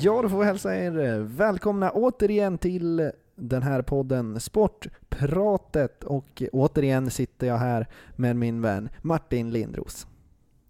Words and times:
Ja, 0.00 0.22
då 0.22 0.28
får 0.28 0.38
vi 0.38 0.44
hälsa 0.44 0.76
er 0.76 1.18
välkomna 1.18 1.90
återigen 1.90 2.58
till 2.58 3.10
den 3.34 3.62
här 3.62 3.82
podden 3.82 4.40
Sportpratet 4.40 6.04
och 6.04 6.42
återigen 6.52 7.10
sitter 7.10 7.46
jag 7.46 7.58
här 7.58 7.86
med 8.16 8.36
min 8.36 8.62
vän 8.62 8.88
Martin 9.02 9.50
Lindros. 9.50 10.06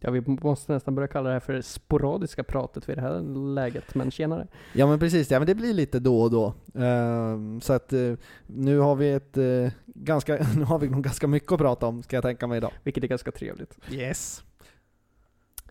Ja, 0.00 0.10
vi 0.10 0.22
måste 0.26 0.72
nästan 0.72 0.94
börja 0.94 1.08
kalla 1.08 1.28
det 1.28 1.32
här 1.32 1.40
för 1.40 1.60
sporadiska 1.60 2.44
pratet 2.44 2.88
vid 2.88 2.96
det 2.96 3.02
här 3.02 3.20
läget, 3.54 3.94
men 3.94 4.10
tjenare. 4.10 4.46
Ja 4.72 4.86
men 4.86 4.98
precis, 4.98 5.30
ja 5.30 5.38
men 5.38 5.46
det 5.46 5.54
blir 5.54 5.74
lite 5.74 5.98
då 5.98 6.20
och 6.20 6.30
då. 6.30 6.54
Uh, 6.82 7.60
så 7.60 7.72
att 7.72 7.92
uh, 7.92 8.16
nu 8.46 8.78
har 8.78 8.94
vi 8.94 9.12
ett 9.12 9.36
uh, 9.36 9.70
ganska, 9.86 10.46
nu 10.56 10.64
har 10.64 10.78
vi 10.78 10.88
nog 10.88 11.04
ganska 11.04 11.26
mycket 11.26 11.52
att 11.52 11.58
prata 11.58 11.86
om, 11.86 12.02
ska 12.02 12.16
jag 12.16 12.24
tänka 12.24 12.46
mig 12.46 12.56
idag. 12.56 12.72
Vilket 12.82 13.04
är 13.04 13.08
ganska 13.08 13.32
trevligt. 13.32 13.78
Yes. 13.90 14.42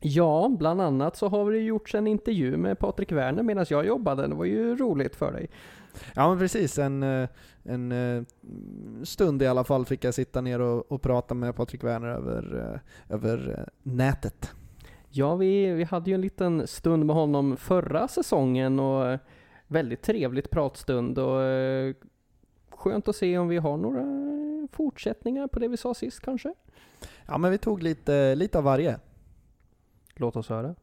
Ja, 0.07 0.55
bland 0.59 0.81
annat 0.81 1.17
så 1.17 1.27
har 1.27 1.51
det 1.51 1.57
gjorts 1.57 1.95
en 1.95 2.07
intervju 2.07 2.57
med 2.57 2.79
Patrik 2.79 3.11
Werner 3.11 3.43
medan 3.43 3.65
jag 3.69 3.85
jobbade. 3.85 4.27
Det 4.27 4.35
var 4.35 4.45
ju 4.45 4.75
roligt 4.75 5.15
för 5.15 5.31
dig. 5.31 5.49
Ja 6.15 6.29
men 6.29 6.39
precis, 6.39 6.79
en, 6.79 7.03
eh, 7.03 7.29
en 7.63 7.91
eh, 7.91 8.23
stund 9.03 9.41
i 9.41 9.47
alla 9.47 9.63
fall 9.63 9.85
fick 9.85 10.03
jag 10.03 10.13
sitta 10.13 10.41
ner 10.41 10.61
och, 10.61 10.91
och 10.91 11.01
prata 11.01 11.33
med 11.33 11.55
Patrik 11.55 11.83
Werner 11.83 12.07
över, 12.07 12.71
eh, 12.73 13.15
över 13.15 13.69
nätet. 13.83 14.51
Ja, 15.09 15.35
vi, 15.35 15.71
vi 15.71 15.83
hade 15.83 16.09
ju 16.09 16.13
en 16.13 16.21
liten 16.21 16.67
stund 16.67 17.05
med 17.05 17.15
honom 17.15 17.57
förra 17.57 18.07
säsongen 18.07 18.79
och 18.79 19.19
väldigt 19.67 20.01
trevligt 20.01 20.49
pratstund 20.49 21.19
och 21.19 21.39
skönt 22.69 23.07
att 23.07 23.15
se 23.15 23.37
om 23.37 23.47
vi 23.47 23.57
har 23.57 23.77
några 23.77 24.05
fortsättningar 24.71 25.47
på 25.47 25.59
det 25.59 25.67
vi 25.67 25.77
sa 25.77 25.93
sist 25.93 26.19
kanske? 26.19 26.53
Ja 27.27 27.37
men 27.37 27.51
vi 27.51 27.57
tog 27.57 27.83
lite, 27.83 28.35
lite 28.35 28.57
av 28.57 28.63
varje. 28.63 28.99
Låt 30.15 30.35
oss 30.35 30.49
höra. 30.49 30.75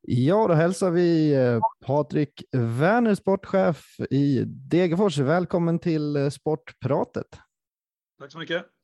Ja, 0.00 0.48
då 0.48 0.54
hälsar 0.54 0.90
vi 0.90 1.34
eh, 1.34 1.60
Patrik 1.86 2.44
Werner, 2.52 3.14
sportchef 3.14 4.00
i 4.10 4.44
Degerfors. 4.46 5.18
Välkommen 5.18 5.78
till 5.78 6.16
eh, 6.16 6.28
Sportpratet. 6.28 7.40
Tack 8.18 8.32
så 8.32 8.38
mycket. 8.38 8.75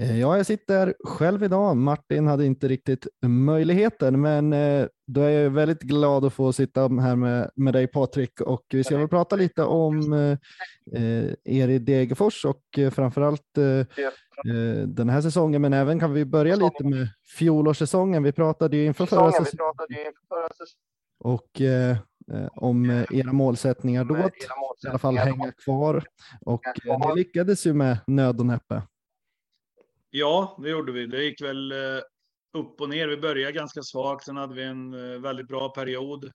Eh, 0.00 0.20
ja, 0.20 0.36
jag 0.36 0.46
sitter 0.46 0.94
själv 1.04 1.44
idag. 1.44 1.76
Martin 1.76 2.26
hade 2.26 2.46
inte 2.46 2.68
riktigt 2.68 3.06
möjligheten, 3.26 4.20
men 4.20 4.50
då 5.06 5.20
är 5.20 5.30
jag 5.30 5.50
väldigt 5.50 5.82
glad 5.82 6.24
att 6.24 6.32
få 6.32 6.52
sitta 6.52 6.80
här 6.80 7.16
med, 7.16 7.50
med 7.54 7.72
dig 7.72 7.86
Patrik. 7.86 8.40
Och 8.40 8.64
vi 8.70 8.84
ska 8.84 8.98
väl 8.98 9.08
prata 9.08 9.36
lite 9.36 9.64
om 9.64 10.12
eh, 10.12 11.32
er 11.44 11.68
i 11.68 11.78
Degerfors 11.78 12.44
och 12.44 12.78
framförallt 12.92 13.58
eh, 13.58 14.04
Eh, 14.46 14.86
den 14.86 15.08
här 15.08 15.20
säsongen, 15.20 15.62
men 15.62 15.72
även 15.72 16.00
kan 16.00 16.12
vi 16.12 16.24
börja 16.24 16.56
lite 16.56 16.84
med 16.84 17.08
fjolårssäsongen. 17.38 18.22
Vi 18.22 18.32
pratade 18.32 18.76
ju 18.76 18.84
inför 18.84 19.06
förra 19.06 19.32
säsongen 19.32 19.74
och 21.18 21.60
eh, 21.60 21.90
eh, 22.32 22.46
om 22.52 23.04
era 23.10 23.32
målsättningar 23.32 24.04
då, 24.04 24.14
att 24.14 24.84
i 24.84 24.88
alla 24.88 24.98
fall 24.98 25.16
hänga 25.16 25.52
kvar. 25.52 26.04
Och 26.40 26.66
eh, 26.66 27.08
ni 27.08 27.14
lyckades 27.16 27.66
ju 27.66 27.72
med 27.72 27.98
nöd 28.06 28.40
och 28.40 28.46
näppe. 28.46 28.82
Ja, 30.14 30.58
det 30.62 30.70
gjorde 30.70 30.92
vi. 30.92 31.06
Det 31.06 31.24
gick 31.24 31.42
väl 31.42 31.72
eh, 31.72 32.00
upp 32.52 32.80
och 32.80 32.88
ner. 32.88 33.08
Vi 33.08 33.16
började 33.16 33.52
ganska 33.52 33.82
svagt, 33.82 34.24
sen 34.24 34.36
hade 34.36 34.54
vi 34.54 34.62
en 34.62 34.94
eh, 34.94 35.20
väldigt 35.20 35.48
bra 35.48 35.68
period. 35.68 36.32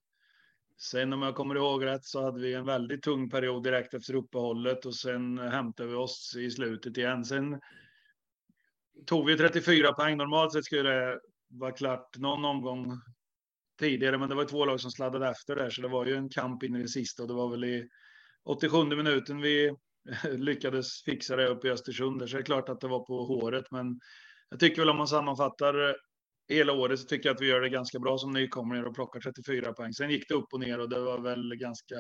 Sen 0.78 1.14
om 1.14 1.22
jag 1.22 1.36
kommer 1.36 1.56
ihåg 1.56 1.86
rätt 1.86 2.06
så 2.06 2.24
hade 2.24 2.42
vi 2.42 2.54
en 2.54 2.66
väldigt 2.66 3.04
tung 3.04 3.30
period 3.30 3.64
direkt 3.64 3.94
efter 3.94 4.16
uppehållet 4.16 4.86
och 4.86 4.96
sen 4.96 5.38
eh, 5.38 5.50
hämtade 5.50 5.90
vi 5.90 5.96
oss 5.96 6.36
i 6.38 6.52
slutet 6.52 6.98
igen. 6.98 7.26
Sen 7.26 7.60
tog 9.06 9.26
vi 9.26 9.38
34 9.38 9.94
poäng. 9.94 10.18
Normalt 10.18 10.54
sett 10.54 10.66
skulle 10.66 10.90
det 10.90 11.20
vara 11.48 11.72
klart 11.72 12.18
någon 12.18 12.46
omgång 12.46 13.02
tidigare, 13.80 14.18
men 14.18 14.30
det 14.30 14.36
var 14.36 14.46
två 14.46 14.66
lag 14.66 14.80
som 14.80 14.92
sladdade 14.92 15.30
efter 15.30 15.56
där, 15.56 15.70
så 15.70 15.82
det 15.82 15.88
var 15.88 16.06
ju 16.06 16.16
en 16.16 16.30
kamp 16.30 16.64
in 16.64 16.76
i 16.76 16.82
det 16.82 16.88
sista 16.88 17.24
och 17.24 17.28
det 17.28 17.36
var 17.36 17.50
väl 17.50 17.64
i 17.64 17.90
87 18.44 18.84
minuten 18.84 19.42
vi 19.42 19.76
lyckades 20.38 21.04
fixa 21.04 21.36
det 21.36 21.48
uppe 21.48 21.68
i 21.68 21.72
Östersund. 21.72 22.30
Så 22.30 22.38
det 22.38 22.42
är 22.42 22.46
klart 22.46 22.70
att 22.70 22.82
det 22.82 22.88
var 22.88 23.06
på 23.06 23.26
håret, 23.26 23.66
men 23.72 24.00
jag 24.50 24.60
tycker 24.60 24.82
väl 24.82 24.90
om 24.90 24.98
man 24.98 25.08
sammanfattar 25.08 25.90
eh, 25.90 25.96
hela 26.50 26.74
året 26.74 27.00
så 27.00 27.06
tycker 27.06 27.30
jag 27.30 27.36
att 27.36 27.42
vi 27.42 27.48
gör 27.48 27.62
det 27.62 27.70
ganska 27.70 28.00
bra 28.00 28.18
som 28.18 28.34
nykomlingar 28.34 28.84
och 28.84 28.96
plockar 28.96 29.20
34 29.20 29.74
poäng. 29.74 29.94
Sen 29.94 30.10
gick 30.10 30.30
det 30.30 30.36
upp 30.36 30.54
och 30.54 30.60
ner 30.60 30.80
och 30.80 30.90
det 30.90 31.00
var 31.00 31.20
väl 31.20 31.56
ganska 31.56 31.96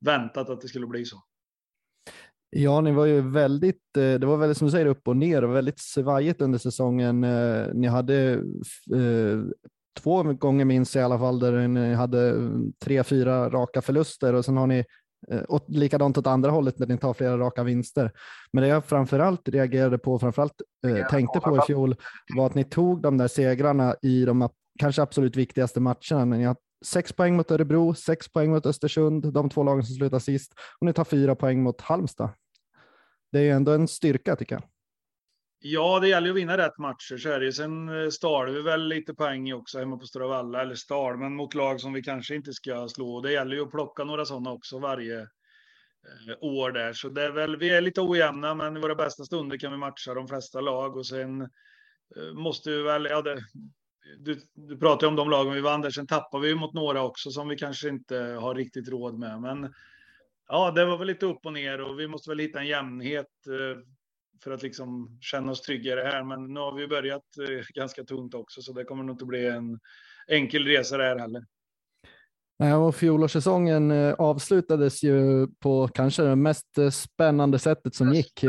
väntat 0.00 0.50
att 0.50 0.60
det 0.60 0.68
skulle 0.68 0.86
bli 0.86 1.04
så. 1.04 1.16
Ja, 2.50 2.80
ni 2.80 2.92
var 2.92 3.06
ju 3.06 3.20
väldigt, 3.20 3.96
eh, 3.96 4.14
det 4.14 4.26
var 4.26 4.36
väldigt 4.36 4.58
som 4.58 4.66
du 4.66 4.72
säger 4.72 4.86
upp 4.86 5.08
och 5.08 5.16
ner 5.16 5.44
och 5.44 5.54
väldigt 5.54 5.80
svajigt 5.80 6.40
under 6.40 6.58
säsongen. 6.58 7.24
Eh, 7.24 7.66
ni 7.74 7.86
hade 7.86 8.42
två 10.00 10.22
gånger 10.22 10.64
minst 10.64 10.96
i 10.96 11.00
alla 11.00 11.18
fall 11.18 11.38
där 11.38 11.68
ni 11.68 11.94
hade 11.94 12.50
tre, 12.84 13.04
fyra 13.04 13.50
raka 13.50 13.82
förluster 13.82 14.32
och 14.32 14.44
sen 14.44 14.56
har 14.56 14.66
ni 14.66 14.84
och 15.48 15.64
likadant 15.68 16.18
åt 16.18 16.26
andra 16.26 16.50
hållet 16.50 16.78
när 16.78 16.86
ni 16.86 16.98
tar 16.98 17.14
flera 17.14 17.38
raka 17.38 17.62
vinster. 17.62 18.12
Men 18.52 18.62
det 18.62 18.68
jag 18.68 18.84
framförallt 18.84 19.48
reagerade 19.48 19.98
på, 19.98 20.18
framförallt 20.18 20.62
eh, 20.86 21.06
tänkte 21.06 21.40
på 21.40 21.56
i 21.56 21.60
fjol, 21.60 21.96
var 22.36 22.46
att 22.46 22.54
ni 22.54 22.64
tog 22.64 23.02
de 23.02 23.18
där 23.18 23.28
segrarna 23.28 23.96
i 24.02 24.24
de 24.24 24.48
kanske 24.80 25.02
absolut 25.02 25.36
viktigaste 25.36 25.80
matcherna. 25.80 26.24
Ni 26.24 26.44
har 26.44 26.56
sex 26.84 27.12
poäng 27.12 27.36
mot 27.36 27.50
Örebro, 27.50 27.94
sex 27.94 28.32
poäng 28.32 28.50
mot 28.50 28.66
Östersund, 28.66 29.32
de 29.32 29.50
två 29.50 29.62
lagen 29.62 29.84
som 29.84 29.94
slutar 29.96 30.18
sist, 30.18 30.52
och 30.80 30.86
ni 30.86 30.92
tar 30.92 31.04
fyra 31.04 31.34
poäng 31.34 31.62
mot 31.62 31.80
Halmstad 31.80 32.30
det 33.34 33.40
är 33.40 33.44
ju 33.44 33.50
ändå 33.50 33.72
en 33.72 33.88
styrka 33.88 34.36
tycker 34.36 34.54
jag. 34.54 34.62
Ja, 35.66 36.00
det 36.00 36.08
gäller 36.08 36.26
ju 36.26 36.32
att 36.32 36.36
vinna 36.36 36.56
rätt 36.58 36.78
matcher 36.78 37.16
så 37.16 37.28
är 37.28 37.40
det 37.40 37.52
Sen 37.52 37.88
eh, 37.88 38.08
stal 38.08 38.50
vi 38.50 38.62
väl 38.62 38.88
lite 38.88 39.14
poäng 39.14 39.52
också 39.52 39.78
hemma 39.78 39.96
på 39.96 40.06
Stora 40.06 40.26
Valla, 40.26 40.62
eller 40.62 40.74
stal, 40.74 41.18
men 41.18 41.36
mot 41.36 41.54
lag 41.54 41.80
som 41.80 41.92
vi 41.92 42.02
kanske 42.02 42.34
inte 42.34 42.52
ska 42.52 42.88
slå. 42.88 43.20
Det 43.20 43.32
gäller 43.32 43.56
ju 43.56 43.62
att 43.62 43.70
plocka 43.70 44.04
några 44.04 44.24
sådana 44.24 44.52
också 44.52 44.78
varje 44.78 45.20
eh, 45.20 46.36
år 46.40 46.70
där. 46.70 46.92
Så 46.92 47.08
det 47.08 47.22
är 47.22 47.30
väl, 47.30 47.56
vi 47.56 47.70
är 47.70 47.80
lite 47.80 48.00
ojämna, 48.00 48.54
men 48.54 48.76
i 48.76 48.80
våra 48.80 48.94
bästa 48.94 49.24
stunder 49.24 49.58
kan 49.58 49.72
vi 49.72 49.78
matcha 49.78 50.14
de 50.14 50.28
flesta 50.28 50.60
lag 50.60 50.96
och 50.96 51.06
sen 51.06 51.40
eh, 51.40 52.32
måste 52.34 52.70
vi 52.70 52.82
väl, 52.82 53.04
ja, 53.10 53.22
det, 53.22 53.38
du, 54.18 54.40
du 54.54 54.78
pratar 54.78 55.06
ju 55.06 55.08
om 55.08 55.16
de 55.16 55.30
lagen 55.30 55.54
vi 55.54 55.60
vann 55.60 55.80
där, 55.80 55.90
sen 55.90 56.06
tappar 56.06 56.38
vi 56.38 56.48
ju 56.48 56.54
mot 56.54 56.74
några 56.74 57.02
också 57.02 57.30
som 57.30 57.48
vi 57.48 57.56
kanske 57.56 57.88
inte 57.88 58.16
har 58.16 58.54
riktigt 58.54 58.88
råd 58.88 59.18
med. 59.18 59.40
Men 59.40 59.72
ja, 60.48 60.70
det 60.70 60.84
var 60.84 60.98
väl 60.98 61.06
lite 61.06 61.26
upp 61.26 61.46
och 61.46 61.52
ner 61.52 61.80
och 61.80 62.00
vi 62.00 62.08
måste 62.08 62.30
väl 62.30 62.38
hitta 62.38 62.58
en 62.58 62.66
jämnhet 62.66 63.26
för 64.42 64.50
att 64.50 64.62
liksom 64.62 65.18
känna 65.20 65.52
oss 65.52 65.62
tryggare 65.62 66.00
här. 66.00 66.24
Men 66.24 66.54
nu 66.54 66.60
har 66.60 66.74
vi 66.74 66.88
börjat 66.88 67.22
eh, 67.38 67.64
ganska 67.74 68.04
tungt 68.04 68.34
också, 68.34 68.62
så 68.62 68.72
det 68.72 68.84
kommer 68.84 69.04
nog 69.04 69.14
inte 69.14 69.24
bli 69.24 69.46
en 69.46 69.80
enkel 70.28 70.64
resa 70.64 70.96
där 70.96 71.18
heller. 71.18 71.44
Nej, 72.58 72.74
och 72.74 72.94
fjolårssäsongen 72.94 73.90
eh, 73.90 74.14
avslutades 74.14 75.02
ju 75.02 75.46
på 75.46 75.88
kanske 75.88 76.22
det 76.22 76.36
mest 76.36 76.78
spännande 76.92 77.58
sättet 77.58 77.94
som 77.94 78.12
gick. 78.12 78.44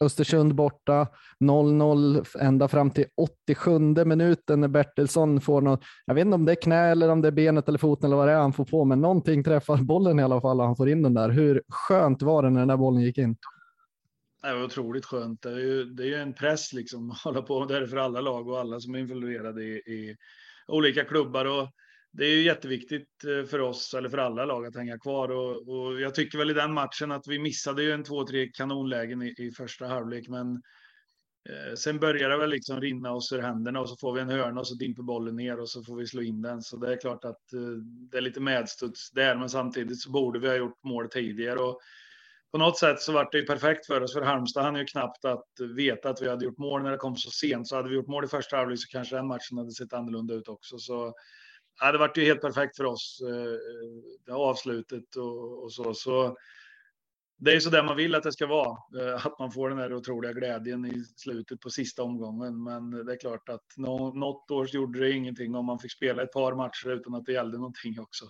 Östersund 0.00 0.54
borta, 0.54 1.06
0-0 1.40 2.26
ända 2.40 2.68
fram 2.68 2.90
till 2.90 3.04
87 3.16 3.78
minuten 4.04 4.60
när 4.60 4.68
Bertilsson 4.68 5.40
får 5.40 5.60
något, 5.60 5.80
jag 6.06 6.14
vet 6.14 6.24
inte 6.24 6.34
om 6.34 6.44
det 6.44 6.52
är 6.52 6.62
knä 6.62 6.90
eller 6.90 7.08
om 7.08 7.20
det 7.20 7.28
är 7.28 7.32
benet 7.32 7.68
eller 7.68 7.78
foten 7.78 8.06
eller 8.06 8.16
vad 8.16 8.28
det 8.28 8.32
är 8.32 8.38
han 8.38 8.52
får 8.52 8.64
på, 8.64 8.84
men 8.84 9.00
någonting 9.00 9.44
träffar 9.44 9.76
bollen 9.76 10.20
i 10.20 10.22
alla 10.22 10.40
fall 10.40 10.60
och 10.60 10.66
han 10.66 10.76
får 10.76 10.88
in 10.88 11.02
den 11.02 11.14
där. 11.14 11.30
Hur 11.30 11.62
skönt 11.68 12.22
var 12.22 12.42
det 12.42 12.50
när 12.50 12.60
den 12.60 12.68
där 12.68 12.76
bollen 12.76 13.02
gick 13.02 13.18
in? 13.18 13.36
Det 14.42 14.54
var 14.54 14.64
otroligt 14.64 15.04
skönt. 15.04 15.42
Det 15.42 15.50
är 15.50 15.58
ju, 15.58 15.84
det 15.84 16.02
är 16.02 16.06
ju 16.06 16.14
en 16.14 16.34
press 16.34 16.72
liksom 16.72 17.10
att 17.10 17.18
hålla 17.24 17.42
på. 17.42 17.64
Det 17.64 17.76
är 17.76 17.80
det 17.80 17.88
för 17.88 17.96
alla 17.96 18.20
lag 18.20 18.48
och 18.48 18.60
alla 18.60 18.80
som 18.80 18.94
är 18.94 18.98
involverade 18.98 19.64
i, 19.64 19.76
i 19.76 20.16
olika 20.66 21.04
klubbar. 21.04 21.44
Och 21.44 21.68
det 22.12 22.24
är 22.24 22.30
ju 22.30 22.42
jätteviktigt 22.42 23.24
eh, 23.24 23.46
för 23.46 23.60
oss, 23.60 23.94
eller 23.94 24.08
för 24.08 24.18
alla 24.18 24.44
lag, 24.44 24.66
att 24.66 24.76
hänga 24.76 24.98
kvar. 24.98 25.28
Och, 25.28 25.68
och 25.68 26.00
jag 26.00 26.14
tycker 26.14 26.38
väl 26.38 26.50
i 26.50 26.54
den 26.54 26.74
matchen 26.74 27.12
att 27.12 27.28
vi 27.28 27.38
missade 27.38 27.82
ju 27.82 27.92
en 27.92 28.04
två, 28.04 28.26
tre 28.26 28.48
kanonlägen 28.48 29.22
i, 29.22 29.34
i 29.38 29.50
första 29.50 29.86
halvlek. 29.86 30.28
Men 30.28 30.52
eh, 31.48 31.74
sen 31.74 31.98
börjar 31.98 32.30
det 32.30 32.38
väl 32.38 32.50
liksom 32.50 32.80
rinna 32.80 33.12
oss 33.12 33.32
ur 33.32 33.42
händerna 33.42 33.80
och 33.80 33.88
så 33.88 33.96
får 33.96 34.12
vi 34.12 34.20
en 34.20 34.30
hörna 34.30 34.60
och 34.60 34.68
så 34.68 34.74
dimper 34.74 35.02
bollen 35.02 35.36
ner 35.36 35.60
och 35.60 35.70
så 35.70 35.82
får 35.82 35.96
vi 35.96 36.06
slå 36.06 36.22
in 36.22 36.42
den. 36.42 36.62
Så 36.62 36.76
det 36.76 36.92
är 36.92 37.00
klart 37.00 37.24
att 37.24 37.52
eh, 37.52 37.60
det 38.10 38.16
är 38.16 38.22
lite 38.22 38.40
medstuds 38.40 39.10
där, 39.10 39.36
men 39.36 39.48
samtidigt 39.48 40.00
så 40.00 40.10
borde 40.10 40.38
vi 40.38 40.48
ha 40.48 40.56
gjort 40.56 40.84
mål 40.84 41.08
tidigare. 41.10 41.58
Och 41.58 41.80
på 42.52 42.58
något 42.58 42.78
sätt 42.78 43.00
så 43.00 43.12
var 43.12 43.28
det 43.32 43.38
ju 43.38 43.46
perfekt 43.46 43.86
för 43.86 44.02
oss, 44.02 44.12
för 44.12 44.22
Halmstad 44.22 44.64
hann 44.64 44.76
ju 44.76 44.84
knappt 44.84 45.24
att 45.24 45.46
veta 45.76 46.10
att 46.10 46.22
vi 46.22 46.28
hade 46.28 46.44
gjort 46.44 46.58
mål 46.58 46.82
när 46.82 46.90
det 46.90 46.96
kom 46.96 47.16
så 47.16 47.30
sent. 47.30 47.68
Så 47.68 47.76
hade 47.76 47.88
vi 47.88 47.94
gjort 47.94 48.06
mål 48.06 48.24
i 48.24 48.28
första 48.28 48.56
halvlek 48.56 48.78
så 48.78 48.88
kanske 48.88 49.16
den 49.16 49.26
matchen 49.26 49.58
hade 49.58 49.72
sett 49.72 49.92
annorlunda 49.92 50.34
ut 50.34 50.48
också. 50.48 50.78
Så 50.78 51.14
ja, 51.80 51.92
det 51.92 51.98
vart 51.98 52.16
ju 52.16 52.24
helt 52.24 52.40
perfekt 52.40 52.76
för 52.76 52.84
oss, 52.84 53.20
eh, 53.22 53.58
det 54.26 54.32
avslutet 54.32 55.16
och, 55.16 55.62
och 55.62 55.72
så. 55.72 55.94
så 55.94 56.36
det 57.40 57.52
är 57.52 57.60
så 57.60 57.70
där 57.70 57.82
man 57.82 57.96
vill 57.96 58.14
att 58.14 58.22
det 58.22 58.32
ska 58.32 58.46
vara, 58.46 58.78
eh, 59.00 59.26
att 59.26 59.38
man 59.38 59.52
får 59.52 59.68
den 59.68 59.78
där 59.78 59.94
otroliga 59.94 60.32
glädjen 60.32 60.86
i 60.86 61.04
slutet 61.16 61.60
på 61.60 61.70
sista 61.70 62.02
omgången. 62.02 62.62
Men 62.62 62.90
det 62.90 63.12
är 63.12 63.20
klart 63.20 63.48
att 63.48 63.76
något 63.76 64.50
år 64.50 64.68
gjorde 64.68 64.98
det 64.98 65.10
ingenting 65.10 65.54
om 65.54 65.66
man 65.66 65.78
fick 65.78 65.92
spela 65.92 66.22
ett 66.22 66.32
par 66.32 66.54
matcher 66.54 66.88
utan 66.88 67.14
att 67.14 67.24
det 67.24 67.32
gällde 67.32 67.58
någonting 67.58 68.00
också. 68.00 68.24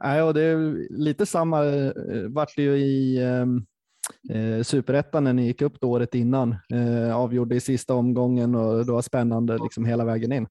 Nej, 0.00 0.22
och 0.22 0.34
det 0.34 0.42
är 0.42 0.88
lite 0.90 1.26
samma 1.26 1.64
eh, 1.64 1.92
vart 2.28 2.56
det 2.56 2.62
ju 2.62 2.76
i 2.76 3.22
ehm, 3.22 3.66
eh, 4.30 4.62
superettan 4.62 5.24
när 5.24 5.32
ni 5.32 5.46
gick 5.46 5.62
upp 5.62 5.80
då 5.80 5.90
året 5.90 6.14
innan. 6.14 6.56
Eh, 6.72 7.16
avgjorde 7.16 7.54
i 7.54 7.60
sista 7.60 7.94
omgången 7.94 8.54
och 8.54 8.86
det 8.86 8.92
var 8.92 9.02
spännande 9.02 9.58
liksom 9.62 9.84
hela 9.84 10.04
vägen 10.04 10.32
in. 10.32 10.48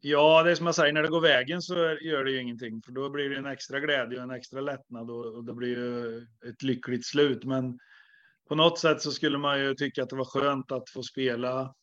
Ja, 0.00 0.42
det 0.42 0.50
är 0.50 0.54
som 0.54 0.66
jag 0.66 0.74
säger, 0.74 0.92
när 0.92 1.02
det 1.02 1.08
går 1.08 1.20
vägen 1.20 1.62
så 1.62 1.74
gör 2.00 2.24
det 2.24 2.30
ju 2.30 2.40
ingenting, 2.40 2.82
för 2.82 2.92
då 2.92 3.10
blir 3.10 3.30
det 3.30 3.36
en 3.36 3.46
extra 3.46 3.80
glädje 3.80 4.18
och 4.18 4.24
en 4.24 4.30
extra 4.30 4.60
lättnad 4.60 5.10
och, 5.10 5.24
och 5.24 5.44
det 5.44 5.54
blir 5.54 5.68
ju 5.68 6.18
ett 6.50 6.62
lyckligt 6.62 7.06
slut. 7.06 7.44
Men 7.44 7.78
på 8.48 8.54
något 8.54 8.78
sätt 8.78 9.02
så 9.02 9.10
skulle 9.10 9.38
man 9.38 9.60
ju 9.60 9.74
tycka 9.74 10.02
att 10.02 10.10
det 10.10 10.16
var 10.16 10.24
skönt 10.24 10.72
att 10.72 10.90
få 10.90 11.02
spela 11.02 11.74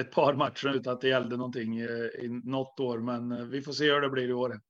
ett 0.00 0.12
par 0.12 0.34
matcher 0.34 0.76
utan 0.76 0.92
att 0.92 1.00
det 1.00 1.08
gällde 1.08 1.36
någonting 1.36 1.80
i 1.80 2.28
något 2.44 2.80
år, 2.80 2.98
men 2.98 3.50
vi 3.50 3.62
får 3.62 3.72
se 3.72 3.92
hur 3.92 4.00
det 4.00 4.10
blir 4.10 4.28
i 4.28 4.32
år. 4.32 4.60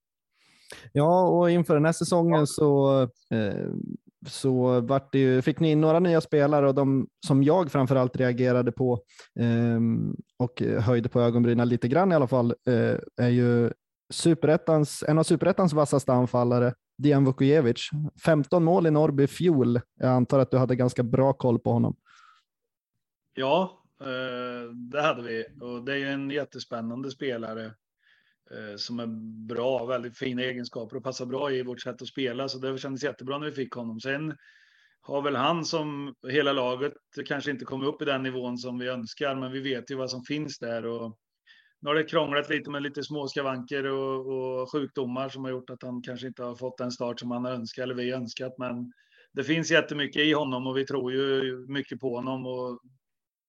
Ja, 0.92 1.28
och 1.28 1.50
inför 1.50 1.74
den 1.74 1.84
här 1.84 1.92
säsongen 1.92 2.46
så, 2.46 3.02
eh, 3.30 3.68
så 4.28 4.80
vart 4.80 5.12
det 5.12 5.18
ju, 5.18 5.42
fick 5.42 5.60
ni 5.60 5.70
in 5.70 5.80
några 5.80 6.00
nya 6.00 6.20
spelare 6.20 6.68
och 6.68 6.74
de 6.74 7.06
som 7.26 7.42
jag 7.42 7.72
framförallt 7.72 8.16
reagerade 8.16 8.72
på 8.72 9.00
eh, 9.40 9.80
och 10.38 10.62
höjde 10.80 11.08
på 11.08 11.20
ögonbrynen 11.20 11.68
lite 11.68 11.88
grann 11.88 12.12
i 12.12 12.14
alla 12.14 12.26
fall 12.26 12.54
eh, 12.68 12.98
är 13.16 13.28
ju 13.28 13.70
superettans, 14.12 15.04
en 15.08 15.18
av 15.18 15.22
superettans 15.22 15.72
vassaste 15.72 16.12
anfallare, 16.12 16.74
Dian 16.98 17.24
Vukojevic. 17.24 17.90
15 18.24 18.64
mål 18.64 18.86
i 18.86 18.90
Norrby 18.90 19.26
fjol. 19.26 19.80
Jag 19.94 20.10
antar 20.10 20.38
att 20.38 20.50
du 20.50 20.56
hade 20.56 20.76
ganska 20.76 21.02
bra 21.02 21.32
koll 21.32 21.58
på 21.58 21.72
honom. 21.72 21.96
Ja, 23.34 23.82
eh, 24.00 24.70
det 24.92 25.02
hade 25.02 25.22
vi 25.22 25.44
och 25.60 25.84
det 25.84 25.92
är 25.92 25.96
ju 25.96 26.08
en 26.08 26.30
jättespännande 26.30 27.10
spelare 27.10 27.72
Eh, 28.50 28.76
som 28.76 29.00
är 29.00 29.06
bra, 29.46 29.87
väldigt 29.87 30.19
fina 30.19 30.43
egenskaper 30.43 30.96
och 30.96 31.05
passar 31.05 31.26
bra 31.26 31.52
i 31.52 31.62
vårt 31.62 31.82
sätt 31.82 32.02
att 32.02 32.08
spela. 32.08 32.49
Så 32.49 32.58
det 32.58 32.79
kändes 32.79 33.05
jättebra 33.05 33.38
när 33.38 33.46
vi 33.46 33.52
fick 33.52 33.73
honom. 33.73 34.00
Sen 34.00 34.37
har 35.00 35.23
väl 35.23 35.37
han 35.37 35.64
som 35.64 36.14
hela 36.29 36.52
laget 36.52 36.93
kanske 37.26 37.50
inte 37.50 37.64
kommit 37.64 37.88
upp 37.88 38.02
i 38.02 38.05
den 38.05 38.23
nivån 38.23 38.58
som 38.58 38.79
vi 38.79 38.88
önskar, 38.88 39.35
men 39.35 39.52
vi 39.52 39.61
vet 39.61 39.91
ju 39.91 39.94
vad 39.94 40.11
som 40.11 40.23
finns 40.23 40.58
där. 40.58 40.87
Och 40.87 41.19
nu 41.81 41.91
har 41.91 41.94
det 41.94 42.05
krånglat 42.05 42.50
lite 42.50 42.70
med 42.70 42.82
lite 42.82 43.02
små 43.02 43.29
skavanker 43.29 43.85
och, 43.85 44.26
och 44.26 44.73
sjukdomar 44.73 45.29
som 45.29 45.44
har 45.44 45.50
gjort 45.50 45.70
att 45.70 45.82
han 45.82 46.02
kanske 46.02 46.26
inte 46.26 46.43
har 46.43 46.55
fått 46.55 46.79
den 46.79 46.93
start 46.93 47.20
som 47.20 47.31
han 47.31 47.46
önskat 47.46 47.82
eller 47.82 47.94
vi 47.94 48.12
önskat. 48.12 48.58
Men 48.58 48.93
det 49.32 49.44
finns 49.44 49.70
jättemycket 49.70 50.23
i 50.23 50.32
honom 50.32 50.67
och 50.67 50.76
vi 50.76 50.87
tror 50.87 51.12
ju 51.12 51.56
mycket 51.69 52.00
på 52.00 52.17
honom 52.17 52.46
och 52.46 52.81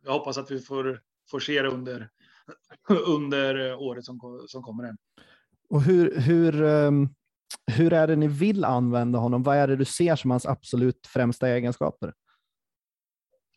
jag 0.03 0.11
hoppas 0.11 0.37
att 0.37 0.51
vi 0.51 0.59
får, 0.59 1.01
får 1.31 1.39
se 1.39 1.61
det 1.61 1.69
under 1.69 2.09
under 3.07 3.69
eh, 3.69 3.81
året 3.81 4.05
som, 4.05 4.45
som 4.47 4.63
kommer. 4.63 4.83
Här. 4.83 4.95
Och 5.69 5.81
hur, 5.81 6.19
hur, 6.19 6.63
ehm, 6.63 7.09
hur 7.71 7.93
är 7.93 8.07
det 8.07 8.15
ni 8.15 8.27
vill 8.27 8.65
använda 8.65 9.19
honom? 9.19 9.43
Vad 9.43 9.57
är 9.57 9.67
det 9.67 9.75
du 9.75 9.85
ser 9.85 10.15
som 10.15 10.31
hans 10.31 10.45
absolut 10.45 11.07
främsta 11.07 11.49
egenskaper? 11.49 12.13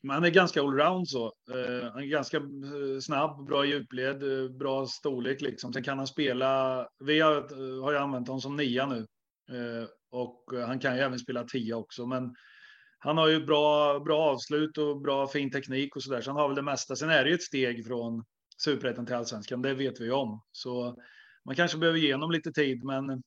Han 0.09 0.25
är 0.25 0.31
ganska 0.31 0.61
allround 0.61 1.09
så. 1.09 1.25
Uh, 1.27 1.91
han 1.93 2.03
är 2.03 2.07
ganska 2.07 2.37
eh, 2.37 3.01
snabb, 3.01 3.47
bra 3.47 3.65
djupled, 3.65 4.19
bra 4.59 4.87
storlek 4.87 5.41
liksom. 5.41 5.73
Sen 5.73 5.83
kan 5.83 5.99
han 5.99 6.07
spela. 6.07 6.87
Vi 7.05 7.21
har, 7.21 7.35
har 7.83 7.93
ju 7.93 7.99
använt 7.99 8.29
honom 8.29 8.41
som 8.41 8.57
nia 8.57 8.87
nu 8.87 9.07
och 10.11 10.45
han 10.67 10.79
kan 10.79 10.97
ju 10.97 11.03
även 11.03 11.19
spela 11.19 11.45
tia 11.45 11.77
också, 11.77 12.07
men 12.07 12.35
han 12.99 13.19
har 13.19 13.29
ju 13.29 13.47
bra, 13.47 14.01
bra 14.01 14.19
avslut 14.19 14.79
och 14.79 15.01
bra 15.01 15.29
fin 15.29 15.51
teknik 15.51 15.97
och 15.97 16.03
så 16.03 16.11
där, 16.11 16.21
så 16.21 16.31
han 16.31 16.41
har 16.41 16.49
väl 16.49 16.57
det 16.57 16.63
mesta. 16.63 16.97
Sen 16.97 17.11
är 17.11 17.25
det 17.25 17.31
ju 17.31 17.35
ett 17.35 17.43
steg 17.43 17.87
från 17.87 18.25
superettan 18.65 19.07
till 19.07 19.15
allsvenskan. 19.15 19.63
Det 19.63 19.75
vet 19.75 20.01
vi 20.01 20.11
om, 20.11 20.41
så 20.53 20.97
man 21.45 21.55
kanske 21.55 21.79
behöver 21.79 21.99
ge 21.99 22.13
honom 22.15 22.31
lite 22.31 22.53
tid, 22.53 22.85
men 22.85 23.23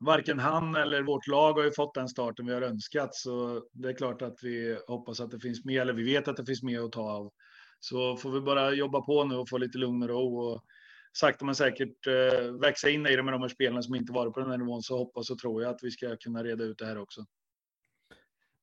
varken 0.00 0.38
han 0.38 0.76
eller 0.76 1.02
vårt 1.02 1.26
lag 1.26 1.52
har 1.52 1.64
ju 1.64 1.72
fått 1.72 1.94
den 1.94 2.08
starten 2.08 2.46
vi 2.46 2.54
har 2.54 2.62
önskat, 2.62 3.14
så 3.14 3.62
det 3.72 3.88
är 3.88 3.92
klart 3.92 4.22
att 4.22 4.38
vi 4.42 4.78
hoppas 4.86 5.20
att 5.20 5.30
det 5.30 5.40
finns 5.40 5.64
mer, 5.64 5.80
eller 5.80 5.92
vi 5.92 6.02
vet 6.02 6.28
att 6.28 6.36
det 6.36 6.46
finns 6.46 6.62
mer 6.62 6.80
att 6.80 6.92
ta 6.92 7.10
av. 7.10 7.32
Så 7.80 8.16
får 8.16 8.30
vi 8.30 8.40
bara 8.40 8.72
jobba 8.72 9.00
på 9.00 9.24
nu 9.24 9.36
och 9.36 9.48
få 9.48 9.58
lite 9.58 9.78
lugn 9.78 10.02
och 10.02 10.08
ro 10.08 10.38
och 10.38 10.64
sakta 11.12 11.44
men 11.44 11.54
säkert 11.54 12.06
eh, 12.06 12.52
växa 12.60 12.90
in 12.90 13.06
i 13.06 13.16
det 13.16 13.22
med 13.22 13.34
de 13.34 13.42
här 13.42 13.48
spelarna 13.48 13.82
som 13.82 13.94
inte 13.94 14.12
varit 14.12 14.34
på 14.34 14.40
den 14.40 14.50
här 14.50 14.58
nivån 14.58 14.82
så 14.82 14.98
hoppas 14.98 15.30
och 15.30 15.38
tror 15.38 15.62
jag 15.62 15.74
att 15.74 15.80
vi 15.82 15.90
ska 15.90 16.16
kunna 16.16 16.44
reda 16.44 16.64
ut 16.64 16.78
det 16.78 16.86
här 16.86 16.98
också. 16.98 17.24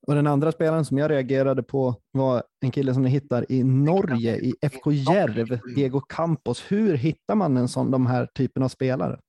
Och 0.08 0.16
den 0.16 0.28
andra 0.28 0.52
spelaren 0.52 0.86
som 0.86 0.98
jag 0.98 1.12
reagerade 1.12 1.64
på 1.64 1.96
var 2.12 2.44
en 2.62 2.72
kille 2.72 2.94
som 2.94 3.04
ni 3.04 3.10
hittar 3.10 3.52
i 3.52 3.64
Norge, 3.64 4.36
i 4.38 4.54
FK 4.62 4.92
Järv, 4.92 5.60
Diego 5.76 6.00
Campos. 6.00 6.72
Hur 6.72 6.94
hittar 6.94 7.36
man 7.36 7.58
en 7.58 7.68
sån, 7.68 7.92
de 7.92 8.06
här 8.06 8.26
typen 8.26 8.64
av 8.64 8.68
spelare? 8.68 9.20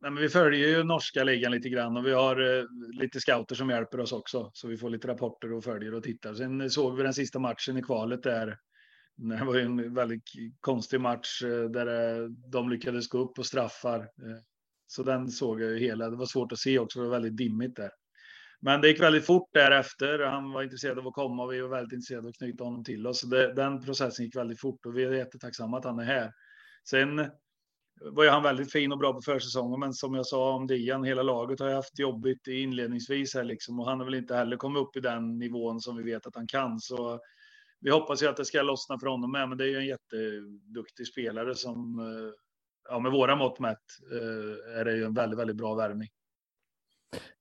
Nej, 0.00 0.10
men 0.10 0.22
vi 0.22 0.28
följer 0.28 0.68
ju 0.68 0.84
norska 0.84 1.24
ligan 1.24 1.52
lite 1.52 1.68
grann 1.68 1.96
och 1.96 2.06
vi 2.06 2.12
har 2.12 2.58
eh, 2.58 2.64
lite 3.00 3.20
scouter 3.20 3.54
som 3.54 3.70
hjälper 3.70 4.00
oss 4.00 4.12
också. 4.12 4.50
Så 4.52 4.68
vi 4.68 4.76
får 4.76 4.90
lite 4.90 5.08
rapporter 5.08 5.52
och 5.52 5.64
följer 5.64 5.94
och 5.94 6.02
tittar. 6.02 6.34
Sen 6.34 6.70
såg 6.70 6.96
vi 6.96 7.02
den 7.02 7.14
sista 7.14 7.38
matchen 7.38 7.76
i 7.76 7.82
kvalet 7.82 8.22
där. 8.22 8.58
Det 9.16 9.44
var 9.44 9.54
ju 9.54 9.62
en 9.62 9.94
väldigt 9.94 10.22
konstig 10.60 11.00
match 11.00 11.42
eh, 11.42 11.70
där 11.70 11.86
eh, 12.22 12.28
de 12.28 12.70
lyckades 12.70 13.08
gå 13.08 13.18
upp 13.18 13.38
och 13.38 13.46
straffar. 13.46 13.98
Eh, 14.00 14.38
så 14.86 15.02
den 15.02 15.28
såg 15.28 15.60
jag 15.60 15.70
ju 15.70 15.78
hela. 15.78 16.10
Det 16.10 16.16
var 16.16 16.26
svårt 16.26 16.52
att 16.52 16.58
se 16.58 16.78
också, 16.78 16.98
det 16.98 17.04
var 17.04 17.12
väldigt 17.12 17.36
dimmigt 17.36 17.76
där. 17.76 17.90
Men 18.64 18.80
det 18.80 18.88
gick 18.88 19.00
väldigt 19.00 19.26
fort 19.26 19.50
därefter. 19.52 20.18
Han 20.18 20.52
var 20.52 20.62
intresserad 20.62 20.98
av 20.98 21.06
att 21.06 21.14
komma 21.14 21.42
och 21.42 21.52
vi 21.52 21.60
var 21.60 21.68
väldigt 21.68 21.92
intresserade 21.92 22.26
av 22.26 22.28
att 22.28 22.36
knyta 22.36 22.64
honom 22.64 22.84
till 22.84 23.06
oss. 23.06 23.22
Det, 23.22 23.54
den 23.54 23.82
processen 23.82 24.24
gick 24.24 24.36
väldigt 24.36 24.60
fort 24.60 24.86
och 24.86 24.96
vi 24.96 25.04
är 25.04 25.12
jättetacksamma 25.12 25.78
att 25.78 25.84
han 25.84 25.98
är 25.98 26.04
här. 26.04 26.32
Sen 26.88 27.30
var 28.00 28.24
ju 28.24 28.30
han 28.30 28.42
väldigt 28.42 28.72
fin 28.72 28.92
och 28.92 28.98
bra 28.98 29.12
på 29.12 29.20
försäsongen, 29.22 29.80
men 29.80 29.92
som 29.92 30.14
jag 30.14 30.26
sa 30.26 30.54
om 30.54 30.66
Dian, 30.66 31.04
hela 31.04 31.22
laget 31.22 31.60
har 31.60 31.70
haft 31.70 31.98
jobbigt 31.98 32.46
inledningsvis 32.46 33.34
här 33.34 33.44
liksom 33.44 33.80
och 33.80 33.88
han 33.88 33.98
har 33.98 34.04
väl 34.04 34.14
inte 34.14 34.36
heller 34.36 34.56
kommit 34.56 34.82
upp 34.82 34.96
i 34.96 35.00
den 35.00 35.38
nivån 35.38 35.80
som 35.80 35.96
vi 35.96 36.02
vet 36.02 36.26
att 36.26 36.36
han 36.36 36.46
kan. 36.46 36.80
Så 36.80 37.20
vi 37.80 37.90
hoppas 37.90 38.22
ju 38.22 38.26
att 38.26 38.36
det 38.36 38.44
ska 38.44 38.62
lossna 38.62 38.98
för 38.98 39.06
honom 39.06 39.32
med, 39.32 39.48
men 39.48 39.58
det 39.58 39.64
är 39.64 39.68
ju 39.68 39.76
en 39.76 39.86
jätteduktig 39.86 41.06
spelare 41.06 41.54
som, 41.54 41.98
eh, 41.98 42.32
ja, 42.88 42.98
med 42.98 43.12
våra 43.12 43.36
mått 43.36 43.58
mätt, 43.58 43.78
eh, 44.12 44.78
är 44.80 44.84
det 44.84 44.96
ju 44.96 45.04
en 45.04 45.14
väldigt, 45.14 45.38
väldigt 45.38 45.56
bra 45.56 45.74
värvning. 45.74 46.08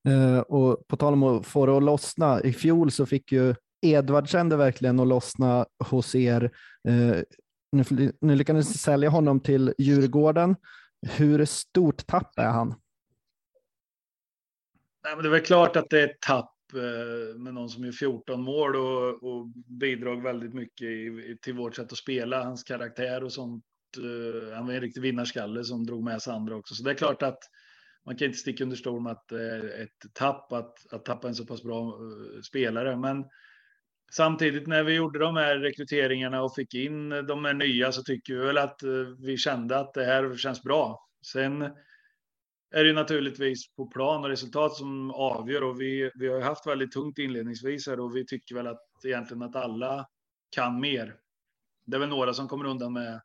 Eh, 0.07 0.39
och 0.39 0.87
på 0.87 0.97
tal 0.97 1.13
om 1.13 1.23
att 1.23 1.45
få 1.45 1.65
det 1.65 1.77
att 1.77 1.83
lossna, 1.83 2.41
i 2.41 2.53
fjol 2.53 2.91
så 2.91 3.05
fick 3.05 3.31
ju 3.31 3.55
Edvardsen 3.81 4.49
det 4.49 4.55
verkligen 4.55 4.99
att 4.99 5.07
lossna 5.07 5.65
hos 5.89 6.15
er. 6.15 6.43
Eh, 6.87 7.17
nu, 7.71 8.11
nu 8.21 8.35
lyckades 8.35 8.67
ni 8.67 8.73
sälja 8.73 9.09
honom 9.09 9.39
till 9.39 9.73
Djurgården. 9.77 10.55
Hur 11.07 11.45
stort 11.45 12.07
tapp 12.07 12.39
är 12.39 12.49
han? 12.49 12.67
Nej, 15.03 15.15
men 15.15 15.23
det 15.23 15.29
är 15.29 15.31
väl 15.31 15.41
klart 15.41 15.75
att 15.75 15.89
det 15.89 16.01
är 16.01 16.07
ett 16.07 16.21
tapp 16.21 16.55
eh, 16.73 17.39
med 17.39 17.53
någon 17.53 17.69
som 17.69 17.85
gör 17.85 17.91
14 17.91 18.41
mål 18.41 18.75
och, 18.75 19.23
och 19.23 19.47
bidrog 19.79 20.23
väldigt 20.23 20.53
mycket 20.53 20.87
i, 20.87 21.37
till 21.41 21.53
vårt 21.53 21.75
sätt 21.75 21.91
att 21.91 21.97
spela, 21.97 22.43
hans 22.43 22.63
karaktär 22.63 23.23
och 23.23 23.33
sånt. 23.33 23.63
Eh, 23.97 24.55
han 24.55 24.67
var 24.67 24.73
en 24.73 24.81
riktig 24.81 25.01
vinnarskalle 25.01 25.63
som 25.63 25.85
drog 25.85 26.03
med 26.03 26.21
sig 26.21 26.33
andra 26.33 26.55
också. 26.55 26.75
Så 26.75 26.83
det 26.83 26.91
är 26.91 26.95
klart 26.95 27.23
att 27.23 27.39
man 28.05 28.15
kan 28.15 28.25
inte 28.25 28.37
sticka 28.37 28.63
under 28.63 28.77
stol 28.77 29.01
med 29.01 29.11
att 29.11 29.27
det 29.27 29.55
är 29.55 29.83
ett 29.83 30.13
tapp 30.13 30.51
att, 30.51 30.93
att 30.93 31.05
tappa 31.05 31.27
en 31.27 31.35
så 31.35 31.45
pass 31.45 31.63
bra 31.63 31.87
eh, 31.87 32.41
spelare. 32.41 32.97
Men 32.97 33.25
samtidigt 34.11 34.67
när 34.67 34.83
vi 34.83 34.93
gjorde 34.93 35.19
de 35.19 35.35
här 35.35 35.57
rekryteringarna 35.57 36.41
och 36.43 36.55
fick 36.55 36.73
in 36.73 37.09
de 37.09 37.45
här 37.45 37.53
nya 37.53 37.91
så 37.91 38.03
tycker 38.03 38.33
vi 38.33 38.39
väl 38.39 38.57
att 38.57 38.83
eh, 38.83 38.89
vi 39.19 39.37
kände 39.37 39.79
att 39.79 39.93
det 39.93 40.05
här 40.05 40.37
känns 40.37 40.63
bra. 40.63 41.07
Sen 41.31 41.61
är 42.71 42.83
det 42.83 42.93
naturligtvis 42.93 43.75
på 43.75 43.87
plan 43.87 44.23
och 44.23 44.29
resultat 44.29 44.73
som 44.73 45.11
avgör 45.11 45.63
och 45.63 45.81
vi, 45.81 46.11
vi 46.15 46.27
har 46.27 46.41
haft 46.41 46.67
väldigt 46.67 46.91
tungt 46.91 47.17
inledningsvis 47.17 47.87
här 47.87 47.99
och 47.99 48.15
vi 48.15 48.25
tycker 48.25 48.55
väl 48.55 48.67
att 48.67 48.81
egentligen 49.05 49.43
att 49.43 49.55
alla 49.55 50.05
kan 50.55 50.79
mer. 50.79 51.15
Det 51.85 51.95
är 51.95 51.99
väl 51.99 52.09
några 52.09 52.33
som 52.33 52.47
kommer 52.47 52.65
undan 52.65 52.93
med 52.93 53.21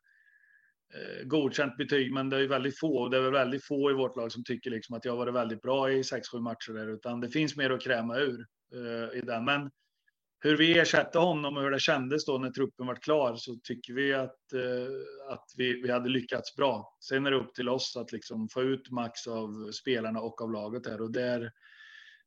eh, 0.93 1.27
godkänt 1.27 1.77
betyg, 1.77 2.13
men 2.13 2.29
det 2.29 2.37
är 2.37 2.47
väldigt 2.47 2.79
få. 2.79 3.09
Det 3.09 3.17
är 3.17 3.31
väldigt 3.31 3.65
få 3.65 3.91
i 3.91 3.93
vårt 3.93 4.15
lag 4.15 4.31
som 4.31 4.43
tycker 4.43 4.71
liksom 4.71 4.95
att 4.95 5.05
jag 5.05 5.11
har 5.11 5.17
varit 5.17 5.33
väldigt 5.33 5.61
bra 5.61 5.91
i 5.91 6.01
6-7 6.01 6.39
matcher 6.39 6.73
där, 6.73 6.87
utan 6.87 7.21
det 7.21 7.29
finns 7.29 7.55
mer 7.55 7.69
att 7.69 7.81
kräma 7.81 8.17
ur 8.17 8.45
eh, 8.73 9.17
i 9.17 9.21
den. 9.21 9.45
Men 9.45 9.69
hur 10.39 10.57
vi 10.57 10.79
ersatte 10.79 11.19
honom 11.19 11.57
och 11.57 11.63
hur 11.63 11.71
det 11.71 11.79
kändes 11.79 12.25
då 12.25 12.37
när 12.37 12.49
truppen 12.49 12.87
var 12.87 12.95
klar 12.95 13.35
så 13.35 13.55
tycker 13.63 13.93
vi 13.93 14.13
att, 14.13 14.53
eh, 14.53 15.33
att 15.33 15.45
vi, 15.57 15.81
vi 15.81 15.91
hade 15.91 16.09
lyckats 16.09 16.55
bra. 16.55 16.97
Sen 16.99 17.25
är 17.25 17.31
det 17.31 17.37
upp 17.37 17.53
till 17.53 17.69
oss 17.69 17.97
att 17.97 18.11
liksom 18.11 18.49
få 18.49 18.61
ut 18.61 18.91
max 18.91 19.27
av 19.27 19.71
spelarna 19.71 20.19
och 20.19 20.41
av 20.41 20.51
laget 20.51 20.87
här 20.87 21.01
och 21.01 21.11
där 21.11 21.51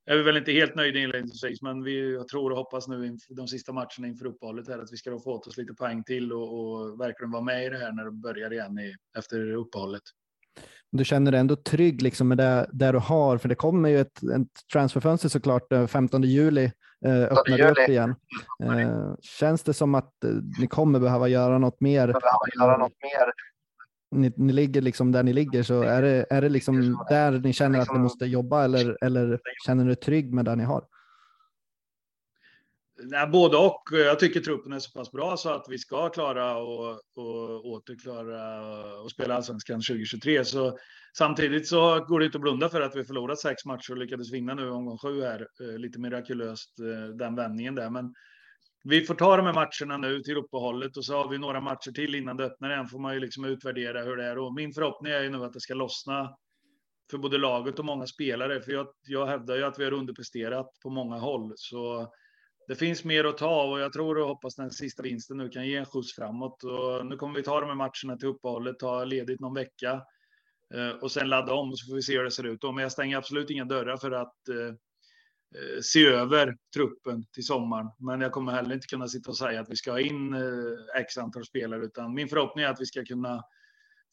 är 0.06 0.16
vi 0.16 0.22
väl 0.22 0.36
inte 0.36 0.52
helt 0.52 0.74
nöjda 0.74 0.98
inledningsvis, 0.98 1.62
men 1.62 1.82
vi 1.82 2.14
jag 2.14 2.28
tror 2.28 2.50
och 2.50 2.56
hoppas 2.56 2.88
nu 2.88 3.06
inför 3.06 3.34
de 3.34 3.48
sista 3.48 3.72
matcherna 3.72 4.06
inför 4.06 4.26
uppehållet 4.26 4.68
här 4.68 4.78
att 4.78 4.92
vi 4.92 4.96
ska 4.96 5.18
få 5.18 5.32
åt 5.32 5.46
oss 5.46 5.56
lite 5.56 5.74
poäng 5.74 6.04
till 6.04 6.32
och, 6.32 6.60
och 6.60 7.00
verkligen 7.00 7.30
vara 7.30 7.42
med 7.42 7.66
i 7.66 7.68
det 7.68 7.78
här 7.78 7.92
när 7.92 8.04
det 8.04 8.10
börjar 8.10 8.52
igen 8.52 8.78
i, 8.78 8.94
efter 9.18 9.52
uppehållet. 9.54 10.02
Du 10.92 11.04
känner 11.04 11.30
dig 11.32 11.40
ändå 11.40 11.56
trygg 11.56 12.02
liksom 12.02 12.28
med 12.28 12.38
det, 12.38 12.70
det 12.72 12.92
du 12.92 12.98
har, 12.98 13.38
för 13.38 13.48
det 13.48 13.54
kommer 13.54 13.88
ju 13.88 14.00
ett, 14.00 14.22
ett 14.22 14.68
transferfönster 14.72 15.28
såklart 15.28 15.66
15 15.88 16.22
juli 16.22 16.72
eh, 17.04 17.22
öppnar 17.22 17.58
det 17.58 17.70
upp 17.70 17.88
igen. 17.88 18.14
Eh, 18.64 19.14
känns 19.20 19.62
det 19.62 19.74
som 19.74 19.94
att 19.94 20.24
eh, 20.24 20.30
ni 20.60 20.66
kommer 20.66 21.00
behöva 21.00 21.28
göra 21.28 21.58
något 21.58 21.80
mer? 21.80 22.14
Göra 22.60 22.76
något 22.76 23.02
mer 23.02 23.32
ni, 24.10 24.32
ni 24.36 24.52
ligger 24.52 24.80
liksom 24.80 25.12
där 25.12 25.22
ni 25.22 25.32
ligger, 25.32 25.62
så 25.62 25.82
är 25.82 26.02
det, 26.02 26.26
är 26.30 26.42
det 26.42 26.48
liksom 26.48 27.04
där 27.08 27.30
ni 27.30 27.52
känner 27.52 27.78
att 27.78 27.92
ni 27.92 27.98
måste 27.98 28.26
jobba 28.26 28.64
eller, 28.64 28.98
eller 29.04 29.40
känner 29.66 29.84
ni 29.84 29.96
trygg 29.96 30.32
med 30.32 30.44
det 30.44 30.56
ni 30.56 30.64
har? 30.64 30.84
Nej, 33.02 33.26
både 33.26 33.56
och. 33.56 33.82
Jag 33.90 34.18
tycker 34.18 34.40
truppen 34.40 34.72
är 34.72 34.78
så 34.78 34.98
pass 34.98 35.12
bra 35.12 35.36
så 35.36 35.50
att 35.50 35.66
vi 35.68 35.78
ska 35.78 36.08
klara 36.08 36.56
och, 36.56 36.90
och 37.16 37.66
återklara 37.66 39.00
och 39.00 39.10
spela 39.10 39.34
allsvenskan 39.34 39.80
2023. 39.80 40.44
Så 40.44 40.78
samtidigt 41.18 41.68
så 41.68 42.04
går 42.04 42.20
det 42.20 42.26
inte 42.26 42.38
att 42.38 42.42
blunda 42.42 42.68
för 42.68 42.80
att 42.80 42.96
vi 42.96 43.04
förlorat 43.04 43.38
sex 43.38 43.64
matcher 43.64 43.92
och 43.92 43.98
lyckades 43.98 44.32
vinna 44.32 44.54
nu 44.54 44.70
omgång 44.70 44.98
sju 44.98 45.22
här. 45.22 45.46
Eh, 45.60 45.78
lite 45.78 46.00
mirakulöst 46.00 46.78
eh, 46.78 47.16
den 47.16 47.34
vändningen 47.34 47.74
där. 47.74 47.90
Men 47.90 48.14
vi 48.84 49.04
får 49.04 49.14
ta 49.14 49.36
de 49.36 49.46
här 49.46 49.52
matcherna 49.52 50.08
nu 50.08 50.20
till 50.20 50.36
uppehållet 50.36 50.96
och 50.96 51.04
så 51.04 51.16
har 51.16 51.28
vi 51.28 51.38
några 51.38 51.60
matcher 51.60 51.92
till 51.92 52.14
innan 52.14 52.36
det 52.36 52.44
öppnar 52.44 52.70
igen. 52.70 52.86
Får 52.86 52.98
man 52.98 53.14
ju 53.14 53.20
liksom 53.20 53.44
utvärdera 53.44 54.02
hur 54.02 54.16
det 54.16 54.24
är 54.24 54.38
och 54.38 54.54
min 54.54 54.72
förhoppning 54.72 55.12
är 55.12 55.22
ju 55.22 55.30
nu 55.30 55.44
att 55.44 55.52
det 55.52 55.60
ska 55.60 55.74
lossna 55.74 56.36
för 57.10 57.18
både 57.18 57.38
laget 57.38 57.78
och 57.78 57.84
många 57.84 58.06
spelare. 58.06 58.62
För 58.62 58.72
jag, 58.72 58.86
jag 59.06 59.26
hävdar 59.26 59.56
ju 59.56 59.64
att 59.64 59.78
vi 59.78 59.84
har 59.84 59.92
underpresterat 59.92 60.66
på 60.82 60.90
många 60.90 61.18
håll. 61.18 61.52
Så 61.56 62.12
det 62.68 62.74
finns 62.74 63.04
mer 63.04 63.24
att 63.24 63.38
ta 63.38 63.46
av 63.46 63.70
och 63.70 63.80
jag 63.80 63.92
tror 63.92 64.18
och 64.18 64.28
hoppas 64.28 64.54
den 64.54 64.70
sista 64.70 65.02
vinsten 65.02 65.36
nu 65.36 65.48
kan 65.48 65.66
ge 65.66 65.76
en 65.76 65.84
skjuts 65.84 66.14
framåt. 66.14 66.64
Och 66.64 67.06
nu 67.06 67.16
kommer 67.16 67.34
vi 67.34 67.42
ta 67.42 67.60
de 67.60 67.66
här 67.66 67.74
matcherna 67.74 68.18
till 68.18 68.28
uppehållet, 68.28 68.78
ta 68.78 69.04
ledigt 69.04 69.40
någon 69.40 69.54
vecka 69.54 70.02
eh, 70.74 70.90
och 71.02 71.10
sen 71.10 71.28
ladda 71.28 71.54
om 71.54 71.70
och 71.70 71.78
så 71.78 71.90
får 71.90 71.96
vi 71.96 72.02
se 72.02 72.16
hur 72.16 72.24
det 72.24 72.30
ser 72.30 72.46
ut. 72.46 72.62
Men 72.62 72.76
jag 72.76 72.92
stänger 72.92 73.16
absolut 73.16 73.50
inga 73.50 73.64
dörrar 73.64 73.96
för 73.96 74.10
att 74.10 74.48
eh, 74.48 74.74
se 75.82 76.06
över 76.06 76.56
truppen 76.74 77.24
till 77.34 77.46
sommaren. 77.46 77.90
Men 77.98 78.20
jag 78.20 78.32
kommer 78.32 78.52
heller 78.52 78.74
inte 78.74 78.86
kunna 78.86 79.08
sitta 79.08 79.30
och 79.30 79.36
säga 79.36 79.60
att 79.60 79.70
vi 79.70 79.76
ska 79.76 79.90
ha 79.90 80.00
in 80.00 80.34
x 80.96 81.18
antal 81.18 81.44
spelare, 81.44 81.84
utan 81.84 82.14
min 82.14 82.28
förhoppning 82.28 82.64
är 82.64 82.68
att 82.68 82.80
vi 82.80 82.86
ska 82.86 83.04
kunna 83.04 83.44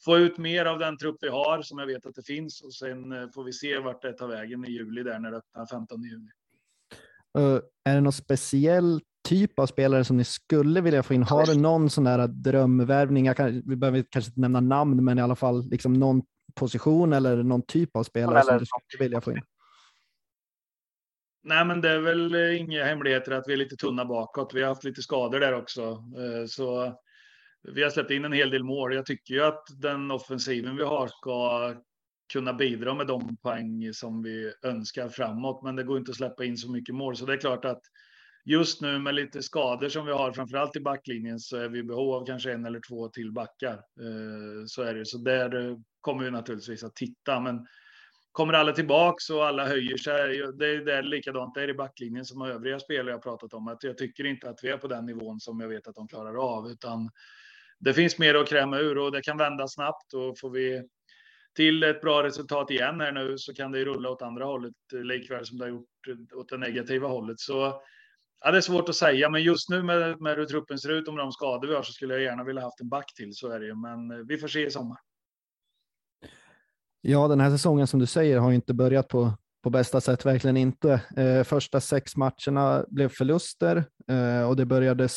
få 0.06 0.18
ut 0.18 0.38
mer 0.38 0.66
av 0.66 0.80
den 0.80 0.98
trupp 0.98 1.18
vi 1.22 1.30
har 1.30 1.62
som 1.62 1.80
jag 1.80 1.88
vet 1.88 2.06
att 2.06 2.16
det 2.16 2.26
finns 2.26 2.62
och 2.62 2.74
sen 2.74 3.32
får 3.34 3.44
vi 3.44 3.54
se 3.54 3.80
vart 3.80 4.02
det 4.02 4.14
tar 4.14 4.28
vägen 4.28 4.66
i 4.66 4.72
juli 4.72 5.04
där 5.04 5.20
när 5.20 5.32
det 5.32 5.38
öppnar 5.38 5.66
15 5.66 6.04
juli. 6.04 6.30
Uh, 7.38 7.60
är 7.84 7.96
det 7.96 8.02
någon 8.02 8.14
speciell 8.14 9.02
typ 9.28 9.60
av 9.60 9.66
spelare 9.66 10.04
som 10.04 10.18
ni 10.18 10.24
skulle 10.24 10.82
vilja 10.82 11.04
få 11.04 11.14
in? 11.14 11.24
Har 11.24 11.46
du 11.46 11.60
någon 11.60 11.90
sån 11.90 12.04
där 12.04 12.28
drömvärvning? 12.28 13.34
Kan, 13.34 13.62
vi 13.66 13.76
behöver 13.76 14.06
kanske 14.10 14.30
inte 14.30 14.42
nämna 14.42 14.60
namn, 14.60 15.06
men 15.06 15.20
i 15.20 15.22
alla 15.22 15.36
fall 15.36 15.70
liksom 15.70 15.94
någon 15.94 16.22
position 16.56 17.14
eller 17.14 17.44
någon 17.44 17.62
typ 17.62 17.96
av 17.96 18.04
spelare 18.04 18.44
som 18.44 18.58
du 18.60 18.66
skulle 18.66 19.04
vilja 19.04 19.22
få 19.22 19.32
in? 19.32 19.42
Nej, 21.48 21.66
men 21.66 21.82
det 21.82 21.90
är 21.90 22.00
väl 22.00 22.36
inga 22.36 22.84
hemligheter 22.84 23.32
att 23.32 23.44
vi 23.48 23.54
är 23.54 23.58
lite 23.58 23.76
tunna 23.76 24.06
bakåt. 24.06 24.54
Vi 24.54 24.62
har 24.62 24.70
haft 24.70 24.84
lite 24.84 25.02
skador 25.02 25.40
där 25.40 25.54
också, 25.54 25.82
eh, 25.92 26.46
så 26.48 26.94
vi 27.64 27.84
har 27.84 27.90
släppt 27.90 28.12
in 28.12 28.26
en 28.26 28.34
hel 28.34 28.50
del 28.50 28.64
mål. 28.64 28.96
Jag 28.96 29.06
tycker 29.06 29.34
ju 29.34 29.44
att 29.44 29.64
den 29.82 30.12
offensiven 30.12 30.78
vi 30.78 30.84
har 30.84 31.08
ska 31.08 31.74
kunna 32.34 32.54
bidra 32.54 32.94
med 32.94 33.08
de 33.08 33.38
poäng 33.38 33.94
som 33.94 34.24
vi 34.24 34.54
önskar 34.64 35.10
framåt. 35.10 35.64
Men 35.64 35.76
det 35.76 35.84
går 35.84 35.98
inte 35.98 36.12
att 36.12 36.18
släppa 36.18 36.46
in 36.46 36.58
så 36.58 36.72
mycket 36.72 36.96
mål, 36.96 37.18
så 37.18 37.26
det 37.26 37.34
är 37.34 37.38
klart 37.38 37.66
att 37.66 37.82
just 38.46 38.82
nu 38.82 39.00
med 39.00 39.16
lite 39.16 39.44
skador 39.44 39.90
som 39.90 40.06
vi 40.06 40.12
har, 40.12 40.32
framförallt 40.32 40.76
i 40.76 40.80
backlinjen, 40.80 41.40
så 41.40 41.58
är 41.58 41.70
vi 41.70 41.80
i 41.80 41.84
behov 41.84 42.14
av 42.14 42.26
kanske 42.26 42.54
en 42.54 42.66
eller 42.66 42.82
två 42.90 43.10
till 43.10 43.32
backar. 43.32 43.74
Eh, 43.74 44.66
så 44.66 44.82
är 44.82 44.94
det. 44.94 45.06
Så 45.06 45.18
där 45.18 45.78
kommer 46.02 46.24
vi 46.24 46.32
naturligtvis 46.32 46.84
att 46.84 46.96
titta. 46.96 47.40
Men 47.40 47.68
kommer 48.38 48.54
alla 48.54 48.72
tillbaks 48.72 49.30
och 49.30 49.46
alla 49.46 49.68
höjer 49.68 49.98
sig, 49.98 50.38
det 50.58 50.68
är, 50.68 50.86
det 50.86 50.94
är 50.94 51.04
likadant 51.04 51.56
det 51.56 51.64
är 51.64 51.70
i 51.70 51.74
backlinjen 51.74 52.26
som 52.26 52.42
övriga 52.42 52.80
spelare 52.80 53.12
jag 53.12 53.24
pratat 53.24 53.54
om. 53.54 53.68
Att 53.68 53.84
jag 53.84 53.98
tycker 53.98 54.26
inte 54.26 54.50
att 54.50 54.60
vi 54.64 54.70
är 54.70 54.78
på 54.78 54.88
den 54.88 55.06
nivån 55.06 55.40
som 55.40 55.60
jag 55.60 55.68
vet 55.68 55.88
att 55.88 55.96
de 55.96 56.08
klarar 56.08 56.58
av, 56.58 56.68
utan 56.72 57.10
det 57.80 57.94
finns 57.94 58.20
mer 58.20 58.36
att 58.36 58.50
kräma 58.50 58.80
ur 58.80 58.98
och 58.98 59.12
det 59.12 59.22
kan 59.22 59.38
vända 59.38 59.68
snabbt 59.68 60.14
och 60.14 60.40
får 60.40 60.50
vi 60.50 60.84
till 61.56 61.84
ett 61.84 62.02
bra 62.02 62.24
resultat 62.24 62.72
igen 62.72 63.00
här 63.02 63.12
nu 63.12 63.38
så 63.38 63.54
kan 63.54 63.72
det 63.72 63.86
rulla 63.86 64.10
åt 64.10 64.22
andra 64.22 64.46
hållet 64.46 64.74
likväl 64.92 65.46
som 65.46 65.58
det 65.58 65.66
har 65.66 65.70
gjort 65.70 66.34
åt 66.36 66.50
det 66.50 66.58
negativa 66.58 67.08
hållet. 67.08 67.40
Så 67.40 67.82
ja, 68.42 68.52
det 68.52 68.58
är 68.58 68.62
svårt 68.62 68.90
att 68.90 68.96
säga, 68.96 69.30
men 69.30 69.44
just 69.44 69.70
nu 69.70 69.84
med, 69.84 70.22
med 70.22 70.38
hur 70.38 70.46
truppen 70.46 70.80
ser 70.80 70.92
ut 70.92 71.08
och 71.08 71.14
med 71.14 71.24
de 71.24 71.32
skador 71.32 71.68
vi 71.68 71.76
har 71.76 71.84
så 71.84 71.94
skulle 71.94 72.14
jag 72.14 72.24
gärna 72.24 72.44
vilja 72.44 72.62
haft 72.62 72.82
en 72.82 72.90
back 72.90 73.14
till. 73.16 73.34
Så 73.34 73.52
är 73.52 73.60
det 73.60 73.66
ju, 73.66 73.76
men 73.76 74.12
eh, 74.12 74.26
vi 74.28 74.38
får 74.38 74.48
se 74.48 74.66
i 74.66 74.72
sommar. 74.72 74.98
Ja, 77.10 77.28
den 77.28 77.40
här 77.40 77.50
säsongen 77.50 77.88
som 77.88 78.00
du 78.00 78.06
säger 78.06 78.40
har 78.40 78.52
inte 78.52 78.74
börjat 78.74 79.08
på, 79.08 79.34
på 79.64 79.70
bästa 79.70 80.02
sätt, 80.02 80.26
verkligen 80.26 80.58
inte. 80.58 81.02
Eh, 81.18 81.44
första 81.44 81.80
sex 81.80 82.16
matcherna 82.16 82.86
blev 82.88 83.10
förluster 83.10 83.86
eh, 84.08 84.50
och 84.50 84.56
det 84.56 84.66
började 84.66 85.08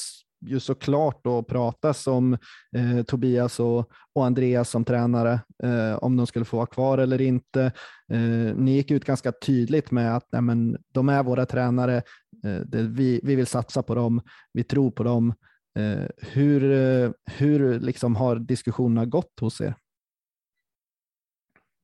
ju 0.46 0.60
såklart 0.60 1.24
då 1.24 1.42
pratas 1.42 2.06
om 2.06 2.32
eh, 2.76 3.02
Tobias 3.06 3.60
och, 3.60 3.90
och 4.14 4.26
Andreas 4.26 4.70
som 4.70 4.84
tränare, 4.84 5.40
eh, 5.62 5.94
om 5.94 6.16
de 6.16 6.26
skulle 6.26 6.44
få 6.44 6.56
vara 6.56 6.66
kvar 6.66 6.98
eller 6.98 7.20
inte. 7.20 7.72
Eh, 8.12 8.56
ni 8.56 8.72
gick 8.72 8.90
ut 8.90 9.04
ganska 9.04 9.32
tydligt 9.32 9.90
med 9.90 10.16
att 10.16 10.26
nej, 10.32 10.42
men, 10.42 10.76
de 10.92 11.08
är 11.08 11.22
våra 11.22 11.46
tränare, 11.46 11.96
eh, 12.44 12.60
det, 12.66 12.82
vi, 12.82 13.20
vi 13.22 13.34
vill 13.34 13.46
satsa 13.46 13.82
på 13.82 13.94
dem, 13.94 14.20
vi 14.52 14.64
tror 14.64 14.90
på 14.90 15.02
dem. 15.02 15.34
Eh, 15.78 16.06
hur 16.16 16.72
eh, 16.72 17.10
hur 17.38 17.80
liksom 17.80 18.16
har 18.16 18.36
diskussionerna 18.36 19.06
gått 19.06 19.40
hos 19.40 19.60
er? 19.60 19.74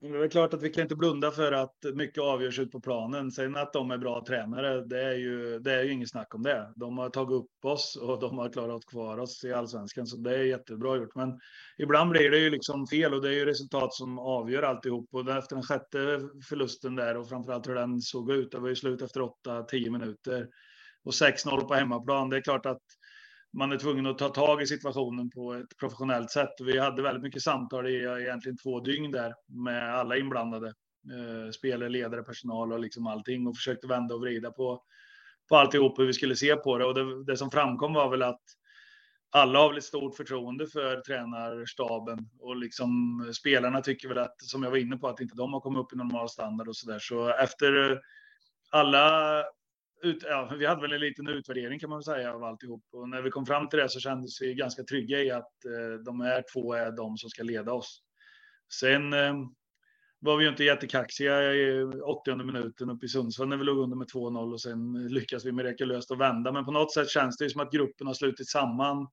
Det 0.00 0.06
är 0.06 0.28
klart 0.28 0.54
att 0.54 0.62
vi 0.62 0.70
kan 0.70 0.82
inte 0.82 0.96
blunda 0.96 1.30
för 1.30 1.52
att 1.52 1.76
mycket 1.94 2.22
avgörs 2.22 2.58
ut 2.58 2.72
på 2.72 2.80
planen. 2.80 3.30
Sen 3.30 3.56
att 3.56 3.72
de 3.72 3.90
är 3.90 3.98
bra 3.98 4.24
tränare, 4.26 4.84
det 4.84 5.02
är 5.02 5.14
ju, 5.14 5.58
det 5.58 5.72
är 5.72 5.82
ju 5.82 5.92
inget 5.92 6.10
snack 6.10 6.34
om 6.34 6.42
det. 6.42 6.72
De 6.76 6.98
har 6.98 7.10
tagit 7.10 7.32
upp 7.32 7.64
oss 7.64 7.98
och 8.02 8.20
de 8.20 8.38
har 8.38 8.48
klarat 8.48 8.86
kvar 8.86 9.18
oss 9.18 9.44
i 9.44 9.52
allsvenskan, 9.52 10.06
så 10.06 10.16
det 10.16 10.36
är 10.36 10.42
jättebra 10.42 10.96
gjort. 10.96 11.14
Men 11.14 11.38
ibland 11.78 12.10
blir 12.10 12.30
det 12.30 12.38
ju 12.38 12.50
liksom 12.50 12.86
fel 12.86 13.14
och 13.14 13.22
det 13.22 13.28
är 13.28 13.32
ju 13.32 13.44
resultat 13.44 13.94
som 13.94 14.18
avgör 14.18 14.62
alltihop. 14.62 15.08
Och 15.12 15.30
efter 15.30 15.56
den 15.56 15.64
sjätte 15.64 16.20
förlusten 16.48 16.96
där 16.96 17.16
och 17.16 17.28
framförallt 17.28 17.68
hur 17.68 17.74
den 17.74 18.00
såg 18.00 18.30
ut, 18.30 18.50
det 18.50 18.58
var 18.58 18.68
ju 18.68 18.76
slut 18.76 19.02
efter 19.02 19.20
8-10 19.20 19.90
minuter 19.90 20.48
och 21.04 21.12
6-0 21.12 21.60
på 21.60 21.74
hemmaplan. 21.74 22.30
Det 22.30 22.36
är 22.36 22.42
klart 22.42 22.66
att 22.66 22.82
man 23.56 23.72
är 23.72 23.78
tvungen 23.78 24.06
att 24.06 24.18
ta 24.18 24.28
tag 24.28 24.62
i 24.62 24.66
situationen 24.66 25.30
på 25.30 25.54
ett 25.54 25.76
professionellt 25.78 26.30
sätt. 26.30 26.54
Vi 26.60 26.78
hade 26.78 27.02
väldigt 27.02 27.22
mycket 27.22 27.42
samtal 27.42 27.86
i 27.86 27.96
egentligen 27.96 28.58
två 28.58 28.80
dygn 28.80 29.10
där 29.10 29.34
med 29.46 29.94
alla 29.94 30.16
inblandade. 30.16 30.66
Eh, 31.12 31.50
spelare, 31.50 31.88
ledare, 31.88 32.22
personal 32.22 32.72
och 32.72 32.80
liksom 32.80 33.06
allting 33.06 33.46
och 33.46 33.56
försökte 33.56 33.86
vända 33.86 34.14
och 34.14 34.20
vrida 34.20 34.50
på, 34.50 34.82
på 35.48 35.56
alltihop 35.56 35.98
hur 35.98 36.06
vi 36.06 36.12
skulle 36.12 36.36
se 36.36 36.56
på 36.56 36.78
det. 36.78 36.84
Och 36.84 36.94
det, 36.94 37.24
det 37.24 37.36
som 37.36 37.50
framkom 37.50 37.92
var 37.92 38.10
väl 38.10 38.22
att 38.22 38.42
alla 39.30 39.58
har 39.58 39.68
väl 39.68 39.78
ett 39.78 39.84
stort 39.84 40.16
förtroende 40.16 40.66
för 40.66 41.00
tränarstaben 41.00 42.18
och 42.38 42.56
liksom 42.56 42.90
spelarna 43.40 43.80
tycker 43.80 44.08
väl 44.08 44.18
att, 44.18 44.42
som 44.42 44.62
jag 44.62 44.70
var 44.70 44.78
inne 44.78 44.96
på, 44.96 45.08
att 45.08 45.20
inte 45.20 45.36
de 45.36 45.52
har 45.52 45.60
kommit 45.60 45.80
upp 45.80 45.92
i 45.92 45.96
normal 45.96 46.28
standard 46.28 46.68
och 46.68 46.76
så 46.76 46.90
där. 46.90 46.98
Så 46.98 47.28
efter 47.28 48.00
alla 48.70 49.44
ut, 50.02 50.22
ja, 50.22 50.52
vi 50.58 50.66
hade 50.66 50.80
väl 50.80 50.92
en 50.92 51.00
liten 51.00 51.28
utvärdering 51.28 51.78
kan 51.78 51.90
man 51.90 52.02
säga 52.02 52.34
av 52.34 52.44
alltihop. 52.44 52.84
Och 52.92 53.08
när 53.08 53.22
vi 53.22 53.30
kom 53.30 53.46
fram 53.46 53.68
till 53.68 53.78
det 53.78 53.88
så 53.88 54.00
kändes 54.00 54.42
vi 54.42 54.54
ganska 54.54 54.82
trygga 54.82 55.22
i 55.22 55.30
att 55.30 55.64
eh, 55.64 56.04
de 56.04 56.20
här 56.20 56.44
två 56.52 56.74
är 56.74 56.90
de 56.90 57.16
som 57.16 57.30
ska 57.30 57.42
leda 57.42 57.72
oss. 57.72 58.02
Sen 58.80 59.12
eh, 59.12 59.34
var 60.18 60.36
vi 60.36 60.44
ju 60.44 60.50
inte 60.50 60.64
jättekaxiga 60.64 61.54
i 61.54 61.84
80 61.84 62.36
minuten 62.36 62.90
uppe 62.90 63.06
i 63.06 63.08
Sundsvall 63.08 63.48
när 63.48 63.56
vi 63.56 63.64
låg 63.64 63.78
under 63.78 63.96
med 63.96 64.08
2-0 64.08 64.52
och 64.52 64.60
sen 64.60 65.08
lyckas 65.08 65.44
vi 65.44 65.52
mirakulöst 65.52 66.10
att 66.10 66.18
vända. 66.18 66.52
Men 66.52 66.64
på 66.64 66.72
något 66.72 66.92
sätt 66.92 67.10
känns 67.10 67.36
det 67.36 67.44
ju 67.44 67.50
som 67.50 67.60
att 67.60 67.72
gruppen 67.72 68.06
har 68.06 68.14
slutit 68.14 68.48
samman 68.48 69.08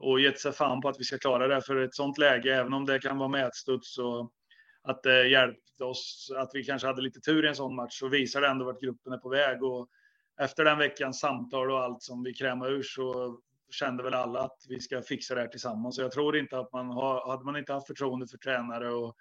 och 0.00 0.20
gett 0.20 0.40
sig 0.40 0.52
fan 0.52 0.80
på 0.80 0.88
att 0.88 1.00
vi 1.00 1.04
ska 1.04 1.18
klara 1.18 1.48
det. 1.48 1.62
För 1.62 1.76
ett 1.76 1.94
sånt 1.94 2.18
läge, 2.18 2.54
även 2.54 2.72
om 2.72 2.86
det 2.86 2.98
kan 2.98 3.18
vara 3.18 3.28
mätstuds 3.28 3.94
så 3.94 4.30
att 4.88 5.06
eh, 5.06 5.12
det 5.12 5.28
hjälpte 5.28 5.84
oss, 5.84 6.32
att 6.36 6.50
vi 6.54 6.64
kanske 6.64 6.88
hade 6.88 7.02
lite 7.02 7.20
tur 7.20 7.44
i 7.44 7.48
en 7.48 7.54
sån 7.54 7.76
match, 7.76 7.98
så 7.98 8.08
visar 8.08 8.40
det 8.40 8.48
ändå 8.48 8.64
vart 8.64 8.80
gruppen 8.80 9.12
är 9.12 9.18
på 9.18 9.28
väg. 9.28 9.62
Och 9.62 9.88
efter 10.40 10.64
den 10.64 10.78
veckans 10.78 11.20
samtal 11.20 11.70
och 11.70 11.80
allt 11.80 12.02
som 12.02 12.22
vi 12.22 12.34
krämade 12.34 12.72
ur 12.72 12.82
så 12.82 13.38
kände 13.70 14.02
väl 14.02 14.14
alla 14.14 14.40
att 14.40 14.56
vi 14.68 14.80
ska 14.80 15.02
fixa 15.02 15.34
det 15.34 15.40
här 15.40 15.48
tillsammans. 15.48 15.96
Så 15.96 16.02
jag 16.02 16.12
tror 16.12 16.36
inte 16.36 16.58
att 16.58 16.72
man 16.72 16.86
har, 16.86 17.30
hade 17.30 17.44
man 17.44 17.56
inte 17.56 17.72
haft 17.72 17.86
förtroende 17.86 18.26
för 18.26 18.38
tränare 18.38 18.90
och, 18.90 19.16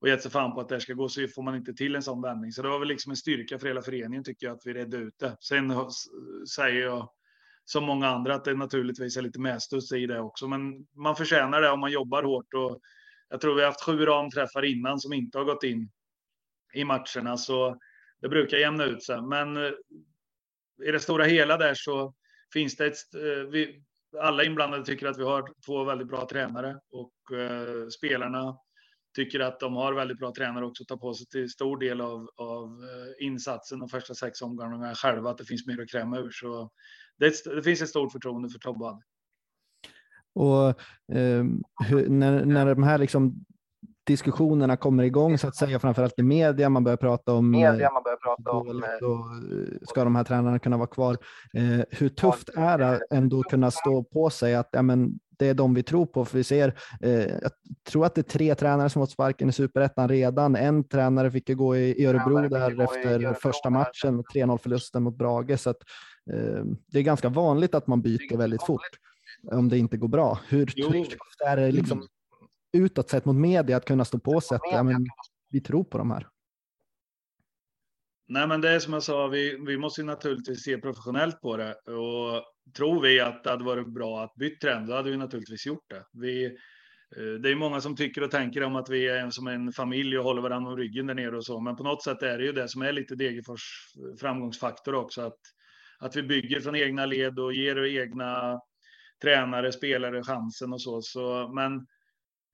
och 0.00 0.08
gett 0.08 0.22
sig 0.22 0.30
fan 0.30 0.54
på 0.54 0.60
att 0.60 0.68
det 0.68 0.74
här 0.74 0.80
ska 0.80 0.94
gå 0.94 1.08
så 1.08 1.26
får 1.28 1.42
man 1.42 1.56
inte 1.56 1.74
till 1.74 1.96
en 1.96 2.02
sån 2.02 2.22
vändning. 2.22 2.52
Så 2.52 2.62
det 2.62 2.68
var 2.68 2.78
väl 2.78 2.88
liksom 2.88 3.10
en 3.10 3.16
styrka 3.16 3.58
för 3.58 3.66
hela 3.66 3.82
föreningen 3.82 4.24
tycker 4.24 4.46
jag 4.46 4.56
att 4.56 4.66
vi 4.66 4.74
redde 4.74 4.96
ut 4.96 5.18
det. 5.18 5.36
Sen 5.40 5.72
säger 6.48 6.82
jag 6.82 7.10
som 7.64 7.84
många 7.84 8.08
andra 8.08 8.34
att 8.34 8.44
det 8.44 8.54
naturligtvis 8.54 9.16
är 9.16 9.22
lite 9.22 9.40
medstuds 9.40 9.92
i 9.92 10.06
det 10.06 10.20
också, 10.20 10.48
men 10.48 10.86
man 10.94 11.16
förtjänar 11.16 11.60
det 11.60 11.70
om 11.70 11.80
man 11.80 11.92
jobbar 11.92 12.22
hårt 12.22 12.54
och 12.54 12.80
jag 13.28 13.40
tror 13.40 13.54
vi 13.54 13.60
har 13.60 13.68
haft 13.68 13.84
sju 13.84 14.06
ramträffar 14.06 14.64
innan 14.64 15.00
som 15.00 15.12
inte 15.12 15.38
har 15.38 15.44
gått 15.44 15.62
in 15.62 15.90
i 16.74 16.84
matcherna, 16.84 17.36
så 17.36 17.78
det 18.20 18.28
brukar 18.28 18.56
jämna 18.56 18.84
ut 18.84 19.04
sig. 19.04 19.22
Men 19.22 19.56
eh, 19.56 19.72
i 20.84 20.90
det 20.92 21.00
stora 21.00 21.24
hela 21.24 21.56
där 21.56 21.74
så 21.74 22.14
finns 22.52 22.76
det 22.76 22.86
ett... 22.86 23.14
Eh, 23.14 23.50
vi, 23.50 23.82
alla 24.20 24.44
inblandade 24.44 24.84
tycker 24.84 25.06
att 25.06 25.18
vi 25.18 25.24
har 25.24 25.52
två 25.66 25.84
väldigt 25.84 26.08
bra 26.08 26.28
tränare 26.28 26.80
och 26.90 27.38
eh, 27.38 27.88
spelarna 27.88 28.56
tycker 29.16 29.40
att 29.40 29.60
de 29.60 29.76
har 29.76 29.92
väldigt 29.92 30.18
bra 30.18 30.32
tränare 30.36 30.66
också, 30.66 30.84
tar 30.84 30.96
på 30.96 31.14
sig 31.14 31.26
till 31.26 31.50
stor 31.50 31.78
del 31.78 32.00
av, 32.00 32.28
av 32.36 32.64
eh, 32.64 33.26
insatsen 33.26 33.78
de 33.78 33.88
första 33.88 34.14
sex 34.14 34.42
omgångarna 34.42 34.94
själva, 34.94 35.30
att 35.30 35.38
det 35.38 35.44
finns 35.44 35.66
mer 35.66 35.82
att 35.82 35.90
kräma 35.90 36.18
ur. 36.18 36.30
Så 36.30 36.70
det, 37.18 37.44
det 37.44 37.62
finns 37.62 37.82
ett 37.82 37.88
stort 37.88 38.12
förtroende 38.12 38.48
för 38.50 38.58
Tobbe. 38.58 39.00
Och 40.36 40.68
eh, 41.16 41.44
hur, 41.88 42.08
när, 42.08 42.44
när 42.44 42.66
de 42.66 42.82
här 42.82 42.98
liksom 42.98 43.44
diskussionerna 44.06 44.76
kommer 44.76 45.04
igång 45.04 45.38
så 45.38 45.48
att 45.48 45.56
säga, 45.56 45.78
framförallt 45.78 46.18
i 46.18 46.22
media. 46.22 46.68
Man 46.68 46.84
börjar 46.84 46.96
prata 46.96 47.32
om 47.32 47.50
media, 47.50 47.90
man 47.92 48.02
börjar 48.02 48.16
prata 48.16 48.50
om 48.50 48.84
och, 49.02 49.88
ska 49.88 50.04
de 50.04 50.16
här 50.16 50.24
tränarna 50.24 50.58
kunna 50.58 50.76
vara 50.76 50.86
kvar? 50.86 51.16
Eh, 51.54 51.84
hur 51.90 52.08
tufft 52.08 52.48
är 52.56 52.78
det 52.78 53.00
ändå 53.10 53.40
att 53.40 53.46
kunna 53.46 53.70
stå 53.70 54.02
på 54.02 54.30
sig 54.30 54.54
att 54.54 54.68
ja, 54.72 54.82
men, 54.82 55.18
det 55.38 55.48
är 55.48 55.54
de 55.54 55.74
vi 55.74 55.82
tror 55.82 56.06
på. 56.06 56.24
För 56.24 56.38
vi 56.38 56.44
ser, 56.44 56.78
eh, 57.00 57.26
jag 57.26 57.50
tror 57.88 58.06
att 58.06 58.14
det 58.14 58.20
är 58.20 58.22
tre 58.38 58.54
tränare 58.54 58.90
som 58.90 59.02
fått 59.02 59.10
sparken 59.10 59.48
i 59.48 59.52
superettan 59.52 60.08
redan. 60.08 60.56
En 60.56 60.88
tränare 60.88 61.30
fick 61.30 61.48
ju 61.48 61.54
gå 61.54 61.76
i, 61.76 62.02
i 62.02 62.06
Örebro 62.06 62.48
där 62.48 62.82
efter 62.82 63.34
första 63.34 63.70
matchen 63.70 64.16
med 64.16 64.24
3-0 64.34 64.58
förlusten 64.58 65.02
mot 65.02 65.18
Brage. 65.18 65.60
Så 65.60 65.70
att, 65.70 65.78
eh, 66.32 66.64
det 66.92 66.98
är 66.98 67.02
ganska 67.02 67.28
vanligt 67.28 67.74
att 67.74 67.86
man 67.86 68.02
byter 68.02 68.36
väldigt 68.36 68.62
fort 68.62 68.90
om 69.52 69.68
det 69.68 69.78
inte 69.78 69.96
går 69.96 70.08
bra. 70.08 70.38
Hur 70.48 70.66
tufft 70.66 71.40
är 71.46 71.56
det 71.56 71.72
liksom 71.72 72.06
utåt 72.72 73.10
sett 73.10 73.24
mot 73.24 73.36
media 73.36 73.76
att 73.76 73.84
kunna 73.84 74.04
stå 74.04 74.18
på 74.18 74.40
sig 74.40 74.56
att 74.56 74.62
ja, 74.72 74.82
men, 74.82 75.06
vi 75.50 75.60
tror 75.60 75.84
på 75.84 75.98
de 75.98 76.10
här? 76.10 76.28
Nej, 78.28 78.46
men 78.48 78.60
det 78.60 78.70
är 78.70 78.78
som 78.78 78.92
jag 78.92 79.02
sa, 79.02 79.26
vi, 79.26 79.58
vi 79.66 79.76
måste 79.76 80.02
naturligtvis 80.02 80.64
se 80.64 80.78
professionellt 80.78 81.40
på 81.40 81.56
det 81.56 81.74
och 81.74 82.44
tror 82.76 83.02
vi 83.02 83.20
att 83.20 83.44
det 83.44 83.50
hade 83.50 83.64
varit 83.64 83.88
bra 83.88 84.24
att 84.24 84.34
byta 84.34 84.66
trend, 84.66 84.88
då 84.88 84.94
hade 84.94 85.10
vi 85.10 85.16
naturligtvis 85.16 85.66
gjort 85.66 85.84
det. 85.90 86.04
Vi, 86.12 86.44
eh, 87.16 87.40
det 87.42 87.50
är 87.50 87.54
många 87.54 87.80
som 87.80 87.96
tycker 87.96 88.22
och 88.22 88.30
tänker 88.30 88.62
om 88.62 88.76
att 88.76 88.90
vi 88.90 89.08
är 89.08 89.30
som 89.30 89.46
en 89.46 89.72
familj 89.72 90.18
och 90.18 90.24
håller 90.24 90.42
varandra 90.42 90.70
om 90.70 90.76
ryggen 90.76 91.06
där 91.06 91.14
nere 91.14 91.36
och 91.36 91.46
så, 91.46 91.60
men 91.60 91.76
på 91.76 91.84
något 91.84 92.02
sätt 92.02 92.22
är 92.22 92.38
det 92.38 92.44
ju 92.44 92.52
det 92.52 92.68
som 92.68 92.82
är 92.82 92.92
lite 92.92 93.14
Degerfors 93.14 93.62
framgångsfaktor 94.20 94.94
också, 94.94 95.22
att, 95.22 95.40
att 95.98 96.16
vi 96.16 96.22
bygger 96.22 96.60
från 96.60 96.76
egna 96.76 97.06
led 97.06 97.38
och 97.38 97.52
ger 97.54 97.84
egna 97.84 98.60
tränare, 99.22 99.72
spelare 99.72 100.22
chansen 100.22 100.72
och 100.72 100.82
så. 100.82 101.02
så 101.02 101.52
men 101.54 101.86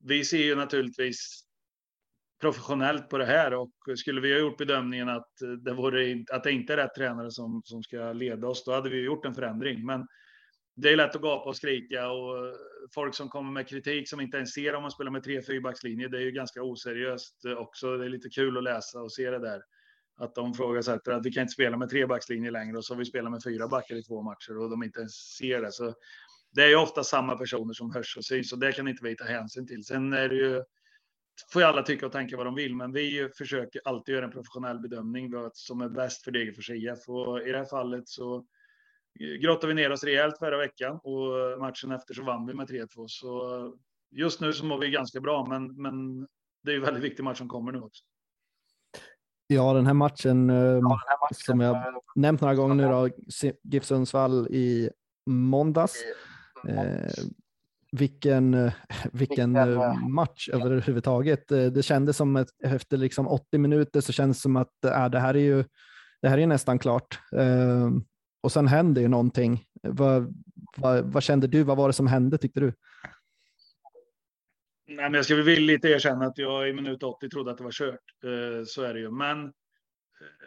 vi 0.03 0.25
ser 0.25 0.43
ju 0.43 0.55
naturligtvis 0.55 1.43
professionellt 2.41 3.09
på 3.09 3.17
det 3.17 3.25
här 3.25 3.53
och 3.53 3.71
skulle 3.95 4.21
vi 4.21 4.31
ha 4.31 4.39
gjort 4.39 4.57
bedömningen 4.57 5.09
att 5.09 5.29
det, 5.63 5.73
vore, 5.73 6.25
att 6.31 6.43
det 6.43 6.51
inte 6.51 6.73
är 6.73 6.77
rätt 6.77 6.95
tränare 6.95 7.31
som, 7.31 7.61
som 7.65 7.83
ska 7.83 8.13
leda 8.13 8.47
oss, 8.47 8.63
då 8.63 8.71
hade 8.71 8.89
vi 8.89 9.01
gjort 9.01 9.25
en 9.25 9.35
förändring. 9.35 9.85
Men 9.85 10.07
det 10.75 10.89
är 10.89 10.95
lätt 10.95 11.15
att 11.15 11.21
gapa 11.21 11.49
och 11.49 11.55
skrika 11.55 12.11
och 12.11 12.55
folk 12.95 13.15
som 13.15 13.29
kommer 13.29 13.51
med 13.51 13.67
kritik 13.67 14.09
som 14.09 14.21
inte 14.21 14.37
ens 14.37 14.53
ser 14.53 14.75
om 14.75 14.81
man 14.81 14.91
spelar 14.91 15.11
med 15.11 15.23
tre 15.23 15.41
fyrbackslinje. 15.41 16.07
Det 16.07 16.17
är 16.17 16.21
ju 16.21 16.31
ganska 16.31 16.63
oseriöst 16.63 17.35
också. 17.57 17.97
Det 17.97 18.05
är 18.05 18.09
lite 18.09 18.29
kul 18.29 18.57
att 18.57 18.63
läsa 18.63 19.01
och 19.01 19.13
se 19.13 19.29
det 19.29 19.39
där. 19.39 19.61
Att 20.15 20.35
de 20.35 20.53
frågasätter 20.53 21.11
att 21.11 21.25
vi 21.25 21.31
kan 21.31 21.41
inte 21.41 21.53
spela 21.53 21.77
med 21.77 21.89
trebackslinje 21.89 22.51
längre 22.51 22.77
och 22.77 22.85
så 22.85 22.93
har 22.93 22.99
vi 22.99 23.05
spelat 23.05 23.31
med 23.31 23.43
fyra 23.43 23.67
backar 23.67 23.95
i 23.95 24.03
två 24.03 24.21
matcher 24.21 24.57
och 24.57 24.69
de 24.69 24.83
inte 24.83 24.99
ens 24.99 25.13
ser 25.13 25.61
det. 25.61 25.71
Så 25.71 25.93
det 26.53 26.63
är 26.63 26.67
ju 26.67 26.75
ofta 26.75 27.03
samma 27.03 27.37
personer 27.37 27.73
som 27.73 27.91
hörs 27.91 28.17
och 28.17 28.25
syns 28.25 28.53
och 28.53 28.59
det 28.59 28.71
kan 28.71 28.87
inte 28.87 29.03
vi 29.03 29.15
ta 29.15 29.23
hänsyn 29.25 29.67
till. 29.67 29.83
Sen 29.85 30.13
är 30.13 30.29
det 30.29 30.35
ju 30.35 30.63
får 31.51 31.61
ju 31.61 31.67
alla 31.67 31.83
tycka 31.83 32.05
och 32.05 32.11
tänka 32.11 32.37
vad 32.37 32.45
de 32.45 32.55
vill, 32.55 32.75
men 32.75 32.91
vi 32.91 33.29
försöker 33.37 33.81
alltid 33.85 34.15
göra 34.15 34.25
en 34.25 34.31
professionell 34.31 34.79
bedömning 34.79 35.31
vad 35.31 35.55
som 35.55 35.81
är 35.81 35.89
bäst 35.89 36.23
för 36.23 36.31
Degerfors 36.31 36.69
IF. 36.69 37.09
Och 37.09 37.41
i 37.41 37.51
det 37.51 37.57
här 37.57 37.65
fallet 37.65 38.07
så 38.07 38.45
grottade 39.41 39.67
vi 39.67 39.73
ner 39.73 39.91
oss 39.91 40.03
rejält 40.03 40.39
förra 40.39 40.57
veckan 40.57 40.99
och 41.03 41.59
matchen 41.59 41.91
efter 41.91 42.13
så 42.13 42.23
vann 42.23 42.45
vi 42.47 42.53
med 42.53 42.69
3-2. 42.69 43.07
Så 43.07 43.77
just 44.11 44.41
nu 44.41 44.53
så 44.53 44.65
mår 44.65 44.77
vi 44.77 44.89
ganska 44.89 45.19
bra, 45.19 45.45
men, 45.49 45.81
men 45.81 46.27
det 46.63 46.71
är 46.71 46.75
ju 46.75 46.81
väldigt 46.81 47.03
viktig 47.03 47.23
match 47.23 47.37
som 47.37 47.47
kommer 47.47 47.71
nu 47.71 47.79
också. 47.79 48.03
Ja, 49.47 49.73
den 49.73 49.85
här 49.85 49.93
matchen, 49.93 50.49
ja, 50.49 50.55
den 50.55 50.85
här 50.85 51.21
matchen 51.21 51.35
som 51.35 51.59
jag 51.59 52.01
nämnt 52.15 52.41
några 52.41 52.55
gånger 52.55 52.75
nu 52.75 52.83
då, 52.83 53.09
GIF 53.63 53.83
Sundsvall 53.83 54.47
i 54.47 54.89
måndags. 55.25 56.03
Eh, 56.69 57.25
vilken, 57.93 58.53
eh, 58.53 58.73
vilken 59.11 59.55
eh, 59.55 59.67
eh, 59.67 60.07
match 60.07 60.49
överhuvudtaget. 60.49 61.47
Det 61.47 61.85
kändes 61.85 62.17
som 62.17 62.35
att 62.35 62.49
efter 62.63 62.97
liksom 62.97 63.27
80 63.27 63.57
minuter 63.57 64.01
så 64.01 64.13
känns 64.13 64.37
det 64.37 64.41
som 64.41 64.55
att 64.55 64.85
äh, 64.85 65.09
det 65.09 65.19
här 65.19 65.33
är 65.33 65.39
ju 65.39 65.63
det 66.21 66.29
här 66.29 66.37
är 66.37 66.47
nästan 66.47 66.79
klart. 66.79 67.19
Och 68.43 68.51
sen 68.51 68.67
händer 68.67 69.01
ju 69.01 69.07
någonting. 69.07 69.63
Vad, 69.81 70.33
vad, 70.77 71.13
vad 71.13 71.23
kände 71.23 71.47
du? 71.47 71.63
Vad 71.63 71.77
var 71.77 71.87
det 71.87 71.93
som 71.93 72.07
hände 72.07 72.37
tyckte 72.37 72.59
du? 72.59 72.73
Nej, 74.87 75.05
men 75.05 75.13
jag 75.13 75.25
ska 75.25 75.35
väl 75.35 75.59
lite 75.59 75.87
erkänna 75.87 76.25
att 76.25 76.37
jag 76.37 76.69
i 76.69 76.73
minut 76.73 77.03
80 77.03 77.29
trodde 77.29 77.51
att 77.51 77.57
det 77.57 77.63
var 77.63 77.71
kört. 77.71 77.99
Så 78.67 78.83
är 78.83 78.93
det 78.93 78.99
ju. 78.99 79.11
Men 79.11 79.53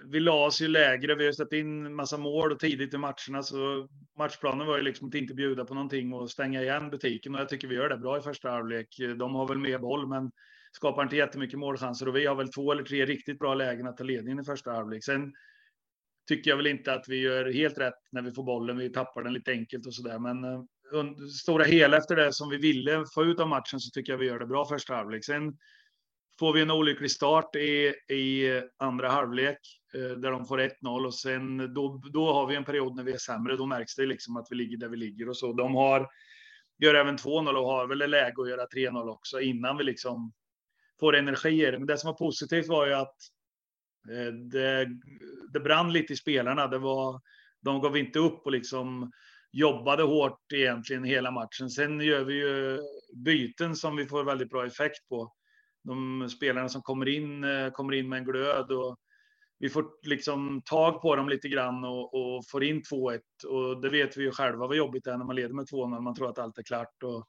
vi 0.04 0.20
la 0.20 0.46
oss 0.46 0.60
ju 0.60 0.68
lägre. 0.68 1.14
Vi 1.14 1.24
har 1.24 1.32
släppt 1.32 1.52
in 1.52 1.94
massa 1.94 2.18
mål 2.18 2.58
tidigt 2.58 2.94
i 2.94 2.98
matcherna, 2.98 3.42
så 3.42 3.88
matchplanen 4.18 4.66
var 4.66 4.76
ju 4.76 4.82
liksom 4.82 5.08
att 5.08 5.14
inte 5.14 5.34
bjuda 5.34 5.64
på 5.64 5.74
någonting 5.74 6.12
och 6.12 6.30
stänga 6.30 6.62
igen 6.62 6.90
butiken. 6.90 7.34
Och 7.34 7.40
jag 7.40 7.48
tycker 7.48 7.68
vi 7.68 7.74
gör 7.74 7.88
det 7.88 7.96
bra 7.96 8.18
i 8.18 8.20
första 8.20 8.50
halvlek. 8.50 8.88
De 9.18 9.34
har 9.34 9.48
väl 9.48 9.58
mer 9.58 9.78
boll, 9.78 10.08
men 10.08 10.30
skapar 10.72 11.02
inte 11.02 11.16
jättemycket 11.16 11.58
målchanser 11.58 12.08
och 12.08 12.16
vi 12.16 12.26
har 12.26 12.34
väl 12.34 12.52
två 12.52 12.72
eller 12.72 12.82
tre 12.82 13.06
riktigt 13.06 13.38
bra 13.38 13.54
lägen 13.54 13.86
att 13.86 13.96
ta 13.96 14.04
ledningen 14.04 14.40
i 14.40 14.44
första 14.44 14.72
halvlek. 14.72 15.04
Sen 15.04 15.32
tycker 16.28 16.50
jag 16.50 16.56
väl 16.56 16.66
inte 16.66 16.92
att 16.92 17.04
vi 17.08 17.20
gör 17.20 17.52
helt 17.52 17.78
rätt 17.78 17.94
när 18.12 18.22
vi 18.22 18.32
får 18.32 18.42
bollen. 18.42 18.78
Vi 18.78 18.92
tappar 18.92 19.22
den 19.22 19.32
lite 19.32 19.50
enkelt 19.50 19.86
och 19.86 19.94
så 19.94 20.02
där, 20.02 20.18
men 20.18 20.44
eh, 20.44 20.60
stora 21.42 21.64
hela 21.64 21.96
efter 21.96 22.16
det 22.16 22.32
som 22.32 22.48
vi 22.50 22.56
ville 22.56 23.04
få 23.14 23.24
ut 23.24 23.40
av 23.40 23.48
matchen 23.48 23.80
så 23.80 23.90
tycker 23.90 24.12
jag 24.12 24.18
vi 24.18 24.26
gör 24.26 24.38
det 24.38 24.46
bra 24.46 24.68
första 24.68 24.94
halvlek. 24.94 25.24
Sen 25.24 25.56
får 26.38 26.52
vi 26.52 26.62
en 26.62 26.70
olycklig 26.70 27.10
start 27.10 27.56
i, 27.56 27.94
i 28.08 28.56
eh, 28.56 28.62
andra 28.76 29.08
halvlek 29.08 29.58
eh, 29.94 30.00
där 30.00 30.30
de 30.30 30.46
får 30.46 30.58
1-0 30.58 31.06
och 31.06 31.14
sen 31.14 31.74
då, 31.74 32.02
då 32.12 32.32
har 32.32 32.46
vi 32.46 32.56
en 32.56 32.64
period 32.64 32.96
när 32.96 33.02
vi 33.02 33.12
är 33.12 33.18
sämre. 33.18 33.56
Då 33.56 33.66
märks 33.66 33.94
det 33.94 34.06
liksom 34.06 34.36
att 34.36 34.46
vi 34.50 34.56
ligger 34.56 34.76
där 34.76 34.88
vi 34.88 34.96
ligger 34.96 35.28
och 35.28 35.36
så. 35.36 35.52
De 35.52 35.74
har 35.74 36.08
gör 36.78 36.94
även 36.94 37.16
2-0 37.16 37.54
och 37.54 37.66
har 37.66 37.86
väl 37.86 38.10
läge 38.10 38.42
att 38.42 38.48
göra 38.48 38.66
3-0 38.66 39.08
också 39.08 39.40
innan 39.40 39.76
vi 39.76 39.84
liksom 39.84 40.32
får 41.00 41.16
energi 41.16 41.66
i 41.66 41.70
det. 41.70 41.78
Men 41.78 41.86
det 41.86 41.98
som 41.98 42.08
var 42.08 42.18
positivt 42.18 42.68
var 42.68 42.86
ju 42.86 42.92
att 42.92 43.16
eh, 44.10 44.32
det, 44.32 44.88
det 45.52 45.60
brann 45.60 45.92
lite 45.92 46.12
i 46.12 46.16
spelarna. 46.16 46.66
Det 46.66 46.78
var, 46.78 47.20
de 47.60 47.80
gav 47.80 47.96
inte 47.96 48.18
upp 48.18 48.46
och 48.46 48.52
liksom 48.52 49.12
jobbade 49.52 50.02
hårt 50.02 50.52
egentligen 50.54 51.04
hela 51.04 51.30
matchen. 51.30 51.70
Sen 51.70 52.00
gör 52.00 52.24
vi 52.24 52.34
ju 52.34 52.78
byten 53.14 53.76
som 53.76 53.96
vi 53.96 54.06
får 54.06 54.24
väldigt 54.24 54.50
bra 54.50 54.66
effekt 54.66 55.08
på 55.08 55.35
de 55.86 56.28
spelarna 56.28 56.68
som 56.68 56.82
kommer 56.82 57.08
in 57.08 57.44
eh, 57.44 57.70
kommer 57.70 57.92
in 57.92 58.08
med 58.08 58.18
en 58.18 58.24
glöd 58.24 58.70
och 58.72 58.96
vi 59.58 59.68
får 59.68 59.86
liksom 60.02 60.62
tag 60.64 61.02
på 61.02 61.16
dem 61.16 61.28
lite 61.28 61.48
grann 61.48 61.84
och, 61.84 62.14
och 62.14 62.44
får 62.50 62.64
in 62.64 62.82
2-1 62.82 63.20
och 63.48 63.80
det 63.80 63.88
vet 63.88 64.16
vi 64.16 64.22
ju 64.22 64.30
själva 64.30 64.66
vad 64.66 64.76
jobbigt 64.76 65.04
det 65.04 65.10
är 65.10 65.16
när 65.16 65.24
man 65.24 65.36
leder 65.36 65.54
med 65.54 65.66
2-0. 65.66 66.00
Man 66.00 66.14
tror 66.14 66.30
att 66.30 66.38
allt 66.38 66.58
är 66.58 66.62
klart 66.62 67.02
och 67.02 67.28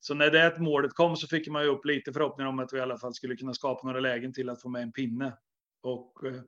så 0.00 0.14
när 0.14 0.30
det 0.30 0.58
målet 0.58 0.94
kom 0.94 1.16
så 1.16 1.26
fick 1.26 1.48
man 1.48 1.62
ju 1.62 1.68
upp 1.68 1.84
lite 1.84 2.12
förhoppningar 2.12 2.48
om 2.48 2.58
att 2.58 2.72
vi 2.72 2.78
i 2.78 2.80
alla 2.80 2.98
fall 2.98 3.14
skulle 3.14 3.36
kunna 3.36 3.54
skapa 3.54 3.86
några 3.86 4.00
lägen 4.00 4.32
till 4.32 4.50
att 4.50 4.62
få 4.62 4.68
med 4.68 4.82
en 4.82 4.92
pinne 4.92 5.36
och 5.82 6.26
eh, 6.26 6.42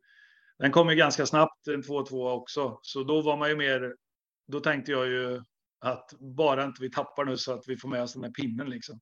den 0.59 0.71
kom 0.71 0.91
ju 0.91 0.97
ganska 0.97 1.27
snabbt 1.27 1.69
en 1.69 1.83
2-2 1.83 2.31
också, 2.31 2.79
så 2.83 3.05
då 3.05 3.21
var 3.21 3.37
man 3.37 3.49
ju 3.49 3.57
mer. 3.57 3.97
Då 4.49 4.61
tänkte 4.61 4.93
jag 4.93 5.07
ju 5.07 5.43
att 5.81 6.13
bara 6.21 6.65
inte 6.65 6.83
vi 6.83 6.91
tappar 6.91 7.25
nu 7.25 7.37
så 7.37 7.53
att 7.53 7.69
vi 7.69 7.77
får 7.77 7.89
med 7.89 8.03
oss 8.03 8.13
den 8.13 8.25
här 8.25 8.31
pinnen 8.31 8.71
liksom. 8.71 9.01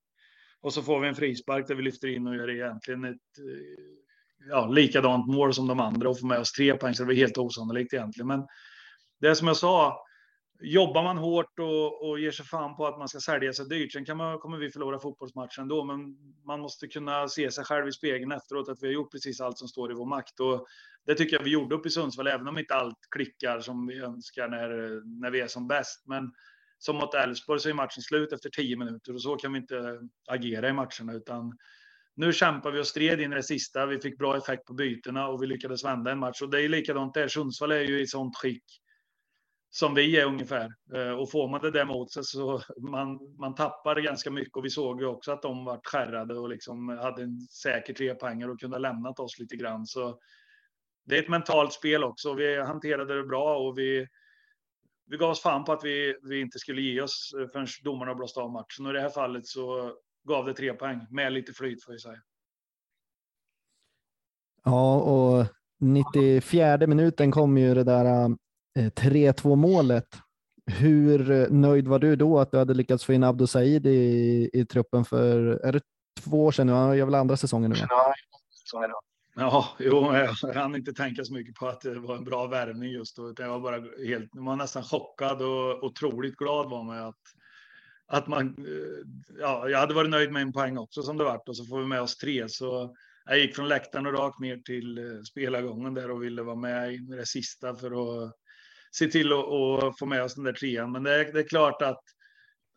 Och 0.64 0.72
så 0.72 0.82
får 0.82 1.00
vi 1.00 1.08
en 1.08 1.14
frispark 1.14 1.68
där 1.68 1.74
vi 1.74 1.82
lyfter 1.82 2.08
in 2.08 2.26
och 2.26 2.36
gör 2.36 2.50
egentligen 2.50 3.04
ett 3.04 3.38
eh, 3.38 3.84
ja, 4.48 4.66
likadant 4.66 5.26
mål 5.26 5.54
som 5.54 5.66
de 5.66 5.80
andra 5.80 6.08
och 6.08 6.20
får 6.20 6.26
med 6.26 6.38
oss 6.38 6.52
tre 6.52 6.74
poäng. 6.74 6.94
Så 6.94 7.02
det 7.02 7.06
var 7.06 7.14
helt 7.14 7.38
osannolikt 7.38 7.94
egentligen. 7.94 8.26
Men 8.26 8.46
det 9.20 9.28
är 9.28 9.34
som 9.34 9.46
jag 9.46 9.56
sa, 9.56 10.04
jobbar 10.60 11.02
man 11.02 11.18
hårt 11.18 11.58
och, 11.58 12.08
och 12.08 12.20
ger 12.20 12.30
sig 12.30 12.46
fan 12.46 12.76
på 12.76 12.86
att 12.86 12.98
man 12.98 13.08
ska 13.08 13.20
sälja 13.20 13.52
sig 13.52 13.68
dyrt, 13.68 13.92
sen 13.92 14.04
kan 14.04 14.16
man, 14.16 14.38
kommer 14.38 14.58
vi 14.58 14.70
förlora 14.70 14.98
fotbollsmatchen 14.98 15.68
då, 15.68 15.84
men 15.84 16.16
man 16.46 16.60
måste 16.60 16.88
kunna 16.88 17.28
se 17.28 17.50
sig 17.50 17.64
själv 17.64 17.88
i 17.88 17.92
spegeln 17.92 18.32
efteråt 18.32 18.68
att 18.68 18.82
vi 18.82 18.86
har 18.86 18.94
gjort 18.94 19.12
precis 19.12 19.40
allt 19.40 19.58
som 19.58 19.68
står 19.68 19.90
i 19.90 19.94
vår 19.94 20.06
makt. 20.06 20.40
Och 20.40 20.66
det 21.06 21.14
tycker 21.14 21.36
jag 21.36 21.44
vi 21.44 21.50
gjorde 21.50 21.74
uppe 21.74 21.88
i 21.88 21.90
Sundsvall, 21.90 22.26
även 22.26 22.48
om 22.48 22.58
inte 22.58 22.74
allt 22.74 22.98
klickar 23.10 23.60
som 23.60 23.86
vi 23.86 23.98
önskar 23.98 24.48
när, 24.48 24.68
när 25.20 25.30
vi 25.30 25.40
är 25.40 25.48
som 25.48 25.68
bäst. 25.68 26.06
Men 26.06 26.32
som 26.84 26.96
mot 26.96 27.14
Elfsborg 27.14 27.60
så 27.60 27.68
är 27.68 27.74
matchen 27.74 28.02
slut 28.02 28.32
efter 28.32 28.50
tio 28.50 28.76
minuter 28.76 29.14
och 29.14 29.22
så 29.22 29.36
kan 29.36 29.52
vi 29.52 29.58
inte 29.58 30.00
agera 30.28 30.68
i 30.68 30.72
matcherna 30.72 31.12
utan 31.12 31.58
nu 32.16 32.32
kämpar 32.32 32.70
vi 32.70 32.80
och 32.80 32.86
stred 32.86 33.20
in 33.20 33.32
i 33.32 33.36
det 33.36 33.42
sista. 33.42 33.86
Vi 33.86 34.00
fick 34.00 34.18
bra 34.18 34.36
effekt 34.36 34.64
på 34.64 34.74
bytena 34.74 35.28
och 35.28 35.42
vi 35.42 35.46
lyckades 35.46 35.84
vända 35.84 36.10
en 36.10 36.18
match 36.18 36.42
och 36.42 36.50
det 36.50 36.62
är 36.62 36.68
likadant 36.68 37.14
där. 37.14 37.28
Sundsvall 37.28 37.72
är 37.72 37.80
ju 37.80 38.00
i 38.00 38.06
sånt 38.06 38.36
skick 38.36 38.64
som 39.70 39.94
vi 39.94 40.16
är 40.16 40.26
ungefär 40.26 40.74
eh, 40.94 41.10
och 41.10 41.30
får 41.30 41.48
man 41.48 41.60
det 41.60 41.70
där 41.70 41.84
mot 41.84 42.12
sig 42.12 42.24
så 42.24 42.62
man, 42.90 43.36
man 43.38 43.54
tappar 43.54 44.00
ganska 44.00 44.30
mycket 44.30 44.56
och 44.56 44.64
vi 44.64 44.70
såg 44.70 45.00
ju 45.00 45.06
också 45.06 45.32
att 45.32 45.42
de 45.42 45.64
var 45.64 45.80
skärrade 45.84 46.38
och 46.38 46.48
liksom 46.48 46.88
hade 46.88 47.22
en 47.22 47.40
säker 47.40 47.94
tre 47.94 48.14
poänger 48.14 48.50
och 48.50 48.60
kunde 48.60 48.76
ha 48.76 48.80
lämnat 48.80 49.20
oss 49.20 49.38
lite 49.38 49.56
grann. 49.56 49.86
Så 49.86 50.18
det 51.06 51.18
är 51.18 51.22
ett 51.22 51.28
mentalt 51.28 51.72
spel 51.72 52.04
också. 52.04 52.34
Vi 52.34 52.62
hanterade 52.62 53.16
det 53.16 53.24
bra 53.24 53.56
och 53.56 53.78
vi 53.78 54.06
vi 55.06 55.16
gav 55.16 55.30
oss 55.30 55.40
fan 55.40 55.64
på 55.64 55.72
att 55.72 55.84
vi, 55.84 56.16
vi 56.22 56.40
inte 56.40 56.58
skulle 56.58 56.82
ge 56.82 57.00
oss 57.00 57.34
eh, 57.40 57.48
förrän 57.48 57.66
domarna 57.82 58.14
blåste 58.14 58.40
av 58.40 58.50
matchen. 58.50 58.86
Och 58.86 58.90
i 58.90 58.94
det 58.94 59.00
här 59.00 59.10
fallet 59.10 59.46
så 59.46 59.92
gav 60.28 60.46
det 60.46 60.54
tre 60.54 60.74
poäng 60.74 61.06
med 61.10 61.32
lite 61.32 61.52
flyt 61.52 61.84
får 61.84 61.92
vi 61.92 61.98
säga. 61.98 62.20
Ja, 64.64 65.00
och 65.00 65.46
94 65.80 66.86
minuten 66.86 67.30
kom 67.30 67.58
ju 67.58 67.74
det 67.74 67.84
där 67.84 68.36
3-2 68.76 69.50
eh, 69.50 69.56
målet. 69.56 70.08
Hur 70.66 71.30
eh, 71.30 71.50
nöjd 71.50 71.88
var 71.88 71.98
du 71.98 72.16
då 72.16 72.38
att 72.38 72.50
du 72.50 72.58
hade 72.58 72.74
lyckats 72.74 73.04
få 73.04 73.12
in 73.12 73.24
Abdo 73.24 73.46
Said 73.46 73.86
i, 73.86 74.50
i 74.52 74.66
truppen 74.66 75.04
för 75.04 75.38
är 75.40 75.72
det 75.72 75.80
två 76.20 76.44
år 76.44 76.52
sedan 76.52 76.66
nu, 76.66 76.72
han 76.72 76.96
gör 76.96 77.04
väl 77.04 77.14
andra 77.14 77.36
säsongen 77.36 77.70
nu? 77.70 77.76
Ja, 77.88 78.14
jo, 79.78 80.14
jag 80.42 80.54
hann 80.54 80.76
inte 80.76 80.92
tänka 80.92 81.24
så 81.24 81.34
mycket 81.34 81.54
på 81.54 81.68
att 81.68 81.80
det 81.80 82.00
var 82.00 82.16
en 82.16 82.24
bra 82.24 82.46
värvning 82.46 82.90
just 82.90 83.16
då. 83.16 83.34
Jag 83.38 83.48
var 83.48 83.60
bara 83.60 84.06
helt, 84.06 84.34
man 84.34 84.44
var 84.44 84.56
nästan 84.56 84.82
chockad 84.82 85.42
och 85.42 85.84
otroligt 85.84 86.36
glad 86.36 86.70
var 86.70 86.82
man 86.82 86.98
att, 86.98 87.22
att 88.06 88.26
man, 88.26 88.46
eh, 88.46 89.06
ja, 89.38 89.68
jag 89.68 89.78
hade 89.78 89.94
varit 89.94 90.10
nöjd 90.10 90.32
med 90.32 90.42
en 90.42 90.52
poäng 90.52 90.78
också 90.78 91.02
som 91.02 91.18
det 91.18 91.24
vart 91.24 91.48
och 91.48 91.56
så 91.56 91.64
får 91.64 91.78
vi 91.78 91.86
med 91.86 92.00
oss 92.00 92.16
tre. 92.16 92.48
Så 92.48 92.96
jag 93.26 93.38
gick 93.38 93.56
från 93.56 93.68
läktaren 93.68 94.06
och 94.06 94.18
rakt 94.18 94.40
ner 94.40 94.56
till 94.56 94.98
eh, 94.98 95.22
spelargången 95.30 95.94
där 95.94 96.10
och 96.10 96.22
ville 96.22 96.42
vara 96.42 96.56
med 96.56 96.94
i 96.94 96.98
det 96.98 97.26
sista 97.26 97.74
för 97.74 98.24
att 98.26 98.32
se 98.90 99.06
till 99.06 99.32
att 99.32 99.98
få 99.98 100.06
med 100.06 100.22
oss 100.22 100.34
den 100.34 100.44
där 100.44 100.52
trean. 100.52 100.92
Men 100.92 101.02
det 101.02 101.14
är, 101.14 101.32
det 101.32 101.40
är 101.40 101.48
klart 101.48 101.82
att 101.82 102.02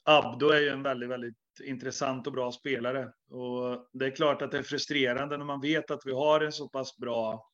Abdo 0.10 0.50
är 0.50 0.62
ju 0.62 0.70
en 0.70 0.84
väldigt, 0.84 1.10
väldigt 1.10 1.36
intressant 1.64 2.28
och 2.28 2.34
bra 2.34 2.52
spelare. 2.52 3.12
Och 3.30 3.88
det 3.94 4.06
är 4.06 4.16
klart 4.16 4.42
att 4.42 4.52
det 4.52 4.58
är 4.58 4.64
frustrerande 4.64 5.38
när 5.38 5.46
man 5.46 5.62
vet 5.62 5.92
att 5.92 6.02
vi 6.06 6.12
har 6.12 6.42
en 6.42 6.52
så 6.52 6.70
pass 6.70 6.98
bra 6.98 7.50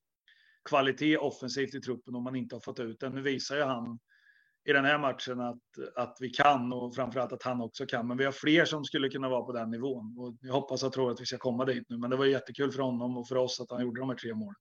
kvalitet 0.69 1.17
offensivt 1.17 1.75
i 1.75 1.81
truppen 1.81 2.15
om 2.15 2.23
man 2.23 2.35
inte 2.35 2.55
har 2.55 2.61
fått 2.61 2.79
ut 2.79 2.99
den. 2.99 3.15
Nu 3.15 3.21
visar 3.21 3.55
ju 3.55 3.63
han 3.63 3.99
i 4.69 4.73
den 4.73 4.85
här 4.85 4.97
matchen 4.97 5.39
att, 5.39 5.61
att 5.95 6.17
vi 6.19 6.29
kan 6.29 6.73
och 6.73 6.95
framförallt 6.95 7.33
att 7.33 7.43
han 7.43 7.61
också 7.61 7.85
kan. 7.85 8.07
Men 8.07 8.17
vi 8.17 8.25
har 8.25 8.31
fler 8.31 8.65
som 8.65 8.83
skulle 8.83 9.09
kunna 9.09 9.29
vara 9.29 9.43
på 9.43 9.51
den 9.51 9.71
nivån 9.71 10.17
och 10.17 10.37
jag 10.41 10.53
hoppas 10.53 10.83
och 10.83 10.93
tror 10.93 11.11
att 11.11 11.21
vi 11.21 11.25
ska 11.25 11.37
komma 11.37 11.65
dit 11.65 11.85
nu. 11.89 11.97
Men 11.97 12.09
det 12.09 12.15
var 12.15 12.25
jättekul 12.25 12.71
för 12.71 12.81
honom 12.81 13.17
och 13.17 13.27
för 13.27 13.35
oss 13.35 13.61
att 13.61 13.71
han 13.71 13.81
gjorde 13.81 14.01
de 14.01 14.09
här 14.09 14.15
tre 14.15 14.33
målen. 14.33 14.55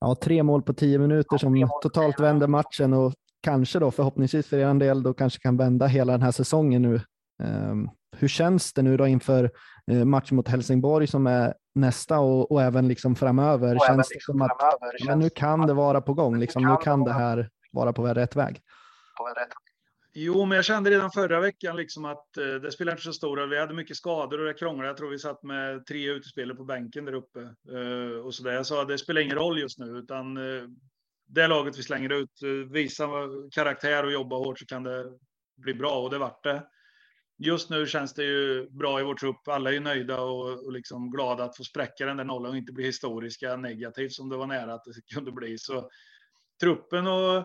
Ja, 0.00 0.16
tre 0.22 0.42
mål 0.42 0.62
på 0.62 0.74
tio 0.74 0.98
minuter 0.98 1.38
som 1.38 1.68
totalt 1.82 2.20
vände 2.20 2.46
matchen 2.46 2.92
och 2.92 3.14
kanske 3.40 3.78
då 3.78 3.90
förhoppningsvis 3.90 4.46
för 4.46 4.58
er 4.58 4.74
del 4.74 5.02
då 5.02 5.14
kanske 5.14 5.40
kan 5.40 5.56
vända 5.56 5.86
hela 5.86 6.12
den 6.12 6.22
här 6.22 6.32
säsongen 6.32 6.82
nu. 6.82 7.00
Um, 7.42 7.90
hur 8.16 8.28
känns 8.28 8.72
det 8.72 8.82
nu 8.82 8.96
då 8.96 9.06
inför 9.06 9.50
uh, 9.92 10.04
matchen 10.04 10.36
mot 10.36 10.48
Helsingborg 10.48 11.06
som 11.06 11.26
är 11.26 11.54
nästa 11.74 12.18
och, 12.18 12.52
och 12.52 12.62
även 12.62 12.88
liksom 12.88 13.16
framöver? 13.16 13.76
Och 13.76 13.86
känns 13.86 14.08
det 14.08 14.14
liksom 14.14 14.32
som 14.32 14.42
att 14.42 15.06
men 15.06 15.18
nu 15.18 15.30
kan 15.30 15.66
det 15.66 15.72
vara 15.72 16.00
på 16.00 16.14
gång? 16.14 16.38
Liksom, 16.38 16.62
nu 16.62 16.76
kan 16.76 17.04
det 17.04 17.12
här 17.12 17.50
vara 17.72 17.92
på 17.92 18.06
rätt 18.06 18.36
väg? 18.36 18.62
Jo, 20.12 20.44
men 20.44 20.56
jag 20.56 20.64
kände 20.64 20.90
redan 20.90 21.10
förra 21.10 21.40
veckan 21.40 21.76
liksom 21.76 22.04
att 22.04 22.36
eh, 22.36 22.54
det 22.62 22.72
spelar 22.72 22.92
inte 22.92 23.04
så 23.04 23.12
stor 23.12 23.36
roll. 23.36 23.50
Vi 23.50 23.58
hade 23.58 23.74
mycket 23.74 23.96
skador 23.96 24.40
och 24.40 24.46
det 24.46 24.54
krånglade. 24.54 24.88
Jag 24.88 24.96
tror 24.96 25.10
vi 25.10 25.18
satt 25.18 25.42
med 25.42 25.86
tre 25.86 26.10
utespelare 26.10 26.56
på 26.56 26.64
bänken 26.64 27.04
där 27.04 27.12
uppe 27.12 27.40
eh, 27.40 28.24
och 28.24 28.34
så 28.34 28.42
där. 28.42 28.52
Jag 28.52 28.66
sa 28.66 28.82
att 28.82 28.88
det 28.88 28.98
spelar 28.98 29.20
ingen 29.20 29.36
roll 29.36 29.58
just 29.58 29.78
nu, 29.78 29.98
utan 29.98 30.36
eh, 30.36 30.62
det 31.34 31.46
laget 31.46 31.78
vi 31.78 31.82
slänger 31.82 32.12
ut, 32.12 32.42
eh, 32.42 32.72
visa 32.72 33.08
karaktär 33.50 34.04
och 34.04 34.12
jobba 34.12 34.36
hårt 34.36 34.58
så 34.58 34.66
kan 34.66 34.82
det 34.82 35.12
bli 35.56 35.74
bra 35.74 36.02
och 36.02 36.10
det 36.10 36.18
vart 36.18 36.44
det. 36.44 36.66
Just 37.38 37.70
nu 37.70 37.86
känns 37.86 38.14
det 38.14 38.24
ju 38.24 38.70
bra 38.70 39.00
i 39.00 39.02
vår 39.02 39.14
trupp. 39.14 39.48
Alla 39.48 39.72
är 39.72 39.80
nöjda 39.80 40.20
och, 40.20 40.64
och 40.64 40.72
liksom 40.72 41.10
glada 41.10 41.44
att 41.44 41.56
få 41.56 41.64
spräcka 41.64 42.06
den 42.06 42.16
där 42.16 42.24
nollan 42.24 42.50
och 42.50 42.56
inte 42.56 42.72
bli 42.72 42.84
historiska 42.84 43.56
negativt 43.56 44.12
som 44.12 44.28
det 44.28 44.36
var 44.36 44.46
nära 44.46 44.74
att 44.74 44.84
det 44.84 45.14
kunde 45.14 45.32
bli. 45.32 45.58
Så 45.58 45.90
truppen 46.60 47.06
och 47.06 47.44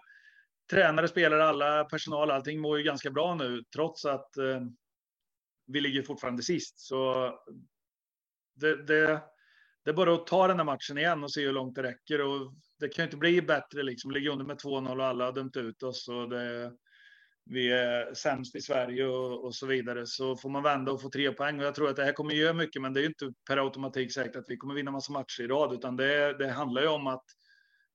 tränare, 0.71 1.07
spelare, 1.07 1.45
alla 1.45 1.83
personal, 1.83 2.31
allting 2.31 2.61
mår 2.61 2.77
ju 2.77 2.83
ganska 2.83 3.11
bra 3.11 3.35
nu 3.35 3.63
trots 3.75 4.05
att 4.05 4.37
eh, 4.37 4.61
vi 5.67 5.81
ligger 5.81 6.03
fortfarande 6.03 6.43
sist. 6.43 6.79
Så 6.79 7.31
det, 8.55 8.85
det, 8.87 9.21
det 9.83 9.89
är 9.89 9.93
bara 9.93 10.13
att 10.13 10.27
ta 10.27 10.47
den 10.47 10.57
här 10.57 10.65
matchen 10.65 10.97
igen 10.97 11.23
och 11.23 11.31
se 11.31 11.45
hur 11.45 11.53
långt 11.53 11.75
det 11.75 11.83
räcker. 11.83 12.21
Och 12.21 12.53
det 12.79 12.87
kan 12.87 13.03
ju 13.03 13.07
inte 13.07 13.17
bli 13.17 13.41
bättre 13.41 13.83
liksom. 13.83 14.11
Ligger 14.11 14.29
under 14.29 14.45
med 14.45 14.57
2-0 14.57 14.99
och 14.99 15.05
alla 15.05 15.25
har 15.25 15.31
dömt 15.31 15.57
ut 15.57 15.83
oss. 15.83 16.07
Och 16.07 16.29
det, 16.29 16.73
vi 17.45 17.71
är 17.71 18.13
sämst 18.13 18.55
i 18.55 18.61
Sverige 18.61 19.05
och, 19.05 19.45
och, 19.45 19.55
så 19.55 19.65
vidare. 19.65 20.05
Så 20.05 20.37
får 20.37 20.49
man 20.49 20.63
vända 20.63 20.91
och 20.91 21.01
få 21.01 21.09
tre 21.09 21.31
poäng. 21.31 21.59
Och 21.59 21.65
jag 21.65 21.75
tror 21.75 21.89
att 21.89 21.95
det 21.95 22.03
här 22.03 22.13
kommer 22.13 22.33
göra 22.33 22.53
mycket, 22.53 22.81
men 22.81 22.93
det 22.93 22.99
är 22.99 23.01
ju 23.01 23.07
inte 23.07 23.33
per 23.47 23.57
automatik 23.57 24.13
säkert 24.13 24.35
att 24.35 24.49
vi 24.49 24.57
kommer 24.57 24.73
vinna 24.73 24.91
massa 24.91 25.13
matcher 25.13 25.41
i 25.41 25.47
rad, 25.47 25.73
utan 25.73 25.95
det, 25.95 26.37
det 26.37 26.51
handlar 26.51 26.81
ju 26.81 26.87
om 26.87 27.07
att 27.07 27.23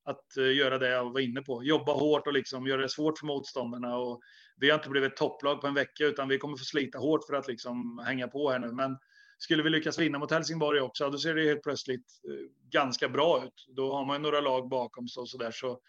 att 0.03 0.37
eh, 0.37 0.55
göra 0.55 0.77
det 0.77 0.89
jag 0.89 1.13
var 1.13 1.19
inne 1.19 1.41
på. 1.41 1.63
Jobba 1.63 1.93
hårt 1.93 2.27
och 2.27 2.33
liksom 2.33 2.67
göra 2.67 2.81
det 2.81 2.89
svårt 2.89 3.19
för 3.19 3.25
motståndarna. 3.25 3.97
Och 3.97 4.21
vi 4.57 4.69
har 4.69 4.77
inte 4.77 4.89
blivit 4.89 5.11
ett 5.11 5.17
topplag 5.17 5.61
på 5.61 5.67
en 5.67 5.73
vecka, 5.73 6.05
utan 6.05 6.27
vi 6.27 6.37
kommer 6.37 6.57
få 6.57 6.63
slita 6.63 6.97
hårt 6.97 7.25
för 7.27 7.33
att 7.33 7.47
liksom 7.47 8.03
hänga 8.05 8.27
på 8.27 8.51
här 8.51 8.59
nu. 8.59 8.71
Men 8.71 8.97
skulle 9.43 9.63
vi 9.63 9.69
lyckas 9.69 9.99
vinna 9.99 10.19
mot 10.19 10.31
Helsingborg 10.31 10.81
också, 10.81 11.09
då 11.09 11.17
ser 11.17 11.35
det 11.35 11.45
helt 11.45 11.63
plötsligt 11.63 12.05
eh, 12.27 12.69
ganska 12.71 13.09
bra 13.09 13.43
ut. 13.45 13.67
Då 13.75 13.93
har 13.93 14.05
man 14.05 14.15
ju 14.15 14.21
några 14.21 14.41
lag 14.41 14.69
bakom 14.69 15.07
sig 15.07 15.21
och 15.21 15.29
så 15.29 15.37
där. 15.37 15.51
Så 15.51 15.79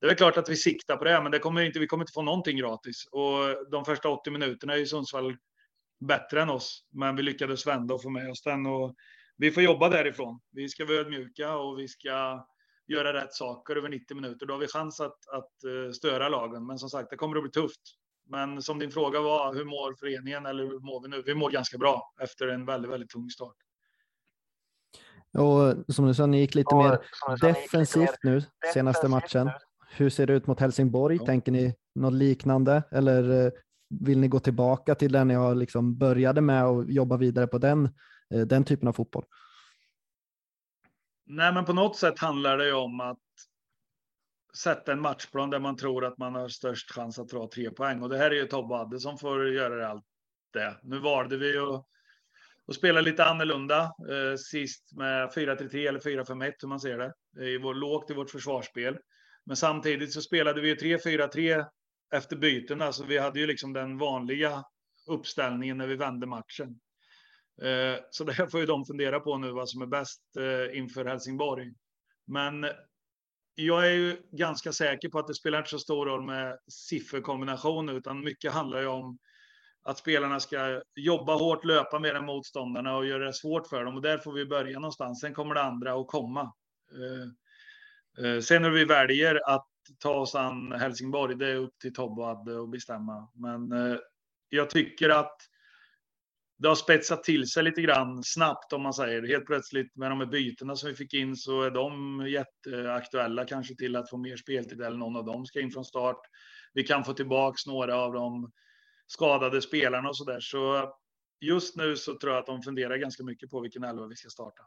det 0.00 0.06
är 0.06 0.08
väl 0.08 0.16
klart 0.16 0.36
att 0.36 0.48
vi 0.48 0.56
siktar 0.56 0.96
på 0.96 1.04
det, 1.04 1.22
men 1.22 1.32
det 1.32 1.38
kommer 1.38 1.62
inte, 1.62 1.78
vi 1.78 1.86
kommer 1.86 2.04
inte 2.04 2.12
få 2.12 2.22
någonting 2.22 2.56
gratis. 2.56 3.08
Och 3.10 3.70
de 3.70 3.84
första 3.84 4.08
80 4.08 4.30
minuterna 4.30 4.72
är 4.72 4.76
ju 4.76 4.86
Sundsvall 4.86 5.36
bättre 6.00 6.42
än 6.42 6.50
oss, 6.50 6.84
men 6.90 7.16
vi 7.16 7.22
lyckades 7.22 7.66
vända 7.66 7.94
och 7.94 8.02
få 8.02 8.10
med 8.10 8.30
oss 8.30 8.42
den. 8.42 8.66
Och 8.66 8.94
vi 9.36 9.50
får 9.50 9.62
jobba 9.62 9.88
därifrån. 9.88 10.40
Vi 10.52 10.68
ska 10.68 10.84
vara 10.84 10.96
ödmjuka 10.96 11.56
och 11.56 11.78
vi 11.78 11.88
ska 11.88 12.46
göra 12.86 13.12
rätt 13.12 13.34
saker 13.34 13.76
över 13.76 13.88
90 13.88 14.14
minuter. 14.14 14.46
Då 14.46 14.54
har 14.54 14.58
vi 14.58 14.66
chans 14.66 15.00
att, 15.00 15.28
att 15.28 15.64
eh, 15.64 15.92
störa 15.92 16.28
lagen. 16.28 16.66
Men 16.66 16.78
som 16.78 16.88
sagt, 16.90 17.10
det 17.10 17.16
kommer 17.16 17.36
att 17.36 17.42
bli 17.42 17.52
tufft. 17.52 17.80
Men 18.26 18.62
som 18.62 18.78
din 18.78 18.90
fråga 18.90 19.20
var, 19.20 19.54
hur 19.54 19.64
mår 19.64 19.94
föreningen 19.94 20.46
eller 20.46 20.64
hur 20.64 20.80
mår 20.80 21.02
vi 21.02 21.08
nu? 21.08 21.22
Vi 21.26 21.34
mår 21.34 21.50
ganska 21.50 21.78
bra 21.78 22.12
efter 22.22 22.48
en 22.48 22.66
väldigt, 22.66 22.90
väldigt 22.90 23.10
tung 23.10 23.30
start. 23.30 23.56
Och 25.38 25.94
som 25.94 26.06
du 26.06 26.14
sa, 26.14 26.26
ni 26.26 26.40
gick 26.40 26.54
lite 26.54 26.74
mer 26.74 26.98
defensivt 27.40 28.18
nu 28.22 28.42
senaste 28.74 29.08
matchen. 29.08 29.50
Hur 29.90 30.10
ser 30.10 30.26
det 30.26 30.32
ut 30.32 30.46
mot 30.46 30.60
Helsingborg? 30.60 31.16
Ja. 31.20 31.26
Tänker 31.26 31.52
ni 31.52 31.74
något 31.94 32.12
liknande 32.12 32.82
eller 32.90 33.46
eh, 33.46 33.52
vill 34.00 34.18
ni 34.18 34.28
gå 34.28 34.40
tillbaka 34.40 34.94
till 34.94 35.12
den 35.12 35.30
jag 35.30 35.56
liksom 35.56 35.98
började 35.98 36.40
med 36.40 36.66
och 36.66 36.90
jobba 36.90 37.16
vidare 37.16 37.46
på 37.46 37.58
den, 37.58 37.84
eh, 38.34 38.40
den 38.40 38.64
typen 38.64 38.88
av 38.88 38.92
fotboll? 38.92 39.24
Nej, 41.26 41.52
men 41.52 41.64
på 41.64 41.72
något 41.72 41.96
sätt 41.96 42.18
handlar 42.18 42.58
det 42.58 42.66
ju 42.66 42.72
om 42.72 43.00
att 43.00 43.18
sätta 44.56 44.92
en 44.92 45.00
matchplan 45.00 45.50
där 45.50 45.58
man 45.58 45.76
tror 45.76 46.04
att 46.04 46.18
man 46.18 46.34
har 46.34 46.48
störst 46.48 46.90
chans 46.90 47.18
att 47.18 47.28
dra 47.28 47.48
tre 47.48 47.70
poäng. 47.70 48.02
Och 48.02 48.08
det 48.08 48.18
här 48.18 48.30
är 48.30 48.34
ju 48.34 48.46
Tobbe 48.46 48.74
Adde 48.74 49.00
som 49.00 49.18
får 49.18 49.48
göra 49.48 49.88
allt 49.88 50.04
det. 50.52 50.76
Nu 50.82 50.98
valde 50.98 51.36
vi 51.36 51.52
ju 51.52 51.74
att, 51.74 51.86
att 52.68 52.74
spela 52.74 53.00
lite 53.00 53.24
annorlunda 53.24 53.82
eh, 53.82 54.36
sist 54.36 54.96
med 54.96 55.28
4-3-3 55.28 55.88
eller 55.88 56.00
4-5-1 56.00 56.52
hur 56.60 56.68
man 56.68 56.80
ser 56.80 56.98
det. 56.98 57.12
Det 57.32 57.44
är 57.44 57.58
vår, 57.58 57.74
lågt 57.74 58.10
i 58.10 58.14
vårt 58.14 58.30
försvarsspel. 58.30 58.98
Men 59.44 59.56
samtidigt 59.56 60.12
så 60.12 60.20
spelade 60.20 60.60
vi 60.60 60.74
3-4-3 60.74 61.66
efter 62.14 62.36
bytena, 62.36 62.92
så 62.92 63.04
vi 63.04 63.18
hade 63.18 63.40
ju 63.40 63.46
liksom 63.46 63.72
den 63.72 63.98
vanliga 63.98 64.64
uppställningen 65.06 65.78
när 65.78 65.86
vi 65.86 65.96
vände 65.96 66.26
matchen. 66.26 66.80
Eh, 67.62 68.00
så 68.10 68.24
det 68.24 68.32
här 68.32 68.46
får 68.46 68.60
ju 68.60 68.66
de 68.66 68.84
fundera 68.84 69.20
på 69.20 69.38
nu 69.38 69.50
vad 69.50 69.68
som 69.68 69.82
är 69.82 69.86
bäst 69.86 70.22
eh, 70.38 70.78
inför 70.78 71.04
Helsingborg. 71.04 71.72
Men 72.26 72.66
jag 73.54 73.86
är 73.86 73.92
ju 73.92 74.16
ganska 74.32 74.72
säker 74.72 75.08
på 75.08 75.18
att 75.18 75.26
det 75.26 75.34
spelar 75.34 75.58
inte 75.58 75.70
så 75.70 75.78
stor 75.78 76.06
roll 76.06 76.22
med 76.22 76.58
sifferkombinationer. 76.68 77.92
utan 77.92 78.24
mycket 78.24 78.52
handlar 78.52 78.80
ju 78.80 78.86
om 78.86 79.18
att 79.84 79.98
spelarna 79.98 80.40
ska 80.40 80.82
jobba 80.94 81.34
hårt, 81.34 81.64
löpa 81.64 81.98
mer 81.98 82.14
än 82.14 82.26
motståndarna 82.26 82.96
och 82.96 83.06
göra 83.06 83.24
det 83.24 83.32
svårt 83.32 83.66
för 83.66 83.84
dem. 83.84 83.94
Och 83.96 84.02
där 84.02 84.18
får 84.18 84.32
vi 84.32 84.46
börja 84.46 84.78
någonstans. 84.78 85.20
Sen 85.20 85.34
kommer 85.34 85.54
det 85.54 85.62
andra 85.62 86.00
att 86.00 86.06
komma. 86.06 86.52
Eh, 86.92 88.24
eh, 88.26 88.40
sen 88.40 88.64
hur 88.64 88.70
vi 88.70 88.84
väljer 88.84 89.40
att 89.54 89.68
ta 89.98 90.14
oss 90.14 90.34
an 90.34 90.72
Helsingborg, 90.72 91.36
det 91.36 91.50
är 91.50 91.56
upp 91.56 91.78
till 91.78 91.94
Tobbe 91.94 92.22
och 92.22 92.28
Adde 92.28 92.62
att 92.62 92.70
bestämma. 92.70 93.28
Men 93.34 93.72
eh, 93.72 93.98
jag 94.48 94.70
tycker 94.70 95.08
att 95.08 95.36
det 96.62 96.68
har 96.68 96.74
spetsat 96.74 97.24
till 97.24 97.50
sig 97.50 97.62
lite 97.62 97.82
grann 97.82 98.22
snabbt 98.24 98.72
om 98.72 98.82
man 98.82 98.94
säger. 98.94 99.28
Helt 99.28 99.46
plötsligt 99.46 99.96
med 99.96 100.10
de 100.10 100.18
här 100.20 100.26
bytena 100.26 100.76
som 100.76 100.88
vi 100.88 100.94
fick 100.94 101.14
in 101.14 101.36
så 101.36 101.62
är 101.62 101.70
de 101.70 102.20
jätteaktuella 102.28 103.44
kanske 103.44 103.74
till 103.74 103.96
att 103.96 104.10
få 104.10 104.16
mer 104.16 104.36
speltid 104.36 104.80
eller 104.80 104.96
någon 104.96 105.16
av 105.16 105.24
dem 105.24 105.46
ska 105.46 105.60
in 105.60 105.70
från 105.70 105.84
start. 105.84 106.20
Vi 106.72 106.82
kan 106.82 107.04
få 107.04 107.12
tillbaks 107.12 107.66
några 107.66 107.96
av 107.96 108.12
de 108.12 108.52
skadade 109.06 109.62
spelarna 109.62 110.08
och 110.08 110.16
så 110.16 110.24
där. 110.24 110.40
Så 110.40 110.92
just 111.40 111.76
nu 111.76 111.96
så 111.96 112.18
tror 112.18 112.32
jag 112.32 112.40
att 112.40 112.46
de 112.46 112.62
funderar 112.62 112.96
ganska 112.96 113.24
mycket 113.24 113.50
på 113.50 113.60
vilken 113.60 113.84
elva 113.84 114.06
vi 114.06 114.16
ska 114.16 114.28
starta. 114.28 114.62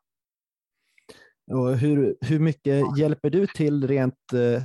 Och 1.52 1.78
hur, 1.78 2.16
hur 2.22 2.40
mycket 2.40 2.98
hjälper 2.98 3.30
du 3.30 3.48
till 3.48 3.88
rent 3.88 4.34
eh, 4.34 4.64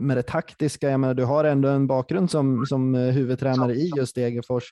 med 0.00 0.16
det 0.16 0.22
taktiska? 0.22 0.90
Jag 0.90 1.00
menar, 1.00 1.14
du 1.14 1.24
har 1.24 1.44
ändå 1.44 1.68
en 1.68 1.86
bakgrund 1.86 2.30
som, 2.30 2.66
som 2.66 2.94
eh, 2.94 3.00
huvudtränare 3.00 3.74
i 3.74 3.90
just 3.96 4.14
Degerfors. 4.14 4.64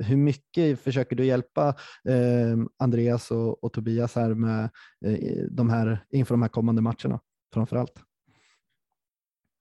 Hur 0.00 0.16
mycket 0.16 0.80
försöker 0.80 1.16
du 1.16 1.24
hjälpa 1.24 1.68
eh, 2.08 2.56
Andreas 2.78 3.30
och, 3.30 3.64
och, 3.64 3.72
Tobias 3.72 4.14
här 4.14 4.34
med 4.34 4.70
eh, 5.06 5.44
de 5.50 5.70
här, 5.70 6.04
inför 6.10 6.34
de 6.34 6.42
här 6.42 6.48
kommande 6.48 6.82
matcherna 6.82 7.20
framför 7.54 7.76
allt? 7.76 8.02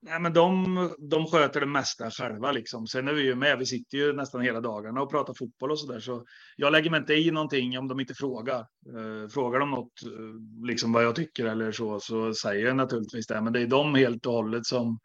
Nej, 0.06 0.20
men 0.20 0.34
de, 0.34 0.90
de 1.10 1.26
sköter 1.26 1.60
det 1.60 1.66
mesta 1.66 2.12
själva. 2.12 2.52
Liksom. 2.52 2.88
Sen 2.88 3.08
är 3.08 3.14
vi 3.14 3.22
ju 3.22 3.36
med. 3.36 3.60
Vi 3.60 3.66
sitter 3.66 3.98
ju 3.98 4.14
nästan 4.14 4.42
hela 4.42 4.62
dagarna 4.62 5.02
och 5.02 5.12
pratar 5.12 5.34
fotboll 5.34 5.72
och 5.72 5.80
så 5.80 5.92
där. 5.92 6.00
Så 6.00 6.26
jag 6.56 6.72
lägger 6.72 6.90
mig 6.90 7.00
inte 7.00 7.14
i 7.14 7.32
någonting 7.32 7.78
om 7.78 7.88
de 7.88 8.00
inte 8.00 8.14
frågar. 8.14 8.60
Eh, 8.60 9.30
frågar 9.34 9.60
de 9.60 9.72
något, 9.72 10.04
eh, 10.06 10.68
liksom 10.68 10.94
vad 10.94 11.04
jag 11.04 11.16
tycker 11.16 11.46
eller 11.46 11.72
så, 11.72 12.00
så 12.00 12.34
säger 12.34 12.66
jag 12.66 12.76
naturligtvis 12.76 13.28
det. 13.28 13.42
Men 13.42 13.54
det 13.54 13.62
är 13.62 13.68
de 13.68 13.96
helt 13.96 14.26
och 14.26 14.34
hållet 14.34 14.66
som, 14.66 15.00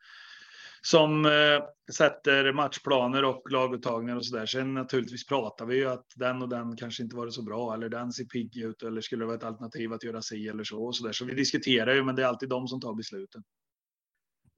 som 0.82 1.26
eh, 1.26 1.92
sätter 1.94 2.52
matchplaner 2.52 3.24
och 3.24 3.42
laguttagningar 3.50 4.16
och 4.16 4.26
så 4.26 4.36
där. 4.36 4.46
Sen 4.46 4.74
naturligtvis 4.74 5.26
pratar 5.26 5.66
vi 5.66 5.76
ju 5.76 5.88
att 5.88 6.06
den 6.16 6.42
och 6.42 6.48
den 6.48 6.76
kanske 6.76 7.02
inte 7.02 7.16
varit 7.16 7.34
så 7.34 7.42
bra 7.42 7.74
eller 7.74 7.88
den 7.88 8.12
ser 8.12 8.24
pigg 8.24 8.56
ut 8.56 8.82
eller 8.82 9.00
skulle 9.00 9.22
det 9.22 9.26
vara 9.26 9.36
ett 9.36 9.44
alternativ 9.44 9.92
att 9.92 10.04
göra 10.04 10.22
si 10.22 10.48
eller 10.48 10.64
så 10.64 10.84
och 10.84 10.96
så 10.96 11.04
där. 11.06 11.12
Så 11.12 11.24
vi 11.24 11.34
diskuterar 11.34 11.94
ju, 11.94 12.04
men 12.04 12.14
det 12.16 12.22
är 12.22 12.26
alltid 12.26 12.48
de 12.48 12.68
som 12.68 12.80
tar 12.80 12.94
besluten. 12.94 13.42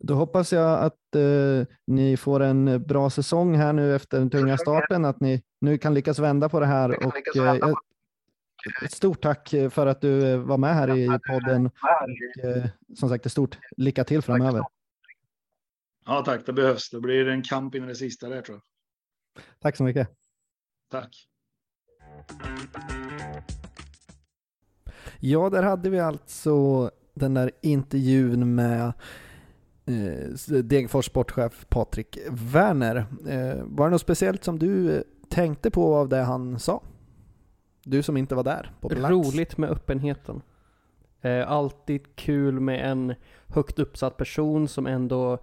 Då 0.03 0.15
hoppas 0.15 0.53
jag 0.53 0.85
att 0.85 1.15
eh, 1.15 1.67
ni 1.87 2.17
får 2.17 2.41
en 2.41 2.83
bra 2.83 3.11
säsong 3.11 3.55
här 3.55 3.73
nu 3.73 3.97
efter 3.97 4.19
den 4.19 4.31
tunga 4.31 4.59
starten, 4.59 5.05
att 5.05 5.21
ni 5.21 5.43
nu 5.61 5.79
kan 5.79 5.95
lyckas 5.95 6.19
vända 6.19 6.49
på 6.49 6.61
det 6.61 6.67
här. 6.67 7.07
Och, 7.07 7.37
eh, 7.37 7.75
ett 8.85 8.93
stort 8.93 9.23
tack 9.23 9.55
för 9.71 9.87
att 9.87 10.01
du 10.01 10.37
var 10.37 10.59
med 10.59 10.75
här 10.75 10.97
i 10.97 11.07
podden. 11.29 11.67
Och, 11.67 12.45
eh, 12.45 12.65
som 12.97 13.09
sagt, 13.09 13.27
ett 13.27 13.33
stort 13.33 13.59
lycka 13.77 14.05
till 14.05 14.23
framöver. 14.23 14.65
Ja, 16.07 16.23
tack. 16.25 16.47
Det 16.47 16.53
behövs. 16.53 16.91
Det 16.91 17.01
blir 17.01 17.29
en 17.29 17.43
kamp 17.43 17.75
in 17.75 17.85
i 17.85 17.87
det 17.87 17.95
sista 17.95 18.29
där 18.29 18.43
tror 18.43 18.57
jag. 18.57 18.63
Tack 19.61 19.77
så 19.77 19.83
mycket. 19.83 20.09
Tack. 20.91 21.27
Ja, 25.21 25.51
där 25.51 25.63
hade 25.63 25.91
vi 25.91 26.01
alltså 26.01 26.91
den 27.15 27.35
där 27.35 27.51
intervjun 27.63 28.55
med 28.55 28.81
eh, 28.87 28.93
Eh, 29.91 30.63
Degerfors 30.63 31.07
sportchef 31.07 31.67
Patrik 31.69 32.19
Werner. 32.31 32.97
Eh, 33.29 33.65
var 33.65 33.87
det 33.87 33.91
något 33.91 34.01
speciellt 34.01 34.45
som 34.45 34.59
du 34.59 34.97
eh, 34.97 35.03
tänkte 35.29 35.71
på 35.71 35.97
av 35.97 36.09
det 36.09 36.23
han 36.23 36.59
sa? 36.59 36.83
Du 37.85 38.03
som 38.03 38.17
inte 38.17 38.35
var 38.35 38.45
där 38.45 38.73
på 38.81 38.89
plats. 38.89 39.11
Roligt 39.11 39.59
med 39.59 39.71
öppenheten. 39.71 40.43
Eh, 41.21 41.51
alltid 41.51 42.17
kul 42.17 42.61
med 42.61 42.91
en 42.91 43.15
högt 43.47 43.79
uppsatt 43.79 44.17
person 44.17 44.69
som 44.69 44.87
ändå 44.87 45.39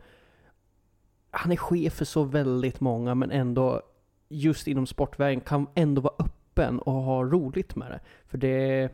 han 1.32 1.52
är 1.52 1.56
chef 1.56 1.94
för 1.94 2.06
så 2.06 2.24
väldigt 2.24 2.80
många 2.80 3.16
men 3.16 3.32
ändå 3.32 3.82
just 4.30 4.68
inom 4.68 4.88
sportvägen 4.88 5.42
kan 5.42 5.68
ändå 5.76 6.02
vara 6.02 6.14
öppen 6.20 6.80
och 6.80 6.94
ha 6.94 7.24
roligt 7.24 7.76
med 7.76 7.92
det. 7.92 8.00
För 8.28 8.38
det, 8.38 8.90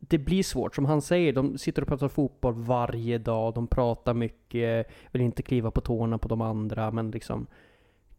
det 0.00 0.18
blir 0.18 0.42
svårt. 0.42 0.74
Som 0.74 0.84
han 0.84 1.02
säger, 1.02 1.32
de 1.32 1.58
sitter 1.58 1.82
och 1.82 1.88
pratar 1.88 2.08
fotboll 2.08 2.54
varje 2.54 3.18
dag, 3.18 3.54
de 3.54 3.66
pratar 3.66 4.14
mycket, 4.14 4.90
vill 5.12 5.22
inte 5.22 5.42
kliva 5.42 5.70
på 5.70 5.80
tårna 5.80 6.18
på 6.18 6.28
de 6.28 6.40
andra, 6.40 6.90
men 6.90 7.10
liksom 7.10 7.46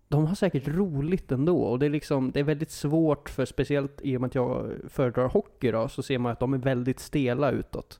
de 0.08 0.26
har 0.26 0.36
säkert 0.36 0.68
roligt 0.68 1.32
ändå 1.32 1.64
och 1.64 1.80
det 1.80 1.86
är 1.86 1.90
liksom, 1.90 2.32
det 2.32 2.40
är 2.40 2.44
väldigt 2.44 2.72
svårt 2.72 3.30
för, 3.30 3.46
speciellt 3.46 4.02
i 4.02 4.18
och 4.18 4.22
med 4.22 4.28
att 4.28 4.36
jag 4.36 4.72
föredrar 4.90 5.30
hockey 5.30 5.72
då, 5.72 5.88
så 5.88 6.04
ser 6.04 6.18
man 6.18 6.32
att 6.32 6.40
de 6.40 6.54
är 6.54 6.58
väldigt 6.58 7.00
stela 7.00 7.52
utåt 7.52 8.00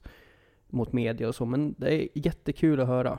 mot 0.68 0.92
media 0.92 1.28
och 1.28 1.34
så, 1.34 1.46
men 1.46 1.74
det 1.78 1.94
är 1.94 2.08
jättekul 2.14 2.80
att 2.80 2.88
höra. 2.88 3.18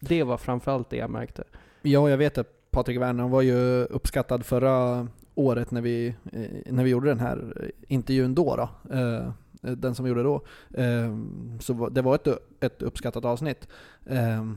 Det 0.00 0.22
var 0.22 0.36
framförallt 0.36 0.90
det 0.90 0.96
jag 0.96 1.10
märkte. 1.10 1.44
Ja, 1.82 2.10
jag 2.10 2.16
vet 2.16 2.38
att 2.38 2.70
Patrik 2.70 3.00
Werner 3.00 3.28
var 3.28 3.42
ju 3.42 3.84
uppskattad 3.84 4.46
förra 4.46 5.08
året 5.34 5.70
när 5.70 5.80
vi, 5.80 6.14
eh, 6.32 6.72
när 6.72 6.84
vi 6.84 6.90
gjorde 6.90 7.08
den 7.08 7.20
här 7.20 7.54
eh, 7.60 7.94
intervjun 7.94 8.34
då. 8.34 8.56
då. 8.56 8.94
Eh, 8.96 9.30
Eh, 9.62 9.72
den 9.72 9.94
som 9.94 10.04
vi 10.04 10.08
gjorde 10.08 10.22
då. 10.22 10.42
Ehm, 10.74 11.58
så 11.60 11.88
det 11.88 12.02
var 12.02 12.14
ett, 12.14 12.28
ett 12.60 12.82
uppskattat 12.82 13.24
avsnitt. 13.24 13.68
Ehm, 14.06 14.56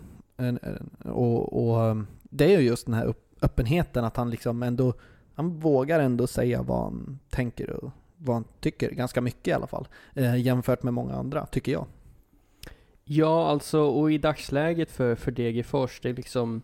och, 1.03 1.67
och 1.67 1.83
ehm, 1.83 2.07
det 2.23 2.53
är 2.53 2.59
ju 2.59 2.67
just 2.67 2.85
den 2.85 2.95
här 2.95 3.13
öppenheten, 3.41 4.05
att 4.05 4.17
han 4.17 4.29
liksom 4.29 4.63
ändå 4.63 4.93
han 5.35 5.59
vågar 5.59 5.99
ändå 5.99 6.27
säga 6.27 6.61
vad 6.61 6.83
han 6.83 7.19
tänker 7.29 7.69
och 7.69 7.91
vad 8.17 8.35
han 8.35 8.45
tycker, 8.59 8.91
ganska 8.91 9.21
mycket 9.21 9.47
i 9.47 9.53
alla 9.53 9.67
fall. 9.67 9.87
Eh, 10.13 10.35
jämfört 10.35 10.83
med 10.83 10.93
många 10.93 11.13
andra, 11.13 11.45
tycker 11.45 11.71
jag. 11.71 11.85
Ja, 13.03 13.47
alltså 13.47 13.79
och 13.79 14.11
i 14.11 14.17
dagsläget 14.17 14.91
för, 14.91 15.15
för 15.15 15.31
Degerfors, 15.31 15.99
det 16.01 16.09
är 16.09 16.13
liksom 16.13 16.61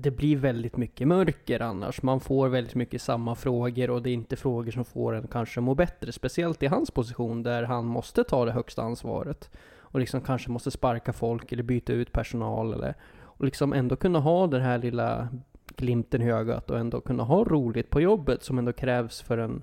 det 0.00 0.10
blir 0.10 0.36
väldigt 0.36 0.76
mycket 0.76 1.08
mörker 1.08 1.62
annars. 1.62 2.02
Man 2.02 2.20
får 2.20 2.48
väldigt 2.48 2.74
mycket 2.74 3.02
samma 3.02 3.34
frågor 3.34 3.90
och 3.90 4.02
det 4.02 4.10
är 4.10 4.14
inte 4.14 4.36
frågor 4.36 4.70
som 4.70 4.84
får 4.84 5.14
en 5.14 5.26
kanske 5.26 5.60
må 5.60 5.74
bättre. 5.74 6.12
Speciellt 6.12 6.62
i 6.62 6.66
hans 6.66 6.90
position 6.90 7.42
där 7.42 7.62
han 7.62 7.86
måste 7.86 8.24
ta 8.24 8.44
det 8.44 8.52
högsta 8.52 8.82
ansvaret. 8.82 9.50
Och 9.78 10.00
liksom 10.00 10.20
kanske 10.20 10.50
måste 10.50 10.70
sparka 10.70 11.12
folk 11.12 11.52
eller 11.52 11.62
byta 11.62 11.92
ut 11.92 12.12
personal 12.12 12.72
eller 12.74 12.94
och 13.22 13.44
liksom 13.44 13.72
ändå 13.72 13.96
kunna 13.96 14.18
ha 14.18 14.46
den 14.46 14.62
här 14.62 14.78
lilla 14.78 15.28
glimten 15.76 16.22
i 16.22 16.30
ögat 16.30 16.70
och 16.70 16.78
ändå 16.78 17.00
kunna 17.00 17.22
ha 17.22 17.44
roligt 17.44 17.90
på 17.90 18.00
jobbet 18.00 18.42
som 18.42 18.58
ändå 18.58 18.72
krävs 18.72 19.20
för 19.20 19.38
en 19.38 19.62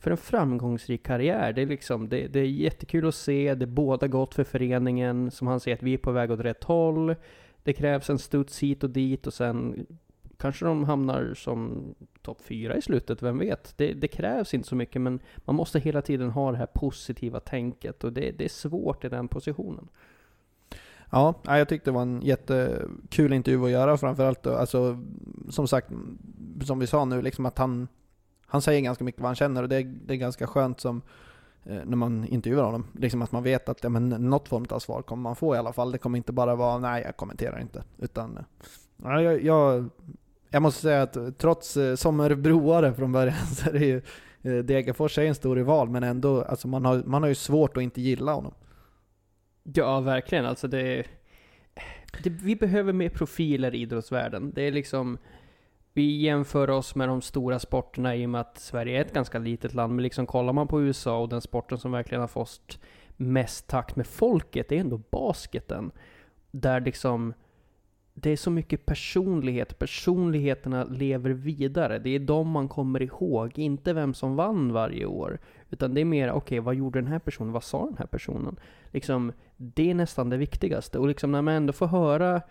för 0.00 0.10
en 0.10 0.16
framgångsrik 0.16 1.02
karriär. 1.02 1.52
Det 1.52 1.62
är, 1.62 1.66
liksom, 1.66 2.08
det, 2.08 2.26
det 2.28 2.40
är 2.40 2.44
jättekul 2.44 3.08
att 3.08 3.14
se, 3.14 3.54
det 3.54 3.64
är 3.64 3.66
båda 3.66 4.06
gott 4.06 4.34
för 4.34 4.44
föreningen, 4.44 5.30
som 5.30 5.46
han 5.46 5.60
säger 5.60 5.76
att 5.76 5.82
vi 5.82 5.94
är 5.94 5.98
på 5.98 6.12
väg 6.12 6.30
åt 6.30 6.40
rätt 6.40 6.64
håll. 6.64 7.14
Det 7.62 7.72
krävs 7.72 8.10
en 8.10 8.18
studs 8.18 8.62
hit 8.62 8.84
och 8.84 8.90
dit 8.90 9.26
och 9.26 9.34
sen 9.34 9.86
kanske 10.40 10.64
de 10.64 10.84
hamnar 10.84 11.34
som 11.34 11.84
topp 12.22 12.42
fyra 12.42 12.76
i 12.76 12.82
slutet, 12.82 13.22
vem 13.22 13.38
vet? 13.38 13.74
Det, 13.76 13.92
det, 13.92 14.08
krävs 14.08 14.54
inte 14.54 14.68
så 14.68 14.76
mycket, 14.76 15.02
men 15.02 15.20
man 15.36 15.56
måste 15.56 15.80
hela 15.80 16.02
tiden 16.02 16.30
ha 16.30 16.52
det 16.52 16.58
här 16.58 16.66
positiva 16.66 17.40
tänket 17.40 18.04
och 18.04 18.12
det, 18.12 18.30
det 18.30 18.44
är 18.44 18.48
svårt 18.48 19.04
i 19.04 19.08
den 19.08 19.28
positionen. 19.28 19.88
Ja, 21.10 21.34
jag 21.44 21.68
tyckte 21.68 21.90
det 21.90 21.94
var 21.94 22.02
en 22.02 22.22
jättekul 22.22 23.32
intervju 23.32 23.64
att 23.64 23.70
göra 23.70 23.96
framförallt. 23.96 24.46
Alltså, 24.46 24.98
som 25.48 25.68
sagt, 25.68 25.90
som 26.64 26.78
vi 26.78 26.86
sa 26.86 27.04
nu, 27.04 27.22
liksom 27.22 27.46
att 27.46 27.58
han, 27.58 27.88
han 28.46 28.62
säger 28.62 28.80
ganska 28.80 29.04
mycket 29.04 29.20
vad 29.20 29.28
han 29.28 29.36
känner 29.36 29.62
och 29.62 29.68
det 29.68 29.76
är, 29.76 29.84
det 30.06 30.14
är 30.14 30.18
ganska 30.18 30.46
skönt 30.46 30.80
som 30.80 31.02
Eh, 31.64 31.80
när 31.84 31.96
man 31.96 32.24
intervjuar 32.24 32.64
honom. 32.64 32.86
Liksom 32.94 33.22
att 33.22 33.32
man 33.32 33.42
vet 33.42 33.68
att 33.68 33.78
ja, 33.82 33.88
men, 33.88 34.08
något 34.08 34.48
form 34.48 34.66
av 34.70 34.78
svar 34.78 35.02
kommer 35.02 35.22
man 35.22 35.36
få 35.36 35.54
i 35.54 35.58
alla 35.58 35.72
fall. 35.72 35.92
Det 35.92 35.98
kommer 35.98 36.16
inte 36.16 36.32
bara 36.32 36.54
vara 36.54 36.78
nej, 36.78 37.02
jag 37.02 37.16
kommenterar 37.16 37.60
inte. 37.60 37.84
Utan 37.98 38.36
eh, 38.36 38.42
ja, 39.02 39.22
jag, 39.22 39.44
jag, 39.44 39.88
jag 40.50 40.62
måste 40.62 40.80
säga 40.80 41.02
att 41.02 41.38
trots 41.38 41.76
eh, 41.76 41.94
som 41.94 42.20
Örebroare 42.20 42.94
från 42.94 43.12
början 43.12 43.46
så 43.46 43.68
är 43.68 43.72
det 43.72 43.86
ju 43.86 44.02
Degerfors 44.62 45.18
är 45.18 45.22
en 45.22 45.34
stor 45.34 45.56
rival 45.56 45.88
men 45.88 46.02
ändå, 46.02 46.42
alltså 46.42 46.68
man 46.68 46.84
har, 46.84 47.02
man 47.06 47.22
har 47.22 47.28
ju 47.28 47.34
svårt 47.34 47.76
att 47.76 47.82
inte 47.82 48.00
gilla 48.00 48.32
honom. 48.32 48.54
Ja, 49.62 50.00
verkligen. 50.00 50.46
Alltså 50.46 50.68
det, 50.68 51.04
det 52.22 52.30
vi 52.30 52.56
behöver 52.56 52.92
mer 52.92 53.08
profiler 53.08 53.74
i 53.74 53.78
idrottsvärlden. 53.78 54.52
Det 54.54 54.62
är 54.62 54.72
liksom 54.72 55.18
vi 55.92 56.16
jämför 56.16 56.70
oss 56.70 56.94
med 56.94 57.08
de 57.08 57.22
stora 57.22 57.58
sporterna 57.58 58.16
i 58.16 58.26
och 58.26 58.30
med 58.30 58.40
att 58.40 58.58
Sverige 58.58 58.98
är 58.98 59.00
ett 59.00 59.14
ganska 59.14 59.38
litet 59.38 59.74
land, 59.74 59.94
men 59.94 60.02
liksom 60.02 60.26
kollar 60.26 60.52
man 60.52 60.68
på 60.68 60.82
USA 60.82 61.18
och 61.18 61.28
den 61.28 61.40
sporten 61.40 61.78
som 61.78 61.92
verkligen 61.92 62.20
har 62.20 62.28
fått 62.28 62.78
mest 63.16 63.68
takt 63.68 63.96
med 63.96 64.06
folket, 64.06 64.68
det 64.68 64.76
är 64.76 64.80
ändå 64.80 65.00
basketen. 65.10 65.90
Där 66.50 66.80
liksom 66.80 67.34
det 68.14 68.30
är 68.30 68.36
så 68.36 68.50
mycket 68.50 68.86
personlighet, 68.86 69.78
personligheterna 69.78 70.84
lever 70.84 71.30
vidare. 71.30 71.98
Det 71.98 72.10
är 72.10 72.18
de 72.18 72.48
man 72.48 72.68
kommer 72.68 73.02
ihåg, 73.02 73.58
inte 73.58 73.92
vem 73.92 74.14
som 74.14 74.36
vann 74.36 74.72
varje 74.72 75.06
år. 75.06 75.38
Utan 75.70 75.94
det 75.94 76.00
är 76.00 76.04
mer, 76.04 76.28
okej, 76.28 76.36
okay, 76.36 76.60
vad 76.60 76.74
gjorde 76.74 77.00
den 77.00 77.12
här 77.12 77.18
personen? 77.18 77.52
Vad 77.52 77.64
sa 77.64 77.86
den 77.86 77.96
här 77.98 78.06
personen? 78.06 78.56
Liksom, 78.90 79.32
det 79.56 79.90
är 79.90 79.94
nästan 79.94 80.30
det 80.30 80.36
viktigaste. 80.36 80.98
Och 80.98 81.08
liksom 81.08 81.32
när 81.32 81.42
man 81.42 81.54
ändå 81.54 81.72
får 81.72 81.86
höra 81.86 82.42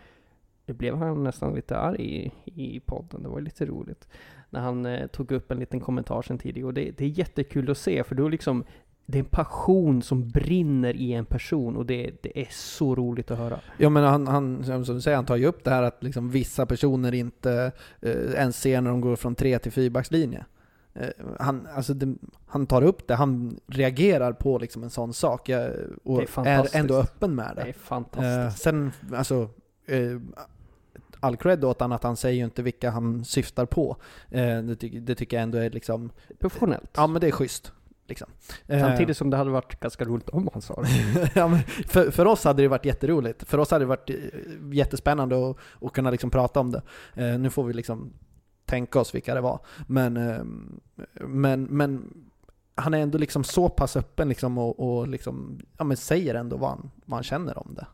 nu 0.70 0.74
blev 0.74 0.98
han 0.98 1.24
nästan 1.24 1.56
lite 1.56 1.78
arg 1.78 2.02
i, 2.02 2.32
i 2.46 2.80
podden, 2.80 3.24
det 3.24 3.30
var 3.30 3.42
lite 3.42 3.66
roligt. 3.66 4.08
När 4.50 4.60
han 4.60 4.86
eh, 4.86 5.08
tog 5.08 5.32
upp 5.32 5.52
en 5.52 5.60
liten 5.60 5.80
kommentar 5.80 6.22
sen 6.22 6.38
tidigare. 6.38 6.68
Och 6.68 6.74
det, 6.74 6.92
det, 6.98 7.06
är 7.06 7.10
jättekul 7.10 7.72
att 7.72 7.78
se, 7.78 8.04
för 8.04 8.16
då 8.16 8.28
liksom 8.28 8.64
det 9.06 9.18
är 9.18 9.20
en 9.20 9.26
passion 9.26 10.02
som 10.02 10.30
brinner 10.30 10.96
i 10.96 11.14
en 11.14 11.26
person 11.26 11.76
och 11.76 11.86
det, 11.86 12.12
det 12.22 12.42
är 12.42 12.48
så 12.52 12.96
roligt 12.96 13.32
att 13.32 13.38
höra. 13.38 13.60
Ja 13.78 13.90
men 13.90 14.04
han, 14.04 14.28
han, 14.28 14.64
som 14.64 14.96
du 14.96 15.02
säger, 15.02 15.16
han 15.16 15.26
tar 15.26 15.36
ju 15.36 15.46
upp 15.46 15.64
det 15.64 15.72
här 15.72 15.84
att 15.84 16.04
liksom 16.04 16.30
vissa 16.30 16.66
personer 16.66 17.14
inte 17.14 17.72
eh, 18.02 18.12
ens 18.12 18.62
ser 18.62 18.82
när 18.82 18.90
de 18.90 19.02
går 19.02 19.16
från 19.16 19.36
tre 19.36 19.60
till 19.60 19.72
fyrbackslinje. 19.72 20.46
Eh, 20.94 21.10
han, 21.40 21.68
alltså 21.76 21.94
det, 21.94 22.16
han 22.48 22.68
tar 22.68 22.82
upp 22.82 23.08
det, 23.08 23.16
han 23.16 23.60
reagerar 23.68 24.34
på 24.34 24.58
liksom 24.58 24.84
en 24.84 24.90
sån 24.90 25.14
sak 25.14 25.50
jag, 25.50 25.72
och 26.04 26.22
är, 26.22 26.48
är, 26.48 26.76
ändå 26.76 26.96
öppen 26.96 27.36
med 27.36 27.54
det. 27.56 27.64
Det 27.64 27.70
är 27.70 27.74
fantastiskt. 27.74 28.68
Eh, 28.68 28.72
sen, 28.72 28.92
alltså, 29.14 29.50
eh, 29.86 30.20
all 31.20 31.38
cred 31.38 31.64
åt 31.64 31.80
honom 31.80 31.96
att 31.96 32.04
han 32.04 32.18
säger 32.18 32.38
ju 32.38 32.46
inte 32.46 32.64
vilka 32.64 32.90
han 32.92 33.26
syftar 33.26 33.66
på. 33.66 33.98
Eh, 34.30 34.58
det, 34.58 34.76
ty 34.76 35.00
det, 35.00 35.16
tycker 35.16 35.38
jag 35.38 35.44
ändå 35.44 35.58
är 35.58 35.70
liksom... 35.70 36.12
Professionellt. 36.40 36.90
Ja 36.96 37.08
men 37.08 37.22
det 37.22 37.28
är 37.28 37.32
schysst. 37.32 37.72
Liksom. 38.08 38.30
Eh, 38.68 38.80
Samtidigt 38.80 39.18
som 39.18 39.30
det 39.30 39.38
hade 39.38 39.50
varit 39.50 39.80
ganska 39.80 40.06
roligt 40.06 40.30
om 40.30 40.50
han 40.54 40.62
sa 40.62 40.82
det. 40.82 41.32
ja, 41.36 41.60
för, 41.88 42.12
för 42.12 42.26
oss 42.26 42.44
hade 42.44 42.62
det 42.62 42.68
varit 42.68 42.86
jätteroligt. 42.86 43.44
För 43.44 43.58
oss 43.58 43.72
hade 43.72 43.86
det 43.86 43.90
varit 43.90 44.10
eh, 44.10 44.16
jättespännande 44.74 45.50
att, 45.50 45.58
att 45.82 45.94
kunna 45.94 46.12
liksom 46.12 46.30
prata 46.30 46.60
om 46.60 46.72
det. 46.72 46.82
Nu 47.38 47.50
får 47.50 47.64
vi 47.64 47.74
liksom 47.74 48.14
tänka 48.66 49.00
oss 49.00 49.16
vilka 49.16 49.36
det 49.36 49.42
var. 49.42 49.60
Men, 49.88 50.14
men, 51.14 51.64
men 51.64 52.14
han 52.76 52.94
är 52.94 52.98
ändå 52.98 53.18
liksom 53.18 53.44
så 53.44 53.70
pass 53.70 53.96
öppen 53.96 54.30
liksom 54.30 54.58
och, 54.58 54.80
och 54.80 55.08
liksom, 55.08 55.60
ja, 55.78 55.84
men 55.84 55.98
säger 55.98 56.36
ändå 56.36 56.58
vad 56.58 56.70
han, 56.70 56.92
vad 57.06 57.18
han 57.18 57.24
känner 57.24 57.58
om 57.58 57.76
det. 57.76 57.88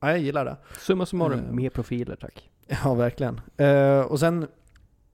Ja, 0.00 0.10
jag 0.10 0.18
gillar 0.18 0.44
det. 0.44 0.56
Summa 0.78 1.06
summarum, 1.06 1.40
uh, 1.40 1.52
mer 1.52 1.70
profiler 1.70 2.16
tack. 2.16 2.50
Ja, 2.66 2.94
verkligen. 2.94 3.40
Uh, 3.60 4.00
och 4.00 4.20
sen 4.20 4.46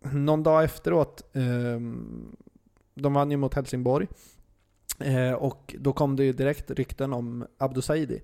någon 0.00 0.42
dag 0.42 0.64
efteråt, 0.64 1.22
uh, 1.36 1.80
de 2.94 3.14
vann 3.14 3.30
ju 3.30 3.36
mot 3.36 3.54
Helsingborg. 3.54 4.06
och 5.38 5.74
då 5.78 5.92
kom 5.92 6.16
det 6.16 6.24
ju 6.24 6.32
direkt 6.32 6.70
rykten 6.70 7.12
om 7.12 7.46
Abdo 7.58 7.82
Saidi. 7.82 8.22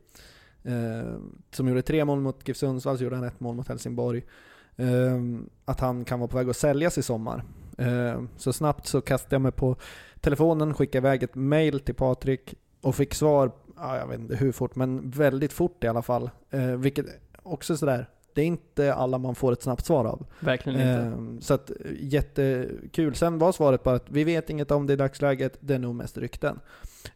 som 1.51 1.69
gjorde 1.69 1.83
tre 1.83 2.05
mål 2.05 2.21
mot 2.21 2.49
GIF 2.49 2.57
Sundsvall, 2.57 2.99
så 2.99 3.05
gjorde 3.05 3.17
han 3.17 3.25
ett 3.25 3.41
mål 3.41 3.57
mot 3.57 3.69
Helsingborg. 3.69 4.23
Eh, 4.81 5.21
att 5.65 5.81
han 5.81 6.05
kan 6.05 6.19
vara 6.19 6.29
på 6.29 6.37
väg 6.37 6.51
att 6.51 6.57
säljas 6.57 6.99
i 6.99 7.03
sommar. 7.03 7.45
Eh, 7.79 8.23
så 8.37 8.53
snabbt 8.53 8.87
så 8.87 9.01
kastade 9.01 9.35
jag 9.35 9.43
mig 9.43 9.53
på 9.53 9.77
telefonen, 10.21 10.75
skickade 10.75 11.09
iväg 11.09 11.23
ett 11.23 11.35
mail 11.35 11.81
till 11.81 11.95
Patrik 11.95 12.55
och 12.81 12.95
fick 12.95 13.15
svar, 13.15 13.53
ja, 13.81 13.99
jag 13.99 14.07
vet 14.07 14.21
inte 14.21 14.37
hur 14.37 14.53
fort, 14.53 14.77
men 14.77 15.11
väldigt 15.11 15.53
fort 15.53 15.85
i 15.85 15.89
alla 15.89 16.03
fall. 16.03 16.31
Eh, 16.51 16.67
vilket 16.67 17.07
också 17.43 17.77
sådär, 17.77 18.07
det 18.35 18.41
är 18.43 18.47
inte 18.47 18.95
alla 18.95 19.19
man 19.19 19.35
får 19.35 19.53
ett 19.53 19.63
snabbt 19.63 19.87
svar 19.87 20.05
av. 20.05 20.27
Verkligen 20.41 20.81
inte. 20.81 20.91
Eh, 20.91 21.41
så 21.41 21.55
att 21.55 21.71
jättekul. 22.01 23.15
Sen 23.15 23.39
var 23.39 23.53
svaret 23.53 23.83
bara 23.83 23.95
att 23.97 24.11
vi 24.11 24.25
vet 24.25 24.51
inget 24.51 24.71
om 24.71 24.87
det 24.87 24.93
i 24.93 24.97
dagsläget, 24.97 25.57
det 25.61 25.75
är 25.75 25.79
nog 25.79 25.95
mest 25.95 26.19
rykten. 26.19 26.61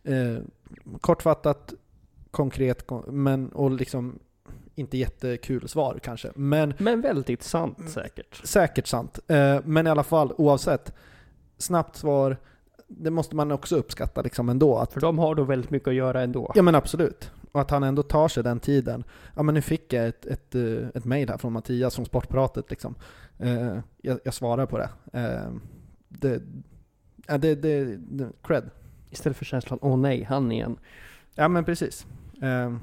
Eh, 0.03 0.37
kortfattat, 1.00 1.74
konkret, 2.31 2.90
men 3.07 3.48
och 3.48 3.70
liksom 3.70 4.18
inte 4.74 4.98
jättekul 4.98 5.68
svar 5.68 5.98
kanske. 6.03 6.31
Men 6.35 6.74
Men 6.79 7.00
väldigt 7.00 7.42
sant 7.42 7.79
Mm. 7.79 7.90
säkert. 7.92 8.40
säkert 8.46 8.87
sant. 8.87 9.18
Eh, 9.29 9.59
men 9.64 9.87
i 9.87 9.90
alla 9.90 10.03
fall, 10.05 10.33
oavsett. 10.37 10.92
Snabbt 11.59 11.96
svar, 11.96 12.37
det 12.88 13.11
måste 13.11 13.37
man 13.37 13.53
också 13.53 13.77
uppskatta 13.77 14.23
liksom 14.23 14.49
ändå. 14.49 14.77
Att, 14.79 14.92
För 14.92 15.01
de 15.01 15.18
har 15.18 15.35
då 15.35 15.44
väldigt 15.44 15.70
mycket 15.70 15.88
att 15.88 15.94
göra 15.94 16.23
ändå. 16.23 16.53
ja 16.55 16.62
men 16.62 16.75
absolut. 16.75 17.31
Och 17.53 17.61
att 17.61 17.70
han 17.70 17.83
ändå 17.83 18.03
tar 18.03 18.29
sig 18.29 18.42
den 18.42 18.61
tiden. 18.61 19.05
Ja 19.37 19.42
men 19.42 19.55
nu 19.55 19.61
fick 19.61 19.92
jag 19.92 20.09
ett, 20.09 20.27
ett, 20.27 20.55
eh, 20.55 20.88
ett 20.94 21.05
mail 21.05 21.29
här 21.29 21.38
från 21.38 21.53
Mattias 21.53 21.94
från 21.94 22.07
Sportpratet 22.07 22.70
liksom. 22.70 22.94
Eh, 23.38 23.79
jag, 24.03 24.18
jag 24.25 24.35
svarar 24.35 24.66
på 24.66 24.79
det. 24.79 24.88
Eh, 25.12 25.53
det, 26.09 26.42
ja, 27.27 27.38
det, 27.38 27.55
det, 27.55 27.97
det, 27.97 28.29
cred. 28.42 28.70
Istället 29.11 29.37
för 29.37 29.44
känslan, 29.44 29.79
åh 29.83 29.97
nej, 29.97 30.23
han 30.23 30.53
igen. 30.53 30.77
Ja 31.35 31.49
men 31.49 31.64
precis. 31.64 32.07
Eh, 32.42 32.77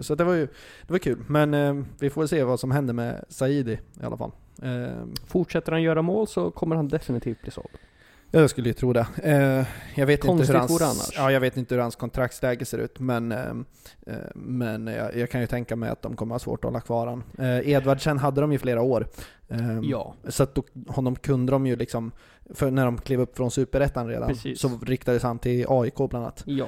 så 0.00 0.14
det 0.14 0.24
var 0.24 0.34
ju 0.34 0.46
det 0.86 0.92
var 0.92 0.98
kul. 0.98 1.24
Men 1.28 1.54
eh, 1.54 1.84
vi 1.98 2.10
får 2.10 2.26
se 2.26 2.44
vad 2.44 2.60
som 2.60 2.70
händer 2.70 2.94
med 2.94 3.24
Saidi 3.28 3.78
i 4.00 4.04
alla 4.04 4.16
fall. 4.16 4.30
Eh, 4.62 5.04
Fortsätter 5.26 5.72
han 5.72 5.82
göra 5.82 6.02
mål 6.02 6.26
så 6.26 6.50
kommer 6.50 6.76
han 6.76 6.88
definitivt 6.88 7.42
bli 7.42 7.50
såld. 7.50 7.68
Ja, 8.30 8.40
jag 8.40 8.50
skulle 8.50 8.68
ju 8.68 8.72
tro 8.72 8.92
det. 8.92 9.06
Eh, 9.22 9.66
jag 9.94 10.06
vet 10.06 10.24
inte 10.24 10.52
hur 10.52 10.54
hans. 10.58 11.12
Ja, 11.16 11.32
jag 11.32 11.40
vet 11.40 11.56
inte 11.56 11.74
hur 11.74 11.82
hans 11.82 11.96
kontraktsläge 11.96 12.64
ser 12.64 12.78
ut, 12.78 13.00
men, 13.00 13.32
eh, 13.32 13.50
eh, 14.06 14.14
men 14.34 14.86
jag, 14.86 15.16
jag 15.16 15.30
kan 15.30 15.40
ju 15.40 15.46
tänka 15.46 15.76
mig 15.76 15.90
att 15.90 16.02
de 16.02 16.16
kommer 16.16 16.34
ha 16.34 16.38
svårt 16.38 16.64
att 16.64 16.68
hålla 16.70 16.80
kvar. 16.80 17.22
Eh, 17.38 17.68
Edvardsen 17.68 18.18
hade 18.18 18.40
de 18.40 18.52
ju 18.52 18.58
flera 18.58 18.82
år. 18.82 19.06
Ja, 19.82 20.14
Så 20.28 20.42
att 20.42 20.54
då, 20.54 20.62
honom 20.88 21.16
kunde 21.16 21.52
de 21.52 21.66
ju 21.66 21.76
liksom, 21.76 22.12
för 22.54 22.70
när 22.70 22.84
de 22.84 22.98
klev 22.98 23.20
upp 23.20 23.36
från 23.36 23.50
Superettan 23.50 24.08
redan, 24.08 24.28
Precis. 24.28 24.60
så 24.60 24.78
riktades 24.82 25.22
han 25.22 25.38
till 25.38 25.66
AIK 25.68 25.96
bland 25.96 26.14
annat. 26.16 26.42
ja. 26.46 26.66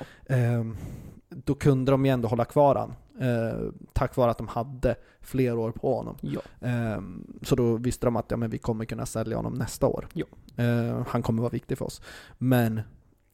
Då 1.29 1.55
kunde 1.55 1.93
de 1.93 2.07
ju 2.07 2.13
ändå 2.13 2.29
hålla 2.29 2.45
kvar 2.45 2.75
han. 2.75 2.95
Eh, 3.21 3.69
tack 3.93 4.17
vare 4.17 4.31
att 4.31 4.39
de 4.39 4.49
hade 4.49 4.95
fler 5.21 5.59
år 5.59 5.71
på 5.73 5.95
honom. 5.97 6.17
Ja, 6.21 6.41
Ehm, 6.61 7.27
Så 7.43 7.57
då 7.57 7.77
visste 7.77 8.07
de 8.07 8.17
att 8.17 8.31
ja, 8.31 8.37
men 8.37 8.51
vi 8.51 8.59
kommer 8.59 8.85
kunna 8.85 9.07
sälja 9.07 9.37
honom 9.37 9.55
nästa 9.55 9.87
år. 9.87 10.07
Ja. 10.13 10.27
Ehm, 10.57 11.05
Han 11.09 11.23
kommer 11.23 11.43
vara 11.43 11.51
viktig 11.53 11.79
för 11.79 11.85
oss. 11.85 12.03
Men, 12.39 12.81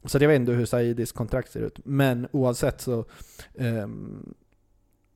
så 0.05 0.17
jag 0.17 0.27
vet 0.27 0.39
inte 0.39 0.51
hur 0.51 0.65
Saidis 0.65 1.11
kontrakt 1.11 1.51
ser 1.51 1.59
ut. 1.61 1.79
Men 1.85 2.27
oavsett 2.31 2.81
så, 2.81 3.05
ehm, 3.55 4.33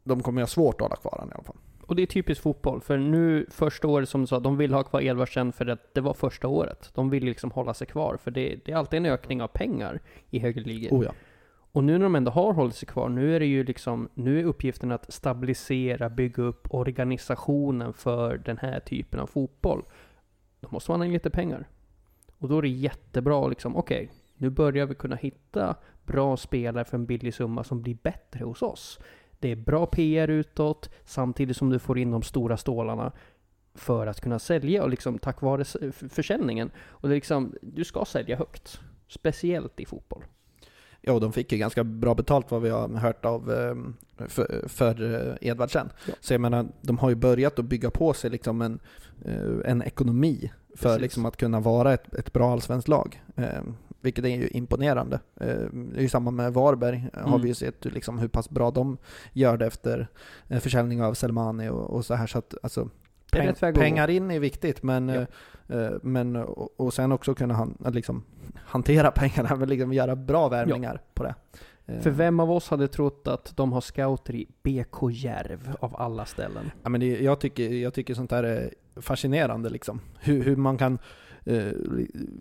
de 0.03 0.23
kommer 0.23 0.41
ha 0.41 0.47
svårt 0.47 0.75
att 0.75 0.81
hålla 0.81 0.95
kvar 0.95 1.11
honom 1.11 1.29
i 1.29 1.33
alla 1.33 1.43
fall. 1.43 1.57
och 1.87 1.95
det 1.95 2.01
är 2.01 2.07
typiskt 2.07 2.43
fotboll. 2.43 2.81
För 2.81 2.97
nu, 2.97 3.45
första 3.49 3.87
året 3.87 4.09
som 4.09 4.21
du 4.21 4.27
sa, 4.27 4.39
de 4.39 4.57
vill 4.57 4.73
ha 4.73 4.83
kvar 4.83 5.01
Edvardsen 5.01 5.51
för 5.53 5.65
att 5.65 5.93
det 5.93 6.01
var 6.01 6.13
första 6.13 6.47
året. 6.47 6.91
De 6.95 7.09
vill 7.09 7.23
liksom 7.23 7.51
hålla 7.51 7.73
sig 7.73 7.87
kvar, 7.87 8.17
för 8.23 8.31
det, 8.31 8.59
det 8.65 8.71
är 8.71 8.75
alltid 8.75 8.97
en 8.97 9.05
ökning 9.05 9.41
av 9.41 9.47
pengar 9.47 9.99
i 10.29 10.39
högre 10.39 10.61
ligor. 10.63 10.97
Oh 10.99 11.05
ja. 11.05 11.11
Och 11.71 11.83
nu 11.83 11.93
när 11.97 12.03
de 12.03 12.15
ändå 12.15 12.31
har 12.31 12.53
hållit 12.53 12.75
sig 12.75 12.87
kvar, 12.87 13.09
nu 13.09 13.35
är 13.35 13.39
det 13.39 13.45
ju 13.45 13.63
liksom, 13.63 14.09
nu 14.13 14.39
är 14.39 14.43
uppgiften 14.43 14.91
att 14.91 15.13
stabilisera, 15.13 16.09
bygga 16.09 16.43
upp 16.43 16.67
organisationen 16.73 17.93
för 17.93 18.37
den 18.37 18.57
här 18.57 18.79
typen 18.79 19.19
av 19.19 19.27
fotboll. 19.27 19.83
Då 20.59 20.67
måste 20.71 20.91
man 20.91 20.99
ha 20.99 21.05
in 21.05 21.13
lite 21.13 21.29
pengar. 21.29 21.67
Och 22.37 22.49
då 22.49 22.57
är 22.57 22.61
det 22.61 22.67
jättebra 22.67 23.47
liksom, 23.47 23.75
okej, 23.75 24.11
nu 24.35 24.49
börjar 24.49 24.85
vi 24.85 24.95
kunna 24.95 25.15
hitta 25.15 25.75
bra 26.05 26.37
spelare 26.37 26.85
för 26.85 26.97
en 26.97 27.05
billig 27.05 27.33
summa 27.33 27.63
som 27.63 27.81
blir 27.81 27.97
bättre 28.03 28.45
hos 28.45 28.61
oss. 28.61 28.99
Det 29.39 29.51
är 29.51 29.55
bra 29.55 29.85
PR 29.85 30.27
utåt, 30.27 30.89
samtidigt 31.03 31.57
som 31.57 31.69
du 31.69 31.79
får 31.79 31.97
in 31.97 32.11
de 32.11 32.21
stora 32.21 32.57
stålarna 32.57 33.11
för 33.73 34.07
att 34.07 34.21
kunna 34.21 34.39
sälja 34.39 34.83
och 34.83 34.89
liksom 34.89 35.19
tack 35.19 35.41
vare 35.41 35.65
försäljningen. 36.09 36.71
Och 36.77 37.09
det 37.09 37.13
är 37.13 37.17
liksom, 37.17 37.55
du 37.61 37.83
ska 37.83 38.05
sälja 38.05 38.37
högt. 38.37 38.79
Speciellt 39.07 39.79
i 39.79 39.85
fotboll. 39.85 40.23
Ja, 41.01 41.19
de 41.19 41.33
fick 41.33 41.51
ju 41.51 41.57
ganska 41.57 41.83
bra 41.83 42.13
betalt 42.15 42.51
vad 42.51 42.61
vi 42.61 42.69
har 42.69 42.87
hört 42.89 43.25
av 43.25 43.51
ehm, 43.51 43.93
för, 44.27 44.63
för 44.67 45.13
eh, 45.41 45.49
Edvardsen. 45.49 45.89
Ja. 46.07 46.13
Så 46.19 46.33
jag 46.33 46.41
menar, 46.41 46.67
de 46.81 46.97
har 46.97 47.09
ju 47.09 47.15
börjat 47.15 47.59
att 47.59 47.65
bygga 47.65 47.89
på 47.91 48.13
sig 48.13 48.29
liksom 48.29 48.61
en, 48.61 48.79
eh, 49.25 49.71
en 49.71 49.81
ekonomi 49.81 50.51
för 50.75 50.89
Precis. 50.89 51.01
liksom 51.01 51.25
att 51.25 51.37
kunna 51.37 51.59
vara 51.59 51.93
ett, 51.93 52.13
ett 52.13 52.33
bra 52.33 52.51
allsvenskt 52.51 52.87
lag. 52.87 53.23
Ehm, 53.35 53.75
Vilket 54.03 54.25
är 54.25 54.29
ju 54.29 54.47
imponerande. 54.47 55.19
Ehm, 55.39 55.89
Det 55.93 55.99
är 55.99 56.01
ju 56.01 56.09
samma 56.09 56.31
med 56.31 56.53
Varberg, 56.53 57.07
har 57.13 57.27
Mm. 57.27 57.41
vi 57.41 57.47
ju 57.47 57.53
sett 57.53 57.85
liksom 57.85 58.19
hur 58.19 58.27
pass 58.27 58.49
bra 58.49 58.71
de 58.71 58.97
gör 59.33 59.57
det 59.57 59.65
efter 59.65 60.07
eh, 60.47 60.59
försäljning 60.59 61.03
av 61.03 61.13
Selmani 61.13 61.69
och, 61.69 61.89
och 61.89 62.05
så 62.05 62.13
här. 62.13 62.27
Så 62.27 62.37
att, 62.37 62.53
alltså, 62.63 62.89
peng- 63.31 63.73
pengar 63.73 64.09
in 64.09 64.31
är 64.31 64.39
viktigt, 64.39 64.83
men, 64.83 65.09
Ja. 65.09 65.25
eh, 65.69 65.77
eh, 65.81 65.91
men 66.01 66.35
och, 66.35 66.79
och 66.79 66.93
sen 66.93 67.11
också 67.11 67.33
kunna 67.35 67.53
han, 67.53 67.77
liksom, 67.93 68.23
hantera 68.55 69.11
pengarna, 69.15 69.55
men 69.55 69.69
liksom 69.69 69.93
göra 69.93 70.15
bra 70.15 70.47
värvningar 70.49 71.01
på 71.13 71.23
det. 71.23 71.35
Eh, 71.85 71.99
För 71.99 72.09
vem 72.09 72.39
av 72.39 72.51
oss 72.51 72.69
hade 72.69 72.87
trott 72.87 73.27
att 73.27 73.57
de 73.57 73.73
har 73.73 73.81
scouter 73.81 74.35
i 74.35 74.47
BK 74.63 75.11
Järv 75.11 75.75
av 75.79 75.95
alla 75.95 76.25
ställen? 76.25 76.71
Ja, 76.83 76.89
men 76.89 77.01
det, 77.01 77.21
jag, 77.21 77.39
tycker, 77.39 77.69
jag 77.69 77.93
tycker 77.93 78.13
sånt 78.13 78.31
här 78.31 78.43
är 78.43 78.73
fascinerande 78.95 79.69
liksom. 79.69 79.99
Hur, 80.19 80.43
hur 80.43 80.55
man 80.55 80.77
kan... 80.77 80.99
Eh, 81.45 81.65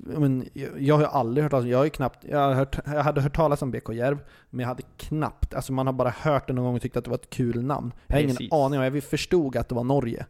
men 0.04 0.48
jag, 0.78 0.96
har 0.98 1.04
aldrig 1.04 1.42
hört 1.42 1.50
talas 1.50 1.66
jag 1.66 1.78
har 1.78 1.88
knappt, 1.88 2.24
jag, 2.28 2.38
har 2.38 2.54
hört, 2.54 2.78
jag 2.84 3.02
hade 3.02 3.20
hört 3.20 3.36
talas 3.36 3.62
om 3.62 3.70
BK 3.70 3.92
Järv, 3.94 4.18
men 4.50 4.60
jag 4.60 4.68
hade 4.68 4.82
knappt, 4.96 5.54
alltså 5.54 5.72
man 5.72 5.86
har 5.86 5.92
bara 5.94 6.10
hört 6.10 6.46
det 6.46 6.52
någon 6.52 6.64
gång 6.64 6.74
och 6.76 6.82
tyckt 6.82 6.96
att 6.96 7.04
det 7.04 7.10
var 7.10 7.18
ett 7.18 7.30
kul 7.30 7.62
namn. 7.64 7.92
Jag 8.06 8.16
har 8.16 8.22
Precis. 8.22 8.40
ingen 8.40 8.52
aning 8.52 8.78
om, 8.78 8.84
jag 8.94 9.02
förstod 9.04 9.56
att 9.56 9.68
det 9.68 9.74
var 9.74 9.84
Norge. 9.84 10.26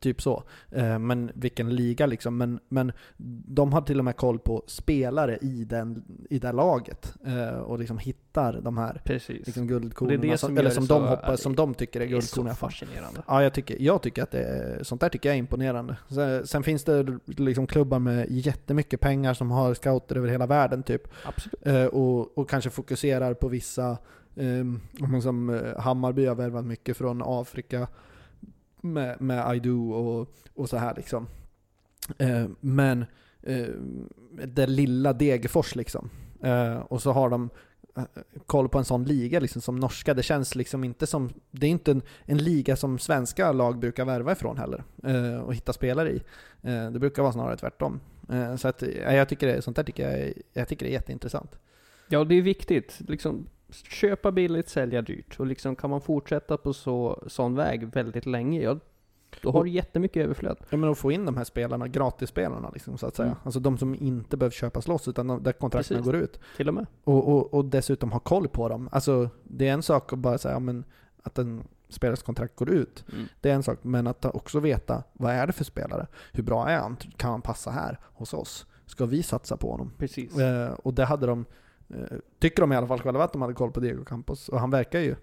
Typ 0.00 0.22
så. 0.22 0.42
Eh, 0.70 0.98
Men 0.98 1.30
vilken 1.34 1.74
liga 1.76 2.06
liksom. 2.06 2.36
Men, 2.36 2.60
men 2.68 2.92
de 3.46 3.72
har 3.72 3.80
till 3.80 3.98
och 3.98 4.04
med 4.04 4.16
koll 4.16 4.38
på 4.38 4.62
spelare 4.66 5.38
i, 5.40 5.64
den, 5.64 6.04
i 6.30 6.38
det 6.38 6.52
laget. 6.52 7.14
eh, 7.26 7.58
Och 7.58 7.78
liksom 7.78 7.98
hittar 7.98 8.60
de 8.60 8.78
här 8.78 9.00
Precis. 9.04 9.46
liksom 9.46 9.66
det 9.66 9.72
guldkornen. 9.72 10.20
det 10.20 10.38
som, 10.38 10.48
som 10.48 10.58
eller 10.58 10.70
som 10.70 10.86
de, 10.86 11.02
hoppas, 11.08 11.40
som 11.42 11.56
de 11.56 11.74
tycker 11.74 12.00
är 12.00 12.06
det 12.06 12.16
är 12.16 12.20
så 12.20 12.42
guldkorn 12.42 12.56
fascinerande. 12.56 13.22
Ja, 13.26 13.42
jag 13.42 13.54
tycker, 13.54 13.76
jag 13.80 14.02
tycker 14.02 14.22
att 14.22 14.30
det 14.30 14.42
är, 14.42 14.82
sånt 14.82 15.00
där 15.00 15.08
tycker 15.08 15.28
jag 15.28 15.34
är 15.34 15.38
imponerande. 15.38 15.96
Sen, 16.08 16.46
sen 16.46 16.62
finns 16.62 16.84
det 16.84 17.18
liksom 17.26 17.66
klubbar 17.66 17.98
med 17.98 18.26
jättemycket 18.30 19.00
pengar 19.00 19.34
som 19.34 19.50
har 19.50 19.74
scouter 19.74 20.16
över 20.16 20.28
hela 20.28 20.46
världen 20.46 20.82
typ. 20.82 21.02
Absolut. 21.24 21.66
Eh, 21.66 21.84
och, 21.86 22.38
och 22.38 22.50
kanske 22.50 22.70
fokuserar 22.70 23.34
på 23.34 23.48
vissa, 23.48 23.98
um, 24.34 24.80
som 25.22 25.60
Hammarby 25.78 26.26
har 26.26 26.34
värvat 26.34 26.64
mycket 26.64 26.96
från 26.96 27.22
Afrika 27.24 27.88
med, 28.84 29.20
med 29.20 29.62
Do 29.62 29.90
och, 29.92 30.34
och 30.54 30.68
så 30.68 30.76
här 30.76 30.94
liksom. 30.96 31.26
Eh, 32.18 32.46
men 32.60 33.04
eh, 33.42 33.66
det 34.46 34.66
lilla 34.66 35.12
Degerfors 35.12 35.74
liksom. 35.74 36.10
Eh, 36.42 36.76
och 36.76 37.02
så 37.02 37.12
har 37.12 37.30
de 37.30 37.50
eh, 37.96 38.04
koll 38.46 38.68
på 38.68 38.78
en 38.78 38.84
sån 38.84 39.04
liga 39.04 39.40
liksom 39.40 39.62
som 39.62 39.76
norska. 39.80 40.14
Det 40.14 40.22
känns 40.22 40.54
liksom 40.54 40.84
inte 40.84 41.06
som, 41.06 41.30
det 41.50 41.66
är 41.66 41.70
inte 41.70 41.90
en, 41.90 42.02
en 42.24 42.38
liga 42.38 42.76
som 42.76 42.98
svenska 42.98 43.52
lag 43.52 43.78
brukar 43.78 44.04
värva 44.04 44.32
ifrån 44.32 44.58
heller. 44.58 44.84
Eh, 45.04 45.40
och 45.40 45.54
hitta 45.54 45.72
spelare 45.72 46.10
i. 46.10 46.22
Eh, 46.62 46.90
det 46.90 46.98
brukar 46.98 47.22
vara 47.22 47.32
snarare 47.32 47.56
tvärtom. 47.56 48.00
Eh, 48.32 48.56
så 48.56 48.68
att, 48.68 48.82
eh, 48.82 49.14
jag 49.14 49.28
tycker 49.28 49.46
det, 49.46 49.62
sånt 49.62 49.76
där 49.76 49.84
tycker 49.84 50.10
jag, 50.10 50.20
är- 50.20 50.34
jag 50.52 50.68
tycker 50.68 50.86
det 50.86 50.90
är 50.90 50.94
jätteintressant. 50.94 51.58
Ja, 52.08 52.24
det 52.24 52.34
är 52.34 52.42
viktigt. 52.42 53.00
Liksom, 53.08 53.46
köpa 53.74 54.32
billigt, 54.32 54.68
sälja 54.68 55.02
dyrt. 55.02 55.40
Och 55.40 55.46
liksom, 55.46 55.76
kan 55.76 55.90
man 55.90 56.00
fortsätta 56.00 56.56
på 56.56 56.72
så, 56.72 57.24
sån 57.26 57.54
väg 57.54 57.94
väldigt 57.94 58.26
länge, 58.26 58.62
ja, 58.62 58.78
då 59.42 59.50
har 59.50 59.64
du 59.64 59.70
jättemycket 59.70 60.24
överflöd. 60.24 60.56
Ja, 60.70 60.76
men 60.76 60.90
att 60.90 60.98
få 60.98 61.12
in 61.12 61.26
de 61.26 61.36
här 61.36 61.44
spelarna, 61.44 61.88
gratisspelarna 61.88 62.70
liksom, 62.70 62.98
så 62.98 63.06
att 63.06 63.16
säga. 63.16 63.26
Mm. 63.26 63.38
Alltså 63.44 63.60
de 63.60 63.78
som 63.78 63.94
inte 63.94 64.36
behöver 64.36 64.54
köpas 64.54 64.88
loss 64.88 65.08
utan 65.08 65.26
de, 65.26 65.42
där 65.42 65.52
kontrakten 65.52 66.02
går 66.02 66.16
ut. 66.16 66.40
Till 66.56 66.68
och 66.68 66.74
med. 66.74 66.86
Och, 67.04 67.28
och, 67.28 67.54
och 67.54 67.64
dessutom 67.64 68.12
ha 68.12 68.18
koll 68.18 68.48
på 68.48 68.68
dem. 68.68 68.88
Alltså 68.92 69.28
det 69.42 69.68
är 69.68 69.72
en 69.72 69.82
sak 69.82 70.12
att 70.12 70.18
bara 70.18 70.38
säga 70.38 70.54
ja, 70.54 70.58
men, 70.58 70.84
att 71.22 71.38
en 71.38 71.64
spelares 71.88 72.22
kontrakt 72.22 72.56
går 72.56 72.70
ut. 72.70 73.04
Mm. 73.12 73.26
Det 73.40 73.50
är 73.50 73.54
en 73.54 73.62
sak, 73.62 73.78
men 73.82 74.06
att 74.06 74.24
också 74.24 74.60
veta 74.60 75.02
vad 75.12 75.32
är 75.32 75.46
det 75.46 75.52
för 75.52 75.64
spelare? 75.64 76.06
Hur 76.32 76.42
bra 76.42 76.68
är 76.68 76.78
han? 76.78 76.96
Kan 77.16 77.30
han 77.30 77.42
passa 77.42 77.70
här 77.70 77.98
hos 78.02 78.34
oss? 78.34 78.66
Ska 78.86 79.06
vi 79.06 79.22
satsa 79.22 79.56
på 79.56 79.70
honom? 79.70 79.92
Precis. 79.98 80.38
Eh, 80.38 80.72
och 80.72 80.94
det 80.94 81.04
hade 81.04 81.26
de, 81.26 81.44
tycker 82.38 82.62
de 82.62 82.72
i 82.72 82.76
alla 82.76 82.86
fall 82.86 83.00
själva 83.00 83.24
att 83.24 83.32
de 83.32 83.42
hade 83.42 83.54
koll 83.54 83.72
på 83.72 83.80
Diego 83.80 84.04
Campos. 84.04 84.48
Och 84.48 84.60
han 84.60 84.70
verkar 84.70 85.00
ju, 85.00 85.16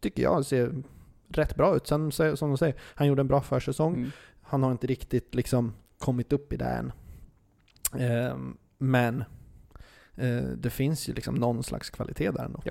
tycker 0.00 0.22
jag, 0.22 0.46
ser 0.46 0.82
rätt 1.28 1.56
bra 1.56 1.76
ut. 1.76 1.86
Sen 1.86 2.12
som 2.12 2.36
de 2.36 2.58
säger, 2.58 2.74
han 2.80 3.06
gjorde 3.06 3.20
en 3.20 3.28
bra 3.28 3.40
försäsong. 3.40 3.94
Mm. 3.94 4.10
Han 4.42 4.62
har 4.62 4.72
inte 4.72 4.86
riktigt 4.86 5.34
liksom 5.34 5.74
kommit 5.98 6.32
upp 6.32 6.52
i 6.52 6.56
det 6.56 6.64
än. 6.64 6.92
Ehm, 7.98 8.56
men 8.78 9.24
eh, 10.14 10.42
det 10.56 10.70
finns 10.70 11.08
ju 11.08 11.12
liksom 11.12 11.34
någon 11.34 11.62
slags 11.62 11.90
kvalitet 11.90 12.30
där 12.30 12.44
ändå. 12.44 12.62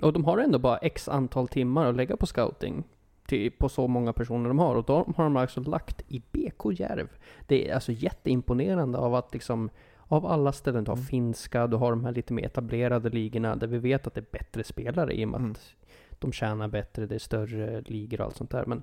Och 0.00 0.12
de 0.12 0.24
har 0.24 0.38
ändå 0.38 0.58
bara 0.58 0.78
x 0.78 1.08
antal 1.08 1.48
timmar 1.48 1.86
att 1.86 1.96
lägga 1.96 2.16
på 2.16 2.26
scouting. 2.26 2.84
Till, 3.26 3.52
på 3.52 3.68
så 3.68 3.88
många 3.88 4.12
personer 4.12 4.48
de 4.48 4.58
har. 4.58 4.76
Och 4.76 4.84
då 4.84 5.12
har 5.16 5.24
de 5.24 5.36
alltså 5.36 5.60
lagt 5.60 6.02
i 6.08 6.22
BK 6.32 6.72
Järv. 6.72 7.08
Det 7.46 7.68
är 7.68 7.74
alltså 7.74 7.92
jätteimponerande 7.92 8.98
av 8.98 9.14
att 9.14 9.32
liksom 9.32 9.70
av 10.08 10.26
alla 10.26 10.52
ställen, 10.52 10.84
du 10.84 10.90
har 10.90 10.96
Mm. 10.96 11.06
finska, 11.06 11.66
du 11.66 11.76
har 11.76 11.90
de 11.90 12.04
här 12.04 12.12
lite 12.12 12.32
mer 12.32 12.44
etablerade 12.46 13.10
ligorna 13.10 13.56
där 13.56 13.66
vi 13.66 13.78
vet 13.78 14.06
att 14.06 14.14
det 14.14 14.20
är 14.20 14.38
bättre 14.38 14.64
spelare 14.64 15.12
i 15.14 15.24
och 15.24 15.28
med 15.28 15.40
Mm. 15.40 15.50
att 15.50 15.74
de 16.18 16.32
tjänar 16.32 16.68
bättre, 16.68 17.06
det 17.06 17.14
är 17.14 17.18
större 17.18 17.80
ligor 17.80 18.20
och 18.20 18.26
allt 18.26 18.36
sånt 18.36 18.50
där. 18.50 18.66
Men 18.66 18.82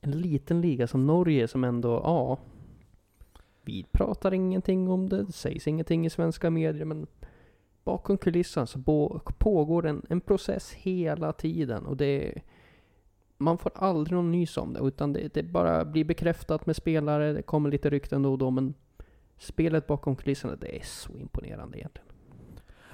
en 0.00 0.10
liten 0.10 0.60
liga 0.60 0.86
som 0.86 1.06
Norge 1.06 1.48
som 1.48 1.64
ändå, 1.64 2.00
ja, 2.04 2.38
vi 3.62 3.86
pratar 3.92 4.34
ingenting 4.34 4.88
om 4.88 5.08
det, 5.08 5.22
det 5.22 5.32
sägs 5.32 5.66
ingenting 5.68 6.06
i 6.06 6.10
svenska 6.10 6.50
medier, 6.50 6.84
men 6.84 7.06
bakom 7.84 8.18
kulissan 8.18 8.66
så 8.66 8.78
pågår 9.38 9.86
en, 9.86 10.06
en 10.08 10.20
process 10.20 10.72
hela 10.72 11.32
tiden 11.32 11.86
och 11.86 11.96
det 11.96 12.42
man 13.38 13.58
får 13.58 13.72
aldrig 13.74 14.16
någon 14.16 14.32
nys 14.32 14.56
om 14.56 14.72
det, 14.72 14.80
utan 14.80 15.12
det, 15.12 15.34
det 15.34 15.42
bara 15.42 15.84
blir 15.84 16.04
bekräftat 16.04 16.66
med 16.66 16.76
spelare, 16.76 17.32
det 17.32 17.42
kommer 17.42 17.70
lite 17.70 17.90
rykten 17.90 18.22
då 18.22 18.32
och 18.32 18.38
då, 18.38 18.50
men 18.50 18.74
spelet 19.38 19.86
bakom 19.86 20.16
kulisserna, 20.16 20.56
det 20.56 20.76
är 20.76 20.82
så 20.84 21.18
imponerande 21.18 21.78
egentligen. 21.78 22.08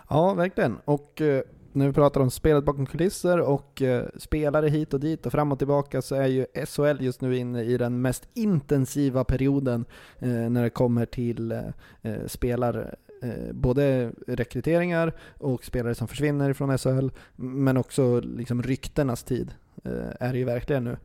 Ja, 0.08 0.34
verkligen. 0.34 0.78
Och 0.84 1.20
eh, 1.20 1.42
när 1.72 1.86
vi 1.86 1.92
pratar 1.92 2.20
om 2.20 2.30
spelet 2.30 2.64
bakom 2.64 2.86
kulisser 2.86 3.40
och 3.40 3.82
eh, 3.82 4.06
spelare 4.16 4.68
hit 4.68 4.94
och 4.94 5.00
dit 5.00 5.26
och 5.26 5.32
fram 5.32 5.52
och 5.52 5.58
tillbaka 5.58 6.02
så 6.02 6.14
är 6.14 6.26
ju 6.26 6.46
SHL 6.66 7.04
just 7.04 7.20
nu 7.20 7.36
inne 7.36 7.62
i 7.62 7.76
den 7.78 8.00
mest 8.00 8.28
intensiva 8.34 9.24
perioden 9.24 9.84
eh, 10.18 10.28
när 10.28 10.62
det 10.62 10.70
kommer 10.70 11.06
till 11.06 11.52
eh, 11.52 11.60
eh 12.02 12.26
spelare. 12.26 12.94
Eh, 13.22 13.52
både 13.52 14.12
rekryteringar 14.26 15.12
och 15.38 15.64
spelare 15.64 15.94
som 15.94 16.08
försvinner 16.08 16.52
från 16.52 16.78
SHL, 16.78 17.08
men 17.36 17.76
också 17.76 18.20
liksom 18.20 18.62
ryktenas 18.62 19.22
tid 19.22 19.54
eh, 19.84 20.08
är 20.20 20.32
det 20.32 20.38
ju 20.38 20.44
verkligen 20.44 20.84
nu. 20.84 20.96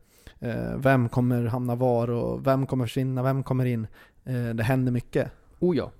Vem 0.76 1.08
kommer 1.08 1.44
hamna 1.44 1.74
var 1.74 2.10
och 2.10 2.46
vem 2.46 2.66
kommer 2.66 2.86
försvinna, 2.86 3.22
vem 3.22 3.42
kommer 3.42 3.64
in? 3.64 3.86
Eh, 4.24 4.48
det 4.54 4.62
händer 4.62 4.92
mycket. 4.92 5.30
Oh 5.58 5.76
ja. 5.76 5.90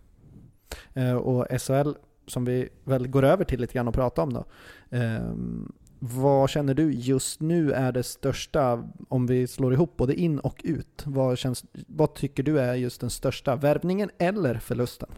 Eh, 0.95 1.15
och 1.15 1.61
SHL, 1.61 1.93
som 2.27 2.45
vi 2.45 2.69
väl 2.85 3.09
går 3.09 3.25
över 3.25 3.45
till 3.45 3.61
lite 3.61 3.75
grann 3.75 3.89
och 3.89 3.95
prata 3.95 4.23
om 4.23 4.33
då. 4.33 4.45
Ehm, 4.91 5.73
vad 5.99 6.51
känner 6.51 6.75
du 6.75 6.93
just 6.93 7.41
nu 7.41 7.73
är 7.73 7.93
det 7.93 8.03
största, 8.03 8.89
om 9.09 9.27
vi 9.27 9.47
slår 9.47 9.73
ihop 9.73 9.97
både 9.97 10.15
in 10.15 10.39
och 10.39 10.61
ut? 10.65 11.03
Vad, 11.07 11.39
känns, 11.39 11.65
vad 11.73 12.15
tycker 12.15 12.43
du 12.43 12.61
är 12.61 12.75
just 12.75 13.01
den 13.01 13.11
största 13.11 13.57
värvningen 13.57 14.11
eller 14.19 14.55
förlusten? 14.55 15.09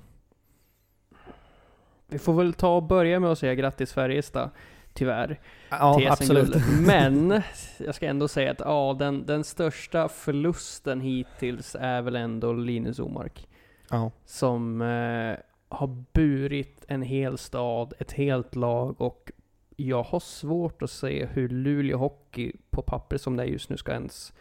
Vi 2.08 2.18
får 2.18 2.34
väl 2.34 2.52
ta 2.52 2.76
och 2.76 2.82
börja 2.82 3.20
med 3.20 3.30
att 3.30 3.38
säga 3.38 3.54
grattis 3.54 3.92
Färjestad, 3.92 4.50
tyvärr. 4.96 5.40
Ja, 5.70 6.00
absolut. 6.10 6.48
SM-guldet. 6.48 6.80
Men, 6.86 7.42
jag 7.78 7.94
ska 7.94 8.06
ändå 8.06 8.28
säga 8.28 8.50
att 8.50 8.60
ja, 8.60 8.96
den, 8.98 9.26
den 9.26 9.44
största 9.44 10.08
förlusten 10.08 11.00
hittills 11.00 11.76
är 11.80 12.02
väl 12.02 12.16
ändå 12.16 12.52
Linus 12.52 12.98
Omark. 12.98 13.48
Ja. 13.90 14.10
Som 14.24 14.82
eh, 14.82 15.36
har 15.68 16.04
burit 16.12 16.84
en 16.88 17.02
hel 17.02 17.38
stad, 17.38 17.94
ett 17.98 18.12
helt 18.12 18.56
lag 18.56 19.00
och 19.00 19.30
jag 19.76 20.02
har 20.02 20.20
svårt 20.20 20.82
att 20.82 20.90
se 20.90 21.26
hur 21.26 21.48
Luleå 21.48 21.98
Hockey 21.98 22.52
på 22.70 22.82
papper 22.82 23.16
som 23.16 23.36
det 23.36 23.42
är 23.42 23.46
just 23.46 23.70
nu 23.70 23.76
ska 23.76 23.92
ens 23.92 24.32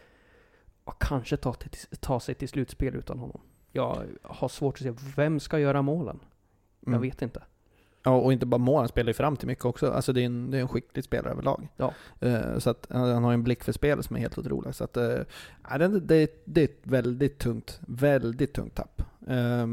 kanske 1.00 1.36
ta, 1.36 1.52
till, 1.52 1.70
ta 2.00 2.20
sig 2.20 2.34
till 2.34 2.48
slutspel 2.48 2.94
utan 2.94 3.18
honom. 3.18 3.40
Jag 3.72 4.04
har 4.22 4.48
svårt 4.48 4.74
att 4.74 4.82
se, 4.82 4.92
vem 5.16 5.40
ska 5.40 5.58
göra 5.58 5.82
målen? 5.82 6.20
Jag 6.80 6.88
Mm. 6.88 7.00
vet 7.00 7.22
inte. 7.22 7.42
Ja, 8.06 8.16
och 8.16 8.32
inte 8.32 8.46
bara 8.46 8.58
mål, 8.58 8.78
han 8.78 8.88
spelar 8.88 9.08
ju 9.08 9.14
fram 9.14 9.36
till 9.36 9.46
mycket 9.46 9.64
också. 9.64 9.90
Alltså 9.90 10.12
det 10.12 10.20
är 10.20 10.26
en, 10.26 10.50
det 10.50 10.56
är 10.56 10.60
en 10.60 10.68
skicklig 10.68 11.04
spelare 11.04 11.32
överlag. 11.32 11.68
Ja. 11.76 11.92
Eh, 12.20 12.58
så 12.58 12.70
att 12.70 12.86
han 12.90 13.10
han 13.10 13.24
har 13.24 13.32
en 13.32 13.42
blick 13.42 13.64
för 13.64 13.72
spel 13.72 14.02
som 14.02 14.16
är 14.16 14.20
helt 14.20 14.38
otrolig. 14.38 14.74
Så 14.74 14.84
att, 14.84 14.96
ja, 15.70 15.78
det, 15.78 16.00
det, 16.00 16.42
det 16.44 16.60
är 16.60 16.64
ett 16.64 16.80
väldigt 16.82 17.38
tungt, 17.38 17.80
väldigt 17.86 18.52
tungt 18.54 18.74
tapp. 18.74 19.02
Eh, 19.26 19.66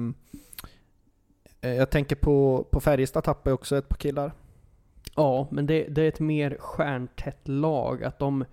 jag 1.61 1.89
tänker 1.89 2.15
på, 2.15 2.67
på 2.71 2.79
Färjestad 2.79 3.23
tappar 3.23 3.51
ju 3.51 3.55
också 3.55 3.77
ett 3.77 3.89
par 3.89 3.97
killar. 3.97 4.31
Ja, 5.15 5.47
men 5.51 5.65
det, 5.65 5.87
det 5.87 6.01
är 6.01 6.07
ett 6.07 6.19
mer 6.19 6.57
stjärntätt 6.59 7.47
lag. 7.47 8.03
Att 8.03 8.19
de, 8.19 8.45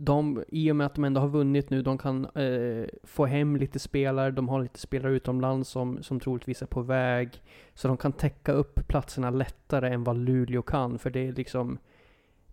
de, 0.00 0.44
i 0.48 0.72
och 0.72 0.76
med 0.76 0.86
att 0.86 0.94
de 0.94 1.04
ändå 1.04 1.20
har 1.20 1.28
vunnit 1.28 1.70
nu, 1.70 1.82
de 1.82 1.98
kan 1.98 2.24
eh, 2.24 2.86
få 3.04 3.26
hem 3.26 3.56
lite 3.56 3.78
spelare. 3.78 4.30
De 4.30 4.48
har 4.48 4.62
lite 4.62 4.80
spelare 4.80 5.12
utomlands 5.12 5.68
som, 5.68 6.02
som 6.02 6.20
troligtvis 6.20 6.62
är 6.62 6.66
på 6.66 6.82
väg. 6.82 7.42
Så 7.74 7.88
de 7.88 7.96
kan 7.96 8.12
täcka 8.12 8.52
upp 8.52 8.88
platserna 8.88 9.30
lättare 9.30 9.94
än 9.94 10.04
vad 10.04 10.16
Luleå 10.16 10.62
kan. 10.62 10.98
För 10.98 11.10
det 11.10 11.28
är 11.28 11.32
liksom, 11.32 11.78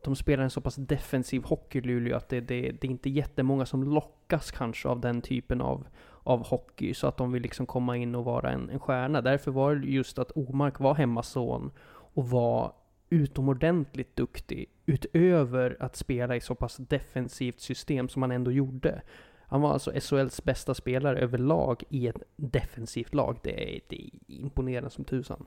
de 0.03 0.15
spelar 0.15 0.43
en 0.43 0.49
så 0.49 0.61
pass 0.61 0.75
defensiv 0.75 1.43
hockey 1.43 1.81
Luleå 1.81 2.17
att 2.17 2.29
det, 2.29 2.41
det, 2.41 2.61
det 2.61 2.87
är 2.87 2.91
inte 2.91 3.09
jättemånga 3.09 3.65
som 3.65 3.83
lockas 3.83 4.51
kanske 4.51 4.87
av 4.87 4.99
den 4.99 5.21
typen 5.21 5.61
av, 5.61 5.87
av 6.23 6.45
hockey. 6.45 6.93
Så 6.93 7.07
att 7.07 7.17
de 7.17 7.31
vill 7.31 7.43
liksom 7.43 7.65
komma 7.65 7.97
in 7.97 8.15
och 8.15 8.25
vara 8.25 8.51
en, 8.51 8.69
en 8.69 8.79
stjärna. 8.79 9.21
Därför 9.21 9.51
var 9.51 9.75
det 9.75 9.87
just 9.87 10.19
att 10.19 10.31
Omark 10.35 10.79
var 10.79 10.95
hemmason 10.95 11.71
och 11.87 12.29
var 12.29 12.73
utomordentligt 13.15 14.15
duktig 14.15 14.69
utöver 14.85 15.77
att 15.79 15.95
spela 15.95 16.35
i 16.35 16.41
så 16.41 16.55
pass 16.55 16.77
defensivt 16.77 17.59
system 17.59 18.09
som 18.09 18.21
han 18.21 18.31
ändå 18.31 18.51
gjorde. 18.51 19.01
Han 19.47 19.61
var 19.61 19.73
alltså 19.73 19.91
SHLs 19.99 20.43
bästa 20.43 20.73
spelare 20.73 21.19
överlag 21.19 21.83
i 21.89 22.07
ett 22.07 22.15
defensivt 22.35 23.13
lag. 23.13 23.39
Det 23.43 23.75
är, 23.75 23.79
det 23.87 24.05
är 24.05 24.09
imponerande 24.27 24.89
som 24.89 25.03
tusan. 25.03 25.45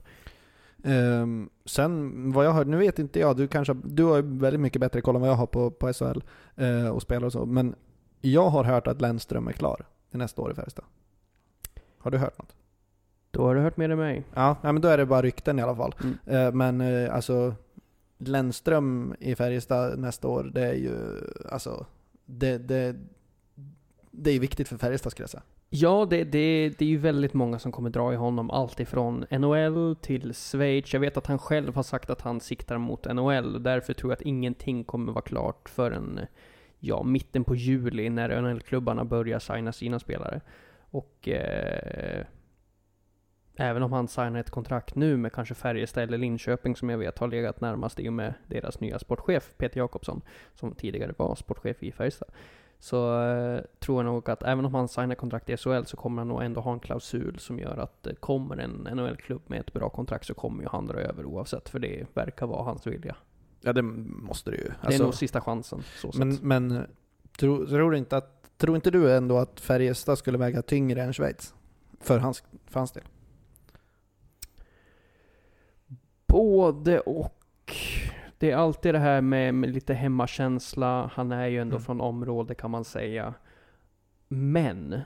Um, 0.83 1.49
sen 1.65 2.31
vad 2.31 2.45
jag 2.45 2.53
hört, 2.53 2.67
nu 2.67 2.77
vet 2.77 2.99
inte 2.99 3.19
jag, 3.19 3.37
du 3.37 3.47
kanske, 3.47 3.73
du 3.73 4.03
har 4.03 4.15
ju 4.15 4.21
väldigt 4.21 4.61
mycket 4.61 4.81
bättre 4.81 5.01
koll 5.01 5.15
än 5.15 5.21
vad 5.21 5.29
jag 5.29 5.35
har 5.35 5.47
på, 5.47 5.71
på 5.71 5.93
SHL 5.93 6.21
uh, 6.61 6.85
eh, 6.85 6.89
och 6.89 7.01
spelar 7.01 7.25
och 7.25 7.31
så, 7.31 7.45
men 7.45 7.75
jag 8.21 8.49
har 8.49 8.63
hört 8.63 8.87
att 8.87 9.01
Lennström 9.01 9.47
är 9.47 9.51
klar 9.51 9.85
till 10.09 10.19
nästa 10.19 10.41
år 10.41 10.51
i 10.51 10.55
Färjestad. 10.55 10.85
Har 11.97 12.11
du 12.11 12.17
hört 12.17 12.37
något? 12.37 12.55
Då 13.39 13.45
har 13.45 13.55
du 13.55 13.61
hört 13.61 13.77
mer 13.77 13.89
än 13.89 13.97
mig. 13.97 14.23
Ja, 14.33 14.57
nej, 14.61 14.73
men 14.73 14.81
då 14.81 14.87
är 14.87 14.97
det 14.97 15.05
bara 15.05 15.21
rykten 15.21 15.59
i 15.59 15.61
alla 15.61 15.75
fall. 15.75 15.95
Mm. 16.03 16.17
Eh, 16.25 16.53
men 16.53 16.81
eh, 16.81 17.15
alltså, 17.15 17.55
Lennström 18.17 19.15
i 19.19 19.35
Färjestad 19.35 19.99
nästa 19.99 20.27
år, 20.27 20.51
det 20.53 20.61
är 20.61 20.73
ju, 20.73 20.95
alltså, 21.51 21.85
det, 22.25 22.57
det, 22.57 22.95
det 24.11 24.31
är 24.31 24.39
viktigt 24.39 24.67
för 24.67 24.77
Färjestad 24.77 25.11
skulle 25.11 25.23
jag 25.23 25.29
säga. 25.29 25.43
Ja, 25.69 26.07
det, 26.09 26.23
det, 26.23 26.69
det 26.77 26.85
är 26.85 26.89
ju 26.89 26.97
väldigt 26.97 27.33
många 27.33 27.59
som 27.59 27.71
kommer 27.71 27.89
dra 27.89 28.13
i 28.13 28.15
honom. 28.15 28.51
Allt 28.51 28.79
ifrån 28.79 29.25
NHL 29.31 29.95
till 30.01 30.33
Schweiz. 30.33 30.93
Jag 30.93 30.99
vet 30.99 31.17
att 31.17 31.27
han 31.27 31.39
själv 31.39 31.75
har 31.75 31.83
sagt 31.83 32.09
att 32.09 32.21
han 32.21 32.39
siktar 32.39 32.77
mot 32.77 33.13
NHL. 33.13 33.63
Därför 33.63 33.93
tror 33.93 34.11
jag 34.11 34.15
att 34.17 34.21
ingenting 34.21 34.83
kommer 34.83 35.11
vara 35.11 35.21
klart 35.21 35.69
förrän 35.69 36.19
ja, 36.79 37.03
mitten 37.03 37.43
på 37.43 37.55
juli 37.55 38.09
när 38.09 38.41
NHL-klubbarna 38.41 39.05
börjar 39.05 39.39
signa 39.39 39.71
sina 39.71 39.99
spelare. 39.99 40.41
Och 40.91 41.27
eh, 41.27 42.25
även 43.59 43.83
om 43.83 43.93
han 43.93 44.07
signar 44.07 44.39
ett 44.39 44.49
kontrakt 44.49 44.95
nu 44.95 45.17
med 45.17 45.33
kanske 45.33 45.55
Färjestad 45.55 46.03
eller 46.03 46.17
Linköping 46.17 46.75
som 46.75 46.89
jag 46.89 46.97
vet 46.97 47.19
har 47.19 47.27
legat 47.27 47.61
närmast 47.61 47.99
i 47.99 48.09
och 48.09 48.13
med 48.13 48.33
deras 48.47 48.79
nya 48.79 48.99
sportchef 48.99 49.53
Peter 49.57 49.77
Jakobsson, 49.77 50.21
som 50.55 50.75
tidigare 50.75 51.13
var 51.17 51.35
sportchef 51.35 51.83
i 51.83 51.91
Färjestad. 51.91 52.29
Så 52.79 53.21
eh, 53.23 53.61
tror 53.79 53.97
jag 53.97 54.05
nog 54.05 54.29
att 54.29 54.43
även 54.43 54.65
om 54.65 54.75
han 54.75 54.87
signar 54.87 55.15
kontrakt 55.15 55.49
i 55.49 55.57
SHL 55.57 55.83
så 55.85 55.97
kommer 55.97 56.21
han 56.21 56.27
nog 56.27 56.43
ändå 56.43 56.61
ha 56.61 56.73
en 56.73 56.79
klausul 56.79 57.39
som 57.39 57.59
gör 57.59 57.77
att 57.77 58.07
eh, 58.07 58.13
kommer 58.13 58.57
en 58.57 58.71
NHL-klubb 58.71 59.41
med 59.47 59.59
ett 59.59 59.73
bra 59.73 59.89
kontrakt 59.89 60.25
så 60.25 60.33
kommer 60.33 60.63
ju 60.63 60.69
han 60.69 60.87
dra 60.87 60.99
över 60.99 61.25
oavsett, 61.25 61.69
för 61.69 61.79
det 61.79 62.05
verkar 62.13 62.47
vara 62.47 62.63
hans 62.63 62.87
vilja. 62.87 63.15
Ja, 63.61 63.73
det 63.73 63.81
måste 63.81 64.51
det 64.51 64.57
ju. 64.57 64.71
det 64.87 64.95
är 64.95 64.99
nog 64.99 65.13
sista 65.13 65.41
chansen, 65.41 65.83
så 66.01 66.11
men 66.13 66.37
men 66.41 66.87
tror, 67.39 67.65
tror, 67.65 67.95
inte 67.95 68.17
att, 68.17 68.57
tror 68.57 68.75
inte 68.75 68.91
du 68.91 69.15
ändå 69.15 69.37
att 69.37 69.59
Färjestad 69.59 70.17
skulle 70.17 70.37
väga 70.37 70.61
tyngre 70.61 71.01
än 71.01 71.13
Schweiz? 71.13 71.53
För 72.01 72.19
hans, 72.19 72.43
för 72.67 72.79
hans 72.79 72.91
del? 72.91 73.03
Både 76.29 76.99
och. 76.99 77.35
Det 78.37 78.51
är 78.51 78.55
alltid 78.55 78.93
det 78.93 78.99
här 78.99 79.21
med, 79.21 79.53
med 79.53 79.69
lite 79.69 79.93
hemmakänsla. 79.93 81.11
Han 81.13 81.31
är 81.31 81.47
ju 81.47 81.61
ändå 81.61 81.75
Mm. 81.75 81.85
från 81.85 82.01
området 82.01 82.57
kan 82.57 82.71
man 82.71 82.83
säga. 82.83 83.33
Men, 84.27 85.01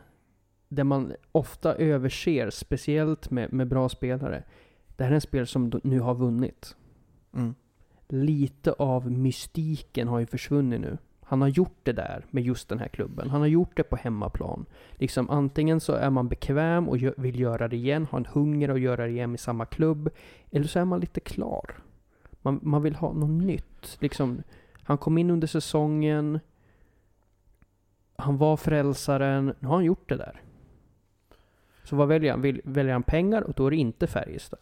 det 0.69 0.83
man 0.83 1.13
ofta 1.31 1.75
överser, 1.75 2.49
speciellt 2.49 3.31
med, 3.31 3.53
med 3.53 3.67
bra 3.67 3.89
spelare. 3.89 4.43
Det 4.97 5.03
här 5.03 5.11
är 5.11 5.15
en 5.15 5.21
spelare 5.21 5.47
som 5.47 5.81
nu 5.83 5.99
har 5.99 6.15
vunnit. 6.15 6.75
Mm. 7.33 7.55
Lite 8.07 8.71
av 8.71 9.11
mystiken 9.11 10.07
har 10.07 10.19
ju 10.19 10.25
försvunnit 10.25 10.81
nu. 10.81 10.97
Han 11.33 11.41
har 11.41 11.47
gjort 11.47 11.77
det 11.83 11.93
där 11.93 12.25
med 12.29 12.43
just 12.43 12.69
den 12.69 12.79
här 12.79 12.87
klubben. 12.87 13.29
Han 13.29 13.41
har 13.41 13.47
gjort 13.47 13.77
det 13.77 13.83
på 13.83 13.95
hemmaplan. 13.95 14.65
Liksom 14.91 15.29
antingen 15.29 15.79
så 15.79 15.93
är 15.93 16.09
man 16.09 16.27
bekväm 16.27 16.89
och 16.89 16.97
vill 17.17 17.39
göra 17.39 17.67
det 17.67 17.75
igen, 17.75 18.07
har 18.11 18.19
en 18.19 18.25
hunger 18.25 18.69
att 18.69 18.79
göra 18.79 19.05
det 19.05 19.11
igen 19.11 19.35
i 19.35 19.37
samma 19.37 19.65
klubb. 19.65 20.09
Eller 20.51 20.67
så 20.67 20.79
är 20.79 20.85
man 20.85 20.99
lite 20.99 21.19
klar. 21.19 21.75
Man, 22.41 22.59
man 22.63 22.81
vill 22.81 22.95
ha 22.95 23.13
något 23.13 23.43
nytt. 23.43 23.97
Liksom, 23.99 24.43
han 24.83 24.97
kom 24.97 25.17
in 25.17 25.29
under 25.29 25.47
säsongen. 25.47 26.39
Han 28.15 28.37
var 28.37 28.57
frälsaren. 28.57 29.53
Nu 29.59 29.67
har 29.67 29.75
han 29.75 29.85
gjort 29.85 30.09
det 30.09 30.17
där. 30.17 30.41
Så 31.83 31.95
vad 31.95 32.07
väljer 32.07 32.31
han? 32.31 32.41
Vill, 32.41 32.61
väljer 32.63 32.93
han 32.93 33.03
pengar? 33.03 33.41
Och 33.41 33.53
då 33.53 33.67
är 33.67 33.71
det 33.71 33.77
inte 33.77 34.07
Färjestad. 34.07 34.59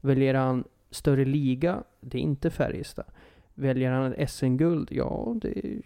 Väljer 0.00 0.34
han 0.34 0.64
större 0.90 1.24
liga? 1.24 1.82
Det 2.00 2.18
är 2.18 2.22
inte 2.22 2.50
Färjestad. 2.50 3.06
Väljer 3.54 3.90
han 3.90 4.12
ett 4.12 4.30
SM-guld? 4.30 4.88
Ja, 4.92 5.36
det, 5.42 5.48
det 5.48 5.82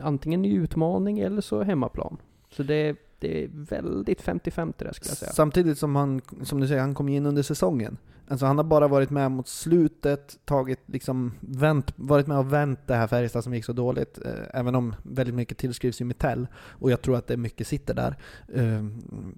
antingen 0.00 0.44
i 0.44 0.54
utmaning 0.54 1.18
eller 1.18 1.40
så 1.40 1.62
hemmaplan. 1.62 2.16
Så 2.50 2.62
det, 2.62 2.96
det 3.18 3.44
är 3.44 3.48
väldigt 3.52 4.22
50-50 4.22 4.74
där 4.76 4.92
skulle 4.92 5.10
jag 5.10 5.18
säga. 5.18 5.32
Samtidigt 5.32 5.78
som 5.78 5.96
han, 5.96 6.20
som 6.42 6.60
du 6.60 6.68
säger, 6.68 6.80
han 6.80 6.94
kom 6.94 7.08
in 7.08 7.26
under 7.26 7.42
säsongen. 7.42 7.98
Alltså 8.28 8.46
han 8.46 8.56
har 8.56 8.64
bara 8.64 8.88
varit 8.88 9.10
med 9.10 9.30
mot 9.30 9.48
slutet, 9.48 10.38
tagit 10.44 10.80
liksom, 10.86 11.32
vänt, 11.40 11.92
varit 11.96 12.26
med 12.26 12.38
och 12.38 12.52
vänt 12.52 12.80
det 12.86 12.94
här 12.94 13.06
Färjestad 13.06 13.44
som 13.44 13.54
gick 13.54 13.64
så 13.64 13.72
dåligt. 13.72 14.18
Eh, 14.24 14.60
även 14.60 14.74
om 14.74 14.94
väldigt 15.02 15.34
mycket 15.34 15.58
tillskrivs 15.58 16.00
i 16.00 16.04
Mitell. 16.04 16.46
Och 16.54 16.90
jag 16.90 17.02
tror 17.02 17.16
att 17.16 17.26
det 17.26 17.36
mycket 17.36 17.66
sitter 17.66 17.94
där. 17.94 18.16
Eh, 18.48 18.84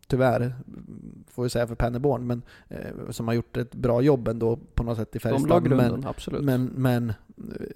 tyvärr, 0.07 0.55
får 1.31 1.43
vi 1.43 1.51
säga 1.51 1.67
för 1.67 1.75
Penneborn, 1.75 2.27
men 2.27 2.43
eh, 2.69 3.11
som 3.11 3.29
har 3.29 3.35
gjort 3.35 3.57
ett 3.57 3.75
bra 3.75 4.03
jobb 4.03 4.29
ändå 4.29 4.57
på 4.75 4.83
något 4.83 4.99
sätt 4.99 5.17
i 5.17 5.19
Färjestad. 5.19 5.49
De 5.49 5.55
la 5.55 5.61
grunden, 5.61 5.93
men, 5.93 6.07
absolut. 6.07 6.45
Men, 6.45 6.65
men 6.65 7.13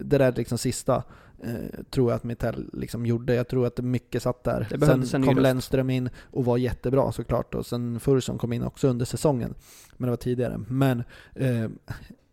det 0.01 0.19
där 0.19 0.33
liksom 0.33 0.59
sista 0.59 1.03
eh, 1.43 1.85
tror 1.91 2.11
jag 2.11 2.17
att 2.17 2.25
Mitell 2.25 2.71
liksom 2.73 3.07
gjorde. 3.07 3.35
Jag 3.35 3.49
tror 3.49 3.67
att 3.67 3.77
det 3.77 3.83
mycket 3.83 4.23
satt 4.23 4.45
där. 4.45 4.67
sen 5.07 5.23
kom 5.27 5.39
Lennström 5.39 5.91
in 5.91 6.11
och 6.31 6.45
var 6.45 6.57
jättebra 6.57 7.13
såklart. 7.13 7.55
Och 7.55 7.67
sen 7.67 8.01
Fursson 8.01 8.39
kom 8.39 8.53
in 8.53 8.63
också 8.63 8.89
under 8.89 9.05
säsongen. 9.05 9.55
Men 9.97 10.07
det 10.07 10.11
var 10.11 10.17
tidigare. 10.17 10.61
Men 10.69 11.03
eh, 11.35 11.69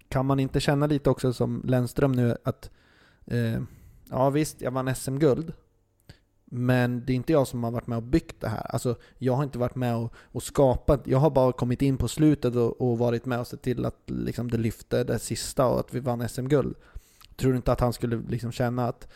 kan 0.09 0.25
man 0.25 0.39
inte 0.39 0.59
känna 0.59 0.87
lite 0.87 1.09
också 1.09 1.33
som 1.33 1.61
Lennström 1.65 2.11
nu 2.11 2.37
att 2.43 2.69
eh, 3.25 3.61
ja 4.09 4.29
visst, 4.29 4.61
jag 4.61 4.71
vann 4.71 4.95
SM-guld. 4.95 5.53
Men 6.47 7.05
det 7.05 7.13
är 7.13 7.15
inte 7.15 7.33
jag 7.33 7.47
som 7.47 7.63
har 7.63 7.71
varit 7.71 7.87
med 7.87 7.97
och 7.97 8.03
byggt 8.03 8.41
det 8.41 8.47
här. 8.47 8.71
Alltså, 8.71 8.95
jag 9.17 9.33
har 9.33 9.43
inte 9.43 9.59
varit 9.59 9.75
med 9.75 9.95
och, 9.95 10.13
och 10.31 10.43
skapat. 10.43 11.07
Jag 11.07 11.17
har 11.17 11.29
bara 11.29 11.51
kommit 11.51 11.81
in 11.81 11.97
på 11.97 12.07
slutet 12.07 12.55
och, 12.55 12.81
och 12.81 12.97
varit 12.97 13.25
med 13.25 13.39
och 13.39 13.47
sett 13.47 13.61
till 13.61 13.85
att 13.85 14.01
liksom, 14.05 14.51
det 14.51 14.57
lyfte 14.57 15.03
det 15.03 15.19
sista 15.19 15.67
och 15.67 15.79
att 15.79 15.93
vi 15.93 15.99
vann 15.99 16.29
SM-guld. 16.29 16.75
Tror 17.35 17.51
du 17.51 17.57
inte 17.57 17.71
att 17.71 17.79
han 17.79 17.93
skulle 17.93 18.21
liksom 18.29 18.51
känna 18.51 18.87
att, 18.87 19.07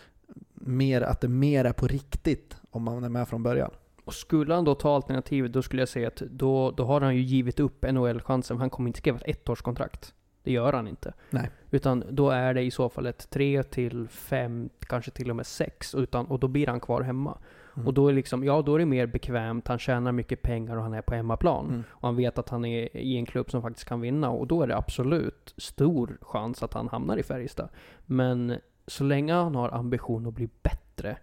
mer, 0.53 1.01
att 1.01 1.21
det 1.21 1.27
mer 1.27 1.65
är 1.65 1.73
på 1.73 1.87
riktigt 1.87 2.57
om 2.71 2.83
man 2.83 3.03
är 3.03 3.09
med 3.09 3.27
från 3.27 3.43
början? 3.43 3.71
Och 4.05 4.13
skulle 4.13 4.53
han 4.53 4.63
då 4.63 4.75
ta 4.75 4.95
alternativet, 4.95 5.53
då 5.53 5.61
skulle 5.61 5.81
jag 5.81 5.89
säga 5.89 6.07
att 6.07 6.15
då, 6.15 6.71
då 6.71 6.85
har 6.85 7.01
han 7.01 7.15
ju 7.15 7.21
givit 7.21 7.59
upp 7.59 7.85
NHL-chansen. 7.91 8.57
Han 8.57 8.69
kommer 8.69 8.89
inte 8.89 8.99
skriva 8.99 9.17
ett 9.17 9.47
ettårskontrakt. 9.49 10.13
Det 10.43 10.51
gör 10.51 10.73
han 10.73 10.87
inte. 10.87 11.13
Nej. 11.29 11.49
Utan 11.71 12.03
då 12.09 12.29
är 12.29 12.53
det 12.53 12.61
i 12.61 12.71
så 12.71 12.89
fall 12.89 13.05
ett 13.05 13.29
tre 13.29 13.63
till 13.63 14.07
fem, 14.07 14.69
kanske 14.79 15.11
till 15.11 15.29
och 15.29 15.35
med 15.35 15.47
sex. 15.47 15.95
Utan, 15.95 16.25
och 16.25 16.39
då 16.39 16.47
blir 16.47 16.67
han 16.67 16.79
kvar 16.79 17.01
hemma. 17.01 17.37
Mm. 17.79 17.87
Och 17.87 17.93
då 17.93 18.07
är, 18.07 18.13
liksom, 18.13 18.43
ja, 18.43 18.61
då 18.61 18.75
är 18.75 18.79
det 18.79 18.85
mer 18.85 19.05
bekvämt, 19.05 19.67
han 19.67 19.79
tjänar 19.79 20.11
mycket 20.11 20.41
pengar 20.41 20.77
och 20.77 20.83
han 20.83 20.93
är 20.93 21.01
på 21.01 21.15
hemmaplan. 21.15 21.65
Mm. 21.65 21.83
Och 21.89 22.07
han 22.07 22.15
vet 22.15 22.37
att 22.37 22.49
han 22.49 22.65
är 22.65 22.97
i 22.97 23.17
en 23.17 23.25
klubb 23.25 23.51
som 23.51 23.61
faktiskt 23.61 23.87
kan 23.87 24.01
vinna. 24.01 24.29
Och 24.29 24.47
då 24.47 24.61
är 24.61 24.67
det 24.67 24.77
absolut 24.77 25.53
stor 25.57 26.17
chans 26.21 26.63
att 26.63 26.73
han 26.73 26.87
hamnar 26.87 27.17
i 27.17 27.23
Färjestad. 27.23 27.69
Men 28.05 28.57
så 28.87 29.03
länge 29.03 29.33
han 29.33 29.55
har 29.55 29.69
ambition 29.69 30.27
att 30.27 30.33
bli 30.33 30.49
bättre, 30.61 31.17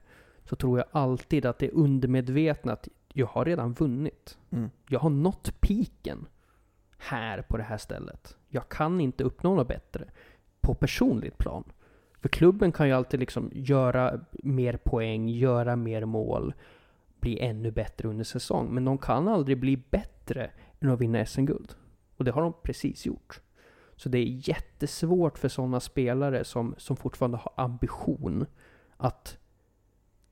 så 0.44 0.56
tror 0.56 0.78
jag 0.78 0.86
alltid 0.90 1.46
att 1.46 1.58
det 1.58 1.66
är 1.66 1.74
undermedvetna 1.74 2.72
att 2.72 2.88
jag 3.12 3.26
har 3.26 3.44
redan 3.44 3.72
vunnit. 3.72 4.38
Mm. 4.50 4.70
Jag 4.88 5.00
har 5.00 5.10
nått 5.10 5.60
piken 5.60 6.26
här 6.98 7.42
på 7.42 7.56
det 7.56 7.62
här 7.62 7.78
stället. 7.78 8.36
Jag 8.48 8.68
kan 8.68 9.00
inte 9.00 9.24
uppnå 9.24 9.54
något 9.54 9.68
bättre 9.68 10.04
på 10.60 10.74
personligt 10.74 11.38
plan. 11.38 11.64
För 12.26 12.30
klubben 12.30 12.72
kan 12.72 12.86
ju 12.88 12.92
alltid 12.92 13.20
liksom 13.20 13.50
göra 13.54 14.20
mer 14.32 14.76
poäng, 14.76 15.28
göra 15.28 15.76
mer 15.76 16.04
mål, 16.04 16.54
bli 17.20 17.40
ännu 17.40 17.70
bättre 17.70 18.08
under 18.08 18.24
säsong. 18.24 18.74
Men 18.74 18.84
de 18.84 18.98
kan 18.98 19.28
aldrig 19.28 19.60
bli 19.60 19.76
bättre 19.76 20.50
än 20.80 20.90
att 20.90 21.00
vinna 21.00 21.26
SM-guld. 21.26 21.74
Och 22.16 22.24
det 22.24 22.30
har 22.30 22.42
de 22.42 22.52
precis 22.62 23.06
gjort. 23.06 23.40
Så 23.96 24.08
det 24.08 24.18
är 24.18 24.48
jättesvårt 24.48 25.38
för 25.38 25.48
sådana 25.48 25.80
spelare 25.80 26.44
som, 26.44 26.74
som 26.78 26.96
fortfarande 26.96 27.36
har 27.36 27.52
ambition 27.56 28.46
att 28.96 29.38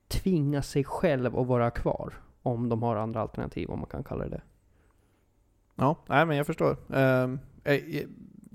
tvinga 0.07 0.61
sig 0.61 0.83
själv 0.83 1.37
att 1.37 1.47
vara 1.47 1.71
kvar. 1.71 2.13
Om 2.41 2.69
de 2.69 2.83
har 2.83 2.95
andra 2.95 3.21
alternativ, 3.21 3.69
om 3.69 3.79
man 3.79 3.89
kan 3.89 4.03
kalla 4.03 4.23
det 4.23 4.29
det. 4.29 4.41
Ja, 5.75 5.97
nej 6.07 6.25
men 6.25 6.37
jag 6.37 6.45
förstår. 6.45 6.71
Uh, 6.71 7.37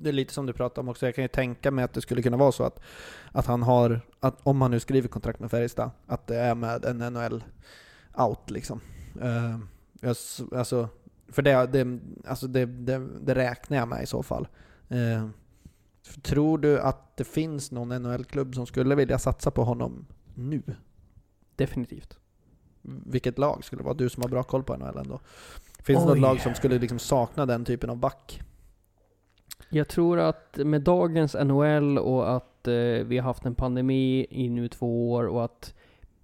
det 0.02 0.08
är 0.08 0.12
lite 0.12 0.34
som 0.34 0.46
du 0.46 0.52
pratade 0.52 0.80
om 0.80 0.88
också, 0.88 1.06
jag 1.06 1.14
kan 1.14 1.24
ju 1.24 1.28
tänka 1.28 1.70
mig 1.70 1.84
att 1.84 1.92
det 1.92 2.00
skulle 2.00 2.22
kunna 2.22 2.36
vara 2.36 2.52
så 2.52 2.64
att, 2.64 2.80
att 3.32 3.46
han 3.46 3.62
har, 3.62 4.00
att 4.20 4.38
om 4.42 4.62
han 4.62 4.70
nu 4.70 4.80
skriver 4.80 5.08
kontrakt 5.08 5.40
med 5.40 5.50
Färjestad, 5.50 5.90
att 6.06 6.26
det 6.26 6.36
är 6.36 6.54
med 6.54 6.84
en 6.84 6.98
NHL-out 6.98 8.50
liksom. 8.50 8.80
Uh, 9.22 9.58
alltså, 10.56 10.88
för 11.28 11.42
det, 11.42 11.66
det, 11.66 11.98
alltså 12.26 12.46
det, 12.46 12.66
det, 12.66 13.08
det, 13.20 13.34
räknar 13.34 13.78
jag 13.78 13.88
med 13.88 14.02
i 14.02 14.06
så 14.06 14.22
fall. 14.22 14.48
Uh, 14.92 15.28
tror 16.22 16.58
du 16.58 16.80
att 16.80 17.16
det 17.16 17.24
finns 17.24 17.70
någon 17.70 18.02
NHL-klubb 18.02 18.54
som 18.54 18.66
skulle 18.66 18.94
vilja 18.94 19.18
satsa 19.18 19.50
på 19.50 19.64
honom 19.64 20.06
nu? 20.34 20.62
Definitivt. 21.56 22.18
Vilket 22.82 23.38
lag 23.38 23.64
skulle 23.64 23.80
det 23.80 23.84
vara? 23.84 23.94
Du 23.94 24.08
som 24.08 24.22
har 24.22 24.28
bra 24.28 24.42
koll 24.42 24.62
på 24.62 24.76
NHL 24.76 24.98
ändå. 24.98 25.20
Finns 25.78 26.00
det 26.00 26.08
något 26.08 26.18
lag 26.18 26.40
som 26.40 26.54
skulle 26.54 26.78
liksom 26.78 26.98
sakna 26.98 27.46
den 27.46 27.64
typen 27.64 27.90
av 27.90 27.96
back? 27.96 28.42
Jag 29.68 29.88
tror 29.88 30.18
att 30.18 30.56
med 30.56 30.82
dagens 30.82 31.36
NHL 31.44 31.98
och 31.98 32.36
att 32.36 32.68
eh, 32.68 32.74
vi 33.04 33.18
har 33.18 33.24
haft 33.24 33.46
en 33.46 33.54
pandemi 33.54 34.26
i 34.30 34.48
nu 34.48 34.68
två 34.68 35.12
år 35.12 35.26
och 35.26 35.44
att 35.44 35.74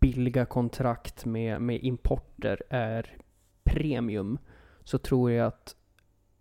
billiga 0.00 0.44
kontrakt 0.44 1.24
med, 1.24 1.60
med 1.60 1.84
importer 1.84 2.62
är 2.70 3.16
premium, 3.64 4.38
så 4.84 4.98
tror 4.98 5.30
jag 5.30 5.46
att 5.46 5.76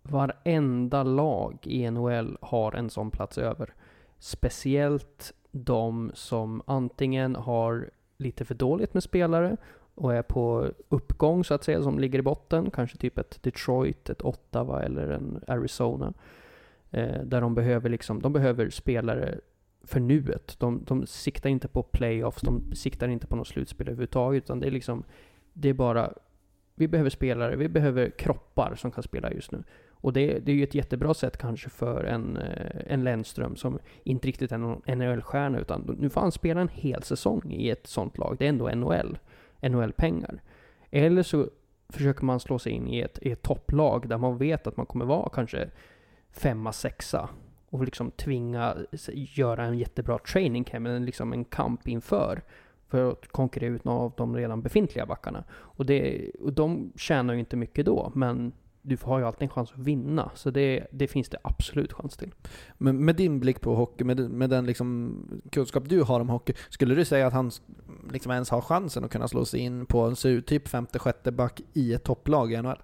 varenda 0.02 1.02
lag 1.02 1.58
i 1.62 1.90
NHL 1.90 2.38
har 2.40 2.72
en 2.72 2.90
sån 2.90 3.10
plats 3.10 3.38
över. 3.38 3.74
Speciellt 4.18 5.32
de 5.50 6.10
som 6.14 6.62
antingen 6.66 7.36
har 7.36 7.90
lite 8.16 8.44
för 8.44 8.54
dåligt 8.54 8.94
med 8.94 9.02
spelare 9.02 9.56
och 9.94 10.14
är 10.14 10.22
på 10.22 10.72
uppgång 10.88 11.44
så 11.44 11.54
att 11.54 11.64
säga, 11.64 11.82
som 11.82 11.98
ligger 11.98 12.18
i 12.18 12.22
botten. 12.22 12.70
Kanske 12.70 12.96
typ 12.96 13.18
ett 13.18 13.42
Detroit, 13.42 14.10
ett 14.10 14.22
Ottawa 14.22 14.82
eller 14.82 15.08
en 15.08 15.44
Arizona. 15.46 16.14
Eh, 16.96 17.22
där 17.22 17.40
de 17.40 17.54
behöver, 17.54 17.88
liksom, 17.88 18.22
de 18.22 18.32
behöver 18.32 18.70
spelare 18.70 19.38
för 19.82 20.00
nuet. 20.00 20.56
De, 20.58 20.84
de 20.84 21.06
siktar 21.06 21.50
inte 21.50 21.68
på 21.68 21.82
playoffs, 21.82 22.42
de 22.42 22.74
siktar 22.74 23.08
inte 23.08 23.26
på 23.26 23.36
något 23.36 23.48
slutspel 23.48 23.88
överhuvudtaget, 23.88 24.44
utan 24.44 24.60
det 24.60 24.66
är 24.66 24.70
liksom, 24.70 25.04
det 25.52 25.68
är 25.68 25.74
bara, 25.74 26.12
vi 26.74 26.88
behöver 26.88 27.10
spelare, 27.10 27.56
vi 27.56 27.68
behöver 27.68 28.10
kroppar 28.10 28.74
som 28.74 28.90
kan 28.90 29.02
spela 29.02 29.32
just 29.32 29.52
nu. 29.52 29.62
Och 29.90 30.12
det, 30.12 30.38
det 30.38 30.52
är 30.52 30.56
ju 30.56 30.62
ett 30.62 30.74
jättebra 30.74 31.14
sätt 31.14 31.36
kanske 31.36 31.70
för 31.70 32.04
en, 32.04 32.36
eh, 32.36 32.82
en 32.86 33.04
Lennström 33.04 33.56
som 33.56 33.78
inte 34.02 34.28
riktigt 34.28 34.52
är 34.52 34.58
någon 34.58 34.82
NHL-stjärna, 34.86 35.58
utan 35.58 35.96
nu 35.98 36.10
får 36.10 36.20
han 36.20 36.32
spela 36.32 36.60
en 36.60 36.68
hel 36.68 37.02
säsong 37.02 37.52
i 37.52 37.70
ett 37.70 37.86
sånt 37.86 38.18
lag. 38.18 38.36
Det 38.38 38.44
är 38.44 38.48
ändå 38.48 38.68
NHL, 38.74 39.18
NHL-pengar. 39.60 40.42
Eller 40.90 41.22
så 41.22 41.50
försöker 41.88 42.24
man 42.24 42.40
slå 42.40 42.58
sig 42.58 42.72
in 42.72 42.88
i 42.88 43.00
ett, 43.00 43.18
i 43.22 43.30
ett 43.30 43.42
topplag 43.42 44.08
där 44.08 44.18
man 44.18 44.38
vet 44.38 44.66
att 44.66 44.76
man 44.76 44.86
kommer 44.86 45.04
vara 45.04 45.28
kanske 45.28 45.70
femma, 46.36 46.72
sexa 46.72 47.28
och 47.70 47.84
liksom 47.84 48.10
tvinga 48.10 48.76
göra 49.14 49.64
en 49.64 49.78
jättebra 49.78 50.18
training 50.18 50.64
camp, 50.64 50.86
eller 50.86 51.00
liksom 51.00 51.32
en 51.32 51.44
kamp 51.44 51.88
inför 51.88 52.42
för 52.88 53.10
att 53.10 53.28
konkurrera 53.28 53.74
ut 53.74 53.84
några 53.84 54.00
av 54.00 54.12
de 54.16 54.36
redan 54.36 54.62
befintliga 54.62 55.06
backarna. 55.06 55.44
Och, 55.50 55.86
det, 55.86 56.30
och 56.40 56.52
de 56.52 56.92
tjänar 56.96 57.34
ju 57.34 57.40
inte 57.40 57.56
mycket 57.56 57.86
då, 57.86 58.12
men 58.14 58.52
du 58.82 58.96
har 59.02 59.18
ju 59.18 59.24
alltid 59.24 59.42
en 59.42 59.48
chans 59.48 59.72
att 59.72 59.78
vinna. 59.78 60.30
Så 60.34 60.50
det, 60.50 60.86
det 60.90 61.08
finns 61.08 61.28
det 61.28 61.38
absolut 61.42 61.92
chans 61.92 62.16
till. 62.16 62.32
Men 62.78 63.04
med 63.04 63.16
din 63.16 63.40
blick 63.40 63.60
på 63.60 63.74
hockey, 63.74 64.04
med, 64.04 64.30
med 64.30 64.50
den 64.50 64.66
liksom 64.66 65.16
kunskap 65.52 65.88
du 65.88 66.02
har 66.02 66.20
om 66.20 66.28
hockey, 66.28 66.52
skulle 66.68 66.94
du 66.94 67.04
säga 67.04 67.26
att 67.26 67.32
han 67.32 67.50
liksom 68.12 68.32
ens 68.32 68.50
har 68.50 68.60
chansen 68.60 69.04
att 69.04 69.10
kunna 69.10 69.28
slå 69.28 69.44
sig 69.44 69.60
in 69.60 69.86
på 69.86 70.00
en 70.00 70.42
typ 70.42 70.68
femte, 70.68 70.98
sjätte 70.98 71.32
back 71.32 71.60
i 71.72 71.94
ett 71.94 72.04
topplag 72.04 72.52
i 72.52 72.62
NHL? 72.62 72.82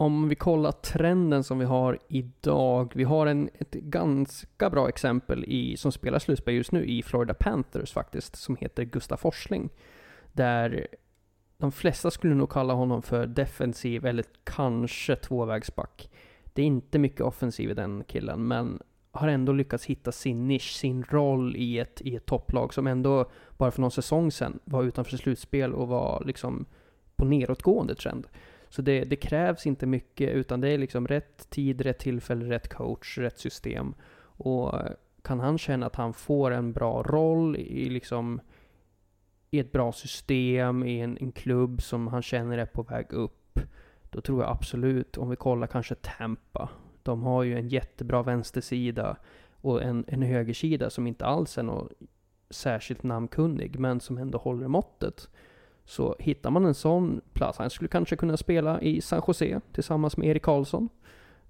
Om 0.00 0.28
vi 0.28 0.34
kollar 0.34 0.72
trenden 0.72 1.44
som 1.44 1.58
vi 1.58 1.64
har 1.64 1.98
idag. 2.08 2.92
Vi 2.94 3.04
har 3.04 3.26
en, 3.26 3.50
ett 3.54 3.72
ganska 3.72 4.70
bra 4.70 4.88
exempel 4.88 5.44
i, 5.44 5.76
som 5.76 5.92
spelar 5.92 6.18
slutspel 6.18 6.54
just 6.54 6.72
nu 6.72 6.86
i 6.86 7.02
Florida 7.02 7.34
Panthers 7.34 7.92
faktiskt, 7.92 8.36
som 8.36 8.56
heter 8.56 8.84
Gustaf 8.84 9.20
Forsling. 9.20 9.68
Där 10.32 10.86
de 11.56 11.72
flesta 11.72 12.10
skulle 12.10 12.34
nog 12.34 12.50
kalla 12.50 12.74
honom 12.74 13.02
för 13.02 13.26
defensiv 13.26 14.06
eller 14.06 14.24
kanske 14.44 15.16
tvåvägsback. 15.16 16.10
Det 16.44 16.62
är 16.62 16.66
inte 16.66 16.98
mycket 16.98 17.20
offensiv 17.20 17.70
i 17.70 17.74
den 17.74 18.04
killen, 18.04 18.48
men 18.48 18.82
har 19.10 19.28
ändå 19.28 19.52
lyckats 19.52 19.84
hitta 19.84 20.12
sin 20.12 20.48
nisch, 20.48 20.72
sin 20.76 21.04
roll 21.04 21.56
i 21.56 21.78
ett, 21.78 22.00
i 22.00 22.16
ett 22.16 22.26
topplag 22.26 22.74
som 22.74 22.86
ändå 22.86 23.30
bara 23.56 23.70
för 23.70 23.80
någon 23.80 23.90
säsong 23.90 24.32
sedan 24.32 24.58
var 24.64 24.82
utanför 24.82 25.16
slutspel 25.16 25.74
och 25.74 25.88
var 25.88 26.22
liksom 26.26 26.66
på 27.16 27.24
nedåtgående 27.24 27.94
trend. 27.94 28.26
Så 28.68 28.82
det, 28.82 29.04
det, 29.04 29.16
krävs 29.16 29.66
inte 29.66 29.86
mycket, 29.86 30.30
utan 30.30 30.60
det 30.60 30.68
är 30.68 30.78
liksom 30.78 31.06
rätt 31.06 31.50
tid, 31.50 31.80
rätt 31.80 31.98
tillfälle, 31.98 32.50
rätt 32.50 32.68
coach, 32.68 33.18
rätt 33.18 33.38
system. 33.38 33.94
Och 34.20 34.80
eh, 34.80 34.92
kan 35.22 35.40
han 35.40 35.58
känna 35.58 35.86
att 35.86 35.96
han 35.96 36.14
får 36.14 36.50
en 36.50 36.72
bra 36.72 37.02
roll 37.02 37.56
i 37.56 37.88
liksom 37.88 38.40
i 39.50 39.58
ett 39.58 39.72
bra 39.72 39.92
system, 39.92 40.84
i 40.84 41.00
en, 41.00 41.18
en 41.20 41.32
klubb 41.32 41.82
som 41.82 42.06
han 42.06 42.22
känner 42.22 42.58
är 42.58 42.66
på 42.66 42.82
väg 42.82 43.12
upp, 43.12 43.60
då 44.10 44.20
tror 44.20 44.42
jag 44.42 44.50
absolut, 44.50 45.16
om 45.16 45.30
vi 45.30 45.36
kollar 45.36 45.66
kanske 45.66 45.94
Tampa, 45.94 46.68
de 47.02 47.22
har 47.22 47.42
ju 47.42 47.58
en 47.58 47.68
jättebra 47.68 48.22
vänstersida 48.22 49.16
och 49.60 49.82
en, 49.82 50.04
en 50.08 50.22
högersida 50.22 50.90
som 50.90 51.06
inte 51.06 51.26
alls 51.26 51.58
är 51.58 51.62
någon 51.62 51.88
särskilt 52.50 53.02
namnkunnig, 53.02 53.78
men 53.78 54.00
som 54.00 54.18
ändå 54.18 54.38
håller 54.38 54.68
måttet. 54.68 55.28
Så 55.88 56.16
hittar 56.18 56.50
man 56.50 56.64
en 56.64 56.74
sån 56.74 57.20
plats, 57.32 57.58
han 57.58 57.70
skulle 57.70 57.88
kanske 57.88 58.16
kunna 58.16 58.36
spela 58.36 58.80
i 58.80 59.00
San 59.00 59.22
Jose 59.26 59.60
tillsammans 59.72 60.16
med 60.16 60.28
Erik 60.28 60.42
Karlsson. 60.42 60.88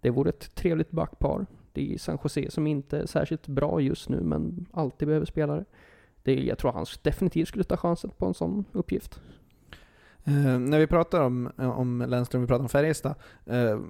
Det 0.00 0.10
vore 0.10 0.28
ett 0.28 0.54
trevligt 0.54 0.90
backpar. 0.90 1.46
Det 1.72 1.94
är 1.94 1.98
San 1.98 2.18
Jose 2.24 2.50
som 2.50 2.66
inte 2.66 2.98
är 2.98 3.06
särskilt 3.06 3.46
bra 3.46 3.80
just 3.80 4.08
nu, 4.08 4.20
men 4.20 4.66
alltid 4.72 5.08
behöver 5.08 5.26
spelare. 5.26 5.64
Det, 6.22 6.34
jag 6.34 6.58
tror 6.58 6.72
han 6.72 6.86
definitivt 7.02 7.48
skulle 7.48 7.64
ta 7.64 7.76
chansen 7.76 8.10
på 8.18 8.26
en 8.26 8.34
sån 8.34 8.64
uppgift. 8.72 9.20
Eh, 10.24 10.58
när 10.58 10.78
vi 10.78 10.86
pratar 10.86 11.20
om, 11.20 11.50
eh, 11.58 11.78
om 11.78 12.04
Lennström, 12.08 12.42
vi 12.42 12.48
pratar 12.48 12.62
om 12.62 12.68
Färjestad. 12.68 13.14
Eh, 13.46 13.80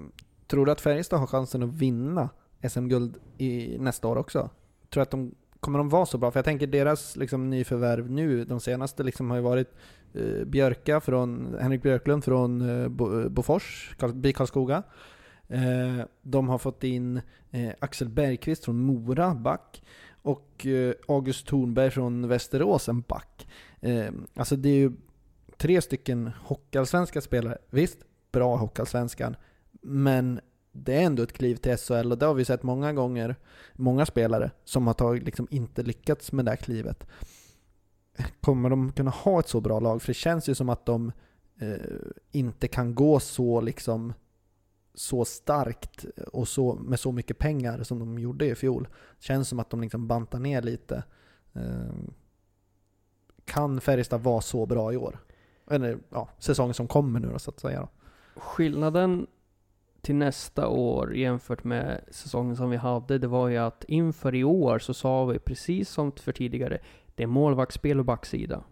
tror 0.47 0.65
du 0.65 0.71
att 0.71 0.81
Färjestad 0.81 1.19
har 1.19 1.27
chansen 1.27 1.63
att 1.63 1.73
vinna 1.73 2.29
SM-guld 2.69 3.17
nästa 3.79 4.07
år 4.07 4.15
också? 4.15 4.49
Tror 4.89 5.01
du 5.01 5.01
att 5.01 5.11
de 5.11 5.35
kommer 5.59 5.79
de 5.79 5.89
vara 5.89 6.05
så 6.05 6.17
bra? 6.17 6.31
För 6.31 6.37
jag 6.37 6.45
tänker 6.45 6.67
deras 6.67 7.15
liksom, 7.15 7.49
nyförvärv 7.49 8.11
nu, 8.11 8.45
de 8.45 8.59
senaste 8.59 9.03
liksom, 9.03 9.29
har 9.29 9.37
ju 9.37 9.43
varit 9.43 9.73
eh, 10.13 10.45
Björka 10.45 10.99
från, 10.99 11.55
Henrik 11.61 11.81
Björklund 11.81 12.23
från 12.23 12.69
eh, 12.69 12.87
Bo, 12.87 13.21
eh, 13.21 13.29
Bofors, 13.29 13.95
BIK 14.13 14.37
Karlskoga. 14.37 14.83
Eh, 15.47 16.05
de 16.21 16.49
har 16.49 16.57
fått 16.57 16.83
in 16.83 17.21
eh, 17.51 17.71
Axel 17.79 18.09
Bergqvist 18.09 18.65
från 18.65 18.79
Mora, 18.79 19.35
back. 19.35 19.83
Och 20.21 20.65
eh, 20.65 20.93
August 21.07 21.47
Thornberg 21.47 21.91
från 21.91 22.27
Västerås, 22.27 22.89
en 22.89 23.01
back. 23.01 23.47
Eh, 23.81 24.11
alltså 24.35 24.55
det 24.55 24.69
är 24.69 24.75
ju 24.75 24.91
tre 25.57 25.81
stycken 25.81 26.31
hockeyallsvenska 26.43 27.21
spelare. 27.21 27.57
Visst, 27.69 27.97
bra 28.31 28.55
hockeyallsvenskan. 28.55 29.35
Men 29.81 30.39
det 30.71 30.95
är 30.95 31.01
ändå 31.01 31.23
ett 31.23 31.33
kliv 31.33 31.55
till 31.55 31.77
SHL 31.77 32.11
och 32.11 32.17
det 32.17 32.25
har 32.25 32.33
vi 32.33 32.45
sett 32.45 32.63
många 32.63 32.93
gånger. 32.93 33.35
Många 33.73 34.05
spelare 34.05 34.51
som 34.63 34.87
har 34.87 34.93
tagit, 34.93 35.23
liksom 35.23 35.47
inte 35.51 35.83
lyckats 35.83 36.31
med 36.31 36.45
det 36.45 36.51
här 36.51 36.57
klivet. 36.57 37.07
Kommer 38.41 38.69
de 38.69 38.91
kunna 38.91 39.11
ha 39.11 39.39
ett 39.39 39.47
så 39.47 39.61
bra 39.61 39.79
lag? 39.79 40.01
För 40.01 40.07
det 40.07 40.13
känns 40.13 40.49
ju 40.49 40.55
som 40.55 40.69
att 40.69 40.85
de 40.85 41.11
eh, 41.59 41.77
inte 42.31 42.67
kan 42.67 42.95
gå 42.95 43.19
så 43.19 43.61
liksom 43.61 44.13
så 44.93 45.25
starkt 45.25 46.05
och 46.31 46.47
så, 46.47 46.75
med 46.75 46.99
så 46.99 47.11
mycket 47.11 47.37
pengar 47.37 47.83
som 47.83 47.99
de 47.99 48.19
gjorde 48.19 48.45
i 48.45 48.55
fjol. 48.55 48.87
Känns 49.19 49.47
som 49.47 49.59
att 49.59 49.69
de 49.69 49.81
liksom 49.81 50.07
bantar 50.07 50.39
ner 50.39 50.61
lite. 50.61 51.03
Eh, 51.53 51.93
kan 53.45 53.81
Färjestad 53.81 54.21
vara 54.21 54.41
så 54.41 54.65
bra 54.65 54.93
i 54.93 54.97
år? 54.97 55.19
Eller 55.69 55.99
ja, 56.09 56.29
säsongen 56.39 56.73
som 56.73 56.87
kommer 56.87 57.19
nu 57.19 57.29
då 57.31 57.39
så 57.39 57.51
att 57.51 57.59
säga. 57.59 57.79
Då. 57.79 57.89
Skillnaden 58.41 59.27
till 60.01 60.15
nästa 60.15 60.67
år 60.67 61.15
jämfört 61.15 61.63
med 61.63 62.01
säsongen 62.11 62.55
som 62.55 62.69
vi 62.69 62.77
hade, 62.77 63.17
det 63.17 63.27
var 63.27 63.47
ju 63.47 63.57
att 63.57 63.83
inför 63.87 64.35
i 64.35 64.43
år 64.43 64.79
så 64.79 64.93
sa 64.93 65.25
vi 65.25 65.39
precis 65.39 65.89
som 65.89 66.11
för 66.11 66.31
tidigare, 66.31 66.79
det 67.15 67.23
är 67.23 67.27
målvaktsspel 67.27 67.99
och 67.99 68.05
backsida 68.05 68.63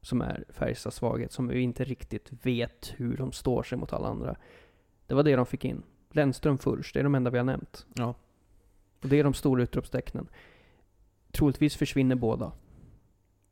som 0.00 0.20
är 0.20 0.44
Färjestads 0.48 0.96
svaghet, 0.96 1.32
som 1.32 1.48
vi 1.48 1.60
inte 1.60 1.84
riktigt 1.84 2.46
vet 2.46 2.94
hur 2.96 3.16
de 3.16 3.32
står 3.32 3.62
sig 3.62 3.78
mot 3.78 3.92
alla 3.92 4.08
andra. 4.08 4.36
Det 5.06 5.14
var 5.14 5.22
det 5.22 5.36
de 5.36 5.46
fick 5.46 5.64
in. 5.64 5.82
Lennström 6.10 6.58
först, 6.58 6.94
det 6.94 7.00
är 7.00 7.04
de 7.04 7.14
enda 7.14 7.30
vi 7.30 7.38
har 7.38 7.44
nämnt. 7.44 7.86
Ja. 7.94 8.14
Och 9.02 9.08
det 9.08 9.16
är 9.20 9.24
de 9.24 9.34
stora 9.34 9.62
utropstecknen. 9.62 10.28
Troligtvis 11.32 11.76
försvinner 11.76 12.16
båda. 12.16 12.52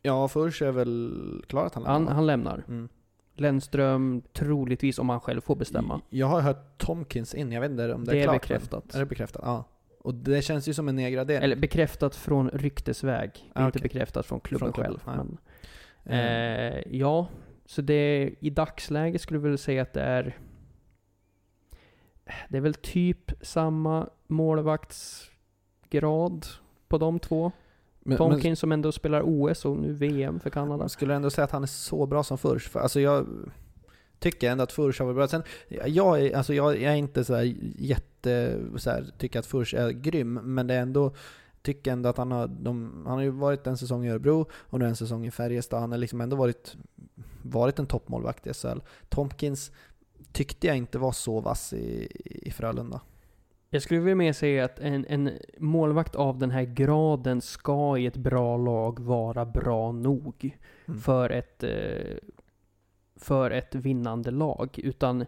Ja, 0.03 0.29
först 0.29 0.63
är 0.63 0.73
väl 0.73 1.45
klart 1.49 1.67
att 1.67 1.75
han 1.75 1.85
Han, 1.85 1.95
lämnar. 2.01 2.15
han 2.15 2.27
lämnar. 2.27 2.65
Mm. 2.69 2.89
Lennström, 3.37 4.23
troligtvis 4.33 4.99
om 4.99 5.09
han 5.09 5.21
själv 5.21 5.41
får 5.41 5.57
bestämma. 5.57 6.01
Jag 6.11 6.27
har 6.27 6.41
hört 6.41 6.79
Tomkins 6.79 7.35
in, 7.35 7.53
jag 7.53 7.61
vet 7.61 7.71
inte 7.71 7.95
om 7.95 8.05
det 8.05 8.11
är, 8.13 8.15
Det 8.15 8.21
är 8.21 8.25
klart. 8.25 8.43
bekräftat. 8.43 8.85
men- 8.87 8.97
Är 8.97 9.01
det 9.01 9.07
bekräftat? 9.07 9.43
Ja. 9.45 9.65
Och 10.01 10.15
det 10.15 10.43
känns 10.43 10.69
ju 10.69 10.75
som 10.75 10.89
en 10.89 10.97
nedgradering. 10.97 11.45
Eller 11.45 11.57
bekräftat 11.57 12.17
från 12.17 12.51
ryktesväg. 12.51 13.31
Är 13.55 13.63
Ah, 13.63 13.67
inte 13.67 13.79
okej. 13.79 13.89
bekräftat 13.89 14.27
från 14.27 14.41
klubben 14.41 14.73
Från 14.73 14.85
klubben, 14.85 15.01
själv. 15.05 15.37
Men, 16.03 16.19
eh, 16.19 16.83
ja, 16.91 17.27
så 17.67 17.83
det 17.83 18.35
i 18.41 18.51
dagsläget 18.51 19.21
skulle 19.21 19.37
jag 19.41 19.49
väl 19.49 19.59
säga 19.59 19.83
att 19.83 19.93
det 19.93 20.03
är 20.03 20.37
det 22.49 22.57
är 22.57 22.61
väl 22.61 22.75
typ 22.75 23.33
samma 23.41 24.09
målvaktsgrad 24.27 26.47
på 26.89 26.99
de 26.99 27.19
två. 27.19 27.53
Men, 28.05 28.19
Tomkins 28.19 28.61
som 28.61 28.73
ändå 28.73 28.93
spelar 28.93 29.23
OS 29.25 29.65
och 29.65 29.77
nu 29.77 29.93
VM 29.93 30.41
för 30.41 30.51
Kanada. 30.51 30.77
men 30.77 30.89
skulle 30.89 31.15
ändå 31.15 31.31
säga 31.31 31.45
att 31.45 31.51
han 31.51 31.63
är 31.63 31.67
så 31.67 32.07
bra 32.07 32.23
som 32.23 32.39
Furs. 32.39 32.69
För, 32.69 32.81
alltså 32.81 33.01
jag 33.01 33.27
tycker 34.19 34.51
ändå 34.51 34.65
att 34.65 34.73
Furs 34.73 34.99
har 34.99 35.07
varit 35.07 35.17
bra. 35.17 35.29
Sen, 35.29 35.43
jag, 35.87 36.21
är, 36.21 36.37
alltså 36.37 36.55
jag, 36.55 36.81
jag 36.81 36.93
är 36.93 36.97
inte 36.97 37.25
så 37.25 37.35
här 37.35 37.55
jätte, 37.79 38.61
så 38.77 38.91
här, 38.91 39.07
tycker 39.19 39.39
att 39.39 39.47
Furs 39.47 39.75
är 39.75 39.91
grym, 39.91 40.35
men 40.35 40.67
det 40.67 40.75
är 40.75 40.81
ändå 40.81 41.13
tycker 41.63 41.93
ändå 41.93 42.09
att 42.09 42.17
han 42.17 42.33
har, 42.33 42.47
de, 42.47 43.03
han 43.07 43.15
har 43.15 43.23
ju 43.23 43.31
varit 43.31 43.67
en 43.67 43.77
säsong 43.77 44.07
i 44.07 44.11
Örebro 44.11 44.47
och 44.53 44.79
nu 44.79 44.85
en 44.85 44.97
säsong 44.97 45.27
i 45.27 45.31
Färjestad. 45.31 45.81
Han 45.81 45.91
har 45.91 45.99
liksom 45.99 46.21
ändå 46.21 46.37
varit, 46.37 46.77
varit 47.43 47.79
en 47.79 47.87
toppmålvakt 47.87 48.47
i 48.47 48.55
SHL. 48.55 48.79
Tomkins 49.09 49.73
tyckte 50.33 50.67
jag 50.67 50.77
inte 50.77 50.99
var 50.99 51.13
så 51.13 51.41
vass 51.41 51.73
i, 51.73 52.09
i 52.25 52.51
Frölunda. 52.51 53.01
Jag 53.75 53.83
skulle 53.83 54.01
vilja 54.01 54.15
mer 54.15 54.33
säga 54.33 54.65
att 54.65 54.79
en, 54.79 55.07
en 55.09 55.39
målvakt 55.59 56.15
av 56.15 56.39
den 56.39 56.51
här 56.51 56.63
graden 56.63 57.41
ska 57.41 57.99
i 57.99 58.07
ett 58.07 58.17
bra 58.17 58.57
lag 58.57 59.01
vara 59.01 59.45
bra 59.45 59.93
nog 59.93 60.59
Mm. 60.87 61.01
för 61.01 61.31
ett, 61.31 61.63
eh, 61.63 62.17
för 63.17 63.51
ett 63.51 63.75
vinnande 63.75 64.31
lag. 64.31 64.79
Utan 64.79 65.27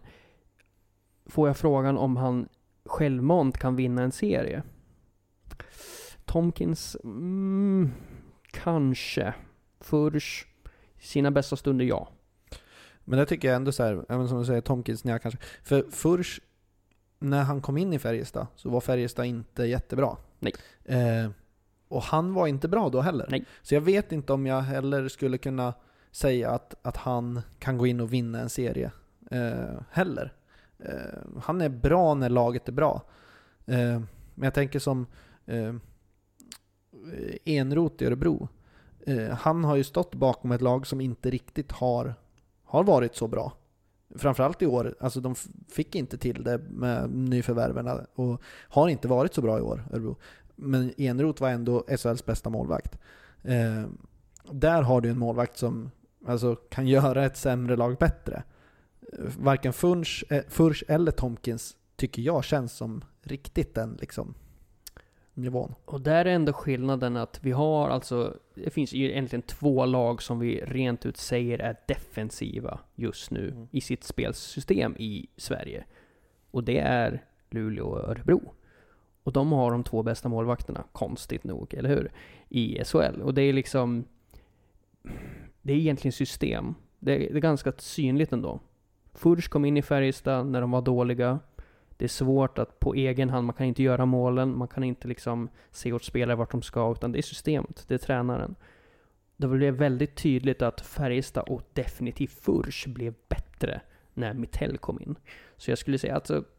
får 1.25 1.47
jag 1.47 1.57
frågan 1.57 1.97
om 1.97 2.17
han 2.17 2.49
självmant 2.85 3.57
kan 3.57 3.75
vinna 3.75 4.01
en 4.01 4.11
serie? 4.11 4.63
Tomkins, 6.25 6.97
mm, 7.03 7.91
kanske. 8.51 9.33
Furs, 9.79 10.47
sina 10.99 11.31
bästa 11.31 11.55
stunder, 11.55 11.85
ja. 11.85 12.09
Men 13.03 13.19
det 13.19 13.25
tycker 13.25 13.47
jag 13.47 13.55
ändå 13.55 13.71
så 13.71 13.83
här, 13.83 14.05
även 14.09 14.27
som 14.27 14.39
du 14.39 14.45
säger, 14.45 14.61
Tomkins, 14.61 15.05
ja, 15.05 15.19
kanske. 15.19 15.39
För 15.63 15.85
Furs, 15.91 16.41
när 17.19 17.43
han 17.43 17.61
kom 17.61 17.77
in 17.77 17.93
i 17.93 17.99
Färjestad, 17.99 18.47
så 18.55 18.69
var 18.69 18.81
Färjestad 18.81 19.25
inte 19.25 19.63
jättebra. 19.63 20.17
Nej. 20.39 20.53
Eh, 20.85 21.29
och 21.87 22.03
han 22.03 22.33
var 22.33 22.47
inte 22.47 22.67
bra 22.67 22.89
då 22.89 23.01
heller. 23.01 23.27
Nej. 23.29 23.45
Så 23.61 23.73
jag 23.75 23.81
vet 23.81 24.11
inte 24.11 24.33
om 24.33 24.45
jag 24.45 24.61
heller 24.61 25.07
skulle 25.07 25.37
kunna 25.37 25.73
säga 26.11 26.51
att, 26.51 26.75
att 26.81 26.97
han 26.97 27.41
kan 27.59 27.77
gå 27.77 27.87
in 27.87 27.99
och 27.99 28.13
vinna 28.13 28.39
en 28.39 28.49
serie 28.49 28.91
eh, 29.31 29.81
heller. 29.91 30.33
Eh, 30.79 31.41
han 31.41 31.61
är 31.61 31.69
bra 31.69 32.13
när 32.13 32.29
laget 32.29 32.67
är 32.67 32.71
bra. 32.71 33.01
Eh, 33.65 34.01
men 34.35 34.43
jag 34.43 34.53
tänker 34.53 34.79
som 34.79 35.05
eh, 35.45 35.75
Enrot 37.45 38.01
i 38.01 38.05
Örebro. 38.05 38.47
Eh, 39.05 39.29
han 39.29 39.63
har 39.63 39.75
ju 39.75 39.83
stått 39.83 40.15
bakom 40.15 40.51
ett 40.51 40.61
lag 40.61 40.87
som 40.87 41.01
inte 41.01 41.29
riktigt 41.29 41.71
har, 41.71 42.15
har 42.63 42.83
varit 42.83 43.15
så 43.15 43.27
bra. 43.27 43.53
Framförallt 44.15 44.61
i 44.61 44.65
år. 44.65 44.95
Alltså 44.99 45.21
de 45.21 45.35
fick 45.69 45.95
inte 45.95 46.17
till 46.17 46.43
det 46.43 46.57
med 46.57 47.09
nyförvärven 47.09 47.87
och 48.15 48.41
har 48.69 48.87
inte 48.87 49.07
varit 49.07 49.33
så 49.33 49.41
bra 49.41 49.57
i 49.57 49.61
år, 49.61 49.83
Örebro. 49.91 50.15
Men 50.55 50.93
Enrot 50.97 51.41
var 51.41 51.49
ändå 51.49 51.85
SHLs 51.97 52.25
bästa 52.25 52.49
målvakt. 52.49 52.99
Eh, 53.43 53.85
där 54.51 54.81
har 54.81 55.01
du 55.01 55.09
en 55.09 55.19
målvakt 55.19 55.57
som 55.57 55.91
alltså, 56.27 56.55
kan 56.55 56.87
göra 56.87 57.25
ett 57.25 57.37
sämre 57.37 57.75
lag 57.75 57.97
bättre. 57.97 58.43
Varken 59.39 59.73
Furch, 59.73 60.23
eh, 60.29 60.43
Furch 60.47 60.83
eller 60.87 61.11
Tomkins 61.11 61.75
tycker 61.95 62.21
jag 62.21 62.43
känns 62.43 62.73
som 62.73 63.03
riktigt 63.21 63.75
den 63.75 63.97
liksom, 64.01 64.33
nivån. 65.37 65.75
Och 65.85 66.01
där 66.01 66.25
är 66.25 66.29
ändå 66.35 66.53
skillnaden 66.53 67.17
att 67.17 67.39
vi 67.43 67.51
har 67.51 67.89
alltså, 67.89 68.37
det 68.55 68.69
finns 68.69 68.93
ju 68.93 69.11
egentligen 69.11 69.41
två 69.41 69.85
lag 69.85 70.21
som 70.21 70.39
vi 70.39 70.61
rent 70.61 71.05
ut 71.05 71.17
säger 71.17 71.59
är 71.59 71.75
defensiva 71.87 72.79
just 72.95 73.31
nu 73.31 73.49
Mm. 73.49 73.67
i 73.71 73.81
sitt 73.81 74.03
spelsystem 74.03 74.95
i 74.99 75.27
Sverige. 75.37 75.85
Och 76.51 76.63
det 76.63 76.79
är 76.79 77.23
Luleå 77.49 77.85
och 77.85 78.09
Örebro. 78.09 78.53
Och 79.23 79.33
de 79.33 79.51
har 79.51 79.71
de 79.71 79.83
två 79.83 80.03
bästa 80.03 80.29
målvakterna, 80.29 80.83
konstigt 80.91 81.43
nog, 81.43 81.73
eller 81.73 81.89
hur? 81.89 82.11
I 82.49 82.83
SHL. 82.85 83.21
Och 83.21 83.33
det 83.33 83.41
är 83.41 83.53
liksom... 83.53 84.05
Det 85.61 85.73
är 85.73 85.77
egentligen 85.77 86.11
system. 86.11 86.75
Det 86.99 87.15
är, 87.15 87.19
det 87.19 87.37
är 87.37 87.41
ganska 87.41 87.73
synligt 87.77 88.33
ändå. 88.33 88.59
Furch 89.13 89.49
kom 89.49 89.65
in 89.65 89.77
i 89.77 89.81
Färjestad 89.81 90.47
när 90.47 90.61
de 90.61 90.71
var 90.71 90.81
dåliga. 90.81 91.39
Det 91.97 92.05
är 92.05 92.09
svårt 92.09 92.59
att 92.59 92.79
på 92.79 92.93
egen 92.93 93.29
hand, 93.29 93.45
man 93.45 93.55
kan 93.55 93.65
inte 93.65 93.83
göra 93.83 94.05
målen, 94.05 94.57
man 94.57 94.67
kan 94.67 94.83
inte 94.83 95.07
liksom 95.07 95.49
se 95.71 95.93
åt 95.93 96.03
spelare 96.03 96.35
vart 96.35 96.51
de 96.51 96.61
ska, 96.61 96.91
utan 96.91 97.11
det 97.11 97.19
är 97.19 97.21
systemet, 97.21 97.85
det 97.87 97.93
är 97.93 97.97
tränaren. 97.97 98.55
Det 99.37 99.47
blev 99.47 99.73
väldigt 99.73 100.15
tydligt 100.15 100.61
att 100.61 100.81
Färjestad 100.81 101.43
och 101.49 101.61
definitivt 101.73 102.31
Furch 102.31 102.87
blev 102.87 103.13
bättre 103.29 103.81
när 104.13 104.33
Mittell 104.33 104.77
kom 104.77 105.01
in. 105.01 105.15
Så 105.57 105.71
jag 105.71 105.77
skulle 105.77 105.97
säga 105.97 106.15
att 106.15 106.31
alltså, 106.31 106.49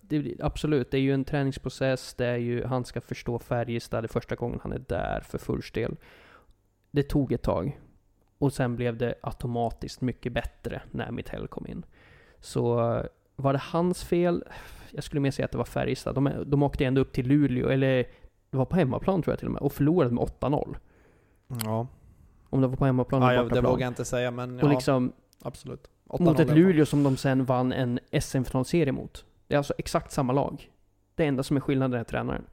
absolut, 0.40 0.90
det 0.90 0.96
är 0.96 1.00
ju 1.00 1.14
en 1.14 1.24
träningsprocess, 1.24 2.14
det 2.14 2.26
är 2.26 2.36
ju, 2.36 2.64
han 2.64 2.84
ska 2.84 3.00
förstå 3.00 3.38
Färjestad, 3.38 4.04
det 4.04 4.06
är 4.06 4.08
första 4.08 4.34
gången 4.34 4.60
han 4.62 4.72
är 4.72 4.84
där 4.88 5.20
för 5.20 5.38
Furchs 5.38 5.72
del. 5.72 5.96
Det 6.90 7.02
tog 7.02 7.32
ett 7.32 7.42
tag. 7.42 7.78
Och 8.38 8.52
sen 8.52 8.76
blev 8.76 8.96
det 8.96 9.14
automatiskt 9.22 10.00
mycket 10.00 10.32
bättre 10.32 10.82
när 10.90 11.10
Mittell 11.10 11.48
kom 11.48 11.66
in. 11.66 11.84
Så 12.40 12.74
var 13.36 13.52
det 13.52 13.58
hans 13.62 14.04
fel? 14.04 14.44
Jag 14.90 15.04
skulle 15.04 15.20
mer 15.20 15.30
säga 15.30 15.44
att 15.46 15.52
det 15.52 15.58
var 15.58 15.64
Färjestad. 15.64 16.14
De, 16.14 16.30
de 16.46 16.62
åkte 16.62 16.84
ändå 16.84 17.00
upp 17.00 17.12
till 17.12 17.26
Luleå, 17.26 17.68
eller 17.68 17.96
det 18.50 18.56
var 18.56 18.64
på 18.64 18.76
hemmaplan 18.76 19.22
tror 19.22 19.32
jag 19.32 19.38
till 19.38 19.48
och 19.48 19.52
med, 19.52 19.62
och 19.62 19.72
förlorade 19.72 20.14
med 20.14 20.24
8-0. 20.24 20.76
Ja, 21.64 21.86
Om 22.50 22.60
det 22.60 22.66
var 22.66 22.76
på 22.76 22.84
hemmaplan 22.86 23.22
ja 23.22 23.30
eller 23.30 23.38
det 23.38 23.48
bortaplan. 23.48 23.72
vågar 23.72 23.86
jag 23.86 23.90
inte 23.90 24.04
säga 24.04 24.30
men 24.30 24.60
Och 24.60 24.64
ja, 24.64 24.72
liksom, 24.72 25.12
absolut. 25.42 25.90
mot 26.04 26.20
8-0 26.20 26.24
i 26.24 26.28
alla 26.28 26.42
ett. 26.42 26.58
Luleå 26.58 26.86
som 26.86 27.02
de 27.02 27.16
sen 27.16 27.44
vann 27.44 27.72
en 27.72 27.98
SM-finalserie 28.20 28.92
mot. 28.92 29.24
Det 29.46 29.54
är 29.54 29.58
alltså 29.58 29.74
exakt 29.78 30.12
samma 30.12 30.32
lag. 30.32 30.70
Det 31.14 31.26
enda 31.26 31.42
som 31.42 31.56
är 31.56 31.60
skillnaden 31.60 32.00
är 32.00 32.04
tränaren. 32.04 32.44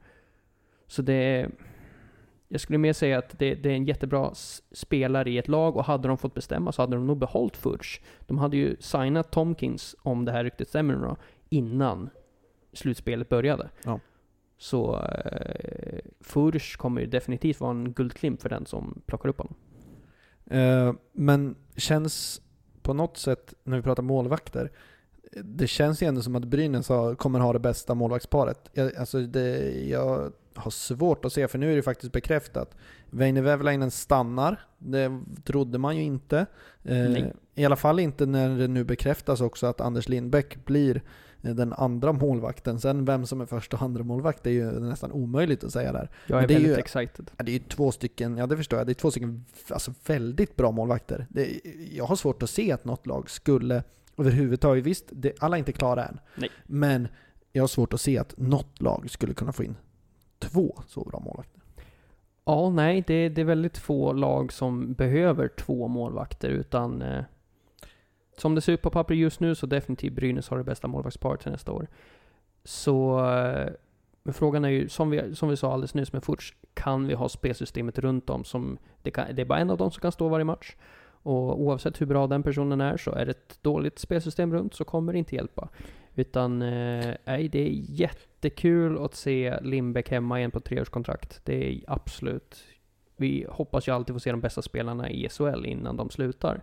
Så 0.86 1.02
det 1.02 1.12
är... 1.12 1.50
Jag 2.48 2.60
skulle 2.60 2.78
mer 2.78 2.92
säga 2.92 3.18
att 3.18 3.38
det, 3.38 3.54
det 3.54 3.70
är 3.70 3.74
en 3.74 3.84
jättebra 3.84 4.30
spelare 4.72 5.30
i 5.30 5.38
ett 5.38 5.48
lag 5.48 5.76
och 5.76 5.84
hade 5.84 6.08
de 6.08 6.18
fått 6.18 6.34
bestämma 6.34 6.72
så 6.72 6.82
hade 6.82 6.96
de 6.96 7.06
nog 7.06 7.18
behållit 7.18 7.56
Fudge. 7.56 8.00
De 8.20 8.38
hade 8.38 8.56
ju 8.56 8.76
signat 8.80 9.30
Tomkins, 9.30 9.96
om 10.02 10.24
det 10.24 10.32
här 10.32 10.44
ryktet 10.44 10.68
stämmer 10.68 10.94
nu 10.94 11.00
då, 11.00 11.16
innan 11.48 12.10
slutspelet 12.76 13.28
började. 13.28 13.68
Ja. 13.84 14.00
Så 14.58 15.02
eh, 15.02 15.98
Fudge 16.20 16.76
kommer 16.76 17.00
ju 17.00 17.06
definitivt 17.06 17.60
vara 17.60 17.70
en 17.70 17.92
guldklimp 17.92 18.42
för 18.42 18.48
den 18.48 18.66
som 18.66 19.02
plockar 19.06 19.28
upp 19.28 19.38
honom. 19.38 19.54
Eh, 20.46 20.94
men 21.12 21.54
känns 21.76 22.42
på 22.82 22.94
något 22.94 23.16
sätt, 23.16 23.54
när 23.64 23.76
vi 23.76 23.82
pratar 23.82 24.02
målvakter, 24.02 24.70
det 25.32 25.66
känns 25.66 26.02
ju 26.02 26.06
ändå 26.06 26.22
som 26.22 26.36
att 26.36 26.44
Brynäs 26.44 26.88
har, 26.88 27.14
kommer 27.14 27.40
ha 27.40 27.52
det 27.52 27.58
bästa 27.58 27.94
målvaktsparet. 27.94 28.70
Jag, 28.72 28.96
alltså 28.96 29.20
det, 29.20 29.72
jag 29.88 30.32
har 30.54 30.70
svårt 30.70 31.24
att 31.24 31.32
se, 31.32 31.48
för 31.48 31.58
nu 31.58 31.72
är 31.72 31.76
det 31.76 31.82
faktiskt 31.82 32.12
bekräftat. 32.12 32.76
Väinö 33.10 33.40
Väveläinen 33.40 33.90
stannar, 33.90 34.60
det 34.78 35.20
trodde 35.44 35.78
man 35.78 35.96
ju 35.96 36.02
inte. 36.02 36.46
Eh. 36.82 37.26
I 37.54 37.64
alla 37.64 37.76
fall 37.76 37.98
inte 37.98 38.26
när 38.26 38.58
det 38.58 38.68
nu 38.68 38.84
bekräftas 38.84 39.40
också 39.40 39.66
att 39.66 39.80
Anders 39.80 40.08
Lindbäck 40.08 40.64
blir 40.64 41.02
den 41.54 41.72
andra 41.72 42.12
målvakten. 42.12 42.80
Sen 42.80 43.04
vem 43.04 43.26
som 43.26 43.40
är 43.40 43.46
första 43.46 43.76
och 43.76 43.82
andra 43.82 44.02
målvakt 44.04 44.46
är 44.46 44.50
ju 44.50 44.64
nästan 44.80 45.12
omöjligt 45.12 45.64
att 45.64 45.72
säga 45.72 45.92
där. 45.92 46.10
Jag 46.26 46.36
är 46.36 46.40
Men 46.40 46.48
det 46.48 46.54
är 46.54 46.58
väldigt 46.58 46.76
ju- 46.76 46.80
excited. 46.80 47.30
Det 47.36 47.50
är 47.50 47.52
ju 47.52 47.58
två 47.58 47.92
stycken, 47.92 48.36
ja 48.36 48.46
det 48.46 48.56
förstår 48.56 48.78
jag, 48.78 48.86
det 48.86 48.92
är 48.92 48.94
två 48.94 49.10
stycken 49.10 49.44
alltså, 49.70 49.92
väldigt 50.06 50.56
bra 50.56 50.70
målvakter. 50.70 51.26
Det, 51.30 51.60
jag 51.92 52.04
har 52.04 52.16
svårt 52.16 52.42
att 52.42 52.50
se 52.50 52.72
att 52.72 52.84
något 52.84 53.06
lag 53.06 53.30
skulle 53.30 53.82
överhuvudtaget, 54.18 54.84
visst, 54.84 55.04
det, 55.10 55.32
alla 55.40 55.56
är 55.56 55.58
inte 55.58 55.72
klara 55.72 56.04
än. 56.04 56.18
Nej. 56.36 56.50
Men 56.66 57.08
jag 57.52 57.62
har 57.62 57.68
svårt 57.68 57.92
att 57.92 58.00
se 58.00 58.18
att 58.18 58.34
något 58.36 58.80
lag 58.80 59.10
skulle 59.10 59.34
kunna 59.34 59.52
få 59.52 59.64
in 59.64 59.76
två 60.38 60.78
så 60.88 61.04
bra 61.04 61.20
målvakter. 61.20 61.62
Ja, 62.44 62.70
nej, 62.70 63.04
det, 63.06 63.28
det 63.28 63.40
är 63.40 63.44
väldigt 63.44 63.78
få 63.78 64.12
lag 64.12 64.52
som 64.52 64.92
behöver 64.94 65.48
två 65.48 65.88
målvakter, 65.88 66.48
utan 66.48 67.02
eh, 67.02 67.24
som 68.36 68.54
det 68.54 68.60
ser 68.60 68.72
ut 68.72 68.82
på 68.82 68.90
papper 68.90 69.14
just 69.14 69.40
nu 69.40 69.54
så 69.54 69.66
definitivt 69.66 70.12
Brynäs 70.12 70.48
har 70.48 70.58
det 70.58 70.64
bästa 70.64 70.88
målvaktsparet 70.88 71.40
till 71.40 71.52
nästa 71.52 71.72
år. 71.72 71.86
Så, 72.64 73.18
eh, 73.18 73.72
men 74.22 74.34
frågan 74.34 74.64
är 74.64 74.68
ju, 74.68 74.88
som 74.88 75.10
vi, 75.10 75.34
som 75.34 75.48
vi 75.48 75.56
sa 75.56 75.72
alldeles 75.72 75.94
nyss 75.94 76.12
med 76.12 76.24
Furch, 76.24 76.54
kan 76.74 77.06
vi 77.06 77.14
ha 77.14 77.28
spelsystemet 77.28 77.98
runt 77.98 78.30
om 78.30 78.44
som, 78.44 78.78
det, 79.02 79.10
kan, 79.10 79.34
det 79.34 79.42
är 79.42 79.46
bara 79.46 79.58
en 79.58 79.70
av 79.70 79.76
dem 79.76 79.90
som 79.90 80.00
kan 80.00 80.12
stå 80.12 80.28
varje 80.28 80.44
match. 80.44 80.76
Och 81.22 81.60
oavsett 81.60 82.00
hur 82.00 82.06
bra 82.06 82.26
den 82.26 82.42
personen 82.42 82.80
är 82.80 82.96
så 82.96 83.12
är 83.12 83.26
det 83.26 83.30
ett 83.30 83.58
dåligt 83.62 83.98
spelsystem 83.98 84.52
runt 84.52 84.74
så 84.74 84.84
kommer 84.84 85.12
det 85.12 85.18
inte 85.18 85.34
hjälpa. 85.34 85.68
Utan, 86.14 86.62
eh, 86.62 87.14
nej, 87.24 87.48
det 87.48 87.58
är 87.58 87.70
jättekul 87.72 89.04
att 89.04 89.14
se 89.14 89.60
Lindbäck 89.60 90.10
hemma 90.10 90.38
igen 90.38 90.50
på 90.50 90.60
treårskontrakt. 90.60 91.40
Det 91.44 91.68
är 91.68 91.80
absolut. 91.86 92.64
Vi 93.16 93.46
hoppas 93.48 93.88
ju 93.88 93.92
alltid 93.92 94.14
få 94.14 94.20
se 94.20 94.30
de 94.30 94.40
bästa 94.40 94.62
spelarna 94.62 95.10
i 95.10 95.28
SHL 95.28 95.66
innan 95.66 95.96
de 95.96 96.10
slutar. 96.10 96.62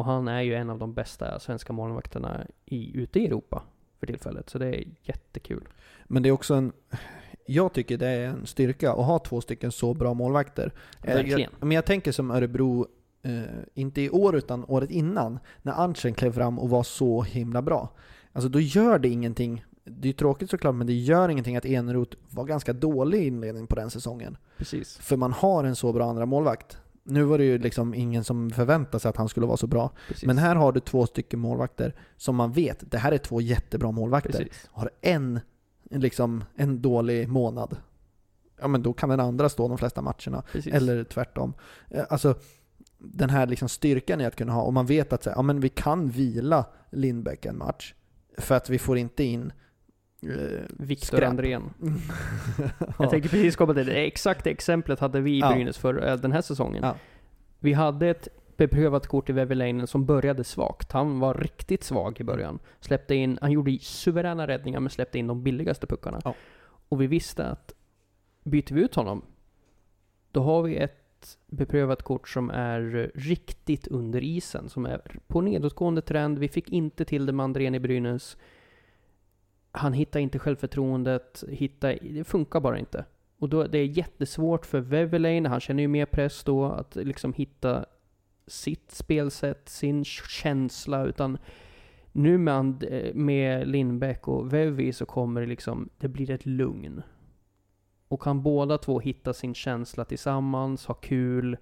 Och 0.00 0.06
han 0.06 0.28
är 0.28 0.40
ju 0.40 0.54
en 0.54 0.70
av 0.70 0.78
de 0.78 0.94
bästa 0.94 1.40
svenska 1.40 1.72
målvakterna 1.72 2.46
i, 2.66 2.98
ute 2.98 3.20
i 3.20 3.26
Europa 3.26 3.62
för 3.98 4.06
tillfället. 4.06 4.50
Så 4.50 4.58
det 4.58 4.66
är 4.66 4.84
jättekul. 5.02 5.68
Men 6.04 6.22
det 6.22 6.28
är 6.28 6.32
också 6.32 6.54
en, 6.54 6.72
jag 7.46 7.72
tycker 7.72 7.98
det 7.98 8.08
är 8.08 8.28
en 8.28 8.46
styrka 8.46 8.90
att 8.92 9.06
ha 9.06 9.18
två 9.18 9.40
stycken 9.40 9.72
så 9.72 9.94
bra 9.94 10.14
målvakter. 10.14 10.72
Eh, 11.02 11.14
Verkligen. 11.14 11.40
Jag, 11.40 11.50
men 11.58 11.70
jag 11.70 11.84
tänker 11.86 12.12
som 12.12 12.30
Örebro, 12.30 12.86
eh, 13.22 13.42
inte 13.74 14.02
i 14.02 14.10
år 14.10 14.36
utan 14.36 14.64
året 14.68 14.90
innan, 14.90 15.38
när 15.62 15.72
Arntzen 15.84 16.14
klev 16.14 16.32
fram 16.32 16.58
och 16.58 16.70
var 16.70 16.82
så 16.82 17.22
himla 17.22 17.62
bra. 17.62 17.88
Alltså 18.32 18.48
då 18.48 18.60
gör 18.60 18.98
det 18.98 19.08
ingenting. 19.08 19.64
Det 19.84 20.08
är 20.08 20.12
tråkigt 20.12 20.50
såklart, 20.50 20.74
men 20.74 20.86
det 20.86 20.92
gör 20.92 21.28
ingenting 21.28 21.56
att 21.56 21.64
Eneroth 21.64 22.16
var 22.30 22.44
ganska 22.44 22.72
dålig 22.72 23.22
i 23.22 23.26
inledningen 23.26 23.66
på 23.66 23.76
den 23.76 23.90
säsongen. 23.90 24.36
Precis. 24.56 24.96
För 24.96 25.16
man 25.16 25.32
har 25.32 25.64
en 25.64 25.76
så 25.76 25.92
bra 25.92 26.10
andra 26.10 26.26
målvakt. 26.26 26.78
Nu 27.02 27.22
var 27.22 27.38
det 27.38 27.44
ju 27.44 27.58
liksom 27.58 27.94
ingen 27.94 28.24
som 28.24 28.50
förväntade 28.50 29.00
sig 29.00 29.08
att 29.08 29.16
han 29.16 29.28
skulle 29.28 29.46
vara 29.46 29.56
så 29.56 29.66
bra. 29.66 29.92
Precis. 30.08 30.26
Men 30.26 30.38
här 30.38 30.56
har 30.56 30.72
du 30.72 30.80
två 30.80 31.06
stycken 31.06 31.40
målvakter 31.40 31.94
som 32.16 32.36
man 32.36 32.52
vet, 32.52 32.90
det 32.90 32.98
här 32.98 33.12
är 33.12 33.18
två 33.18 33.40
jättebra 33.40 33.90
målvakter. 33.90 34.30
Precis. 34.30 34.68
Har 34.72 34.90
en, 35.00 35.40
liksom, 35.90 36.44
en 36.56 36.82
dålig 36.82 37.28
månad, 37.28 37.76
ja 38.60 38.68
men 38.68 38.82
då 38.82 38.92
kan 38.92 39.08
den 39.08 39.20
andra 39.20 39.48
stå 39.48 39.68
de 39.68 39.78
flesta 39.78 40.02
matcherna. 40.02 40.42
Precis. 40.52 40.74
Eller 40.74 41.04
tvärtom. 41.04 41.54
Eh, 41.88 42.04
Alltså, 42.08 42.34
den 42.98 43.30
här 43.30 43.46
liksom 43.46 43.68
styrkan 43.68 44.20
i 44.20 44.24
att 44.24 44.36
kunna 44.36 44.52
ha, 44.52 44.62
och 44.62 44.72
man 44.72 44.86
vet 44.86 45.12
att 45.12 45.22
så 45.22 45.30
här, 45.30 45.36
ja, 45.36 45.42
men 45.42 45.60
vi 45.60 45.68
kan 45.68 46.08
vila 46.08 46.64
Lindbäck 46.90 47.46
en 47.46 47.58
match, 47.58 47.94
för 48.38 48.54
att 48.54 48.70
vi 48.70 48.78
får 48.78 48.98
inte 48.98 49.24
in 49.24 49.52
Viktor 50.68 51.06
skräp. 51.06 51.28
Andrén. 51.28 51.62
ja. 52.78 52.94
Jag 52.98 53.10
tänkte 53.10 53.28
precis 53.28 53.56
komma 53.56 53.74
till 53.74 53.86
det. 53.86 54.06
Exakt 54.06 54.44
det 54.44 54.50
exemplet 54.50 55.00
hade 55.00 55.20
vi 55.20 55.30
i 55.30 55.38
Ja. 55.38 55.52
Brynäs 55.52 55.78
för 55.78 56.08
eh, 56.08 56.16
den 56.16 56.32
här 56.32 56.42
säsongen. 56.42 56.82
Ja. 56.82 56.96
Vi 57.58 57.72
hade 57.72 58.08
ett 58.08 58.28
beprövat 58.56 59.06
kort 59.06 59.30
i 59.30 59.32
Väverläinen 59.32 59.86
som 59.86 60.06
började 60.06 60.44
svagt. 60.44 60.92
Han 60.92 61.20
var 61.20 61.34
riktigt 61.34 61.84
svag 61.84 62.20
i 62.20 62.24
början. 62.24 62.58
Släppte 62.80 63.14
in, 63.14 63.38
han 63.40 63.52
gjorde 63.52 63.78
suveräna 63.78 64.46
räddningar 64.46 64.80
men 64.80 64.90
släppte 64.90 65.18
in 65.18 65.26
de 65.26 65.42
billigaste 65.42 65.86
puckarna. 65.86 66.20
Ja. 66.24 66.34
Och 66.88 67.00
vi 67.00 67.06
visste 67.06 67.46
att 67.46 67.74
byter 68.42 68.74
vi 68.74 68.80
ut 68.80 68.94
honom, 68.94 69.22
då 70.32 70.42
har 70.42 70.62
vi 70.62 70.76
ett 70.76 71.38
beprövat 71.46 72.02
kort 72.02 72.28
som 72.28 72.50
är 72.50 72.96
eh, 72.96 73.20
riktigt 73.20 73.86
under 73.86 74.24
isen, 74.24 74.68
som 74.68 74.86
är 74.86 75.00
på 75.26 75.40
nedåtgående 75.40 76.02
trend. 76.02 76.38
Vi 76.38 76.48
fick 76.48 76.68
inte 76.68 77.04
till 77.04 77.26
det 77.26 77.32
med 77.32 77.44
Andrén 77.44 77.74
i 77.74 77.80
Brynäs. 77.80 78.36
Han 79.72 79.92
hittar 79.92 80.20
inte 80.20 80.38
självförtroendet, 80.38 81.44
hittar, 81.48 81.98
det 82.00 82.24
funkar 82.24 82.60
bara 82.60 82.78
inte. 82.78 83.04
Och 83.38 83.48
då, 83.48 83.66
det 83.66 83.78
är 83.78 83.84
jättesvårt 83.84 84.66
för 84.66 84.80
Väverlane, 84.80 85.48
han 85.48 85.60
känner 85.60 85.82
ju 85.82 85.88
mer 85.88 86.06
press 86.06 86.44
då, 86.44 86.64
att 86.64 86.96
liksom 86.96 87.32
hitta 87.32 87.84
sitt 88.46 88.90
spelsätt, 88.90 89.68
sin 89.68 90.04
känsla, 90.04 91.04
utan 91.04 91.38
nu 92.12 92.38
med, 92.38 92.84
eh, 92.90 93.14
med 93.14 93.68
Lindbäck 93.68 94.28
och 94.28 94.52
Vevi 94.52 94.92
så 94.92 95.06
kommer 95.06 95.40
det 95.40 95.46
liksom, 95.46 95.88
det 95.98 96.08
blir 96.08 96.30
ett 96.30 96.46
lugn. 96.46 97.02
Och 98.08 98.22
kan 98.22 98.42
båda 98.42 98.78
två 98.78 99.00
hitta 99.00 99.32
sin 99.32 99.54
känsla 99.54 100.04
tillsammans, 100.04 100.86
ha 100.86 100.94
kul, 100.94 101.56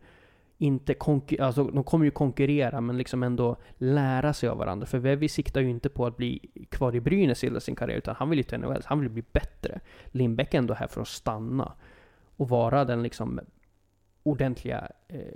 inte 0.58 0.94
konkur- 0.94 1.42
alltså 1.42 1.64
de 1.64 1.84
kommer 1.84 2.04
ju 2.04 2.10
konkurrera 2.10 2.80
men 2.80 2.98
liksom 2.98 3.22
ändå 3.22 3.56
lära 3.76 4.32
sig 4.32 4.48
av 4.48 4.58
varandra. 4.58 4.86
För 4.86 4.98
Vevi 4.98 5.28
siktar 5.28 5.60
ju 5.60 5.70
inte 5.70 5.88
på 5.88 6.06
att 6.06 6.16
bli 6.16 6.50
kvar 6.70 6.94
i 6.94 7.00
Brynäs 7.00 7.44
hela 7.44 7.60
sin 7.60 7.76
karriär 7.76 7.96
utan 7.96 8.14
han 8.18 8.30
vill 8.30 8.38
ju 8.38 8.42
till 8.42 8.58
NHL, 8.58 8.82
han 8.84 9.00
vill 9.00 9.10
bli 9.10 9.24
bättre. 9.32 9.80
Lindbäck 10.06 10.54
är 10.54 10.58
ändå 10.58 10.74
här 10.74 10.86
för 10.86 11.00
att 11.00 11.08
stanna 11.08 11.72
och 12.36 12.48
vara 12.48 12.84
den 12.84 13.02
liksom 13.02 13.40
ordentliga 14.22 14.88
eh, 15.08 15.34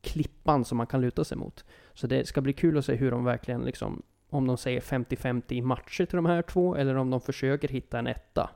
klippan 0.00 0.64
som 0.64 0.78
man 0.78 0.86
kan 0.86 1.00
luta 1.00 1.24
sig 1.24 1.38
mot. 1.38 1.64
Så 1.94 2.06
det 2.06 2.28
ska 2.28 2.40
bli 2.40 2.52
kul 2.52 2.78
att 2.78 2.84
se 2.84 2.94
hur 2.94 3.10
de 3.10 3.24
verkligen 3.24 3.60
liksom, 3.60 4.02
om 4.30 4.46
de 4.46 4.56
säger 4.56 4.80
50-50 4.80 5.42
i 5.52 5.62
matcher 5.62 6.06
till 6.06 6.16
de 6.16 6.26
här 6.26 6.42
två, 6.42 6.76
eller 6.76 6.94
om 6.94 7.10
de 7.10 7.20
försöker 7.20 7.68
hitta 7.68 7.98
en 7.98 8.06
etta. 8.06 8.50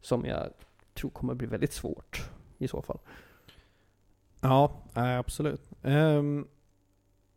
Som 0.00 0.24
jag 0.24 0.50
tror 0.94 1.10
kommer 1.10 1.34
bli 1.34 1.46
väldigt 1.46 1.72
svårt 1.72 2.30
i 2.58 2.68
så 2.68 2.82
fall. 2.82 2.98
Ja, 4.40 4.82
absolut. 4.94 5.70
Um, 5.82 6.48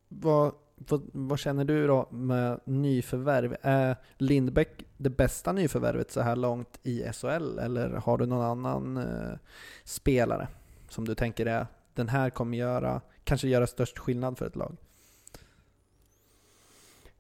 vad, 0.08 0.54
vad, 0.76 1.10
vad 1.14 1.39
känner 1.39 1.66
du 1.66 1.88
då 1.88 2.08
med 2.12 2.60
nyförvärv? 2.66 3.56
Är 3.62 3.95
Lindbäck 4.18 4.84
det 4.97 5.10
bästa 5.10 5.51
nyförvärvet 5.51 6.12
så 6.12 6.22
här 6.22 6.36
långt 6.36 6.80
i 6.84 7.04
SHL? 7.14 7.60
Eller 7.60 7.89
har 7.89 8.18
du 8.18 8.26
någon 8.26 8.66
annan 8.66 8.97
uh, 8.97 9.38
spelare 9.84 10.47
som 10.89 11.06
du 11.08 11.16
tänker 11.16 11.45
är 11.45 11.68
den 11.93 12.10
här 12.10 12.30
kommer 12.30 12.58
göra, 12.58 13.01
kanske 13.24 13.47
göra 13.47 13.68
störst 13.68 13.99
skillnad 13.99 14.38
för 14.38 14.45
ett 14.45 14.56
lag? 14.56 14.78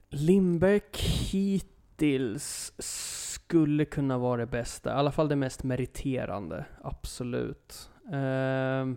Lindbäck 0.09 0.97
hittills 1.31 2.73
skulle 2.77 3.85
kunna 3.85 4.17
vara 4.17 4.37
det 4.37 4.45
bästa. 4.45 4.89
I 4.89 4.93
alla 4.93 5.11
fall 5.11 5.27
det 5.27 5.35
mest 5.35 5.63
meriterande. 5.63 6.65
Absolut. 6.81 7.89
Uh, 8.05 8.93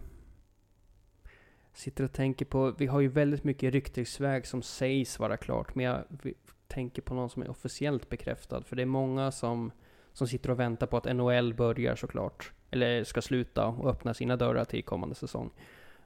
sitter 1.76 2.04
och 2.04 2.12
tänker 2.12 2.44
på, 2.44 2.70
vi 2.70 2.86
har 2.86 3.00
ju 3.00 3.08
väldigt 3.08 3.44
mycket 3.44 3.72
ryktesväg 3.72 4.46
som 4.46 4.62
sägs 4.62 5.18
vara 5.18 5.36
klart, 5.36 5.74
men 5.74 5.84
jag 5.84 6.04
tänker 6.68 7.02
på 7.02 7.14
någon 7.14 7.30
som 7.30 7.42
är 7.42 7.50
officiellt 7.50 8.08
bekräftad. 8.08 8.62
För 8.62 8.76
det 8.76 8.82
är 8.82 8.86
många 8.86 9.32
som, 9.32 9.72
som 10.12 10.28
sitter 10.28 10.50
och 10.50 10.60
väntar 10.60 10.86
på 10.86 10.96
att 10.96 11.16
NHL 11.16 11.54
börjar 11.54 11.96
såklart. 11.96 12.52
Eller 12.70 13.04
ska 13.04 13.22
sluta 13.22 13.66
och 13.66 13.90
öppna 13.90 14.14
sina 14.14 14.36
dörrar 14.36 14.64
till 14.64 14.84
kommande 14.84 15.14
säsong. 15.14 15.50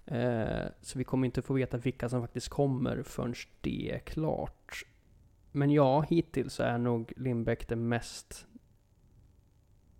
Eh, 0.06 0.66
så 0.80 0.98
vi 0.98 1.04
kommer 1.04 1.26
inte 1.26 1.42
få 1.42 1.54
veta 1.54 1.76
vilka 1.76 2.08
som 2.08 2.20
faktiskt 2.20 2.48
kommer 2.48 3.02
förrän 3.02 3.34
det 3.60 3.92
är 3.92 3.98
klart. 3.98 4.84
Men 5.52 5.70
ja, 5.70 6.00
hittills 6.00 6.54
så 6.54 6.62
är 6.62 6.78
nog 6.78 7.12
Lindbäck 7.16 7.68
det 7.68 7.76
mest 7.76 8.46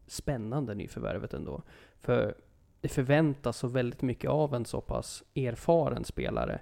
spännande 0.07 0.75
nyförvärvet 0.75 1.35
ändå. 1.35 1.63
För 2.01 2.35
det 2.81 2.89
förväntas 2.89 3.57
så 3.57 3.69
väldigt 3.69 4.03
mycket 4.03 4.31
av 4.31 4.55
en 4.55 4.65
så 4.65 4.81
pass 4.81 5.23
erfaren 5.35 6.05
spelare. 6.05 6.61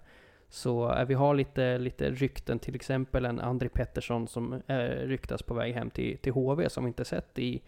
Så 0.49 0.93
eh, 0.93 1.07
vi 1.07 1.14
har 1.14 1.35
lite, 1.35 1.79
lite 1.79 2.11
rykten, 2.11 2.59
till 2.59 2.75
exempel 2.75 3.25
en 3.25 3.41
André 3.41 3.69
Pettersson 3.69 4.29
som 4.29 4.62
eh, 4.66 4.79
ryktas 4.87 5.43
på 5.43 5.55
väg 5.55 5.75
hem 5.75 5.91
till, 5.91 6.19
till 6.19 6.33
HV 6.33 6.69
som 6.69 6.85
vi 6.85 6.89
inte 6.89 7.05
sett 7.05 7.39
i 7.39 7.62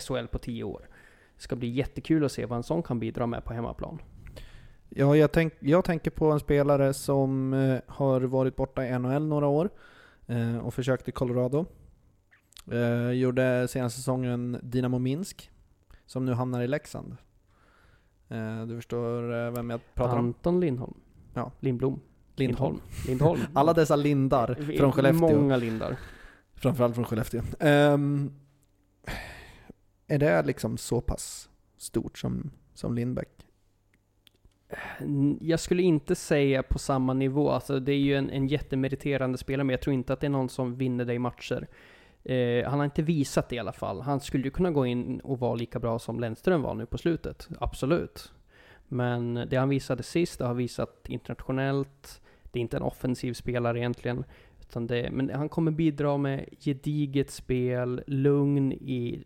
SHL 0.00 0.26
på 0.30 0.38
tio 0.38 0.64
år. 0.64 0.88
Det 1.36 1.42
ska 1.42 1.56
bli 1.56 1.68
jättekul 1.68 2.24
att 2.24 2.32
se 2.32 2.46
vad 2.46 2.56
en 2.56 2.62
sån 2.62 2.82
kan 2.82 3.00
bidra 3.00 3.26
med 3.26 3.44
på 3.44 3.52
hemmaplan. 3.52 3.98
Ja, 4.88 5.16
jag, 5.16 5.32
tänk, 5.32 5.54
jag 5.60 5.84
tänker 5.84 6.10
på 6.10 6.30
en 6.30 6.40
spelare 6.40 6.94
som 6.94 7.52
eh, 7.54 7.80
har 7.86 8.20
varit 8.20 8.56
borta 8.56 8.86
i 8.86 8.98
NHL 8.98 9.26
några 9.26 9.46
år 9.46 9.70
eh, 10.26 10.58
och 10.58 10.74
försökt 10.74 11.08
i 11.08 11.12
Colorado. 11.12 11.66
Eh, 12.70 13.10
gjorde 13.10 13.68
senaste 13.68 13.98
säsongen 13.98 14.58
Dynamo 14.62 14.98
Minsk, 14.98 15.50
som 16.06 16.24
nu 16.24 16.32
hamnar 16.32 16.62
i 16.62 16.66
Leksand. 16.66 17.16
Eh, 18.32 18.66
du 18.66 18.76
förstår 18.76 19.46
eh, 19.46 19.50
vem 19.50 19.70
jag 19.70 19.80
pratar 19.94 20.18
om? 20.18 20.24
Anton 20.26 20.60
Lindholm. 20.60 20.94
Ja. 21.34 21.52
Lindblom. 21.60 22.00
Lindholm. 22.36 22.80
Lindholm. 23.06 23.40
Alla 23.54 23.72
dessa 23.72 23.96
lindar 23.96 24.54
från 24.78 24.92
Skellefteå. 24.92 25.40
Många 25.40 25.56
lindar. 25.56 25.96
Framförallt 26.54 26.94
från 26.94 27.04
Skellefteå. 27.04 27.42
Um, 27.60 28.32
är 30.06 30.18
det 30.18 30.42
liksom 30.42 30.78
så 30.78 31.00
pass 31.00 31.48
stort 31.76 32.18
som, 32.18 32.50
som 32.74 32.94
Lindbäck? 32.94 33.28
Jag 35.40 35.60
skulle 35.60 35.82
inte 35.82 36.14
säga 36.14 36.62
på 36.62 36.78
samma 36.78 37.14
nivå. 37.14 37.50
Alltså 37.50 37.80
det 37.80 37.92
är 37.92 37.98
ju 37.98 38.16
en, 38.16 38.30
en 38.30 38.48
jättemeriterande 38.48 39.38
spelare, 39.38 39.64
men 39.64 39.74
jag 39.74 39.80
tror 39.80 39.94
inte 39.94 40.12
att 40.12 40.20
det 40.20 40.26
är 40.26 40.30
någon 40.30 40.48
som 40.48 40.76
vinner 40.76 41.04
dig 41.04 41.18
matcher. 41.18 41.68
Eh, 42.24 42.68
han 42.70 42.78
har 42.78 42.84
inte 42.84 43.02
visat 43.02 43.48
det 43.48 43.56
i 43.56 43.58
alla 43.58 43.72
fall. 43.72 44.00
Han 44.00 44.20
skulle 44.20 44.44
ju 44.44 44.50
kunna 44.50 44.70
gå 44.70 44.86
in 44.86 45.20
och 45.20 45.38
vara 45.38 45.54
lika 45.54 45.78
bra 45.78 45.98
som 45.98 46.20
Lennström 46.20 46.62
var 46.62 46.74
nu 46.74 46.86
på 46.86 46.98
slutet. 46.98 47.48
Absolut. 47.60 48.32
Men 48.88 49.34
det 49.34 49.56
han 49.56 49.68
visade 49.68 50.02
sist, 50.02 50.38
det 50.38 50.44
har 50.44 50.54
visat 50.54 51.08
internationellt. 51.08 52.20
Det 52.42 52.58
är 52.58 52.60
inte 52.60 52.76
en 52.76 52.82
offensiv 52.82 53.32
spelare 53.32 53.78
egentligen. 53.78 54.24
Utan 54.60 54.86
det, 54.86 55.10
men 55.12 55.30
han 55.30 55.48
kommer 55.48 55.70
bidra 55.70 56.16
med 56.16 56.48
gediget 56.60 57.30
spel, 57.30 58.02
lugn 58.06 58.72
i 58.72 59.22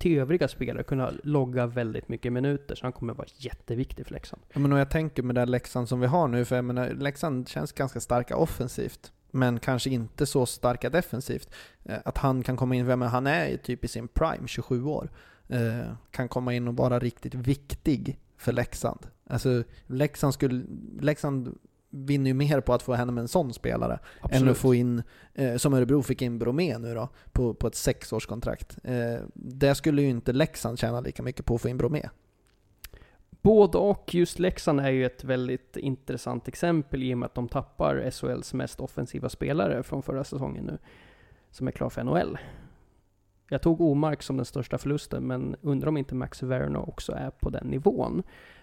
till 0.00 0.18
övriga 0.18 0.48
spelare 0.48 0.82
kunna 0.82 1.12
logga 1.22 1.66
väldigt 1.66 2.08
mycket 2.08 2.32
minuter, 2.32 2.74
så 2.74 2.86
han 2.86 2.92
kommer 2.92 3.14
vara 3.14 3.26
jätteviktig 3.36 4.06
för 4.06 4.12
Leksand. 4.12 4.42
Ja, 4.52 4.60
men 4.60 4.72
jag 4.72 4.90
tänker 4.90 5.22
med 5.22 5.34
den 5.34 5.50
Leksand 5.50 5.88
som 5.88 6.00
vi 6.00 6.06
har 6.06 6.28
nu, 6.28 6.44
för 6.44 6.56
jag 6.56 6.64
menar, 6.64 6.90
Leksand 6.90 7.48
känns 7.48 7.72
ganska 7.72 8.00
starka 8.00 8.36
offensivt, 8.36 9.12
men 9.32 9.58
kanske 9.58 9.90
inte 9.90 10.26
så 10.26 10.46
starka 10.46 10.90
defensivt. 10.90 11.50
Eh, 11.84 11.98
att 12.04 12.18
han 12.18 12.42
kan 12.42 12.56
komma 12.56 12.74
in, 12.74 12.86
men 12.86 13.02
han 13.02 13.26
är 13.26 13.56
typ 13.56 13.84
i 13.84 13.88
sin 13.88 14.08
prime, 14.08 14.48
27 14.48 14.84
år, 14.84 15.10
eh, 15.48 15.92
kan 16.10 16.28
komma 16.28 16.54
in 16.54 16.68
och 16.68 16.76
vara 16.76 16.98
riktigt 16.98 17.34
viktig 17.34 18.18
för 18.36 18.52
Leksand. 18.52 19.06
Alltså, 19.26 19.62
Leksand, 19.86 20.34
skulle, 20.34 20.64
Leksand 21.00 21.58
vinner 21.90 22.30
ju 22.30 22.34
mer 22.34 22.60
på 22.60 22.74
att 22.74 22.82
få 22.82 22.94
hem 22.94 23.18
en 23.18 23.28
sån 23.28 23.52
spelare 23.52 23.98
Absolut. 24.20 24.42
än 24.42 24.48
att 24.48 24.58
få 24.58 24.74
in, 24.74 25.02
eh, 25.34 25.56
som 25.56 25.74
Örebro 25.74 26.02
fick 26.02 26.22
in 26.22 26.38
Bromé 26.38 26.78
nu 26.78 26.94
då, 26.94 27.08
på, 27.32 27.54
på 27.54 27.66
ett 27.66 27.74
sexårskontrakt. 27.74 28.78
Eh, 28.84 29.20
det 29.34 29.74
skulle 29.74 30.02
ju 30.02 30.08
inte 30.08 30.32
Leksand 30.32 30.78
tjäna 30.78 31.00
lika 31.00 31.22
mycket 31.22 31.46
på 31.46 31.54
att 31.54 31.60
få 31.60 31.68
in 31.68 31.78
Bromé. 31.78 32.08
Både 33.42 33.78
och. 33.78 34.14
Just 34.14 34.38
Leksand 34.38 34.80
är 34.80 34.90
ju 34.90 35.06
ett 35.06 35.24
väldigt 35.24 35.76
intressant 35.76 36.48
exempel 36.48 37.02
i 37.02 37.14
och 37.14 37.18
med 37.18 37.26
att 37.26 37.34
de 37.34 37.48
tappar 37.48 38.10
SHLs 38.10 38.54
mest 38.54 38.80
offensiva 38.80 39.28
spelare 39.28 39.82
från 39.82 40.02
förra 40.02 40.24
säsongen 40.24 40.64
nu, 40.64 40.78
som 41.50 41.68
är 41.68 41.72
klar 41.72 41.90
för 41.90 42.04
NHL. 42.04 42.38
Jag 43.48 43.62
tog 43.62 43.80
Omark 43.80 44.22
som 44.22 44.36
den 44.36 44.46
största 44.46 44.78
förlusten, 44.78 45.26
men 45.26 45.56
undrar 45.60 45.88
om 45.88 45.96
inte 45.96 46.14
Max 46.14 46.42
Verno 46.42 46.78
också 46.78 47.12
är 47.12 47.30
på 47.30 47.50
den 47.50 47.66
nivån. 47.66 48.22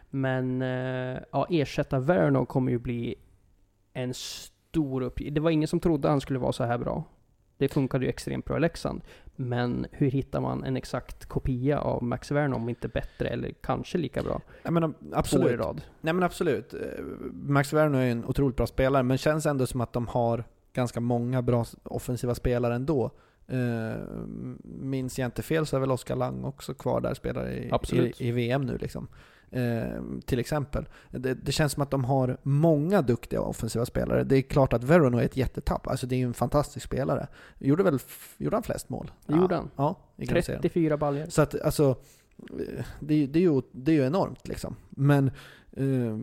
Men 0.10 0.62
eh, 0.62 1.20
ja, 1.32 1.48
ersätta 1.50 2.00
Verno 2.00 2.46
kommer 2.46 2.72
ju 2.72 2.80
bli 2.80 3.16
en 3.94 4.14
stor 4.14 5.02
uppgift. 5.02 5.36
Det 5.36 5.42
var 5.42 5.52
ingen 5.52 5.68
som 5.68 5.80
trodde 5.80 6.10
han 6.10 6.22
skulle 6.22 6.40
vara 6.40 6.52
så 6.52 6.64
här 6.64 6.78
bra. 6.78 7.04
Det 7.58 7.68
funkade 7.68 8.06
ju 8.06 8.10
extremt 8.10 8.46
bra 8.46 8.58
i 8.58 8.60
Leksand. 8.60 9.02
Men 9.36 9.86
hur 9.92 10.12
hittar 10.12 10.42
man 10.42 10.64
en 10.64 10.78
exakt 10.78 11.26
kopia 11.26 11.80
av 11.80 12.04
Max 12.04 12.32
Verno 12.32 12.56
om 12.56 12.70
inte 12.70 12.88
bättre 12.88 13.28
eller 13.30 13.54
kanske 13.62 13.98
lika 13.98 14.24
bra? 14.24 14.42
Ja, 14.64 14.72
men 14.72 14.94
absolut. 15.14 15.52
i 15.52 15.56
rad. 15.56 15.82
Nej 16.02 16.14
men 16.14 16.24
absolut. 16.24 16.74
Eh, 16.74 16.80
Max 17.32 17.74
Verno 17.74 17.98
är 17.98 18.06
en 18.12 18.26
otroligt 18.26 18.56
bra 18.56 18.68
spelare, 18.68 19.04
men 19.04 19.18
känns 19.18 19.46
ändå 19.46 19.68
som 19.68 19.82
att 19.82 19.94
de 19.94 20.08
har 20.08 20.44
ganska 20.74 21.00
många 21.00 21.42
bra 21.42 21.66
offensiva 21.84 22.36
spelare 22.36 22.76
ändå. 22.76 23.12
Uh, 23.54 23.96
minns 24.64 25.20
jag 25.20 25.26
inte 25.26 25.42
fel 25.42 25.66
så 25.66 25.76
är 25.76 25.80
väl 25.80 25.92
Oskar 25.92 26.16
Lang 26.16 26.44
också 26.44 26.74
kvar 26.74 27.02
där, 27.02 27.14
spelar 27.14 27.50
i, 27.50 27.72
i, 27.92 28.14
i 28.18 28.32
VM 28.32 28.62
nu 28.62 28.78
liksom. 28.78 29.08
Eh, 29.52 30.02
till 30.26 30.40
exempel. 30.40 30.86
Det, 31.12 31.34
det, 31.34 31.52
känns 31.52 31.72
som 31.72 31.84
att 31.84 31.92
de 31.92 32.04
har 32.04 32.38
många 32.44 33.02
duktiga 33.02 33.42
offensiva 33.42 33.86
spelare. 33.86 34.24
Det 34.24 34.38
är 34.38 34.42
klart 34.42 34.74
att 34.74 34.84
Verono 34.84 35.18
är 35.18 35.24
ett 35.24 35.38
jättetapp. 35.38 35.88
Alltså 35.88 36.08
det 36.08 36.16
är 36.16 36.18
ju 36.18 36.26
en 36.26 36.34
fantastisk 36.34 36.86
spelare. 36.86 37.28
Gjorde 37.60 37.84
väl 37.84 38.00
gjorde 38.38 38.56
han 38.56 38.64
flest 38.64 38.90
mål? 38.90 39.12
Det 39.26 39.36
gjorde 39.36 39.56
han. 39.56 39.70
Ja, 39.76 40.00
i 40.16 40.28
34 40.28 40.98
baljor. 40.98 41.26
Så 41.30 41.42
att 41.42 41.62
alltså, 41.62 41.96
det, 43.00 43.26
det, 43.26 43.40
är 43.40 43.44
ju, 43.44 43.62
det 43.72 43.92
är 43.92 43.96
ju 43.96 44.06
enormt 44.06 44.48
liksom. 44.48 44.76
Men 44.90 45.32
eh, 45.72 46.18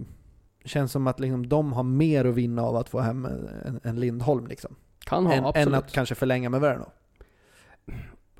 känns 0.65 0.93
som 0.93 1.07
att 1.07 1.21
liksom, 1.21 1.49
de 1.49 1.73
har 1.73 1.83
mer 1.83 2.25
att 2.25 2.35
vinna 2.35 2.63
av 2.63 2.77
att 2.77 2.89
få 2.89 3.01
hem 3.01 3.25
en, 3.65 3.81
en 3.83 4.01
Lindholm 4.01 4.47
liksom. 4.47 4.75
Kan 4.99 5.27
ha, 5.27 5.33
än, 5.33 5.45
absolut. 5.45 5.69
Än 5.69 5.75
att 5.75 5.93
kanske 5.93 6.15
förlänga 6.15 6.51
med 6.51 6.61
Verono. 6.61 6.87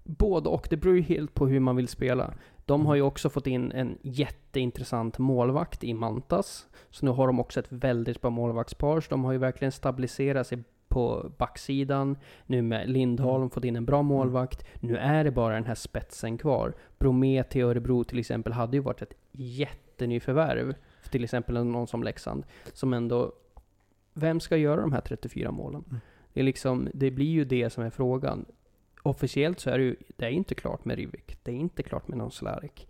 Både 0.05 0.49
och. 0.49 0.67
Det 0.71 0.77
beror 0.77 0.97
ju 0.97 1.03
helt 1.03 1.35
på 1.35 1.47
hur 1.47 1.61
man 1.61 1.77
vill 1.77 1.89
spela. 1.89 2.35
De 2.67 2.87
har 2.87 2.95
ju 2.95 3.03
också 3.03 3.31
fått 3.31 3.47
in 3.47 3.73
en 3.73 3.99
jätteintressant 4.03 5.19
målvakt 5.19 5.85
i 5.85 5.95
Mantas. 5.95 6.67
Så 6.91 7.07
nu 7.07 7.13
har 7.13 7.27
de 7.27 7.41
också 7.41 7.61
ett 7.61 7.73
väldigt 7.73 8.21
bra 8.21 8.31
målvaktspar. 8.31 9.01
Så 9.01 9.11
de 9.11 9.25
har 9.25 9.33
ju 9.33 9.39
verkligen 9.39 9.73
stabiliserat 9.73 10.47
sig 10.47 10.59
på 10.89 11.33
backsidan. 11.39 12.17
Nu 12.47 12.63
med 12.63 12.89
Lindholm 12.89 13.43
mm. 13.43 13.51
fått 13.51 13.65
in 13.65 13.77
en 13.77 13.85
bra 13.85 13.99
mm. 13.99 14.07
målvakt. 14.07 14.65
Nu 14.81 14.97
är 14.97 15.25
det 15.25 15.31
bara 15.31 15.55
den 15.55 15.65
här 15.65 15.75
spetsen 15.75 16.39
kvar. 16.39 16.75
Bromé 16.99 17.43
till 17.43 17.65
Örebro 17.65 18.05
till 18.05 18.19
exempel 18.19 18.53
hade 18.53 18.77
ju 18.77 18.83
varit 18.83 19.03
ett 19.03 19.15
jättenyförvärv. 19.33 20.75
Till 21.11 21.25
exempel 21.25 21.65
någon 21.65 21.87
som 21.87 22.03
Leksand. 22.03 22.45
Som 22.73 22.93
ändå... 22.93 23.33
Vem 24.13 24.41
ska 24.41 24.57
göra 24.57 24.81
de 24.81 24.93
här 24.93 25.01
34 25.01 25.51
målen? 25.51 25.85
Mm. 25.89 26.01
Det, 26.33 26.41
är 26.41 26.45
liksom, 26.45 26.89
det 26.95 27.11
blir 27.11 27.31
ju 27.31 27.45
det 27.45 27.71
som 27.71 27.85
är 27.85 27.91
frågan 27.91 28.45
officiellt 29.05 29.61
så 29.61 29.71
är 29.71 29.79
det 29.79 29.85
ju, 29.85 29.97
det 30.17 30.25
är 30.25 30.31
inte 30.31 30.55
klart 30.55 30.85
med 30.85 30.97
Rivik. 30.97 31.39
Det 31.43 31.51
är 31.51 31.57
inte 31.57 31.83
klart 31.83 32.09
med 32.09 32.19
någon 32.19 32.31
Slarek. 32.31 32.89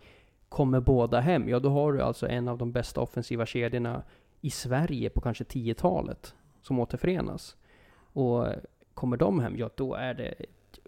Kommer 0.49 0.81
båda 0.81 1.21
hem, 1.21 1.49
ja 1.49 1.61
då 1.61 1.69
har 1.69 1.93
du 1.93 2.03
alltså 2.03 2.29
en 2.29 2.49
av 2.49 2.59
de 2.59 2.73
bästa 2.73 3.01
offensiva 3.01 3.47
kedjorna 3.47 4.03
i 4.41 4.51
Sverige 4.51 5.11
på 5.11 5.21
kanske 5.21 5.45
10-talet 5.45 6.35
som 6.63 6.79
återförenas. 6.79 7.57
Och 7.97 8.49
eh, 8.49 8.59
kommer 8.95 9.17
de 9.17 9.41
hem, 9.41 9.57
ja 9.57 9.71
då 9.77 9.95
är 9.95 10.15
det 10.15 10.35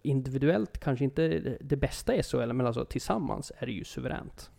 individuellt 0.02 0.78
kanske 0.78 1.04
inte 1.04 1.56
det 1.60 1.76
bästa 1.76 2.14
i 2.14 2.22
SHL, 2.22 2.52
men 2.52 2.66
alltså 2.66 2.84
tillsammans 2.84 3.52
är 3.58 3.66
det 3.66 3.72
ju 3.72 3.84
suveränt. 3.84 4.50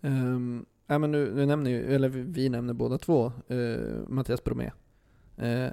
Um, 0.00 0.66
ja, 0.86 0.98
men 0.98 1.10
nu, 1.10 1.34
nu 1.34 1.46
nämner 1.46 1.70
ju, 1.70 1.94
eller 1.94 2.08
vi 2.08 2.48
nämner 2.48 2.74
båda 2.74 2.98
två, 2.98 3.32
uh, 3.50 4.08
Mattias 4.08 4.44
Bromé. 4.44 4.70
Uh, 5.42 5.70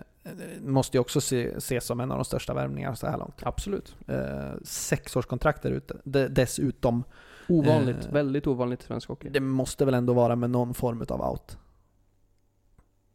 måste 0.62 0.98
ju 0.98 1.02
också 1.02 1.20
ses 1.20 1.66
se 1.66 1.82
som 1.82 2.00
en 2.00 2.12
av 2.12 2.18
de 2.18 2.26
största 2.26 2.54
värvningarna 2.54 2.96
så 2.96 3.08
här 3.08 3.18
långt. 3.18 3.42
Absolut. 3.44 3.96
Eh, 4.08 4.54
sexårskontrakt 4.64 5.62
där 5.62 5.72
ute, 5.72 5.98
dessutom. 6.28 7.04
Ovanligt, 7.48 8.06
eh, 8.06 8.12
väldigt 8.12 8.48
ovanligt 8.48 8.84
i 8.84 8.86
svensk 8.86 9.10
hockey. 9.10 9.30
Det 9.30 9.40
måste 9.40 9.86
väl 9.86 9.94
ändå 9.94 10.14
vara 10.14 10.36
med 10.36 10.50
någon 10.50 10.74
form 10.74 11.06
av 11.10 11.32
out? 11.32 11.58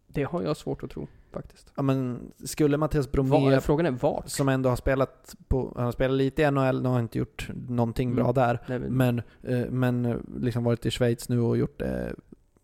Det 0.06 0.22
har 0.22 0.42
jag 0.42 0.56
svårt 0.56 0.82
att 0.82 0.90
tro 0.90 1.08
faktiskt. 1.32 1.72
Ja 1.76 1.82
men 1.82 2.32
skulle 2.44 2.76
Mattias 2.76 3.12
Bromé, 3.12 3.60
frågan 3.60 3.86
är 3.86 3.90
vart? 3.90 4.28
som 4.28 4.48
ändå 4.48 4.68
har 4.68 4.76
spelat, 4.76 5.36
på, 5.48 5.72
han 5.76 5.84
har 5.84 5.92
spelat 5.92 6.16
lite 6.16 6.42
i 6.42 6.50
NHL, 6.50 6.82
nu 6.82 6.88
har 6.88 7.00
inte 7.00 7.18
gjort 7.18 7.50
någonting 7.68 8.10
mm. 8.10 8.22
bra 8.22 8.32
där, 8.32 8.60
nej, 8.66 8.78
men, 8.78 9.22
eh, 9.42 9.70
men 9.70 10.26
liksom 10.36 10.64
varit 10.64 10.86
i 10.86 10.90
Schweiz 10.90 11.28
nu 11.28 11.40
och 11.40 11.56
gjort 11.56 11.78
det 11.78 12.14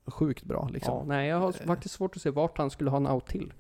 sjukt 0.07 0.44
bra 0.44 0.68
liksom. 0.72 0.94
Ja, 0.94 1.05
nej 1.05 1.28
jag 1.28 1.40
har 1.40 1.49
eh. 1.49 1.66
faktiskt 1.66 1.94
svårt 1.94 2.16
att 2.16 2.22
se 2.22 2.30
vart 2.30 2.59
han 2.59 2.70
skulle 2.70 2.90
ha 2.90 2.97
en 2.97 3.07
out 3.07 3.26
till. 3.26 3.53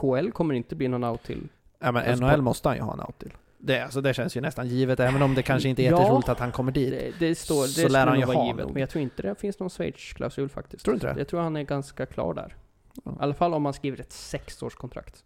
KL 0.00 0.30
kommer 0.30 0.54
inte 0.54 0.76
bli 0.76 0.88
någon 0.88 1.04
out 1.04 1.22
till. 1.22 1.48
Ja 1.78 1.92
men 1.92 2.10
alltså, 2.10 2.26
NHL 2.26 2.42
måste 2.42 2.68
han 2.68 2.76
ju 2.76 2.82
ha 2.82 2.92
en 2.92 3.00
out 3.00 3.18
till. 3.18 3.32
Det, 3.58 3.80
alltså, 3.80 4.00
det 4.00 4.14
känns 4.14 4.36
ju 4.36 4.40
nästan 4.40 4.68
givet, 4.68 5.00
även 5.00 5.22
om 5.22 5.34
det 5.34 5.42
kanske 5.42 5.68
inte 5.68 5.82
är 5.82 5.90
jätteroligt 5.90 6.28
att 6.28 6.38
han 6.38 6.52
kommer 6.52 6.72
dit. 6.72 6.90
Det, 6.90 7.26
det 7.28 7.34
står, 7.34 7.62
det 7.62 7.68
så 7.68 7.88
lär 7.88 8.06
han 8.06 8.18
ju 8.18 8.24
ha 8.24 8.46
givet, 8.46 8.64
nog. 8.64 8.72
men 8.72 8.80
jag 8.80 8.90
tror 8.90 9.02
inte 9.02 9.22
det 9.22 9.34
finns 9.34 9.58
någon 9.58 9.70
Schweiz-klausul 9.70 10.48
faktiskt. 10.48 10.84
Tror 10.84 10.92
du 10.92 10.96
inte 10.96 11.12
det? 11.12 11.20
Jag 11.20 11.28
tror 11.28 11.40
han 11.40 11.56
är 11.56 11.62
ganska 11.62 12.06
klar 12.06 12.34
där. 12.34 12.56
Ja. 13.04 13.10
I 13.10 13.14
alla 13.18 13.34
fall 13.34 13.54
om 13.54 13.62
man 13.62 13.72
skriver 13.72 14.00
ett 14.00 14.12
sexårskontrakt. 14.12 15.24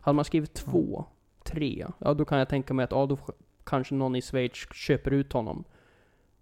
Hade 0.00 0.16
man 0.16 0.24
skrivit 0.24 0.54
två, 0.54 1.04
tre, 1.44 1.86
ja 1.98 2.14
då 2.14 2.24
kan 2.24 2.38
jag 2.38 2.48
tänka 2.48 2.74
mig 2.74 2.84
att 2.84 2.92
ja, 2.92 3.06
då 3.06 3.18
kanske 3.64 3.94
någon 3.94 4.16
i 4.16 4.22
Schweiz 4.22 4.52
köper 4.74 5.10
ut 5.10 5.32
honom 5.32 5.64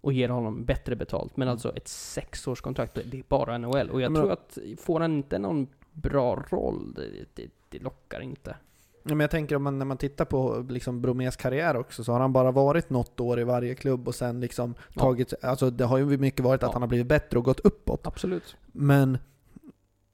och 0.01 0.13
ger 0.13 0.29
honom 0.29 0.65
bättre 0.65 0.95
betalt. 0.95 1.37
Men 1.37 1.47
mm. 1.47 1.51
alltså 1.51 1.75
ett 1.75 1.87
sexårskontrakt, 1.87 2.99
det 3.05 3.19
är 3.19 3.23
bara 3.27 3.57
NHL. 3.57 3.89
Och 3.89 4.01
jag 4.01 4.11
men, 4.11 4.21
tror 4.21 4.31
att 4.31 4.57
får 4.77 4.99
han 4.99 5.11
inte 5.11 5.39
någon 5.39 5.67
bra 5.93 6.43
roll, 6.49 6.93
det, 6.93 7.25
det, 7.33 7.49
det 7.69 7.79
lockar 7.79 8.19
inte. 8.21 8.55
Ja, 9.03 9.09
men 9.09 9.19
jag 9.19 9.31
tänker 9.31 9.55
om 9.55 9.63
man, 9.63 9.79
när 9.79 9.85
man 9.85 9.97
tittar 9.97 10.25
på 10.25 10.65
liksom 10.69 11.01
Bromés 11.01 11.35
karriär 11.35 11.75
också, 11.77 12.03
så 12.03 12.11
har 12.11 12.19
han 12.19 12.33
bara 12.33 12.51
varit 12.51 12.89
något 12.89 13.19
år 13.19 13.39
i 13.39 13.43
varje 13.43 13.75
klubb 13.75 14.07
och 14.07 14.15
sen 14.15 14.39
liksom 14.39 14.75
Ja. 14.93 15.01
tagit, 15.01 15.33
alltså 15.43 15.69
det 15.69 15.85
har 15.85 15.97
ju 15.97 16.17
mycket 16.17 16.45
varit 16.45 16.63
att 16.63 16.67
Ja. 16.69 16.73
han 16.73 16.81
har 16.81 16.89
blivit 16.89 17.07
bättre 17.07 17.37
och 17.39 17.45
gått 17.45 17.59
uppåt. 17.59 18.07
Absolut. 18.07 18.55
Men, 18.71 19.17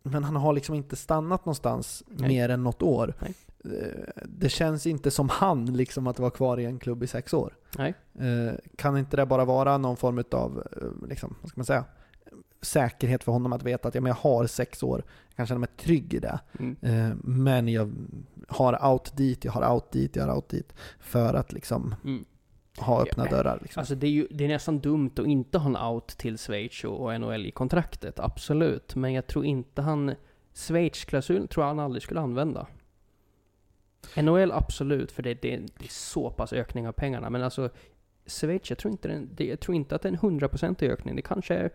men 0.04 0.24
han 0.24 0.36
har 0.36 0.54
liksom 0.54 0.76
inte 0.76 0.96
stannat 0.96 1.46
någonstans 1.46 2.04
Nej. 2.08 2.28
mer 2.30 2.50
än 2.50 2.64
något 2.64 2.82
år. 2.82 3.14
Nej. 3.22 3.34
Eh, 3.64 4.24
Det 4.26 4.50
känns 4.50 4.88
inte 4.88 5.12
som 5.12 5.30
han 5.30 5.66
liksom 5.66 6.08
att 6.08 6.20
vara 6.20 6.32
kvar 6.32 6.60
i 6.60 6.66
en 6.66 6.80
klubb 6.80 7.04
i 7.04 7.08
sex 7.08 7.34
år. 7.34 7.54
Nej. 7.78 7.94
Eh, 8.20 8.54
Kan 8.76 8.98
inte 8.98 9.18
det 9.18 9.26
bara 9.26 9.46
vara 9.46 9.78
någon 9.78 9.98
form 9.98 10.24
av, 10.32 10.64
liksom, 11.10 11.36
vad 11.42 11.50
ska 11.50 11.60
man 11.60 11.66
säga, 11.66 11.86
säkerhet 12.62 13.24
för 13.24 13.32
honom 13.32 13.54
att 13.54 13.64
veta 13.64 13.88
att 13.88 13.96
ja, 13.96 14.02
men 14.02 14.10
jag 14.10 14.16
har 14.32 14.48
sex 14.48 14.84
år, 14.84 15.04
jag 15.28 15.36
kan 15.36 15.48
känna 15.48 15.60
mig 15.60 15.70
trygg 15.78 16.14
i 16.14 16.20
det. 16.20 16.40
Mm. 16.60 16.76
Eh, 16.82 17.16
Men 17.24 17.68
jag 17.68 17.94
har 18.48 18.92
out 18.92 19.18
dit, 19.18 19.46
jag 19.46 19.52
har 19.52 19.74
out 19.74 19.92
dit, 19.92 20.16
jag 20.16 20.26
har 20.28 20.36
out 20.36 20.50
dit. 20.50 20.74
För 21.00 21.34
att 21.34 21.54
liksom 21.54 21.96
Mm. 22.04 22.26
ha 22.78 23.02
öppna 23.02 23.26
Ja, 23.26 23.32
dörrar. 23.32 23.60
Liksom. 23.62 23.80
Alltså 23.80 23.96
det 23.96 24.08
är 24.08 24.12
ju 24.12 24.28
det 24.32 24.44
är 24.44 24.48
nästan 24.48 24.80
dumt 24.80 25.12
att 25.18 25.26
inte 25.26 25.58
ha 25.58 25.70
en 25.70 25.94
out 25.94 26.08
till 26.08 26.38
Schweiz 26.38 26.84
och 26.84 27.00
och 27.06 27.22
NHL 27.22 27.46
i 27.46 27.52
kontraktet, 27.52 28.20
absolut. 28.20 28.96
Men 28.96 29.14
jag 29.14 29.28
tror 29.28 29.46
inte 29.46 29.82
han... 29.82 30.16
Schweiz-klausulen 30.54 31.48
tror 31.48 31.64
jag 31.64 31.68
han 31.68 31.80
aldrig 31.80 32.04
skulle 32.04 32.20
använda. 32.20 32.68
NHL 34.16 34.52
absolut, 34.52 35.12
för 35.12 35.24
det, 35.24 35.34
det, 35.42 35.58
det 35.58 35.86
är 35.86 35.90
så 35.90 36.30
pass 36.30 36.54
ökning 36.54 36.88
av 36.88 36.92
pengarna. 36.92 37.30
Men 37.30 37.44
alltså 37.44 37.70
Schweiz, 38.26 38.70
jag 38.70 38.78
tror 38.78 38.92
inte, 38.92 39.08
den, 39.08 39.30
det, 39.36 39.46
jag 39.46 39.60
tror 39.60 39.76
inte 39.76 39.96
att 39.96 40.02
det 40.02 40.08
är 40.10 40.12
en 40.14 40.20
hundraprocentig 40.20 40.90
ökning. 40.92 41.16
Det 41.16 41.22
kanske 41.22 41.56
är 41.56 41.72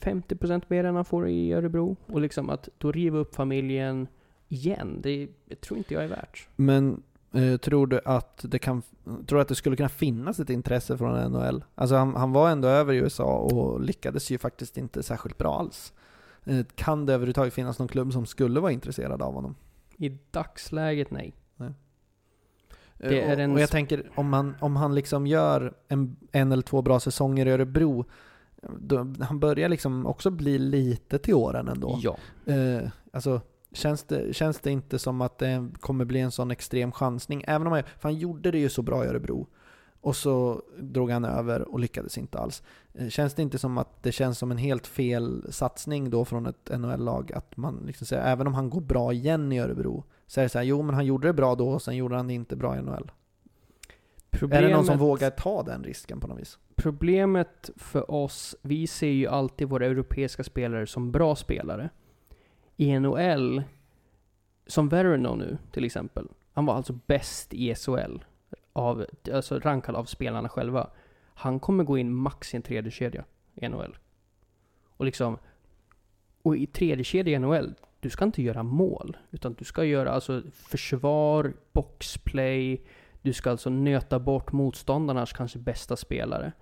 50% 0.00 0.62
mer 0.68 0.84
än 0.84 0.94
han 0.94 1.04
får 1.04 1.28
i 1.28 1.52
Örebro. 1.52 1.96
Och 2.06 2.20
liksom 2.20 2.50
att 2.50 2.68
då 2.78 2.92
riva 2.92 3.18
upp 3.18 3.34
familjen 3.34 4.08
igen, 4.48 5.00
det, 5.02 5.28
tror 5.60 5.78
inte 5.78 5.94
jag 5.94 6.04
är 6.04 6.08
värt. 6.08 6.48
Men 6.56 7.02
eh, 7.32 7.56
tror 7.56 7.86
du 7.86 8.00
att 8.04 8.44
det 8.48 8.58
kan, 8.58 8.82
tror 9.26 9.40
att 9.40 9.48
det 9.48 9.54
skulle 9.54 9.76
kunna 9.76 9.88
finnas 9.88 10.40
ett 10.40 10.50
intresse 10.50 10.98
från 10.98 11.32
NHL? 11.32 11.64
Alltså 11.74 11.96
han, 11.96 12.14
han 12.14 12.32
var 12.32 12.50
ändå 12.50 12.68
över 12.68 12.92
i 12.92 12.96
USA 12.96 13.36
och 13.38 13.80
lyckades 13.80 14.30
ju 14.30 14.38
faktiskt 14.38 14.78
inte 14.78 15.02
särskilt 15.02 15.38
bra 15.38 15.58
alls. 15.58 15.92
Eh, 16.44 16.66
Kan 16.74 17.06
det 17.06 17.14
överhuvudtaget 17.14 17.54
finnas 17.54 17.78
någon 17.78 17.88
klubb 17.88 18.12
som 18.12 18.26
skulle 18.26 18.60
vara 18.60 18.72
intresserad 18.72 19.22
av 19.22 19.34
honom? 19.34 19.54
I 19.96 20.18
dagsläget, 20.30 21.10
nej. 21.10 21.34
Eh, 23.00 23.12
är 23.12 23.34
och, 23.34 23.40
en 23.40 23.52
och 23.52 23.60
jag 23.60 23.70
tänker 23.70 24.10
om 24.14 24.32
han, 24.32 24.54
om 24.60 24.76
han 24.76 24.94
liksom 24.94 25.26
gör 25.26 25.74
en, 25.88 26.16
en 26.32 26.52
eller 26.52 26.62
två 26.62 26.82
bra 26.82 27.00
säsonger 27.00 27.46
i 27.46 27.50
Örebro, 27.50 28.04
då, 28.78 29.14
han 29.20 29.40
börjar 29.40 29.68
liksom 29.68 30.06
också 30.06 30.30
bli 30.30 30.58
lite 30.58 31.18
till 31.18 31.34
åren 31.34 31.68
ändå. 31.68 31.98
Ja. 32.02 32.16
Eh, 32.52 32.88
alltså, 33.12 33.40
känns 33.72 34.02
det, 34.02 34.36
känns 34.36 34.60
det 34.60 34.70
inte 34.70 34.98
som 34.98 35.20
att 35.20 35.38
det 35.38 35.68
kommer 35.80 36.04
bli 36.04 36.20
en 36.20 36.30
sån 36.30 36.50
extrem 36.50 36.92
chansning? 36.92 37.44
Även 37.46 37.66
om 37.66 37.72
han, 37.72 37.82
för 37.82 38.08
han 38.08 38.18
gjorde 38.18 38.50
det 38.50 38.58
ju 38.58 38.68
så 38.68 38.82
bra 38.82 39.04
i 39.04 39.08
Örebro. 39.08 39.46
Och 40.00 40.16
så 40.16 40.62
drog 40.80 41.10
han 41.10 41.24
över 41.24 41.60
och 41.68 41.80
lyckades 41.80 42.18
inte 42.18 42.38
alls. 42.38 42.62
Eh, 42.94 43.08
Känns 43.08 43.34
det 43.34 43.42
inte 43.42 43.58
som 43.58 43.78
att 43.78 44.02
det 44.02 44.12
känns 44.12 44.38
som 44.38 44.50
en 44.50 44.58
helt 44.58 44.86
fel 44.86 45.52
satsning 45.52 46.10
då 46.10 46.24
från 46.24 46.46
ett 46.46 46.70
NHL-lag? 46.78 47.32
Att 47.32 47.56
man 47.56 47.82
liksom 47.86 48.06
säger, 48.06 48.22
även 48.22 48.46
om 48.46 48.54
han 48.54 48.70
går 48.70 48.80
bra 48.80 49.12
igen 49.12 49.52
i 49.52 49.58
Örebro, 49.58 50.04
så 50.26 50.40
är 50.40 50.42
det 50.44 50.48
så 50.48 50.58
här, 50.58 50.64
jo 50.64 50.82
men 50.82 50.94
han 50.94 51.06
gjorde 51.06 51.28
det 51.28 51.32
bra 51.32 51.54
då 51.54 51.68
och 51.68 51.82
sen 51.82 51.96
gjorde 51.96 52.16
han 52.16 52.26
det 52.26 52.34
inte 52.34 52.56
bra 52.56 52.76
i 52.76 52.82
NHL. 52.82 53.10
Är 54.30 54.62
det 54.62 54.68
någon 54.68 54.84
som 54.84 54.98
vågar 54.98 55.30
ta 55.30 55.62
den 55.62 55.84
risken 55.84 56.20
på 56.20 56.26
något 56.26 56.38
vis? 56.38 56.58
Problemet 56.74 57.70
för 57.76 58.10
oss, 58.10 58.56
vi 58.62 58.86
ser 58.86 59.10
ju 59.10 59.26
alltid 59.26 59.68
våra 59.68 59.86
europeiska 59.86 60.44
spelare 60.44 60.86
som 60.86 61.12
bra 61.12 61.36
spelare. 61.36 61.90
I 62.76 62.98
NHL, 62.98 63.62
som 64.66 64.88
Verino 64.88 65.34
nu 65.34 65.58
till 65.72 65.84
exempel, 65.84 66.28
han 66.52 66.66
var 66.66 66.74
alltså 66.74 66.92
bäst 67.06 67.54
i 67.54 67.74
SHL, 67.74 68.18
av, 68.72 69.06
alltså 69.32 69.58
rankad 69.58 69.94
av 69.94 70.04
spelarna 70.04 70.48
själva. 70.48 70.90
Han 71.34 71.60
kommer 71.60 71.84
gå 71.84 71.98
in 71.98 72.14
max 72.14 72.54
i 72.54 72.56
en 72.56 72.62
tredje 72.62 72.90
kedja 72.90 73.24
i 73.54 73.68
NHL. 73.68 73.96
Och 74.86 75.04
liksom, 75.04 75.38
och 76.42 76.56
i 76.56 76.66
tredje 76.66 77.04
kedja 77.04 77.36
i 77.36 77.38
NHL, 77.38 77.74
du 78.00 78.10
ska 78.10 78.24
inte 78.24 78.42
göra 78.42 78.62
mål, 78.62 79.16
utan 79.30 79.54
du 79.54 79.64
ska 79.64 79.84
göra 79.84 80.10
alltså 80.10 80.42
försvar, 80.52 81.52
boxplay, 81.72 82.82
du 83.28 83.32
ska 83.32 83.50
alltså 83.50 83.70
nöta 83.70 84.18
bort 84.18 84.52
motståndarnas 84.52 85.32
kanske 85.32 85.58
bästa 85.58 85.96
spelare. 85.96 86.52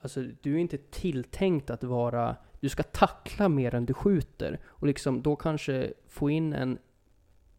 Alltså, 0.00 0.22
du 0.42 0.54
är 0.54 0.58
inte 0.58 0.78
tilltänkt 0.78 1.70
att 1.70 1.84
vara... 1.84 2.36
Du 2.60 2.68
ska 2.68 2.82
tackla 2.82 3.48
mer 3.48 3.74
än 3.74 3.86
du 3.86 3.94
skjuter. 3.94 4.60
Och 4.64 4.86
liksom 4.86 5.22
då 5.22 5.36
kanske 5.36 5.92
få 6.08 6.30
in 6.30 6.52
en... 6.52 6.78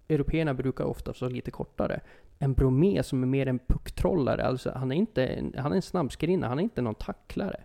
Européerna 0.08 0.54
brukar 0.54 0.84
ofta 0.84 1.14
vara 1.22 1.32
lite 1.32 1.52
kortare. 1.52 2.00
En 2.40 2.54
Bromé 2.54 3.04
som 3.04 3.24
är 3.24 3.28
mer 3.28 3.48
en 3.48 3.60
pucktrollare. 3.60 4.46
Alltså, 4.46 4.72
han 4.76 4.92
är 4.92 4.96
inte 4.96 5.26
en, 5.26 5.56
han 5.58 5.72
är 5.72 5.76
en 5.76 5.82
snabbskrinna, 5.82 6.48
han 6.48 6.60
är 6.60 6.64
inte 6.64 6.82
någon 6.82 6.96
tacklare. 6.96 7.64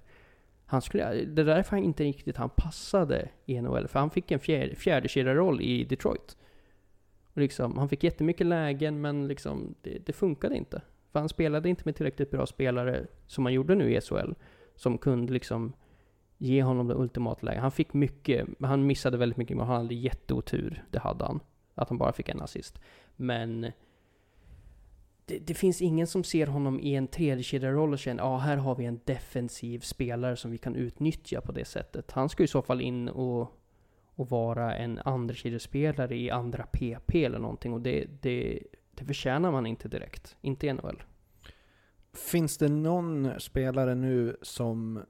Han 0.67 0.83
skulle, 0.83 1.25
det 1.25 1.43
är 1.43 1.47
därför 1.47 1.77
han 1.77 1.85
inte 1.85 2.05
riktigt 2.05 2.37
han 2.37 2.51
passade 2.51 3.29
i 3.45 3.61
NHL. 3.61 3.89
För 3.89 3.99
han 3.99 4.11
fick 4.11 4.31
en 4.31 4.41
fjärde, 4.41 4.75
fjärdekedjeroll 4.75 5.61
i 5.61 5.85
Detroit. 5.85 6.37
Liksom, 7.37 7.79
han 7.79 7.89
fick 7.89 8.05
jättemycket 8.05 8.47
lägen, 8.47 9.01
men 9.01 9.29
liksom, 9.29 9.75
det, 9.83 10.07
det 10.07 10.13
funkade 10.13 10.57
inte. 10.57 10.83
För 11.13 11.19
han 11.19 11.29
spelade 11.29 11.69
inte 11.69 11.83
med 11.85 11.97
tillräckligt 11.97 12.31
bra 12.31 12.47
spelare, 12.47 13.07
som 13.27 13.45
han 13.45 13.55
gjorde 13.55 13.75
nu 13.75 13.95
i 13.95 14.01
SHL, 14.01 14.33
som 14.75 14.99
kunde 14.99 15.33
liksom 15.33 15.73
ge 16.39 16.63
honom 16.63 16.89
det 16.89 16.95
ultimata 16.95 17.47
läget. 17.47 17.63
Han 17.63 17.73
fick 17.73 17.95
mycket, 17.95 18.49
men 18.59 18.71
han 18.71 18.87
missade 18.87 19.17
väldigt 19.17 19.37
mycket, 19.37 19.57
men 19.57 19.67
han 19.67 19.77
hade 19.77 19.95
jätteotur. 19.95 20.85
Det 20.91 20.99
hade 20.99 21.25
han. 21.25 21.41
Att 21.75 21.89
han 21.89 21.99
bara 21.99 22.13
fick 22.13 22.29
en 22.29 22.43
assist. 22.43 22.81
Men 23.17 23.61
det, 25.27 25.39
det 25.39 25.55
finns 25.55 25.83
ingen 25.83 26.07
som 26.07 26.25
ser 26.25 26.47
honom 26.47 26.81
i 26.81 26.95
en 26.95 27.09
tredjekedjeroll 27.09 27.93
och 27.93 27.99
känner 27.99 28.23
ja, 28.23 28.29
ah, 28.29 28.39
här 28.39 28.57
har 28.57 28.75
vi 28.75 28.85
en 28.85 29.01
defensiv 29.05 29.81
spelare 29.81 30.37
som 30.37 30.51
vi 30.51 30.59
kan 30.59 30.77
utnyttja 30.77 31.41
på 31.41 31.53
det 31.53 31.65
sättet. 31.65 32.11
Han 32.11 32.29
ska 32.29 32.43
i 32.43 32.47
så 32.47 32.63
fall 32.63 32.81
in 32.81 33.09
och, 33.09 33.56
och 34.17 34.31
vara 34.31 34.75
en 34.75 34.99
andra 34.99 35.35
i 36.13 36.31
andra 36.31 36.67
PP 36.67 37.25
eller 37.25 37.39
någonting 37.39 37.73
och 37.73 37.81
det, 37.81 38.07
det, 38.21 38.63
det 38.95 39.05
förtjänar 39.05 39.53
man 39.53 39.67
inte 39.67 39.89
direkt. 39.89 40.37
Inte 40.41 40.67
i 40.67 40.73
NHL. 40.73 41.03
Finns 42.13 42.59
det 42.59 42.69
någon 42.69 43.41
spelare 43.41 43.95
nu 43.95 44.37
som, 44.43 45.03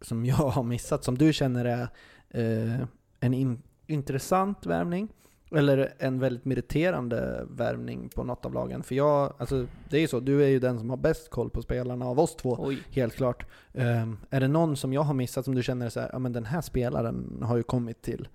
som 0.00 0.24
jag 0.26 0.34
har 0.34 0.62
missat, 0.62 1.04
som 1.04 1.18
du 1.18 1.32
känner 1.32 1.64
är 1.64 1.88
eh, 2.30 2.86
en 3.20 3.34
in, 3.34 3.62
intressant 3.86 4.66
värvning? 4.66 5.08
Eller 5.56 5.94
en 5.98 6.18
väldigt 6.18 6.44
meriterande 6.44 7.46
värvning 7.50 8.08
på 8.08 8.24
något 8.24 8.44
av 8.44 8.54
lagen? 8.54 8.82
För 8.82 8.94
jag, 8.94 9.34
alltså 9.38 9.66
det 9.88 9.96
är 9.96 10.00
ju 10.00 10.08
så, 10.08 10.20
du 10.20 10.44
är 10.44 10.48
ju 10.48 10.58
den 10.58 10.78
som 10.78 10.90
har 10.90 10.96
bäst 10.96 11.30
koll 11.30 11.50
på 11.50 11.62
spelarna 11.62 12.06
av 12.06 12.20
oss 12.20 12.36
två, 12.36 12.56
Oj. 12.60 12.82
helt 12.90 13.14
klart. 13.14 13.46
Eh, 13.72 14.12
är 14.30 14.40
det 14.40 14.48
någon 14.48 14.76
som 14.76 14.92
jag 14.92 15.02
har 15.02 15.14
missat 15.14 15.44
som 15.44 15.54
du 15.54 15.62
känner 15.62 15.88
så 15.88 16.00
här, 16.00 16.10
ja 16.12 16.18
men 16.18 16.32
den 16.32 16.44
här 16.44 16.60
spelaren 16.60 17.42
har 17.42 17.56
ju 17.56 17.62
kommit 17.62 18.02
till 18.02 18.28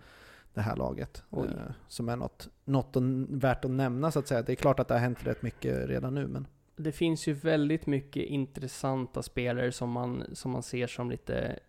det 0.54 0.62
här 0.62 0.76
laget? 0.76 1.24
Eh, 1.32 1.44
som 1.88 2.10
är 2.10 2.16
något, 2.16 2.48
något 2.66 2.96
värt 3.30 3.66
att 3.66 3.72
nämna 3.72 4.12
så 4.12 4.20
att 4.20 4.28
säga. 4.28 4.42
Det 4.42 4.52
är 4.52 4.56
klart 4.56 4.80
att 4.80 4.88
det 4.88 4.94
har 4.94 5.02
hänt 5.02 5.28
rätt 5.28 5.42
mycket 5.42 5.90
redan 5.90 6.16
nu, 6.16 6.28
men 6.28 6.48
Det 6.76 6.92
finns 6.92 7.28
ju 7.28 7.34
väldigt 7.34 7.86
mycket 7.86 8.24
intressanta 8.24 9.24
spelare 9.24 9.72
som 9.72 9.90
man, 9.92 10.24
som 10.34 10.52
man 10.52 10.64
ser 10.64 10.88
som 10.88 11.10
lite 11.12 11.60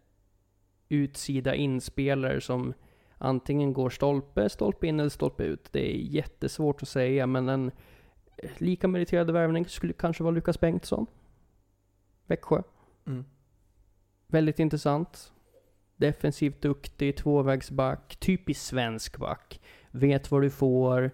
utsida 0.88 1.55
inspelare 1.55 2.40
som 2.40 2.74
antingen 3.21 3.73
går 3.73 3.91
stolpe, 3.91 4.49
stolpe 4.49 4.87
in 4.87 5.01
eller 5.01 5.11
stolpe 5.11 5.45
ut. 5.45 5.68
Det 5.73 5.95
är 5.95 5.97
jättesvårt 5.97 6.83
att 6.83 6.89
säga, 6.89 7.27
men 7.27 7.49
en 7.49 7.71
lika 8.59 8.89
meriterad 8.89 9.31
värvning 9.31 9.68
skulle 9.68 9.93
kanske 9.93 10.23
vara 10.23 10.35
Lukas 10.35 10.61
Bengtsson. 10.61 11.07
Växjö. 12.27 12.62
mm. 13.07 13.25
Väldigt 14.27 14.59
intressant. 14.59 15.33
Defensivt 15.97 16.62
duktig, 16.62 17.16
tvåvägsback, 17.16 18.16
typisk 18.16 18.61
svensk 18.61 19.18
back. 19.18 19.61
Vet 19.91 20.31
vad 20.31 20.43
du 20.43 20.51
får. 20.51 21.11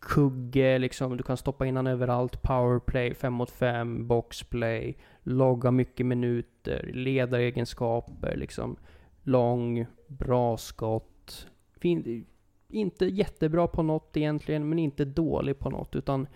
Kugge, 0.00 0.78
liksom, 0.78 1.16
du 1.16 1.22
kan 1.22 1.36
stoppa 1.36 1.66
in 1.66 1.76
han 1.76 1.86
överallt. 1.86 2.42
Powerplay, 2.42 3.14
5 3.14 3.32
mot 3.32 3.50
5, 3.50 4.06
boxplay. 4.06 4.96
Logga 5.22 5.70
mycket 5.70 6.06
minuter, 6.06 6.90
ledaregenskaper, 6.94 8.36
liksom. 8.36 8.76
Lång, 9.22 9.86
bra 10.06 10.56
skott. 10.56 11.06
Fin, 11.80 12.26
inte 12.68 13.06
jättebra 13.06 13.66
på 13.66 13.82
något 13.82 14.16
egentligen, 14.16 14.68
men 14.68 14.78
inte 14.78 15.04
dålig 15.04 15.58
på 15.58 15.70
något, 15.70 15.96
utan 15.96 16.26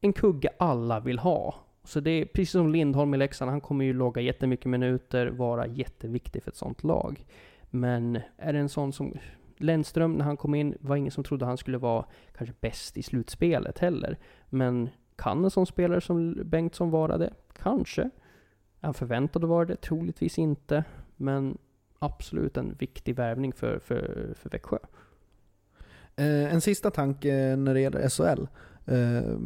en 0.00 0.12
kugge 0.12 0.48
alla 0.58 1.00
vill 1.00 1.18
ha. 1.18 1.54
Så 1.84 2.00
det 2.00 2.10
är 2.10 2.24
precis 2.24 2.50
som 2.50 2.72
Lindholm 2.72 3.14
i 3.14 3.16
Leksand, 3.16 3.50
han 3.50 3.60
kommer 3.60 3.84
ju 3.84 3.92
logga 3.92 4.22
jättemycket 4.22 4.66
minuter, 4.66 5.26
vara 5.26 5.66
jätteviktig 5.66 6.42
för 6.42 6.50
ett 6.50 6.56
sånt 6.56 6.84
lag. 6.84 7.26
Men 7.70 8.18
är 8.36 8.52
det 8.52 8.58
en 8.58 8.68
sån 8.68 8.92
som 8.92 9.14
Lennström, 9.56 10.12
när 10.12 10.24
han 10.24 10.36
kom 10.36 10.54
in, 10.54 10.74
var 10.80 10.96
ingen 10.96 11.10
som 11.10 11.24
trodde 11.24 11.44
han 11.44 11.56
skulle 11.56 11.78
vara 11.78 12.04
kanske 12.36 12.54
bäst 12.60 12.96
i 12.96 13.02
slutspelet 13.02 13.78
heller. 13.78 14.18
Men 14.48 14.88
kan 15.16 15.44
en 15.44 15.50
sån 15.50 15.66
spelare 15.66 16.00
som 16.00 16.34
Bengtsson 16.44 16.90
vara 16.90 17.18
det? 17.18 17.32
Kanske. 17.62 18.02
Är 18.02 18.10
han 18.80 18.94
förväntad 18.94 19.44
att 19.44 19.50
vara 19.50 19.64
det? 19.64 19.76
Troligtvis 19.76 20.38
inte. 20.38 20.84
Men 21.16 21.58
absolut 21.98 22.56
en 22.56 22.74
viktig 22.78 23.16
värvning 23.16 23.52
för, 23.52 23.78
för, 23.78 24.32
för 24.36 24.50
Växjö. 24.50 24.78
Eh, 26.16 26.54
en 26.54 26.60
sista 26.60 26.90
tanke 26.90 27.56
när 27.56 27.74
det 27.74 27.80
gäller 27.80 28.08
SHL. 28.08 28.46
eh, 28.86 29.38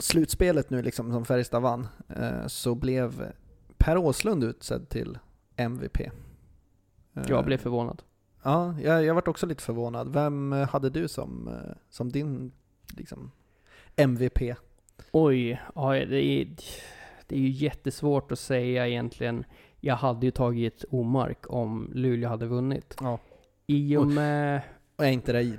slutspelet 0.00 0.70
nu 0.70 0.82
liksom 0.82 1.12
som 1.12 1.24
Färjestad 1.24 1.62
vann, 1.62 1.88
eh, 2.08 2.46
så 2.46 2.74
blev 2.74 3.32
Per 3.78 3.96
Åslund 3.96 4.44
utsedd 4.44 4.88
till 4.88 5.18
MVP. 5.56 6.00
Eh, 6.00 6.10
Jag 7.28 7.44
blev 7.44 7.58
förvånad. 7.58 8.02
Ja, 8.42 8.74
jag, 8.82 9.04
jag 9.04 9.14
varit 9.14 9.28
också 9.28 9.46
lite 9.46 9.62
förvånad. 9.62 10.12
Vem 10.12 10.52
eh, 10.52 10.68
hade 10.68 10.90
du 10.90 11.08
som, 11.08 11.48
eh, 11.48 11.76
som 11.90 12.12
din 12.12 12.52
liksom, 12.96 13.30
MVP? 13.96 14.54
Oj, 15.12 15.60
ja, 15.74 15.90
det, 15.92 16.24
är, 16.24 16.48
det 17.26 17.36
är 17.36 17.40
ju 17.40 17.48
jättesvårt 17.50 18.32
att 18.32 18.38
säga 18.38 18.88
egentligen. 18.88 19.44
Jag 19.86 19.96
hade 19.96 20.26
ju 20.26 20.30
tagit 20.30 20.84
Omark 20.90 21.38
om 21.48 21.90
Luleå 21.94 22.28
hade 22.28 22.46
vunnit. 22.46 22.96
Ja. 23.00 23.18
I 23.66 23.96
och 23.96 24.06
med... 24.06 24.62
Och 24.96 25.04
är 25.06 25.10
inte 25.10 25.32
det 25.32 25.56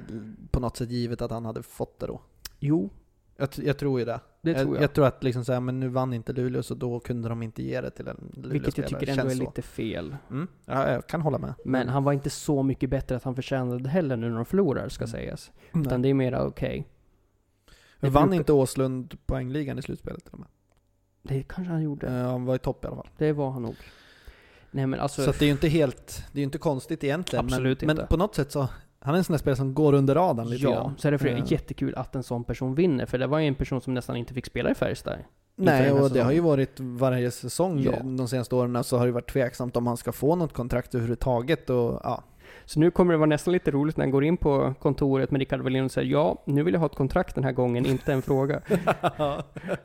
på 0.52 0.60
något 0.60 0.78
sätt 0.78 0.90
givet 0.92 1.22
att 1.22 1.32
han 1.32 1.46
hade 1.46 1.64
fått 1.64 2.00
det 2.00 2.08
då? 2.08 2.22
Jo, 2.60 2.90
Jag, 3.38 3.50
jag 3.56 3.78
tror 3.78 4.00
ju 4.00 4.06
det. 4.06 4.20
det 4.42 4.54
tror 4.54 4.76
jag. 4.76 4.84
jag 4.84 4.94
tror 4.94 5.06
att 5.06 5.24
liksom 5.24 5.46
så 5.46 5.54
här, 5.54 5.60
men 5.60 5.80
nu 5.80 5.88
vann 5.88 6.14
inte 6.14 6.34
Luleå 6.34 6.64
så 6.64 6.76
då 6.76 7.00
kunde 7.00 7.30
de 7.30 7.44
inte 7.44 7.64
ge 7.64 7.82
det 7.82 7.90
till 7.90 8.08
en 8.08 8.16
Luleå-spelare. 8.16 8.54
Vilket 8.54 8.78
jag 8.78 8.88
tycker 8.88 9.12
ändå 9.12 9.26
är 9.26 9.30
så. 9.30 9.40
lite 9.40 9.62
fel. 9.62 10.16
Mm. 10.30 10.48
Ja, 10.66 10.92
jag 10.92 11.08
kan 11.08 11.22
hålla 11.22 11.38
med. 11.38 11.54
Men 11.66 11.88
han 11.90 12.04
var 12.04 12.14
inte 12.14 12.30
så 12.30 12.64
mycket 12.64 12.90
bättre 12.90 13.16
att 13.16 13.24
han 13.24 13.36
förtjänade 13.36 13.80
det 13.84 13.90
heller 13.90 14.16
nu 14.18 14.30
när 14.30 14.36
de 14.36 14.46
förlorar, 14.46 14.90
ska 14.90 15.04
Mm. 15.04 15.12
sägas. 15.12 15.52
Nej. 15.72 15.82
Utan 15.86 16.02
det 16.02 16.10
är 16.10 16.14
mera 16.14 16.46
okej. 16.48 16.88
det 18.00 18.10
Vann 18.10 18.24
brukar- 18.30 18.40
inte 18.42 18.54
Åslund 18.54 19.18
poängligan 19.26 19.80
i 19.80 19.82
slutspelet 19.82 20.24
till 20.24 20.34
och 20.34 20.40
med? 20.40 20.48
Det 21.24 21.44
kanske 21.44 21.72
han 21.74 21.84
gjorde. 21.84 22.08
Eh, 22.08 22.14
han 22.32 22.46
var 22.46 22.56
i 22.56 22.60
topp 22.60 22.84
i 22.84 22.88
alla 22.88 22.96
fall. 22.96 23.10
Det 23.18 23.34
var 23.34 23.52
han 23.52 23.62
nog. 23.62 23.76
Nej 24.78 24.88
men 24.88 25.00
alltså, 25.00 25.24
så 25.24 25.32
det 25.32 25.42
är 25.42 25.46
ju 25.46 25.52
inte 25.52 25.68
helt, 25.68 26.24
det 26.32 26.40
är 26.40 26.44
inte 26.44 26.58
konstigt 26.58 27.04
egentligen. 27.04 27.46
Absolut 27.46 27.82
men, 27.82 27.90
inte. 27.90 28.02
men 28.02 28.08
på 28.08 28.18
något 28.18 28.36
sätt 28.36 28.52
så, 28.52 28.68
han 29.00 29.14
är 29.14 29.18
en 29.18 29.24
sån 29.24 29.34
där 29.34 29.40
spelare 29.40 29.58
som 29.58 29.74
går 29.74 29.94
under 29.94 30.16
radarn 30.16 30.50
lite 30.50 30.64
ja, 30.64 30.72
grann. 30.72 30.96
så 30.98 31.08
är 31.08 31.12
det 31.12 31.18
för 31.18 31.28
är 31.28 31.52
jättekul 31.52 31.96
att 31.96 32.16
en 32.16 32.24
sån 32.24 32.44
person 32.44 32.76
vinner. 32.76 33.06
För 33.06 33.18
det 33.18 33.28
var 33.28 33.40
ju 33.40 33.48
en 33.48 33.56
person 33.56 33.82
som 33.82 33.94
nästan 33.94 34.16
inte 34.16 34.34
fick 34.34 34.46
spela 34.46 34.72
i 34.72 34.76
Färjestad. 34.76 35.18
Nej, 35.56 35.92
och 35.92 36.12
det 36.12 36.22
har 36.22 36.32
ju 36.32 36.40
varit 36.40 36.80
varje 36.80 37.32
säsong 37.32 37.80
Ja. 37.84 37.92
de 38.04 38.28
senaste 38.28 38.56
åren 38.56 38.84
så 38.84 38.98
har 38.98 39.06
det 39.06 39.12
varit 39.12 39.32
tveksamt 39.32 39.76
om 39.78 39.88
han 39.88 39.98
ska 39.98 40.12
få 40.12 40.36
något 40.36 40.54
kontrakt 40.54 40.96
överhuvudtaget 40.96 41.70
och 41.70 42.02
ja. 42.04 42.24
Så 42.68 42.80
nu 42.80 42.91
kommer 42.91 43.13
det 43.13 43.18
vara 43.18 43.28
nästan 43.28 43.51
lite 43.53 43.72
roligt 43.72 43.97
när 43.97 44.05
han 44.05 44.11
går 44.11 44.24
in 44.24 44.38
på 44.38 44.74
kontoret 44.80 45.32
med 45.32 45.39
Rickard 45.39 45.61
Wallin 45.61 45.84
och 45.84 45.91
säger 45.91 46.11
ja, 46.11 46.43
nu 46.45 46.63
vill 46.63 46.74
jag 46.74 46.80
ha 46.80 46.86
ett 46.86 46.95
kontrakt 46.95 47.36
den 47.36 47.43
här 47.43 47.51
gången, 47.51 47.86
inte 47.86 48.13
en 48.13 48.22
fråga. 48.22 48.61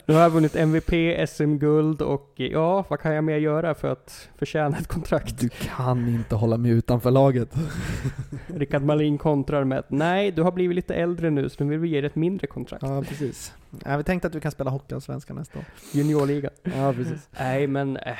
Nu 0.05 0.13
har 0.13 0.21
jag 0.21 0.29
vunnit 0.29 0.55
MVP, 0.55 1.29
SM-guld 1.29 2.01
och 2.01 2.31
ja, 2.35 2.85
vad 2.87 2.99
kan 2.99 3.13
jag 3.13 3.23
mer 3.23 3.37
göra 3.37 3.75
för 3.75 3.91
att 3.91 4.29
förtjäna 4.37 4.77
ett 4.77 4.87
kontrakt? 4.87 5.39
Du 5.39 5.49
kan 5.49 6.07
inte 6.07 6.35
hålla 6.35 6.57
mig 6.57 6.71
utanför 6.71 7.11
laget. 7.11 7.55
Rickard 8.47 8.81
Wallin 8.81 9.17
kontrar 9.17 9.63
med 9.63 9.79
att 9.79 9.91
nej, 9.91 10.31
du 10.31 10.41
har 10.41 10.51
blivit 10.51 10.75
lite 10.75 10.95
äldre 10.95 11.29
nu 11.29 11.49
så 11.49 11.63
nu 11.63 11.69
vill 11.69 11.79
vi 11.79 11.89
ge 11.89 12.01
dig 12.01 12.07
ett 12.07 12.15
mindre 12.15 12.47
kontrakt. 12.47 12.83
Ja, 12.83 13.03
precis. 13.07 13.53
Ja, 13.85 13.97
vi 13.97 14.03
tänkte 14.03 14.27
att 14.27 14.33
du 14.33 14.39
kan 14.39 14.51
spela 14.51 14.71
Hockeyallsvenskan 14.71 15.35
nästa 15.35 15.59
år. 15.59 15.65
Juniorliga. 15.93 16.49
Ja, 16.63 16.93
precis. 16.93 17.29
Nej, 17.31 17.67
men... 17.67 17.97
Äh. 17.97 18.17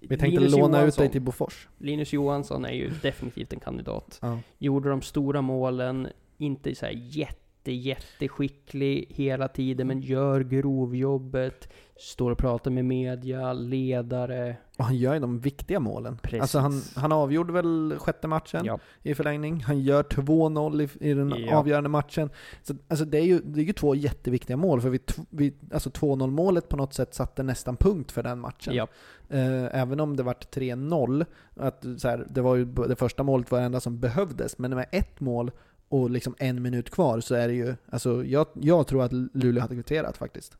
Vi 0.00 0.08
tänkte 0.08 0.40
Linus 0.40 0.52
låna 0.52 0.78
ut 0.78 0.82
Johansson. 0.82 1.02
dig 1.02 1.12
till 1.12 1.20
Bofors. 1.22 1.68
Linus 1.78 2.12
Johansson 2.12 2.64
är 2.64 2.72
ju 2.72 2.90
definitivt 3.02 3.52
en 3.52 3.60
kandidat. 3.60 4.18
Ja. 4.22 4.38
Gjorde 4.58 4.88
de 4.90 5.02
stora 5.02 5.42
målen, 5.42 6.08
inte 6.38 6.74
så 6.74 6.86
här 6.86 6.92
jätte, 6.92 7.47
jätteskicklig 7.66 9.06
hela 9.08 9.48
tiden, 9.48 9.86
men 9.86 10.00
gör 10.00 10.40
grovjobbet, 10.40 11.68
står 11.96 12.30
och 12.30 12.38
pratar 12.38 12.70
med 12.70 12.84
media, 12.84 13.52
ledare. 13.52 14.56
Och 14.78 14.84
han 14.84 14.96
gör 14.96 15.14
ju 15.14 15.20
de 15.20 15.38
viktiga 15.40 15.80
målen. 15.80 16.18
Precis. 16.22 16.40
Alltså 16.40 16.58
han, 16.58 16.82
han 16.96 17.12
avgjorde 17.12 17.52
väl 17.52 17.94
sjätte 17.98 18.28
matchen 18.28 18.64
Ja, 18.64 18.78
i 19.02 19.14
förlängning. 19.14 19.60
Han 19.60 19.80
gör 19.80 20.02
2-0 20.02 20.82
i, 21.00 21.10
i 21.10 21.14
den 21.14 21.34
Ja. 21.36 21.56
avgörande 21.56 21.88
matchen. 21.88 22.30
Så, 22.62 22.74
alltså 22.88 23.04
det, 23.04 23.18
är 23.18 23.24
ju, 23.24 23.40
det 23.44 23.60
är 23.60 23.64
ju 23.64 23.72
två 23.72 23.94
jätteviktiga 23.94 24.56
mål, 24.56 24.80
för 24.80 24.90
vi, 24.90 25.00
vi, 25.30 25.54
alltså 25.72 25.90
2-0 25.90 26.30
målet 26.30 26.68
på 26.68 26.76
något 26.76 26.94
sätt 26.94 27.14
satte 27.14 27.42
nästan 27.42 27.76
punkt 27.76 28.12
för 28.12 28.22
den 28.22 28.38
matchen. 28.38 28.74
ja, 28.74 28.86
Eh, 29.30 29.80
även 29.80 30.00
om 30.00 30.16
det 30.16 30.22
vart 30.22 30.56
3-0, 30.56 31.26
att 31.56 31.84
så 31.98 32.08
här, 32.08 32.26
det 32.30 32.40
var 32.40 32.56
ju 32.56 32.64
det 32.64 32.96
första 32.96 33.22
målet 33.22 33.50
var 33.50 33.58
det 33.58 33.64
enda 33.64 33.80
som 33.80 34.00
behövdes, 34.00 34.58
men 34.58 34.70
med 34.74 34.86
ett 34.92 35.20
mål 35.20 35.50
och 35.88 36.10
liksom 36.10 36.34
en 36.38 36.62
minut 36.62 36.90
kvar 36.90 37.20
så 37.20 37.34
är 37.34 37.48
det 37.48 37.54
ju, 37.54 37.74
alltså 37.90 38.24
jag, 38.24 38.46
jag 38.54 38.86
tror 38.86 39.02
att 39.02 39.12
Luleå 39.12 39.60
hade 39.62 39.74
kvitterat 39.74 40.16
faktiskt. 40.16 40.56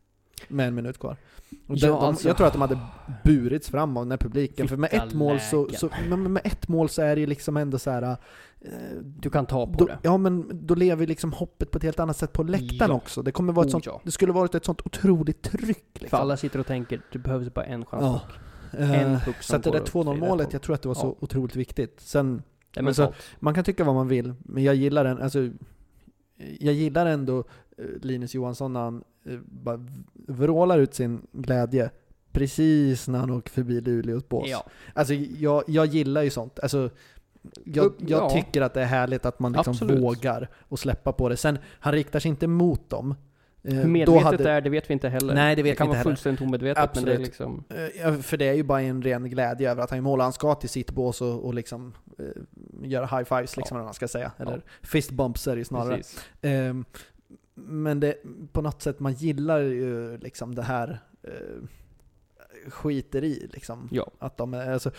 Med 0.48 0.68
en 0.68 0.74
minut 0.74 0.98
kvar. 0.98 1.16
Och 1.66 1.74
de, 1.78 1.86
Ja, 1.86 1.92
de, 1.92 1.94
alltså- 2.04 2.28
jag 2.28 2.36
tror 2.36 2.46
att 2.46 2.52
de 2.52 2.62
hade 2.62 2.78
burits 3.24 3.68
fram 3.70 3.96
av 3.96 4.04
den 4.04 4.10
här 4.10 4.18
publiken, 4.18 4.68
för 4.68 4.76
med 4.76 4.92
ett 4.94 5.14
mål 5.14 5.40
så, 5.40 5.68
så 5.72 5.90
med 6.16 6.40
ett 6.44 6.68
mål 6.68 6.88
så 6.88 7.02
är 7.02 7.14
det 7.14 7.20
ju 7.20 7.26
liksom 7.26 7.56
ändå 7.56 7.78
så 7.78 7.90
här. 7.90 8.02
eh, 8.02 8.16
du 9.04 9.30
kan 9.30 9.46
ta 9.46 9.66
på 9.66 9.72
då, 9.78 9.86
det. 9.86 9.98
ja 10.02 10.16
men 10.16 10.50
då 10.66 10.74
lever 10.74 11.06
liksom 11.06 11.32
hoppet 11.32 11.70
på 11.70 11.76
ett 11.78 11.84
helt 11.84 12.00
annat 12.00 12.16
sätt 12.16 12.32
på 12.32 12.42
läktaren 12.42 12.90
Ja. 12.90 12.96
också. 12.96 13.22
Det 13.22 13.32
kommer 13.32 13.52
vara 13.52 13.62
ett 13.66 13.68
Oh, 13.68 13.72
sånt, 13.72 13.86
ja. 13.86 14.00
det 14.04 14.10
skulle 14.10 14.32
varit 14.32 14.54
ett 14.54 14.64
sånt 14.64 14.80
otroligt 14.86 15.42
tryck 15.42 15.84
För 15.94 16.00
liksom. 16.00 16.20
alla 16.20 16.36
sitter 16.36 16.58
och 16.58 16.66
tänker, 16.66 17.00
du 17.12 17.18
behöver 17.18 17.50
bara 17.50 17.64
en 17.64 17.84
chans. 17.84 18.02
Ja. 18.02 18.20
En 18.78 18.90
Eh, 19.14 19.24
puck 19.24 19.36
så 19.36 19.42
som 19.42 19.56
att 19.56 19.62
det 19.64 19.70
där 19.70 19.80
åt 19.82 19.92
2-0 19.92 20.10
rätt 20.12 20.20
målet, 20.20 20.52
jag 20.52 20.62
tror 20.62 20.74
att 20.74 20.82
det 20.82 20.88
var 20.88 20.94
så 20.94 21.16
otroligt 21.20 21.56
viktigt. 21.56 22.00
Sen, 22.00 22.42
Det 22.78 22.82
är 22.82 22.84
Men 22.84 22.94
så- 22.94 23.02
mentalt. 23.02 23.24
man 23.40 23.54
kan 23.54 23.64
tycka 23.64 23.84
vad 23.84 23.94
man 23.94 24.08
vill, 24.08 24.34
men 24.38 24.62
jag 24.64 24.74
gillar 24.74 25.04
den, 25.04 25.22
alltså, 25.22 25.48
jag 26.60 26.74
gillar 26.74 27.06
ändå 27.06 27.38
eh, 27.78 27.84
Linus 28.02 28.34
Johansson 28.34 28.72
när 28.72 28.80
han 28.80 29.04
eh, 29.26 29.38
bara 29.44 29.86
vrålar 30.28 30.78
ut 30.78 30.94
sin 30.94 31.26
glädje 31.32 31.90
precis 32.32 33.08
när 33.08 33.18
han 33.18 33.30
åker 33.30 33.50
förbi 33.50 33.80
Luleås 33.80 34.28
bås. 34.28 34.48
Ja, 34.50 34.64
Alltså 34.94 35.14
jag, 35.14 35.62
jag 35.66 35.86
gillar 35.86 36.22
ju 36.22 36.30
sånt. 36.30 36.58
Alltså, 36.60 36.90
jag, 37.64 37.92
jag 37.98 38.22
ja. 38.22 38.30
tycker 38.30 38.62
att 38.62 38.74
det 38.74 38.80
är 38.82 38.86
härligt 38.86 39.26
att 39.26 39.38
man 39.40 39.52
liksom 39.52 39.70
Absolut. 39.70 40.02
vågar 40.02 40.48
och 40.58 40.78
släppa 40.78 41.12
på 41.12 41.28
det. 41.28 41.36
Sen, 41.36 41.58
han 41.80 41.92
riktar 41.92 42.20
sig 42.20 42.28
inte 42.28 42.46
mot 42.46 42.90
dem. 42.90 43.14
Eh, 43.62 43.74
hur 43.74 43.82
då 43.82 43.88
medvetet 43.88 44.22
hade- 44.24 44.36
det 44.44 44.50
är, 44.50 44.60
det 44.60 44.70
vet 44.70 44.90
vi 44.90 44.92
inte 44.92 45.08
heller. 45.08 45.34
Nej, 45.34 45.56
det 45.56 45.62
vet 45.62 45.72
det 45.72 45.76
kan 45.76 45.86
vi 45.86 45.88
inte 45.88 45.90
vara 45.90 45.98
heller. 45.98 46.10
fullständigt 46.10 46.42
omedvetet, 46.42 46.90
men 46.94 47.04
det 47.04 47.14
är 47.14 47.18
liksom... 47.18 47.64
Eh, 48.04 48.14
För 48.14 48.36
det 48.36 48.48
är 48.48 48.54
ju 48.54 48.62
bara 48.62 48.82
en 48.82 49.02
ren 49.02 49.30
glädje 49.30 49.70
över 49.70 49.82
att 49.82 49.90
han 49.90 49.96
gör 49.96 50.02
mål. 50.04 50.20
Han 50.20 50.32
ska 50.32 50.54
till 50.54 50.68
sitt 50.68 50.90
bås 50.92 51.20
och, 51.20 51.44
och 51.46 51.54
liksom 51.54 51.94
eh, 52.82 52.88
göra 52.90 53.06
high 53.06 53.24
fives, 53.24 53.56
liksom, 53.56 53.74
Ja. 53.74 53.76
eller 53.76 53.78
vad 53.80 53.84
man 53.86 53.94
ska 53.94 54.08
säga. 54.08 54.32
Eller 54.36 54.52
Ja. 54.52 54.60
fist 54.82 55.10
bumps 55.10 55.46
är 55.46 55.52
det 55.52 55.58
ju 55.58 55.64
snarare. 55.64 56.02
Ehm, 56.42 56.84
men 57.54 58.00
det, 58.00 58.14
på 58.52 58.62
något 58.62 58.82
sätt, 58.82 59.00
man 59.00 59.12
gillar 59.12 59.58
ju 59.58 60.18
liksom 60.18 60.54
det 60.54 60.62
här 60.62 60.98
eh, 61.22 61.30
skiter 62.70 63.24
i 63.24 63.48
liksom. 63.52 63.88
Ja. 63.92 64.10
Att 64.18 64.36
de 64.36 64.54
är, 64.54 64.72
alltså, 64.72 64.90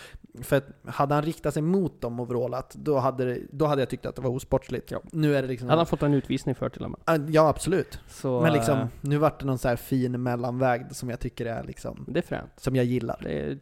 för 0.42 0.56
att 0.56 0.64
hade 0.94 1.14
han 1.14 1.24
riktat 1.24 1.54
sig 1.54 1.62
mot 1.62 2.00
dem 2.00 2.20
och 2.20 2.28
vrålat, 2.28 2.74
då 2.74 2.98
hade, 2.98 3.24
det, 3.24 3.40
då 3.50 3.66
hade 3.66 3.82
jag 3.82 3.88
tyckt 3.88 4.06
att 4.06 4.16
det 4.16 4.22
var 4.22 4.30
osportsligt. 4.30 4.90
Ja. 4.90 5.00
Nu 5.12 5.36
är 5.36 5.42
det 5.42 5.48
liksom... 5.48 5.68
Hade 5.68 5.78
han 5.80 5.86
fått 5.86 6.02
en 6.02 6.14
utvisning 6.14 6.54
för 6.54 6.68
till 6.68 6.84
och 6.84 6.90
med. 6.90 7.30
Ja, 7.30 7.48
absolut. 7.48 8.00
Så, 8.08 8.40
Men 8.40 8.52
liksom, 8.52 8.78
eh, 8.78 8.86
nu 9.00 9.16
vart 9.18 9.40
det 9.40 9.46
någon 9.46 9.58
så 9.58 9.68
här 9.68 9.76
fin 9.76 10.22
mellanväg 10.22 10.86
som 10.90 11.10
jag 11.10 11.20
tycker 11.20 11.46
är 11.46 11.64
liksom, 11.64 12.04
det 12.08 12.18
är 12.20 12.22
fränt. 12.22 12.50
som 12.56 12.76
jag 12.76 12.84
gillar. 12.84 13.20
Det, 13.22 13.58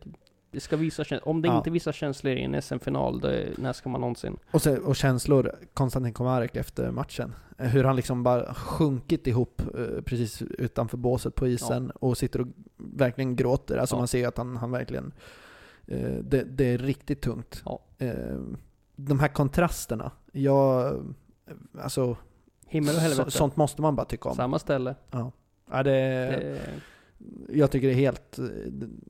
det 0.50 0.60
ska 0.60 0.76
visa 0.76 1.04
Om 1.22 1.42
det 1.42 1.48
Ja. 1.48 1.56
inte 1.56 1.70
visar 1.70 1.92
känslor 1.92 2.32
i 2.34 2.42
en 2.42 2.62
SM-final, 2.62 3.20
när 3.58 3.72
ska 3.72 3.88
man 3.88 4.00
någonsin? 4.00 4.36
Och, 4.50 4.62
så, 4.62 4.76
och 4.78 4.96
känslor, 4.96 5.54
Konstantin 5.74 6.12
Komarek 6.12 6.56
efter 6.56 6.90
matchen. 6.90 7.34
Eh, 7.58 7.66
Hur 7.66 7.84
han 7.84 7.96
liksom 7.96 8.22
bara 8.22 8.54
sjunkit 8.54 9.26
ihop 9.26 9.62
eh, 9.78 10.02
precis 10.02 10.42
utanför 10.42 10.96
båset 10.96 11.34
på 11.34 11.46
isen 11.48 11.90
och 11.90 12.18
sitter 12.18 12.40
och 12.40 12.46
verkligen 12.76 13.36
gråter. 13.36 13.76
Alltså 13.76 13.94
Ja. 13.96 13.98
man 13.98 14.08
ser 14.08 14.28
att 14.28 14.38
han, 14.38 14.56
han 14.56 14.70
verkligen... 14.70 15.12
Eh, 15.86 16.10
det, 16.22 16.42
det 16.42 16.64
är 16.64 16.78
riktigt 16.78 17.20
tungt. 17.20 17.62
Ja. 17.64 17.80
De 18.96 19.18
här 19.20 19.28
kontrasterna, 19.28 20.10
jag... 20.32 20.94
Alltså, 21.82 22.16
Himmel 22.66 22.94
och 22.94 23.00
helvete. 23.00 23.30
sånt 23.30 23.56
måste 23.56 23.82
man 23.82 23.96
bara 23.96 24.06
tycka 24.06 24.28
om. 24.28 24.36
Samma 24.36 24.58
ställe. 24.58 24.94
Ja. 25.10 25.32
Ja, 25.70 25.82
det, 25.82 25.90
Det, 25.90 26.60
jag 27.48 27.70
tycker 27.70 27.86
det 27.88 27.94
är 27.94 27.96
helt... 27.96 28.38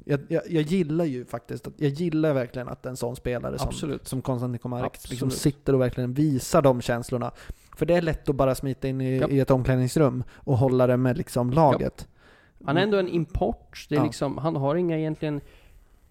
Jag, 0.04 0.20
jag, 0.28 0.42
jag 0.50 0.62
gillar 0.62 1.04
ju 1.04 1.24
faktiskt, 1.24 1.68
jag 1.76 1.90
gillar 1.90 2.34
verkligen 2.34 2.68
att 2.68 2.86
en 2.86 2.96
sån 2.96 3.16
spelare 3.16 3.58
som, 3.58 3.68
absolut. 3.68 4.08
som 4.08 4.22
Konstantin 4.22 4.58
Komarek 4.58 5.10
liksom 5.10 5.30
sitter 5.30 5.72
och 5.74 5.80
verkligen 5.80 6.12
visar 6.14 6.62
de 6.62 6.80
känslorna. 6.80 7.30
För 7.76 7.86
det 7.86 7.94
är 7.94 8.02
lätt 8.02 8.28
att 8.28 8.36
bara 8.36 8.54
smita 8.54 8.88
in 8.88 9.00
i, 9.00 9.18
Ja. 9.18 9.28
i 9.28 9.40
ett 9.40 9.50
omklädningsrum 9.50 10.24
och 10.34 10.58
hålla 10.58 10.86
det 10.86 10.96
med 10.96 11.18
liksom 11.18 11.50
laget. 11.50 12.08
Han 12.64 12.76
är 12.76 12.82
ändå 12.82 12.98
en 12.98 13.08
import. 13.08 13.86
Det 13.88 13.94
är 13.94 13.98
Ja. 13.98 14.04
liksom, 14.04 14.38
han 14.38 14.56
har 14.56 14.74
inga 14.74 14.98
egentligen 14.98 15.40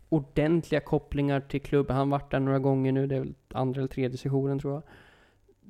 ordentliga 0.10 0.82
kopplingar 0.82 1.40
till 1.40 1.62
klubben. 1.62 1.96
Han 1.96 2.12
har 2.12 2.20
varit 2.20 2.32
där 2.32 2.40
några 2.40 2.60
gånger 2.60 2.92
nu, 2.92 3.08
det 3.08 3.16
är 3.16 3.20
väl 3.20 3.34
andra 3.54 3.80
eller 3.82 3.88
tredje 3.88 4.18
sessionen 4.18 4.60
tror 4.60 4.74
jag. 4.74 4.84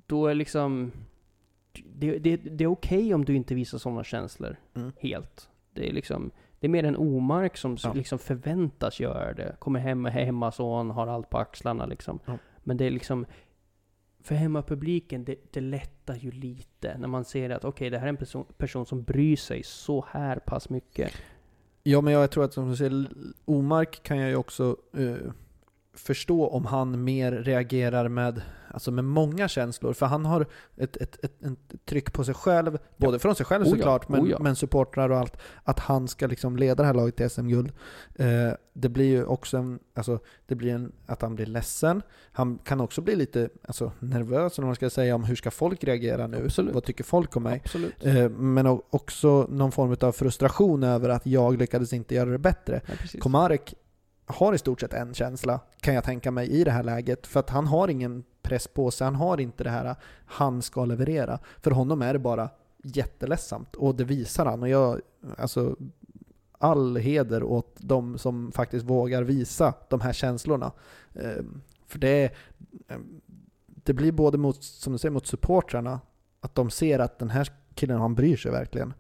Då 0.05 0.27
är 0.27 0.33
liksom... 0.33 0.91
Det, 1.93 2.17
det, 2.19 2.35
det 2.37 2.63
är 2.63 2.67
okej 2.71 3.13
om 3.13 3.25
du 3.25 3.35
inte 3.35 3.55
visar 3.55 3.77
sådana 3.77 4.03
känslor 4.03 4.55
Mm. 4.75 4.91
helt. 4.99 5.49
Det 5.77 5.89
är 5.89 5.93
liksom... 5.93 6.31
Det 6.59 6.67
är 6.67 6.69
mer 6.69 6.83
en 6.83 6.97
omark 6.97 7.57
som 7.57 7.77
Ja. 7.83 7.93
liksom 7.93 8.19
förväntas 8.19 8.99
göra 8.99 9.33
det. 9.33 9.55
Kommer 9.59 9.79
hem 9.79 10.01
med 10.01 10.13
hemmason, 10.13 10.89
har 10.91 11.07
allt 11.07 11.29
på 11.29 11.37
axlarna 11.37 11.85
liksom. 11.85 12.19
Ja. 12.25 12.37
Men 12.63 12.77
det 12.77 12.85
är 12.85 12.91
liksom... 12.91 13.25
För 14.23 14.35
hemmapubliken, 14.35 15.25
det, 15.25 15.35
det 15.53 15.61
lättar 15.61 16.15
ju 16.15 16.31
lite 16.31 16.97
när 16.97 17.07
man 17.07 17.25
ser 17.25 17.49
att 17.49 17.65
okej, 17.65 17.89
det 17.89 17.97
här 17.97 18.05
är 18.05 18.09
en 18.09 18.17
person, 18.17 18.45
person 18.57 18.85
som 18.85 19.03
bryr 19.03 19.35
sig 19.35 19.63
så 19.63 20.05
här 20.09 20.39
pass 20.39 20.69
mycket. 20.69 21.11
Ja, 21.83 22.01
men 22.01 22.13
jag 22.13 22.31
tror 22.31 22.43
att 22.43 22.53
som 22.53 22.69
du 22.69 22.75
säger, 22.75 23.07
Omark 23.45 24.03
kan 24.03 24.17
jag 24.17 24.29
ju 24.29 24.35
också 24.35 24.77
eh, 24.97 25.31
förstå 25.99 26.48
om 26.48 26.65
han 26.65 27.03
mer 27.03 27.32
reagerar 27.32 28.07
med, 28.07 28.41
alltså 28.72 28.91
med 28.91 29.03
många 29.03 29.48
känslor. 29.48 29.94
För 29.94 30.06
han 30.06 30.26
har 30.26 30.45
ett, 30.78 30.98
ett, 30.98 31.24
ett, 31.24 31.44
ett 31.44 31.86
tryck 31.86 32.14
på 32.14 32.24
sig 32.24 32.34
själv, 32.34 32.78
både 32.98 33.19
från 33.19 33.36
sig 33.36 33.45
själv 33.45 33.64
Oh 33.64 33.69
ja, 33.69 33.76
såklart, 33.76 34.10
men, 34.10 34.22
oh 34.22 34.30
ja. 34.30 34.38
men 34.40 34.56
supportrar 34.56 35.10
och 35.10 35.18
allt. 35.18 35.38
Att 35.64 35.80
han 35.80 36.07
ska 36.07 36.28
liksom 36.28 36.57
leda 36.57 36.84
det 36.84 36.88
här 36.88 36.94
laget 36.94 37.15
till 37.15 37.30
SM-guld. 37.30 37.72
Eh, 38.15 38.52
det 38.74 38.90
blir 38.90 39.06
ju 39.06 39.26
också 39.26 39.57
en, 39.57 39.80
alltså, 39.94 40.19
det 40.45 40.56
blir 40.56 40.74
en, 40.74 40.91
att 41.06 41.22
han 41.22 41.36
blir 41.36 41.45
ledsen. 41.45 42.02
Han 42.32 42.60
kan 42.64 42.82
också 42.82 43.02
bli 43.02 43.15
lite 43.15 43.49
alltså, 43.68 43.91
nervös, 43.99 44.57
eller 44.57 44.65
man 44.65 44.76
ska 44.76 44.90
säga, 44.90 45.15
om 45.15 45.24
hur 45.24 45.36
ska 45.36 45.52
folk 45.52 45.84
reagera 45.84 46.28
nu? 46.28 46.44
Absolut. 46.45 46.74
Vad 46.74 46.84
tycker 46.84 47.03
folk 47.03 47.36
om 47.36 47.44
mig? 47.44 47.61
Absolut. 47.65 48.06
Eh, 48.06 48.30
men 48.30 48.68
också 48.90 49.48
någon 49.49 49.72
form 49.72 49.95
av 50.02 50.11
frustration 50.11 50.84
över 50.84 51.10
att 51.10 51.26
jag 51.26 51.57
lyckades 51.57 51.94
inte 51.94 52.15
göra 52.15 52.30
det 52.30 52.38
bättre. 52.38 52.82
Ja, 52.86 52.94
precis. 52.98 53.22
Komarek 53.22 53.76
har 54.27 54.53
i 54.53 54.57
stort 54.57 54.79
sett 54.79 54.93
en 54.93 55.13
känsla, 55.13 55.59
kan 55.81 55.93
jag 55.93 56.03
tänka 56.03 56.31
mig, 56.31 56.49
i 56.49 56.63
det 56.63 56.71
här 56.71 56.83
läget. 56.83 57.27
För 57.27 57.39
att 57.39 57.49
han 57.49 57.67
har 57.67 57.87
ingen 57.87 58.23
press 58.41 58.67
på 58.67 58.91
sig, 58.91 59.05
han 59.05 59.15
har 59.15 59.39
inte 59.39 59.63
det 59.63 59.69
här 59.69 59.95
han 60.25 60.61
ska 60.61 60.85
leverera. 60.85 61.39
För 61.61 61.71
honom 61.71 62.01
är 62.01 62.13
det 62.13 62.19
bara 62.19 62.49
jätteledsamt 62.83 63.75
och 63.75 63.95
det 63.95 64.03
visar 64.03 64.45
han. 64.45 64.61
Och 64.61 64.69
jag, 64.69 65.01
alltså, 65.37 65.75
all 66.51 66.97
heder 66.97 67.43
åt 67.43 67.75
de 67.77 68.17
som 68.17 68.51
faktiskt 68.51 68.85
vågar 68.85 69.23
visa 69.23 69.73
de 69.89 70.01
här 70.01 70.13
känslorna. 70.13 70.71
Ehm, 71.13 71.61
för 71.87 71.99
det, 71.99 72.31
ehm, 72.87 73.21
det 73.65 73.93
blir 73.93 74.11
både 74.11 74.37
mot, 74.37 74.63
som 74.63 74.93
du 74.93 74.99
säger, 74.99 75.13
mot 75.13 75.27
supportrarna, 75.27 75.99
att 76.41 76.55
de 76.55 76.69
ser 76.69 76.99
att 76.99 77.19
den 77.19 77.29
här 77.29 77.47
killen, 77.75 77.99
han 77.99 78.15
bryr 78.15 78.37
sig 78.37 78.51
verkligen. 78.51 78.93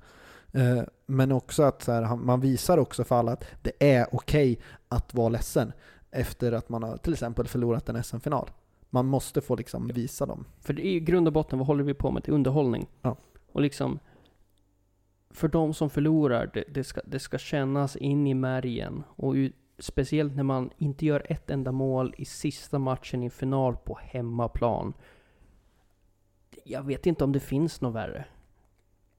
Eh, 0.57 0.83
Men 1.05 1.31
också 1.31 1.63
att 1.63 1.81
så 1.81 1.91
här, 1.91 2.15
man 2.15 2.39
visar 2.39 2.77
också 2.77 3.03
för 3.03 3.15
alla 3.15 3.31
att 3.31 3.45
det 3.61 3.71
är 3.97 4.07
okej 4.15 4.59
att 4.87 5.13
vara 5.13 5.29
ledsen 5.29 5.71
efter 6.11 6.51
att 6.51 6.69
man 6.69 6.83
har 6.83 6.97
till 6.97 7.13
exempel 7.13 7.47
förlorat 7.47 7.89
en 7.89 8.03
SM-final. 8.03 8.49
Man 8.89 9.05
måste 9.05 9.41
få 9.41 9.55
liksom 9.55 9.87
visa 9.87 10.25
dem. 10.25 10.45
För 10.59 10.79
i 10.79 10.99
grund 10.99 11.27
och 11.27 11.33
botten, 11.33 11.59
vad 11.59 11.67
håller 11.67 11.83
vi 11.83 11.93
på 11.93 12.11
med? 12.11 12.23
Det 12.25 12.31
är 12.31 12.33
underhållning. 12.35 12.87
Ja. 13.01 13.15
Och 13.51 13.61
liksom, 13.61 13.99
för 15.31 15.47
de 15.47 15.73
som 15.73 15.89
förlorar, 15.89 16.51
det, 16.53 16.63
det, 16.69 16.83
ska, 16.83 17.01
det 17.05 17.19
ska 17.19 17.37
kännas 17.37 17.95
in 17.95 18.27
i 18.27 18.33
märgen. 18.33 19.03
Och 19.07 19.33
u- 19.33 19.51
speciellt 19.79 20.35
när 20.35 20.43
man 20.43 20.69
inte 20.77 21.05
gör 21.05 21.25
ett 21.29 21.49
enda 21.49 21.71
mål 21.71 22.15
i 22.17 22.25
sista 22.25 22.79
matchen 22.79 23.21
i 23.21 23.25
en 23.25 23.31
final 23.31 23.75
på 23.77 23.99
hemmaplan. 24.01 24.93
Jag 26.63 26.83
vet 26.83 27.05
inte 27.05 27.23
om 27.23 27.31
det 27.31 27.39
finns 27.39 27.81
något 27.81 27.95
värre. 27.95 28.25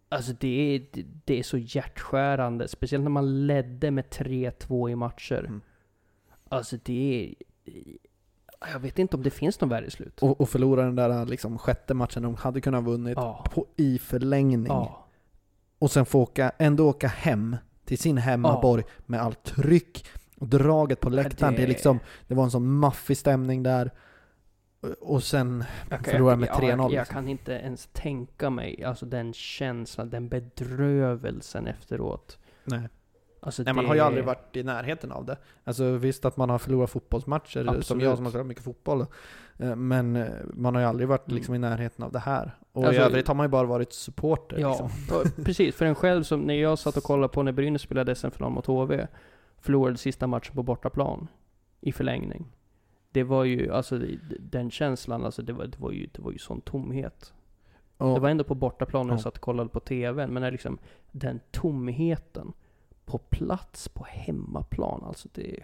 Alltså 0.09 0.32
det 0.40 0.74
är, 0.74 1.02
det, 1.24 1.39
är 1.39 1.43
så 1.43 1.59
hjärtskärande, 1.59 2.68
speciellt 2.68 3.02
när 3.05 3.10
man 3.10 3.47
ledde 3.47 3.90
med 3.90 4.05
3-2 4.05 4.90
i 4.90 4.97
matcher. 4.97 5.39
Mm. 5.39 5.60
Alltså 6.48 6.76
det 6.82 7.35
är... 7.35 7.35
Jag 8.72 8.78
vet 8.80 8.98
inte 8.98 9.16
om 9.16 9.22
det 9.22 9.30
finns 9.30 9.60
något 9.60 9.70
värre 9.70 9.90
slut. 9.90 10.18
Och, 10.22 10.40
och 10.40 10.48
förlora 10.48 10.82
den 10.85 10.97
där 10.97 11.26
liksom, 11.26 11.59
sjätte 11.59 11.94
matchen 11.94 12.22
de 12.22 12.35
hade 12.35 12.60
kunnat 12.60 12.85
vunnit 12.85 13.14
Ja. 13.16 13.44
på, 13.55 13.66
i 13.76 13.98
förlängning. 13.98 14.66
Ja. 14.66 15.06
Och 15.78 15.90
sen 15.90 16.06
få 16.06 16.20
åka, 16.20 16.52
ändå 16.59 16.89
åka 16.89 17.09
hem 17.09 17.56
till 17.85 17.98
sin 17.98 18.16
hemmaborg 18.18 18.85
med 19.06 19.20
allt 19.22 19.44
tryck 19.44 20.06
och 20.36 20.48
draget 20.48 21.01
på 21.01 21.10
läktaren. 21.10 21.55
Det, 21.55 21.60
det- 21.60 21.66
liksom, 21.68 21.98
det 22.28 22.35
var 22.35 22.44
en 22.44 22.51
sån 22.51 22.72
maffig 22.72 23.16
stämning 23.16 23.62
där. 23.62 23.90
Och 25.01 25.23
sen 25.23 25.65
Jag 25.91 26.05
kan- 26.05 26.13
förlorar 26.13 26.37
med 26.37 26.49
ja, 26.49 26.63
jag, 26.63 26.79
3-0. 26.79 26.83
jag 26.83 26.91
liksom. 26.91 27.15
kan 27.15 27.29
inte 27.29 27.53
ens 27.53 27.87
tänka 27.93 28.51
mig, 28.51 28.85
alltså 28.85 29.07
den 29.07 29.33
känslan, 29.33 30.11
den 30.11 30.29
bedrövelsen 30.29 31.67
efteråt. 31.67 32.39
Nej. 32.65 32.89
Alltså 33.41 33.63
Nej, 33.63 33.75
man 33.75 33.87
har 33.87 33.95
ju 33.95 34.01
aldrig 34.01 34.25
varit 34.25 34.57
i 34.57 34.63
närheten 34.63 35.13
av 35.13 35.25
det. 35.25 35.37
Alltså 35.65 35.91
visst 35.93 36.25
att 36.25 36.37
man 36.37 36.51
har 36.51 36.59
förlorat 36.59 36.91
fotbollsmatcher, 36.91 37.65
som 37.65 37.69
Absolut. 37.77 38.05
jag 38.05 38.17
som 38.17 38.25
har 38.25 38.31
spelat 38.31 38.47
mycket 38.47 38.65
fotboll. 38.65 39.07
eh, 39.59 39.77
Men 39.77 40.17
eh, 40.17 40.29
man 40.55 40.75
har 40.75 40.83
ju 40.83 40.89
aldrig 40.89 41.09
varit 41.09 41.27
Mm. 41.29 41.37
liksom 41.37 41.55
i 41.55 41.59
närheten 41.59 42.05
av 42.05 42.13
det 42.13 42.19
här. 42.19 42.57
Och 42.73 42.85
Alltså- 42.85 43.01
i 43.03 43.05
övrigt 43.05 43.29
har 43.29 43.35
man 43.35 43.45
ju 43.45 43.49
bara 43.51 43.67
varit 43.67 43.93
supporter. 43.93 44.59
Ja, 44.59 44.69
Liksom. 44.69 44.91
precis. 45.45 45.75
För 45.77 45.85
en 45.87 45.95
själv 45.95 46.23
som, 46.23 46.41
när 46.41 46.55
jag 46.55 46.79
satt 46.79 46.97
och 46.97 47.03
kollade 47.03 47.29
på 47.33 47.43
när 47.43 47.53
Brynäs 47.53 47.83
spelade 47.83 48.15
SM-final 48.15 48.51
mot 48.53 48.67
HV, 48.67 49.07
förlorade 49.61 49.97
sista 49.99 50.27
matchen 50.27 50.55
på 50.55 50.63
bortaplan 50.63 51.29
i 51.81 51.93
förlängning. 51.93 52.47
Det 53.12 53.22
var 53.24 53.44
ju, 53.44 53.72
alltså 53.72 53.98
det- 53.98 54.18
den 54.39 54.70
känslan, 54.70 55.24
alltså 55.24 55.43
det 55.43 55.52
var, 55.52 55.66
det 55.66 55.78
var 55.80 55.93
ju, 55.93 56.06
det 56.12 56.22
var 56.22 56.32
ju 56.32 56.39
sån 56.39 56.60
tomhet. 56.60 57.32
Och, 57.97 58.14
Det 58.14 58.20
var 58.20 58.28
ändå 58.28 58.44
på 58.44 58.55
bortaplan 58.55 59.06
när 59.06 59.12
jag 59.14 59.18
Ja. 59.18 59.22
satt 59.22 59.35
och 59.36 59.40
kollade 59.40 59.68
på 59.68 59.80
TVn, 59.80 60.30
men 60.32 60.43
när 60.43 60.51
liksom 60.51 60.78
den 61.12 61.40
tomheten 61.51 62.52
på 63.05 63.18
plats 63.18 63.89
på 63.89 64.05
hemmaplan, 64.09 65.05
alltså 65.05 65.28
det... 65.32 65.62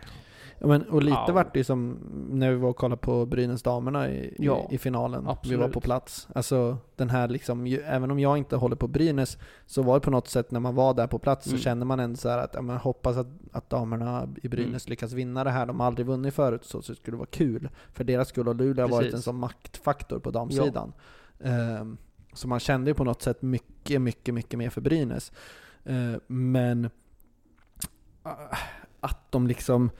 ja, 0.58 0.66
men, 0.66 0.82
och 0.82 1.02
lite 1.02 1.16
Ja. 1.26 1.32
vart 1.32 1.52
det 1.52 1.58
ju 1.60 1.64
som 1.64 1.98
när 2.30 2.50
vi 2.50 2.56
var 2.56 2.68
och 2.68 2.76
kollade 2.76 3.00
på 3.00 3.26
Brynäs 3.26 3.62
damerna 3.62 4.10
i, 4.10 4.36
Ja, 4.38 4.68
i, 4.70 4.74
i 4.74 4.78
finalen. 4.78 5.20
Vi 5.20 5.26
var 5.26 5.32
absolut. 5.32 5.72
på 5.72 5.80
plats. 5.80 6.28
Alltså 6.34 6.76
den 6.96 7.10
här 7.10 7.28
liksom, 7.28 7.66
ju, 7.66 7.78
även 7.80 8.10
om 8.10 8.18
jag 8.18 8.38
inte 8.38 8.56
håller 8.56 8.76
på 8.76 8.88
Brynäs, 8.88 9.38
så 9.66 9.82
var 9.82 9.94
det 9.94 10.00
på 10.00 10.10
något 10.10 10.28
sätt 10.28 10.50
när 10.50 10.60
man 10.60 10.74
var 10.74 10.94
där 10.94 11.06
på 11.06 11.18
plats 11.18 11.46
Mm. 11.46 11.58
så 11.58 11.62
kände 11.64 11.84
man 11.84 12.00
ändå 12.00 12.16
så 12.16 12.28
här 12.28 12.38
att 12.38 12.54
ja, 12.54 12.62
men 12.62 12.76
hoppas 12.76 13.16
att, 13.16 13.26
att 13.52 13.70
damerna 13.70 14.28
i 14.42 14.48
Brynäs 14.48 14.86
Mm. 14.86 14.90
lyckas 14.90 15.12
vinna 15.12 15.44
det 15.44 15.50
här. 15.50 15.66
De 15.66 15.80
har 15.80 15.86
aldrig 15.86 16.06
vunnit 16.06 16.34
förut 16.34 16.64
så, 16.64 16.82
så 16.82 16.92
det 16.92 16.98
skulle 16.98 17.16
vara 17.16 17.28
kul. 17.30 17.68
För 17.92 18.04
deras 18.04 18.28
skull 18.28 18.46
har 18.46 18.54
Luleå 18.54 18.88
varit 18.88 19.14
en 19.14 19.22
sån 19.22 19.36
maktfaktor 19.38 20.18
på 20.18 20.30
damsidan. 20.30 20.92
Ehm, 21.40 21.96
så 22.32 22.48
man 22.48 22.60
kände 22.60 22.90
ju 22.90 22.94
på 22.94 23.04
något 23.04 23.22
sätt 23.22 23.42
mycket, 23.42 24.00
mycket, 24.02 24.34
mycket 24.34 24.58
mer 24.58 24.70
för 24.70 24.80
Brynäs. 24.80 25.32
Ehm, 25.84 26.20
men 26.26 26.90
ah, 28.22 28.30
att 29.00 29.32
de 29.32 29.46
liksom 29.46 29.90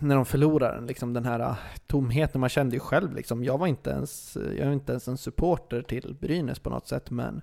när 0.00 0.16
de 0.16 0.26
förlorar 0.26 0.74
den, 0.74 0.86
liksom 0.86 1.12
den 1.12 1.24
här 1.24 1.40
ah, 1.40 1.56
tomheten, 1.86 2.40
man 2.40 2.50
kände 2.50 2.76
ju 2.76 2.80
själv 2.80 3.14
liksom, 3.14 3.44
jag 3.44 3.58
var 3.58 3.66
inte 3.66 3.90
ens, 3.90 4.36
jag 4.36 4.68
är 4.68 4.72
inte 4.72 4.92
ens 4.92 5.08
en 5.08 5.18
supporter 5.18 5.82
till 5.82 6.16
Brynäs 6.20 6.58
på 6.58 6.70
något 6.70 6.88
sätt, 6.88 7.10
men 7.10 7.42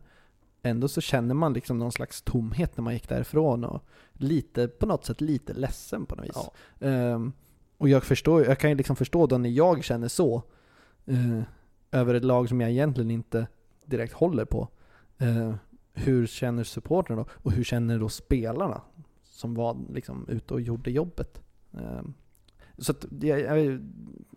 ändå 0.62 0.88
så 0.88 1.02
känner 1.02 1.36
man 1.36 1.54
liksom 1.54 1.80
någon 1.80 1.92
slags 1.92 2.22
tomhet 2.22 2.78
när 2.78 2.84
man 2.84 2.94
gick 2.94 3.10
därifrån 3.10 3.64
och 3.64 3.84
lite, 4.14 4.68
på 4.68 4.86
något 4.86 5.06
sätt 5.06 5.22
lite 5.22 5.54
ledsen 5.54 6.06
på 6.06 6.16
något 6.16 6.26
vis. 6.26 6.36
Ja. 6.80 6.88
Ehm, 6.88 7.34
och 7.78 7.90
jag 7.90 8.04
förstår, 8.04 8.46
jag 8.46 8.60
kan 8.60 8.70
ju 8.70 8.76
liksom 8.76 8.96
förstå 8.96 9.28
då 9.28 9.38
när 9.38 9.50
jag 9.50 9.84
känner 9.84 10.08
så, 10.08 10.44
eh, 11.06 11.42
över 11.92 12.14
ett 12.14 12.24
lag 12.24 12.50
som 12.50 12.62
jag 12.62 12.72
egentligen 12.72 13.12
inte 13.12 13.48
direkt 13.86 14.14
håller 14.14 14.46
på. 14.46 14.68
Eh, 15.18 15.56
hur 15.94 16.28
känner 16.28 16.64
supportrarna 16.64 17.22
då? 17.22 17.30
Och 17.34 17.52
hur 17.52 17.64
känner 17.64 18.00
då 18.00 18.10
spelarna 18.10 18.82
som 19.24 19.56
var 19.56 19.78
liksom 19.90 20.26
ute 20.30 20.54
och 20.54 20.62
gjorde 20.62 20.92
jobbet? 20.92 21.42
Eh, 21.74 22.02
så 22.78 22.92
att 22.92 23.06
jag- 23.22 23.80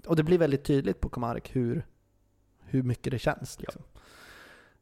och 0.07 0.17
det 0.17 0.23
blir 0.23 0.39
väldigt 0.39 0.65
tydligt 0.65 1.01
på 1.01 1.09
Komarek 1.09 1.57
hur, 1.57 1.87
hur 2.65 2.83
mycket 2.83 3.11
det 3.11 3.19
känns. 3.19 3.61
Liksom. 3.61 3.83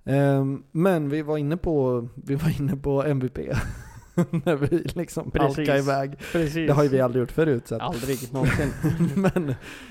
Eh, 0.05 0.45
men 0.71 1.09
vi 1.09 1.23
var 1.23 1.39
inne 1.39 1.57
på, 1.57 2.09
vi 2.15 2.35
var 2.35 2.61
inne 2.61 2.77
på 2.77 3.03
MVP. 3.03 3.39
när 4.45 4.57
vi 4.57 4.79
liksom 4.79 5.31
halkade 5.35 5.79
iväg. 5.79 6.19
Precis. 6.33 6.55
Det 6.55 6.73
har 6.73 6.83
ju 6.83 6.89
vi 6.89 7.01
aldrig 7.01 7.21
gjort 7.21 7.33
förut. 7.33 7.69
Så 7.69 7.75
att, 7.75 7.81
Aldrig 7.83 8.19
någonsin. 8.33 8.69
men 9.17 9.49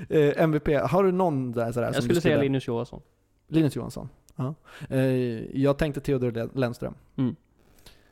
eh, 0.10 0.42
MVP, 0.44 0.68
har 0.68 1.04
du 1.04 1.12
någon 1.12 1.52
där 1.52 1.72
sådär 1.72 1.88
Jag 1.88 1.96
som 1.96 2.04
skulle 2.04 2.22
säga 2.22 2.42
Linus 2.42 2.68
Johansson. 2.68 3.02
Linus 3.48 3.76
Johansson. 3.76 4.10
Ja. 4.36 4.56
Eh, 4.90 5.02
jag 5.62 5.78
tänkte 5.78 6.02
Theodor 6.02 6.32
Len- 6.32 6.50
Lennström. 6.54 6.94
Mm. 7.16 7.36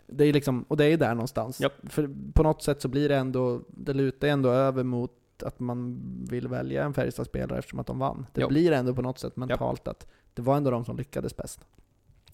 Det 0.08 0.26
är 0.26 0.34
liksom, 0.34 0.66
och 0.68 0.78
det 0.78 0.86
är 0.86 0.98
där 0.98 1.16
någonstans. 1.16 1.60
Japp. 1.62 1.74
För 1.84 2.10
på 2.34 2.44
något 2.44 2.64
sätt 2.64 2.82
så 2.82 2.88
blir 2.88 3.10
det 3.10 3.16
ändå, 3.18 3.62
det 3.68 3.94
lutar 3.94 4.28
ändå 4.28 4.50
över 4.50 4.84
mot 4.84 5.12
att 5.44 5.60
man 5.60 6.00
vill 6.30 6.48
välja 6.48 6.84
en 6.86 6.94
Färjestad-spelare 6.94 7.60
eftersom 7.60 7.80
att 7.80 7.88
de 7.88 8.00
vann. 8.00 8.26
Det 8.34 8.42
Ja. 8.42 8.48
blir 8.48 8.72
ändå 8.72 8.96
på 8.96 9.02
något 9.02 9.20
sätt 9.20 9.36
mentalt 9.36 9.88
att 9.88 10.08
det 10.34 10.42
var 10.42 10.58
ändå 10.58 10.72
de 10.72 10.86
som 10.86 10.98
lyckades 10.98 11.38
bäst. 11.38 11.66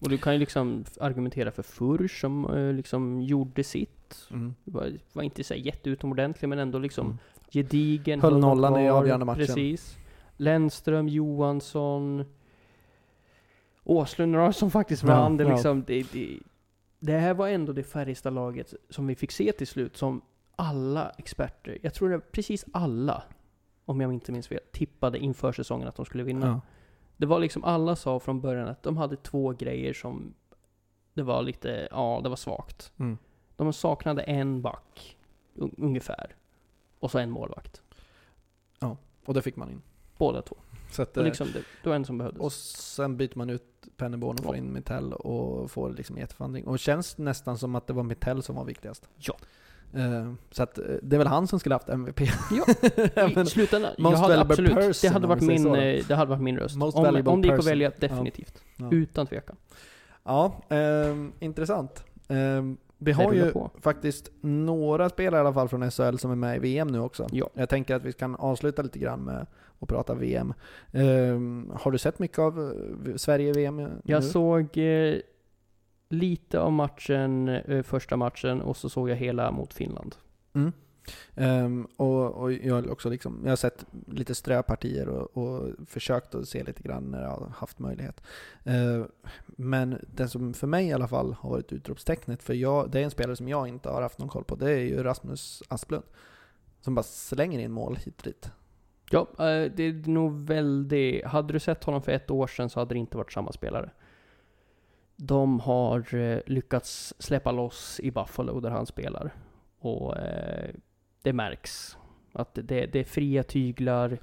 Och 0.00 0.08
du 0.08 0.18
kan 0.18 0.32
ju 0.32 0.38
liksom 0.38 0.84
argumentera 1.00 1.50
för 1.50 1.62
Furch 1.62 2.20
som 2.20 2.54
eh, 2.56 2.72
liksom 2.72 3.20
gjorde 3.22 3.64
sitt. 3.64 4.26
Mm. 4.30 4.54
Var, 4.64 4.92
var 5.12 5.22
inte 5.22 5.44
så 5.44 5.54
jätteutomordentlig 5.54 6.48
men 6.48 6.58
ändå 6.58 6.78
liksom 6.78 7.06
Mm. 7.06 7.18
gedigen. 7.50 8.20
Höll 8.20 8.38
nollan 8.38 8.80
i 8.80 8.88
avgörande 8.90 9.26
matchen. 9.26 9.46
Precis. 9.46 9.96
Lennström, 10.36 11.08
Johansson, 11.08 12.24
Åslund 13.84 14.34
då, 14.34 14.52
som 14.52 14.70
faktiskt 14.70 15.02
Ja, 15.02 15.08
vann. 15.08 15.36
Det, 15.36 15.44
ja. 15.44 15.50
liksom, 15.54 15.84
det, 15.86 16.12
det, 16.12 16.38
det 16.98 17.12
här 17.18 17.34
var 17.34 17.48
ändå 17.48 17.72
det 17.72 17.82
Färjestad-laget 17.82 18.74
som 18.90 19.06
vi 19.06 19.14
fick 19.14 19.30
se 19.32 19.52
till 19.52 19.66
slut, 19.66 19.96
som 19.96 20.20
alla 20.58 21.10
experter, 21.18 21.78
jag 21.82 21.94
tror 21.94 22.08
det 22.08 22.16
var 22.16 22.24
precis 22.32 22.64
alla, 22.72 23.22
om 23.84 24.00
jag 24.00 24.12
inte 24.12 24.32
minns 24.32 24.48
fel, 24.48 24.60
tippade 24.72 25.18
inför 25.18 25.52
säsongen 25.52 25.88
att 25.88 25.96
de 25.96 26.04
skulle 26.06 26.24
vinna. 26.24 26.46
Ja. 26.46 26.60
Det 27.16 27.26
var 27.26 27.38
liksom, 27.38 27.64
alla 27.64 27.96
sa 27.96 28.20
från 28.20 28.40
början 28.40 28.68
att 28.68 28.82
de 28.82 28.96
hade 28.96 29.16
två 29.16 29.52
grejer 29.52 29.92
som 29.92 30.34
det 31.14 31.22
var 31.22 31.42
lite, 31.42 31.88
ja, 31.90 32.20
det 32.22 32.28
var 32.28 32.36
svagt. 32.36 32.92
Mm. 32.98 33.18
De 33.56 33.72
saknade 33.72 34.22
en 34.22 34.62
back, 34.62 35.16
un- 35.54 35.74
ungefär. 35.78 36.36
Och 36.98 37.10
så 37.10 37.18
en 37.18 37.30
målvakt. 37.30 37.82
Och 39.24 39.34
det 39.34 39.42
fick 39.42 39.56
man 39.56 39.70
in. 39.70 39.82
Båda 40.18 40.42
två. 40.42 40.56
Så 40.90 41.02
att, 41.02 41.16
Och 41.16 41.22
eh, 41.22 41.24
liksom, 41.24 41.46
det, 41.52 41.62
det 41.82 41.88
var 41.88 41.96
en 41.96 42.04
som 42.04 42.18
behövdes. 42.18 42.40
och 42.42 42.52
sen 42.52 43.16
byter 43.16 43.32
man 43.38 43.50
ut 43.50 43.64
Penneborn 43.96 44.36
och 44.38 44.44
får 44.44 44.54
Ja. 44.56 44.58
in 44.62 44.72
Mittell 44.72 45.12
och 45.12 45.70
får 45.70 45.90
liksom 45.90 46.18
jätteförvandling. 46.18 46.66
Och 46.66 46.78
känns 46.78 47.18
nästan 47.18 47.58
som 47.58 47.74
att 47.74 47.86
det 47.86 47.92
var 47.92 48.02
Mittell 48.02 48.42
som 48.42 48.56
var 48.56 48.64
viktigast. 48.64 49.08
Ja. 49.16 49.34
Eh, 49.94 50.32
så 50.50 50.62
att 50.62 50.78
eh, 50.78 50.84
det 51.02 51.16
är 51.16 51.18
väl 51.18 51.26
han 51.26 51.46
som 51.46 51.60
skulle 51.60 51.74
haft 51.74 51.88
MVP. 51.88 52.20
Ja, 52.50 52.64
I 53.42 53.46
slutändan, 53.46 53.92
jag 53.96 54.02
most 54.02 54.16
hade 54.22 54.28
valuable 54.34 54.52
absolut, 54.52 54.74
det 54.74 54.86
person, 54.86 55.12
hade 55.12 55.24
om 55.24 55.28
varit 55.28 55.42
min, 55.42 55.66
eh, 55.66 56.04
det 56.08 56.14
hade 56.14 56.30
varit 56.30 56.42
min 56.42 56.56
röst. 56.58 56.76
Most 56.76 56.96
Om, 56.96 57.02
valuable 57.04 57.32
om 57.32 57.42
det 57.42 57.48
gick 57.48 57.58
att 57.58 57.66
välja, 57.66 57.92
definitivt. 57.98 58.62
Ja. 58.76 58.88
Utan 58.92 59.26
tvekan. 59.26 59.56
Ja, 60.24 60.52
ehm, 60.68 61.32
intressant. 61.40 62.04
Ehm, 62.28 62.76
vi 62.98 63.12
Det 63.12 63.12
har 63.12 63.32
ju 63.32 63.50
på. 63.50 63.70
faktiskt 63.80 64.30
några 64.40 65.08
spelare 65.08 65.40
i 65.40 65.40
alla 65.40 65.52
fall 65.54 65.68
från 65.68 65.90
SHL 65.90 66.16
som 66.16 66.30
är 66.30 66.34
med 66.36 66.56
i 66.56 66.58
VM 66.58 66.88
nu 66.88 67.00
också. 67.00 67.26
Ja. 67.32 67.50
Jag 67.54 67.68
tänker 67.68 67.94
att 67.94 68.04
vi 68.04 68.12
kan 68.12 68.34
avsluta 68.36 68.82
lite 68.82 68.98
grann 68.98 69.20
med 69.20 69.46
att 69.80 69.88
prata 69.88 70.14
VM. 70.14 70.54
Ehm, 70.92 71.72
har 71.74 71.90
du 71.90 71.98
sett 71.98 72.18
mycket 72.18 72.38
av 72.38 72.72
eh, 73.06 73.16
Sverige 73.16 73.48
i 73.48 73.52
VM 73.52 73.76
nu? 73.76 73.90
Jag 74.04 74.24
såg 74.24 74.78
eh, 74.78 75.14
lite 76.08 76.60
av 76.60 76.72
matchen, 76.72 77.48
eh, 77.48 77.82
första 77.82 78.16
matchen, 78.16 78.60
och 78.62 78.76
så 78.76 78.88
såg 78.88 79.10
jag 79.10 79.16
hela 79.16 79.50
mot 79.50 79.74
Finland. 79.74 80.16
Mm. 80.52 80.72
Ehm, 81.34 81.88
och, 81.96 82.34
och 82.34 82.52
jag 82.52 82.74
har 82.74 82.90
också 82.90 83.10
liksom, 83.10 83.40
jag 83.42 83.50
har 83.50 83.56
sett 83.56 83.86
lite 84.06 84.34
ströpartier 84.34 85.08
och, 85.08 85.36
och 85.36 85.68
försökt 85.86 86.34
att 86.34 86.48
se 86.48 86.64
lite 86.64 86.82
grann 86.82 87.04
när 87.04 87.22
jag 87.22 87.30
har 87.30 87.48
haft 87.56 87.78
möjlighet. 87.78 88.22
Ehm, 88.64 89.08
men 89.46 89.98
det 90.14 90.28
som 90.28 90.54
för 90.54 90.66
mig 90.66 90.86
i 90.86 90.92
alla 90.92 91.08
fall 91.08 91.32
har 91.32 91.50
varit 91.50 91.72
utropstecknet, 91.72 92.42
för 92.42 92.54
jag, 92.54 92.90
det 92.90 93.00
är 93.00 93.04
en 93.04 93.10
spelare 93.10 93.36
som 93.36 93.48
jag 93.48 93.68
inte 93.68 93.88
har 93.88 94.02
haft 94.02 94.18
någon 94.18 94.28
koll 94.28 94.44
på, 94.44 94.54
det 94.54 94.70
är 94.70 94.78
ju 94.78 95.02
Rasmus 95.02 95.62
Asplund. 95.68 96.04
Som 96.80 96.94
bara 96.94 97.02
slänger 97.02 97.58
in 97.58 97.72
mål 97.72 97.96
hit 97.96 98.18
och 98.18 98.24
dit. 98.24 98.50
Ja, 99.10 99.20
eh, 99.20 99.72
det 99.76 99.82
är 99.82 100.08
nog 100.08 100.46
väldigt... 100.46 101.24
Hade 101.24 101.52
du 101.52 101.60
sett 101.60 101.84
honom 101.84 102.02
för 102.02 102.12
ett 102.12 102.30
år 102.30 102.46
sedan 102.46 102.70
så 102.70 102.80
hade 102.80 102.94
det 102.94 102.98
inte 102.98 103.16
varit 103.16 103.32
samma 103.32 103.52
spelare. 103.52 103.90
De 105.20 105.60
har 105.60 106.14
eh, 106.14 106.40
lyckats 106.46 107.14
släppa 107.18 107.52
loss 107.52 108.00
i 108.00 108.10
Buffalo 108.10 108.60
där 108.60 108.70
han 108.70 108.86
spelar. 108.86 109.34
Och 109.78 110.16
eh, 110.16 110.70
det 111.22 111.32
märks. 111.32 111.96
Att 112.32 112.54
det, 112.54 112.86
det 112.86 112.98
är 112.98 113.04
fria 113.04 113.42
tyglar, 113.42 114.18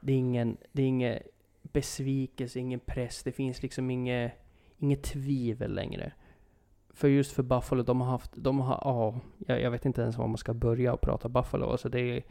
det 0.00 0.12
är 0.12 0.16
ingen, 0.16 0.56
det 0.72 0.82
är 0.82 0.86
ingen 0.86 1.18
besvikelse, 1.62 2.58
ingen 2.58 2.80
press, 2.80 3.22
det 3.22 3.32
finns 3.32 3.62
liksom 3.62 3.90
inget, 3.90 4.32
inget 4.78 5.02
tvivel 5.02 5.74
längre. 5.74 6.12
För 6.90 7.08
just 7.08 7.32
för 7.32 7.42
Buffalo, 7.42 7.82
de 7.82 8.00
har 8.00 8.10
haft, 8.10 8.32
de 8.36 8.60
har, 8.60 8.80
ja, 8.84 9.20
jag, 9.46 9.62
jag 9.62 9.70
vet 9.70 9.86
inte 9.86 10.02
ens 10.02 10.16
var 10.16 10.26
man 10.26 10.38
ska 10.38 10.54
börja 10.54 10.92
och 10.92 11.00
prata 11.00 11.28
Buffalo. 11.28 11.66
Alltså 11.66 11.88
det 11.88 12.00
är, 12.00 12.22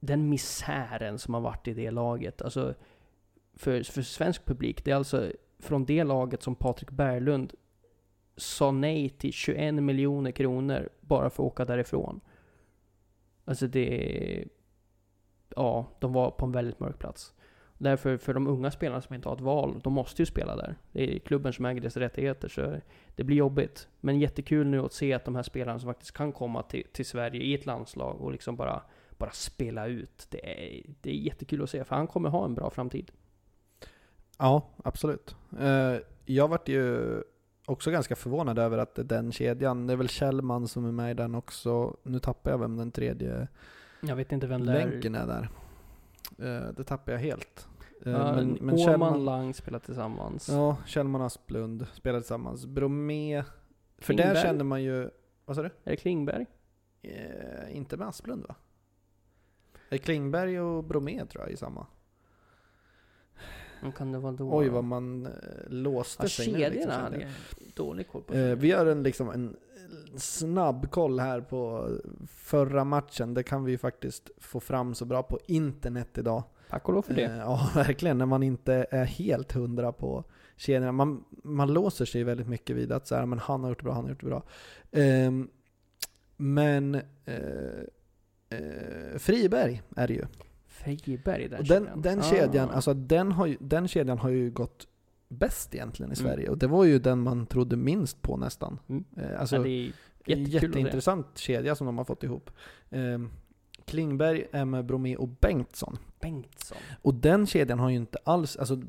den 0.00 0.28
misären 0.28 1.18
som 1.18 1.34
har 1.34 1.40
varit 1.40 1.68
i 1.68 1.74
det 1.74 1.90
laget. 1.90 2.42
Alltså, 2.42 2.74
för, 3.54 3.82
för 3.82 4.02
svensk 4.02 4.44
publik, 4.44 4.84
det 4.84 4.90
är 4.90 4.96
alltså 4.96 5.32
från 5.58 5.84
det 5.84 6.04
laget 6.04 6.42
som 6.42 6.54
Patrik 6.54 6.90
Berglund 6.90 7.52
sa 8.36 8.70
nej 8.70 9.08
till 9.08 9.32
21 9.32 9.74
miljoner 9.74 10.30
kronor 10.30 10.88
bara 11.00 11.30
för 11.30 11.42
att 11.42 11.46
åka 11.46 11.64
därifrån. 11.64 12.20
Alltså 13.44 13.66
det... 13.66 14.44
Ja, 15.56 15.86
de 15.98 16.12
var 16.12 16.30
på 16.30 16.46
en 16.46 16.52
väldigt 16.52 16.80
mörk 16.80 16.98
plats. 16.98 17.34
Därför, 17.78 18.16
för 18.16 18.34
de 18.34 18.46
unga 18.46 18.70
spelarna 18.70 19.00
som 19.00 19.14
inte 19.14 19.28
har 19.28 19.36
ett 19.36 19.40
val, 19.40 19.80
de 19.84 19.92
måste 19.92 20.22
ju 20.22 20.26
spela 20.26 20.56
där. 20.56 20.76
Det 20.92 21.16
är 21.16 21.18
klubben 21.18 21.52
som 21.52 21.64
äger 21.64 21.80
dess 21.80 21.96
rättigheter, 21.96 22.48
så 22.48 22.76
det 23.14 23.24
blir 23.24 23.36
jobbigt. 23.36 23.88
Men 24.00 24.20
jättekul 24.20 24.66
nu 24.66 24.80
att 24.80 24.92
se 24.92 25.12
att 25.12 25.24
de 25.24 25.36
här 25.36 25.42
spelarna 25.42 25.78
som 25.78 25.88
faktiskt 25.88 26.12
kan 26.12 26.32
komma 26.32 26.62
till, 26.62 26.84
till 26.92 27.06
Sverige 27.06 27.42
i 27.42 27.54
ett 27.54 27.66
landslag 27.66 28.20
och 28.20 28.32
liksom 28.32 28.56
bara, 28.56 28.82
bara 29.18 29.30
spela 29.30 29.86
ut. 29.86 30.26
Det 30.30 30.46
är, 30.46 30.82
det 31.00 31.10
är 31.10 31.14
jättekul 31.14 31.62
att 31.62 31.70
se, 31.70 31.84
för 31.84 31.96
han 31.96 32.06
kommer 32.06 32.28
ha 32.28 32.44
en 32.44 32.54
bra 32.54 32.70
framtid. 32.70 33.12
Ja, 34.38 34.62
absolut. 34.84 35.36
Eh, 35.60 35.96
jag 36.24 36.48
vart 36.48 36.68
ju 36.68 37.22
också 37.66 37.90
ganska 37.90 38.16
förvånad 38.16 38.58
över 38.58 38.78
att 38.78 38.94
den 39.08 39.32
kedjan, 39.32 39.86
det 39.86 39.92
är 39.92 39.96
väl 39.96 40.08
Kjellman 40.08 40.68
som 40.68 40.84
är 40.86 40.92
med 40.92 41.10
i 41.10 41.14
den 41.14 41.34
också. 41.34 41.96
Nu 42.02 42.18
tappar 42.18 42.50
jag 42.50 42.58
vem 42.58 42.76
den 42.76 42.90
tredje 42.92 43.48
Jag 44.00 44.16
vet 44.16 44.32
inte 44.32 44.46
vem 44.46 44.66
det 44.66 44.72
är. 44.82 44.90
länken 44.90 45.14
är 45.14 45.26
där. 45.26 45.48
Eh, 46.38 46.72
det 46.76 46.84
tappar 46.84 47.12
jag 47.12 47.18
helt. 47.18 47.68
Eh, 48.06 48.12
Ja, 48.12 48.18
men 48.34 48.48
men 48.48 48.74
Åman 48.74 48.78
Kjellman, 48.78 49.24
Lang 49.24 49.54
spelar 49.54 49.78
tillsammans. 49.78 50.48
ja, 50.48 50.76
Kjellman 50.86 51.20
och 51.20 51.26
Asplund 51.26 51.86
spelar 51.92 52.20
tillsammans. 52.20 52.66
Bromé, 52.66 53.44
för 53.98 54.04
Klingberg? 54.14 54.34
där 54.34 54.42
kände 54.42 54.64
man 54.64 54.82
ju, 54.82 55.10
vad 55.44 55.56
sa 55.56 55.62
du? 55.62 55.68
Är 55.68 55.90
det 55.90 55.96
Klingberg? 55.96 56.46
Eh, 57.02 57.76
inte 57.76 57.96
med 57.96 58.08
Asplund 58.08 58.44
va? 58.48 58.54
Eh, 59.90 59.98
Klingberg 59.98 60.60
och 60.60 60.84
Bromé 60.84 61.26
tror 61.26 61.44
jag 61.44 61.52
i 61.52 61.56
samma. 61.56 61.86
Vem 63.82 63.92
kan 63.92 64.12
det 64.12 64.18
vara 64.18 64.32
då? 64.32 64.56
Oj 64.56 64.68
vad 64.68 64.84
man 64.84 65.26
eh, 65.26 65.32
låste 65.66 66.22
ja, 66.22 66.28
sig 66.28 66.52
nu. 66.52 66.58
kedjorna 66.58 66.70
liksom, 66.74 67.02
hade 67.02 67.20
jag. 67.20 67.30
dålig 67.74 68.08
koll 68.08 68.22
på. 68.22 68.34
Eh, 68.34 68.56
vi 68.56 68.68
gör 68.68 68.86
en, 68.86 69.02
liksom, 69.02 69.30
en 69.30 69.56
snabb 70.16 70.90
koll 70.90 71.20
här 71.20 71.40
på 71.40 71.90
förra 72.28 72.84
matchen. 72.84 73.34
Det 73.34 73.42
kan 73.42 73.64
vi 73.64 73.72
ju 73.72 73.78
faktiskt 73.78 74.30
få 74.38 74.60
fram 74.60 74.94
så 74.94 75.04
bra 75.04 75.22
på 75.22 75.38
internet 75.46 76.18
idag. 76.18 76.42
Tack 76.70 76.88
och 76.88 76.94
lov 76.94 77.02
för 77.02 77.14
det. 77.14 77.24
Eh, 77.24 77.36
ja, 77.36 77.70
verkligen. 77.74 78.18
När 78.18 78.26
man 78.26 78.42
inte 78.42 78.86
är 78.90 79.04
helt 79.04 79.52
hundra 79.52 79.92
på 79.92 80.24
kedjorna. 80.56 80.92
Man, 80.92 81.24
man 81.30 81.72
låser 81.72 82.04
sig 82.04 82.24
väldigt 82.24 82.48
mycket 82.48 82.76
vid 82.76 82.92
att 82.92 83.06
så 83.06 83.14
här, 83.14 83.26
men 83.26 83.38
han 83.38 83.62
har 83.62 83.68
gjort 83.68 83.78
det 83.78 83.84
bra, 83.84 83.92
han 83.92 84.04
har 84.04 84.10
gjort 84.10 84.20
det 84.20 84.26
bra. 84.26 84.42
Ehm, 84.92 85.48
men 86.36 86.94
eh, 87.24 87.80
eh, 88.48 89.18
Friberg 89.18 89.82
är 89.96 90.08
det 90.08 90.14
ju. 90.14 90.26
Friberg 90.84 91.48
den 91.48 91.58
Och 91.58 91.64
den, 91.66 91.84
kedjan. 91.84 92.02
den 92.02 92.18
Ah. 92.18 92.22
kedjan, 92.22 92.70
alltså 92.70 92.94
den, 92.94 93.32
har 93.32 93.46
ju, 93.46 93.56
den 93.60 93.88
kedjan 93.88 94.18
har 94.18 94.28
ju 94.28 94.50
gått 94.50 94.86
bäst 95.28 95.74
egentligen 95.74 96.12
i 96.12 96.16
Mm. 96.20 96.30
Sverige. 96.30 96.48
Och 96.48 96.58
det 96.58 96.66
var 96.66 96.84
ju 96.84 96.98
den 96.98 97.20
man 97.20 97.46
trodde 97.46 97.76
minst 97.76 98.22
på 98.22 98.36
nästan. 98.36 98.78
Mm. 98.88 99.04
Eh, 99.16 99.40
alltså, 99.40 99.56
ja, 99.56 99.62
det 99.62 99.70
är 99.70 99.92
se. 100.26 100.42
jätteintressant 100.42 101.38
kedja 101.38 101.74
som 101.74 101.86
de 101.86 101.98
har 101.98 102.04
fått 102.04 102.22
ihop. 102.22 102.50
Ehm, 102.90 103.30
Klingberg, 103.84 104.46
Emma 104.52 104.82
Bromé 104.82 105.16
och 105.16 105.28
Bengtsson. 105.28 105.98
Bengtsson. 106.20 106.78
Och 107.02 107.14
den 107.14 107.46
kedjan 107.46 107.78
har 107.78 107.90
ju 107.90 107.96
inte 107.96 108.18
alls, 108.24 108.56
alltså 108.56 108.80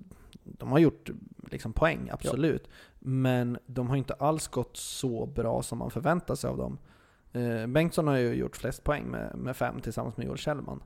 de 0.43 0.71
har 0.71 0.79
gjort 0.79 1.09
liksom 1.51 1.73
poäng, 1.73 2.09
absolut. 2.11 2.67
Men 2.99 3.57
de 3.65 3.89
har 3.89 3.95
inte 3.95 4.13
alls 4.13 4.47
gått 4.47 4.77
så 4.77 5.25
bra 5.25 5.63
som 5.63 5.77
man 5.77 5.91
förväntar 5.91 6.35
sig 6.35 6.49
av 6.49 6.57
dem. 6.57 6.77
Eh, 7.33 7.67
Bengtsson 7.67 8.07
har 8.07 8.17
ju 8.17 8.33
gjort 8.33 8.55
flest 8.57 8.83
poäng 8.83 9.03
med, 9.05 9.35
med 9.35 9.55
fem 9.57 9.79
tillsammans 9.81 10.17
med 10.17 10.25
Joel 10.25 10.37
Kjellman. 10.37 10.83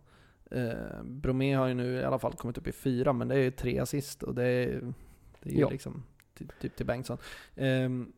Eh, 0.49 1.03
Bromé 1.03 1.53
har 1.53 1.67
ju 1.67 1.73
nu 1.73 1.93
i 1.95 2.03
alla 2.03 2.19
fall 2.19 2.33
kommit 2.33 2.57
upp 2.57 2.67
i 2.67 2.71
fyra, 2.71 3.13
men 3.13 3.27
det 3.27 3.35
är 3.35 3.39
ju 3.39 3.51
tre 3.51 3.79
assist 3.79 4.23
och 4.23 4.35
det 4.35 4.43
är, 4.43 4.93
det 5.39 5.49
är 5.49 5.53
ju 5.53 5.59
Ja. 5.59 5.69
liksom 5.69 6.03
ty, 6.37 6.45
typ 6.61 6.75
till 6.75 6.85
Bengtsson. 6.85 7.17
Ehm, 7.55 8.11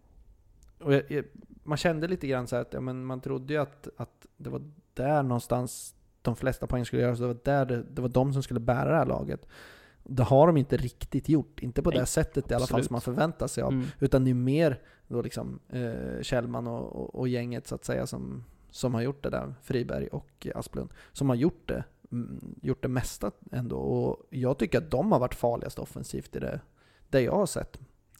och 0.79 0.93
jag, 0.93 1.03
jag, 1.11 1.25
man 1.63 1.77
kände 1.77 2.07
lite 2.07 2.27
grann 2.27 2.47
så 2.47 2.55
att 2.55 2.73
ja, 2.73 2.81
men 2.81 3.05
man 3.05 3.21
trodde 3.21 3.53
ju 3.53 3.59
att, 3.61 3.87
att 3.97 4.25
det 4.37 4.49
var 4.49 4.61
där 4.93 5.23
någonstans 5.23 5.95
de 6.21 6.35
flesta 6.35 6.67
poäng 6.67 6.85
skulle 6.85 7.01
göras. 7.01 7.19
Det 7.19 7.27
var, 7.27 7.37
där 7.43 7.65
det, 7.65 7.83
det 7.83 8.01
var 8.01 8.09
de 8.09 8.33
som 8.33 8.43
skulle 8.43 8.59
bära 8.59 8.89
det 8.89 8.97
här 8.97 9.05
laget. 9.05 9.47
Det 10.03 10.23
har 10.23 10.47
de 10.47 10.57
inte 10.57 10.77
riktigt 10.77 11.29
gjort. 11.29 11.59
Inte 11.59 11.81
på 11.81 11.89
Nej, 11.89 11.99
det 11.99 12.05
sättet 12.05 12.51
i 12.51 12.53
alla 12.53 12.67
fall 12.67 12.83
som 12.83 12.93
man 12.93 13.01
förväntar 13.01 13.47
sig 13.47 13.63
av. 13.63 13.73
Mm. 13.73 13.85
Utan 13.99 14.23
det 14.23 14.29
är 14.29 14.35
mer 14.35 14.79
då 15.07 15.21
liksom 15.21 15.59
eh, 15.69 16.21
Kjellman 16.21 16.67
och, 16.67 16.95
och, 16.95 17.15
och 17.15 17.27
gänget 17.27 17.67
så 17.67 17.75
att 17.75 17.85
säga 17.85 18.07
som, 18.07 18.43
som 18.69 18.93
har 18.93 19.01
gjort 19.01 19.23
det 19.23 19.29
där. 19.29 19.53
Friberg 19.61 20.07
och 20.07 20.47
Asplund. 20.55 20.89
Som 21.11 21.29
har 21.29 21.35
gjort 21.35 21.67
det, 21.67 21.83
gjort 22.61 22.81
det 22.81 22.87
mesta 22.87 23.31
ändå. 23.51 23.77
Och 23.77 24.25
jag 24.29 24.57
tycker 24.57 24.77
att 24.77 24.91
de 24.91 25.11
har 25.11 25.19
varit 25.19 25.35
farligast 25.35 25.79
offensivt 25.79 26.35
i 26.35 26.39
det, 26.39 26.59
det 27.09 27.21
jag 27.21 27.31
har 27.35 27.45
sett. 27.45 27.79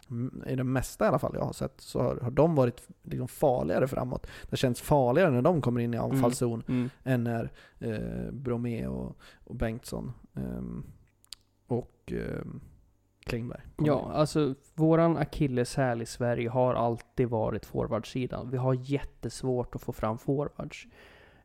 Mm, 0.09 0.43
I 0.47 0.55
det 0.55 0.63
mesta 0.63 1.05
i 1.05 1.07
alla 1.07 1.19
fall 1.19 1.31
jag 1.35 1.43
har 1.45 1.53
sett 1.53 1.81
så 1.81 2.01
har, 2.01 2.15
har 2.15 2.31
de 2.31 2.55
varit 2.55 2.87
liksom 3.03 3.27
farligare 3.27 3.87
framåt. 3.87 4.27
Det 4.49 4.57
känns 4.57 4.81
farligare 4.81 5.31
när 5.31 5.41
de 5.41 5.61
kommer 5.61 5.81
in 5.81 5.93
i 5.93 5.97
anfallszon 5.97 6.63
Mm. 6.67 6.89
än 7.03 7.23
när 7.23 7.51
eh, 7.79 8.31
Bromé 8.31 8.87
och, 8.87 9.17
och 9.43 9.55
Bengtsson 9.55 10.11
ehm, 10.35 10.83
och 11.67 12.11
ehm, 12.11 12.61
Klingberg 13.25 13.61
Ja, 13.77 13.99
in. 14.05 14.11
alltså 14.11 14.55
våran 14.75 15.17
akilleshäl 15.17 16.01
i 16.01 16.05
Sverige 16.05 16.49
har 16.49 16.73
alltid 16.73 17.29
varit 17.29 17.65
forwardsidan. 17.65 18.49
Vi 18.51 18.57
har 18.57 18.73
jättesvårt 18.73 19.75
att 19.75 19.81
få 19.81 19.91
fram 19.93 20.17
forwards. 20.17 20.87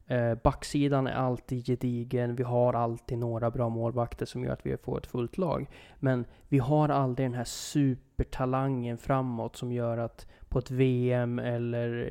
Eh, 0.09 0.35
backsidan 0.35 1.07
är 1.07 1.12
alltid 1.12 1.66
gedigen, 1.66 2.37
vi 2.37 2.43
har 2.43 2.74
alltid 2.74 3.19
några 3.19 3.51
bra 3.51 3.69
målvakter 3.69 4.27
som 4.27 4.45
gör 4.45 4.53
att 4.53 4.66
vi 4.66 4.77
får 4.77 4.99
ett 4.99 5.07
fullt 5.07 5.39
lag. 5.39 5.70
Men 5.99 6.24
vi 6.49 6.59
har 6.59 6.89
aldrig 6.89 7.24
den 7.28 7.35
här 7.35 7.45
supertalangen 7.45 8.99
framåt 8.99 9.57
som 9.57 9.73
gör 9.73 9.99
att 9.99 10.27
på 10.49 10.59
ett 10.59 10.70
VM 10.70 11.39
eller 11.39 12.11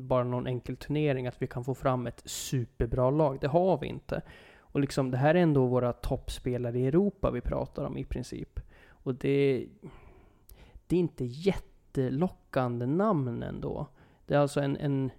bara 0.00 0.24
någon 0.24 0.46
enkel 0.46 0.76
turnering 0.76 1.26
att 1.26 1.42
vi 1.42 1.46
kan 1.46 1.64
få 1.64 1.74
fram 1.74 2.06
ett 2.06 2.22
superbra 2.24 3.10
lag. 3.10 3.38
Det 3.40 3.48
har 3.48 3.78
vi 3.78 3.86
inte. 3.86 4.22
Och 4.58 4.80
liksom, 4.80 5.10
det 5.10 5.16
här 5.16 5.34
är 5.34 5.38
ändå 5.42 5.66
våra 5.66 5.92
toppspelare 5.92 6.78
i 6.78 6.86
Europa 6.86 7.30
vi 7.30 7.40
pratar 7.40 7.84
om 7.84 7.96
i 7.96 8.04
princip. 8.04 8.60
Och 8.88 9.14
det, 9.14 9.66
det 10.86 10.96
är 10.96 11.00
inte 11.00 11.24
jättelockande 11.24 12.86
namn 12.86 13.42
ändå. 13.42 13.86
Det 14.26 14.34
är 14.34 14.38
alltså 14.38 14.60
en, 14.60 14.76
en 14.76 15.10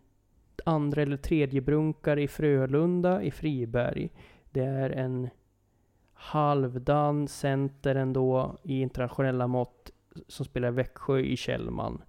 andra 0.65 1.02
eller 1.02 1.18
tredje 1.18 1.61
brunkare 1.61 2.22
i 2.22 2.27
Frölunda 2.27 3.23
i 3.23 3.31
Friberg. 3.31 4.10
Det 4.52 4.64
är 4.64 4.90
en 4.90 5.30
halvdan 6.14 7.27
center 7.27 7.95
ändå 7.95 8.57
i 8.64 8.81
internationella 8.81 9.48
mått 9.48 9.91
som 10.27 10.45
spelar 10.45 10.68
i 10.68 10.72
Växjö 10.72 11.19
i 11.19 11.38
Källman. 11.38 12.02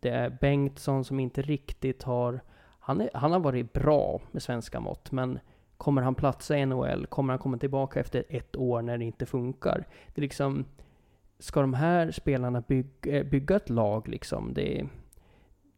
Det 0.00 0.10
är 0.10 0.38
Bengtsson 0.40 1.04
som 1.04 1.20
inte 1.20 1.42
riktigt 1.42 2.02
har 2.02 2.40
han, 2.84 3.00
är, 3.00 3.10
han 3.14 3.32
har 3.32 3.40
varit 3.40 3.72
bra 3.72 4.20
med 4.30 4.42
svenska 4.42 4.80
mått, 4.80 5.12
men 5.12 5.38
kommer 5.76 6.02
han 6.02 6.14
platsa 6.14 6.58
i 6.58 6.66
NHL? 6.66 7.06
Kommer 7.06 7.32
han 7.32 7.38
komma 7.38 7.58
tillbaka 7.58 8.00
efter 8.00 8.24
ett 8.28 8.56
år 8.56 8.82
när 8.82 8.98
det 8.98 9.04
inte 9.04 9.26
funkar? 9.26 9.84
Det 10.14 10.18
är 10.18 10.22
liksom, 10.22 10.64
ska 11.38 11.60
de 11.60 11.74
här 11.74 12.10
spelarna 12.10 12.60
bygga, 12.60 13.18
eh, 13.18 13.26
bygga 13.26 13.56
ett 13.56 13.70
lag 13.70 14.08
liksom? 14.08 14.54
Det 14.54 14.80
är, 14.80 14.88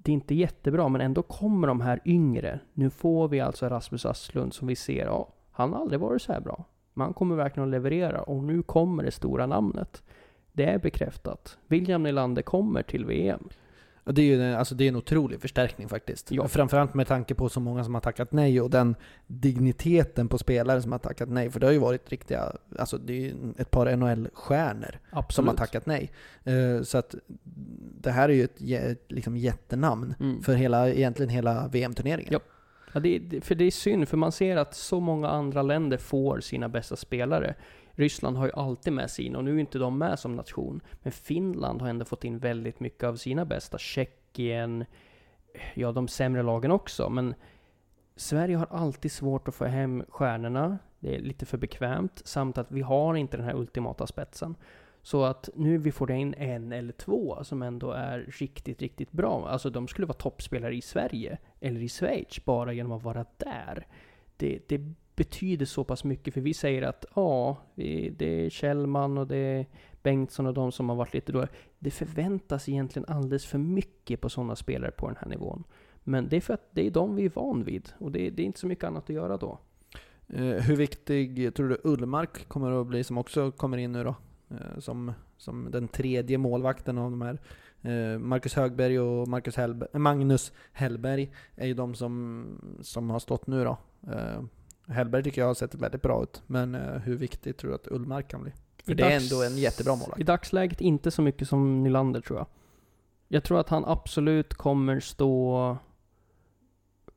det 0.05 0.12
är 0.12 0.14
inte 0.14 0.35
jättebra, 0.35 0.89
men 0.89 1.01
ändå 1.01 1.22
kommer 1.22 1.68
de 1.68 1.81
här 1.81 2.01
yngre. 2.05 2.60
Nu 2.72 2.90
får 2.90 3.28
vi 3.28 3.40
alltså 3.40 3.68
Rasmus 3.68 4.06
Asplund 4.06 4.55
som 4.55 4.68
vi 4.68 4.76
ser, 4.76 5.06
ja, 5.06 5.28
han 5.51 5.72
har 5.72 5.81
aldrig 5.81 6.01
varit 6.01 6.22
så 6.22 6.32
här 6.32 6.40
bra. 6.40 6.64
Men 6.94 7.05
han 7.05 7.14
kommer 7.14 7.36
verkligen 7.36 7.68
att 7.68 7.70
leverera 7.70 8.22
och 8.22 8.43
nu 8.43 8.62
kommer 8.62 9.02
det 9.02 9.10
stora 9.10 9.47
namnet. 9.47 10.02
Det 10.52 10.64
är 10.64 10.78
bekräftat. 10.78 11.59
William 11.66 12.02
Nylander 12.02 12.43
kommer 12.43 12.82
till 12.82 13.05
VM. 13.05 13.48
Det 14.05 14.22
är 14.22 14.26
ju 14.26 14.43
en- 14.43 14.55
alltså 14.59 14.74
det 14.74 14.85
är 14.85 14.89
en 14.89 14.97
otrolig 14.97 15.40
förstärkning 15.40 15.89
faktiskt. 15.89 16.31
Ja. 16.31 16.48
Framförallt 16.48 16.94
med 16.94 17.06
tanke 17.06 17.35
på 17.35 17.48
så 17.48 17.60
många 17.60 17.85
som 17.85 17.94
har 17.94 18.01
tackat 18.01 18.32
nej 18.32 18.60
och 18.60 18.70
den 18.70 18.97
digniteten 19.26 20.28
på 20.28 20.39
spelare 20.39 20.82
som 20.82 20.93
har 20.93 20.98
tackat 20.98 21.28
nej. 21.28 21.51
För 21.51 21.60
det 21.60 21.66
har 21.66 21.72
ju 21.72 21.78
varit 21.78 22.10
riktiga, 22.10 22.52
alltså 22.78 22.98
det 22.98 23.12
är 23.12 23.20
ju 23.20 23.35
ett 23.59 23.70
par 23.70 23.86
NHL-stjärnor 23.97 24.98
som 25.28 25.48
har 25.48 25.55
tackat 25.55 25.86
nej. 25.86 26.10
Eh, 26.44 26.82
Så 26.82 26.98
att 26.98 27.14
det 28.01 28.10
här 28.10 28.28
är 28.28 28.32
ju 28.32 28.44
ett, 28.44 28.60
ett 28.93 29.12
liksom 29.12 29.36
jättenamn 29.36 30.14
Mm. 30.20 30.43
för 30.43 30.55
hela, 30.55 30.89
egentligen 30.89 31.31
hela 31.31 31.68
VM-turneringen. 31.68 32.32
Ja. 32.32 32.40
Ja, 32.93 33.01
det, 33.01 33.18
det, 33.18 33.40
för 33.40 33.55
det 33.55 33.64
är 33.64 33.70
synd, 33.70 34.09
för 34.09 34.16
man 34.16 34.32
ser 34.32 34.56
att 34.56 34.74
så 34.74 35.01
många 35.01 35.28
andra 35.28 35.62
länder 35.62 35.97
får 35.98 36.40
sina 36.40 36.68
bästa 36.68 36.97
spelare. 36.97 37.55
Ryssland 37.94 38.36
har 38.36 38.46
ju 38.46 38.52
alltid 38.52 38.92
med 38.92 39.10
sina, 39.10 39.38
och 39.38 39.44
nu 39.44 39.56
är 39.56 39.60
inte 39.60 39.78
de 39.78 39.98
med 39.98 40.18
som 40.18 40.36
nation. 40.36 40.80
Men 41.02 41.12
Finland 41.12 41.82
har 41.82 41.88
ändå 41.88 42.04
fått 42.04 42.24
in 42.24 42.38
väldigt 42.38 42.80
mycket 42.80 43.04
av 43.04 43.16
sina 43.16 43.44
bästa. 43.44 43.78
Tjeckien, 43.78 44.84
ja 45.74 45.92
de 45.92 46.08
sämre 46.08 46.42
lagen 46.42 46.70
också, 46.70 47.08
men 47.10 47.34
Sverige 48.16 48.56
har 48.56 48.66
alltid 48.70 49.12
svårt 49.12 49.48
att 49.48 49.54
få 49.54 49.64
hem 49.64 50.04
stjärnorna. 50.08 50.78
Det 51.00 51.14
är 51.16 51.20
lite 51.20 51.46
för 51.46 51.58
bekvämt, 51.58 52.22
samt 52.24 52.58
att 52.58 52.72
vi 52.72 52.80
har 52.80 53.14
inte 53.14 53.36
den 53.36 53.46
här 53.46 53.54
ultimata 53.54 54.06
spetsen. 54.06 54.56
Så 55.02 55.24
att 55.24 55.48
nu 55.54 55.78
vi 55.78 55.92
får 55.92 56.10
in 56.10 56.34
en 56.34 56.72
eller 56.72 56.92
två 56.92 57.44
som 57.44 57.62
ändå 57.62 57.90
är 57.90 58.18
riktigt, 58.38 58.82
riktigt 58.82 59.12
bra. 59.12 59.48
Alltså 59.48 59.70
de 59.70 59.88
skulle 59.88 60.06
vara 60.06 60.18
toppspelare 60.18 60.74
i 60.74 60.80
Sverige 60.80 61.38
eller 61.60 61.82
i 61.82 61.88
Schweiz 61.88 62.44
bara 62.44 62.72
genom 62.72 62.92
att 62.92 63.02
vara 63.02 63.24
där. 63.36 63.86
Det, 64.36 64.68
det 64.68 64.94
betyder 65.16 65.66
så 65.66 65.84
pass 65.84 66.04
mycket 66.04 66.34
för 66.34 66.40
vi 66.40 66.54
säger 66.54 66.82
att 66.82 67.04
ja, 67.14 67.56
det 67.74 68.44
är 68.44 68.50
Kjellman 68.50 69.18
och 69.18 69.26
det 69.26 69.36
är 69.36 69.66
Bengtsson 70.02 70.46
och 70.46 70.54
de 70.54 70.72
som 70.72 70.88
har 70.88 70.96
varit 70.96 71.14
lite 71.14 71.32
då. 71.32 71.46
Det 71.78 71.90
förväntas 71.90 72.68
egentligen 72.68 73.08
alldeles 73.08 73.46
för 73.46 73.58
mycket 73.58 74.20
på 74.20 74.28
sådana 74.28 74.56
spelare 74.56 74.90
på 74.90 75.06
den 75.06 75.16
här 75.20 75.28
nivån. 75.28 75.64
Men 76.04 76.28
det 76.28 76.36
är 76.36 76.40
för 76.40 76.54
att 76.54 76.68
det 76.70 76.86
är 76.86 76.90
de 76.90 77.16
vi 77.16 77.24
är 77.24 77.30
van 77.34 77.64
vid 77.64 77.88
och 77.98 78.12
det, 78.12 78.30
det 78.30 78.42
är 78.42 78.46
inte 78.46 78.60
så 78.60 78.66
mycket 78.66 78.84
annat 78.84 79.04
att 79.04 79.14
göra 79.16 79.36
då. 79.36 79.58
Eh, 80.28 80.42
hur 80.42 80.76
viktig 80.76 81.54
tror 81.54 81.68
du 81.68 81.80
Ullmark 81.84 82.48
kommer 82.48 82.80
att 82.80 82.86
bli, 82.86 83.04
som 83.04 83.18
också 83.18 83.50
kommer 83.50 83.78
in 83.78 83.92
nu 83.92 84.04
då? 84.04 84.14
Eh, 84.50 84.78
som, 84.78 85.12
som 85.36 85.70
den 85.70 85.88
tredje 85.88 86.38
målvakten 86.38 86.98
av 86.98 87.10
de 87.10 87.22
här. 87.22 87.38
Eh, 87.82 88.18
Marcus 88.18 88.54
Högberg 88.54 89.00
och 89.00 89.28
Marcus 89.28 89.56
Hellberg, 89.56 89.98
Magnus 89.98 90.52
Hellberg 90.72 91.32
är 91.56 91.66
ju 91.66 91.74
de 91.74 91.94
som, 91.94 92.46
som 92.80 93.10
har 93.10 93.18
stått 93.18 93.46
nu 93.46 93.64
då. 93.64 93.78
Hellberg 94.89 95.23
tycker 95.23 95.40
jag 95.40 95.47
har 95.48 95.55
sett 95.55 95.74
väldigt 95.74 96.02
bra 96.02 96.23
ut, 96.23 96.43
men 96.47 96.74
eh, 96.74 96.81
hur 96.98 97.16
viktig 97.16 97.56
tror 97.56 97.70
du 97.70 97.74
att 97.74 97.89
Ullmark 97.90 98.28
kan 98.28 98.43
bli? 98.43 98.52
För 98.85 98.93
I 98.93 98.94
det 98.94 99.02
är 99.02 99.11
dags- 99.11 99.32
ändå 99.32 99.44
en 99.44 99.56
jättebra 99.59 99.94
målvakt. 99.97 100.20
I 100.20 100.24
dagsläget 100.24 100.81
inte 100.81 101.11
så 101.11 101.23
mycket 101.23 101.48
som 101.48 101.82
Nylander 101.82 102.20
tror 102.20 102.39
jag. 102.39 102.47
Jag 103.28 103.44
tror 103.44 103.61
att 103.61 103.69
han 103.69 103.85
absolut 103.85 104.55
kommer 104.55 105.01
stå 105.01 105.77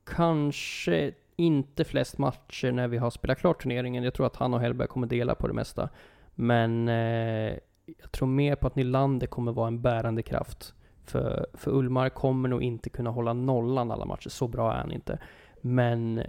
kanske 0.04 1.12
inte 1.36 1.84
flest 1.84 2.18
matcher 2.18 2.72
när 2.72 2.88
vi 2.88 2.96
har 2.96 3.10
spelat 3.10 3.38
klart 3.38 3.62
turneringen. 3.62 4.04
Jag 4.04 4.14
tror 4.14 4.26
att 4.26 4.36
han 4.36 4.54
och 4.54 4.60
Hellberg 4.60 4.88
kommer 4.88 5.06
dela 5.06 5.34
på 5.34 5.48
det 5.48 5.54
mesta. 5.54 5.88
Men 6.34 6.88
eh, 6.88 7.58
jag 8.02 8.12
tror 8.12 8.28
mer 8.28 8.56
på 8.56 8.66
att 8.66 8.76
Nylander 8.76 9.26
kommer 9.26 9.52
vara 9.52 9.68
en 9.68 9.82
bärande 9.82 10.22
kraft. 10.22 10.74
För, 11.04 11.46
för 11.54 11.70
Ullmark 11.70 12.14
kommer 12.14 12.48
nog 12.48 12.62
inte 12.62 12.90
kunna 12.90 13.10
hålla 13.10 13.32
nollan 13.32 13.90
alla 13.90 14.04
matcher, 14.04 14.28
så 14.28 14.48
bra 14.48 14.72
är 14.72 14.76
han 14.78 14.92
inte. 14.92 15.18
Men 15.60 16.22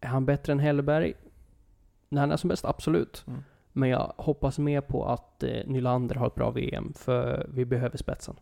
är 0.00 0.08
han 0.08 0.26
bättre 0.26 0.52
än 0.52 0.58
Hellberg? 0.58 1.14
När 2.08 2.20
han 2.20 2.32
är 2.32 2.36
som 2.36 2.48
bäst, 2.48 2.64
absolut. 2.64 3.24
Mm. 3.26 3.40
Men 3.72 3.88
jag 3.88 4.12
hoppas 4.16 4.58
mer 4.58 4.80
på 4.80 5.06
att 5.06 5.42
eh, 5.42 5.66
Nylander 5.66 6.14
har 6.14 6.26
ett 6.26 6.34
bra 6.34 6.50
VM, 6.50 6.92
för 6.92 7.46
vi 7.54 7.64
behöver 7.64 7.98
spetsen. 7.98 8.36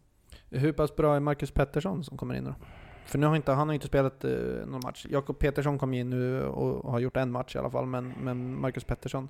Hur 0.51 0.73
pass 0.73 0.97
bra 0.97 1.17
är 1.17 1.21
Marcus 1.21 1.51
Pettersson 1.51 2.05
som 2.05 2.19
kommer 2.19 2.35
in 2.35 2.45
nu 2.45 2.51
då? 2.51 2.67
För 3.07 3.19
nu 3.19 3.27
har 3.27 3.37
inte, 3.37 3.53
han 3.53 3.69
har 3.69 3.75
inte 3.75 3.87
spelat 3.87 4.25
eh, 4.25 4.31
någon 4.67 4.81
match. 4.85 5.07
Jakob 5.11 5.39
Petersson 5.39 5.79
kom 5.79 5.95
in 5.95 6.11
nu 6.11 6.43
och 6.43 6.93
har 6.93 6.99
gjort 6.99 7.17
en 7.17 7.31
match 7.31 7.57
i 7.57 7.59
alla 7.59 7.71
fall, 7.71 7.87
men, 7.87 8.13
men 8.21 8.61
Marcus 8.61 8.85
Pettersson, 8.85 9.29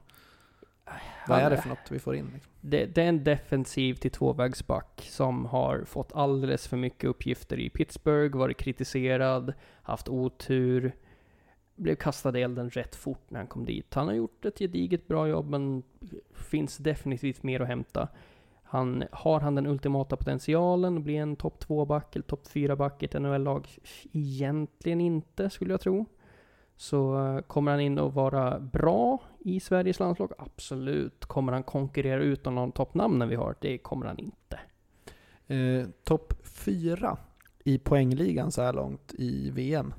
vad 1.29 1.39
är 1.39 1.51
det 1.51 1.57
för 1.57 1.69
något 1.69 1.91
vi 1.91 1.99
får 1.99 2.15
in? 2.15 2.31
Liksom? 2.35 2.53
Det, 2.61 2.87
det 2.87 3.03
är 3.03 3.09
en 3.09 3.25
defensiv 3.25 3.95
till 3.95 4.11
tvåvägsback 4.11 5.09
som 5.11 5.47
har 5.47 5.85
fått 5.85 6.13
alldeles 6.13 6.69
för 6.69 6.77
mycket 6.77 7.11
uppgifter 7.11 7.61
i 7.61 7.71
Pittsburgh, 7.71 8.39
varit 8.39 8.57
kritiserad, 8.57 9.53
haft 9.83 10.09
otur, 10.09 10.93
blev 11.79 11.95
kastad 11.95 12.39
i 12.39 12.43
elden 12.43 12.71
rätt 12.71 12.97
fort 12.97 13.31
när 13.31 13.39
han 13.39 13.47
kom 13.47 13.65
dit. 13.65 13.95
Han 13.95 14.07
har 14.07 14.15
gjort 14.15 14.45
ett 14.45 14.59
gediget 14.59 15.09
bra 15.09 15.29
jobb, 15.29 15.51
men 15.51 15.83
finns 16.35 16.77
definitivt 16.77 17.43
mer 17.43 17.61
att 17.61 17.69
hämta. 17.69 18.09
Han, 18.63 19.05
har 19.13 19.41
han 19.41 19.55
den 19.55 19.67
ultimata 19.67 20.17
potentialen 20.17 20.97
att 20.97 21.03
bli 21.03 21.17
en 21.17 21.37
topp 21.37 21.65
2-back 21.65 22.17
eller 22.17 22.27
topp 22.27 22.47
4-back 22.53 23.03
i 23.03 23.07
ett 23.07 23.23
NHL-lag? 23.23 23.69
Egentligen 24.13 25.01
inte, 25.01 25.51
skulle 25.51 25.73
jag 25.73 25.81
tro. 25.81 26.07
Så 26.77 27.27
eh, 27.27 27.41
kommer 27.41 27.71
han 27.71 27.81
in 27.81 27.99
och 27.99 28.15
vara 28.15 28.61
bra 28.61 29.19
i 29.39 29.61
Sveriges 29.61 30.01
landslag? 30.01 30.33
Absolut. 30.39 31.25
Kommer 31.25 31.53
han 31.53 31.63
konkurrera 31.63 32.23
ut 32.23 32.45
någon 32.45 32.59
av 32.59 32.71
toppnamnen 32.71 33.29
vi 33.29 33.35
har? 33.35 33.55
Det 33.61 33.79
kommer 33.79 34.07
han 34.07 34.19
inte. 34.19 34.61
Eh, 35.47 35.89
Topp 36.05 36.33
4 36.45 37.19
i 37.65 37.79
poängligan 37.79 38.53
så 38.53 38.63
här 38.63 38.73
långt 38.73 39.15
i 39.19 39.51
VM. 39.51 39.95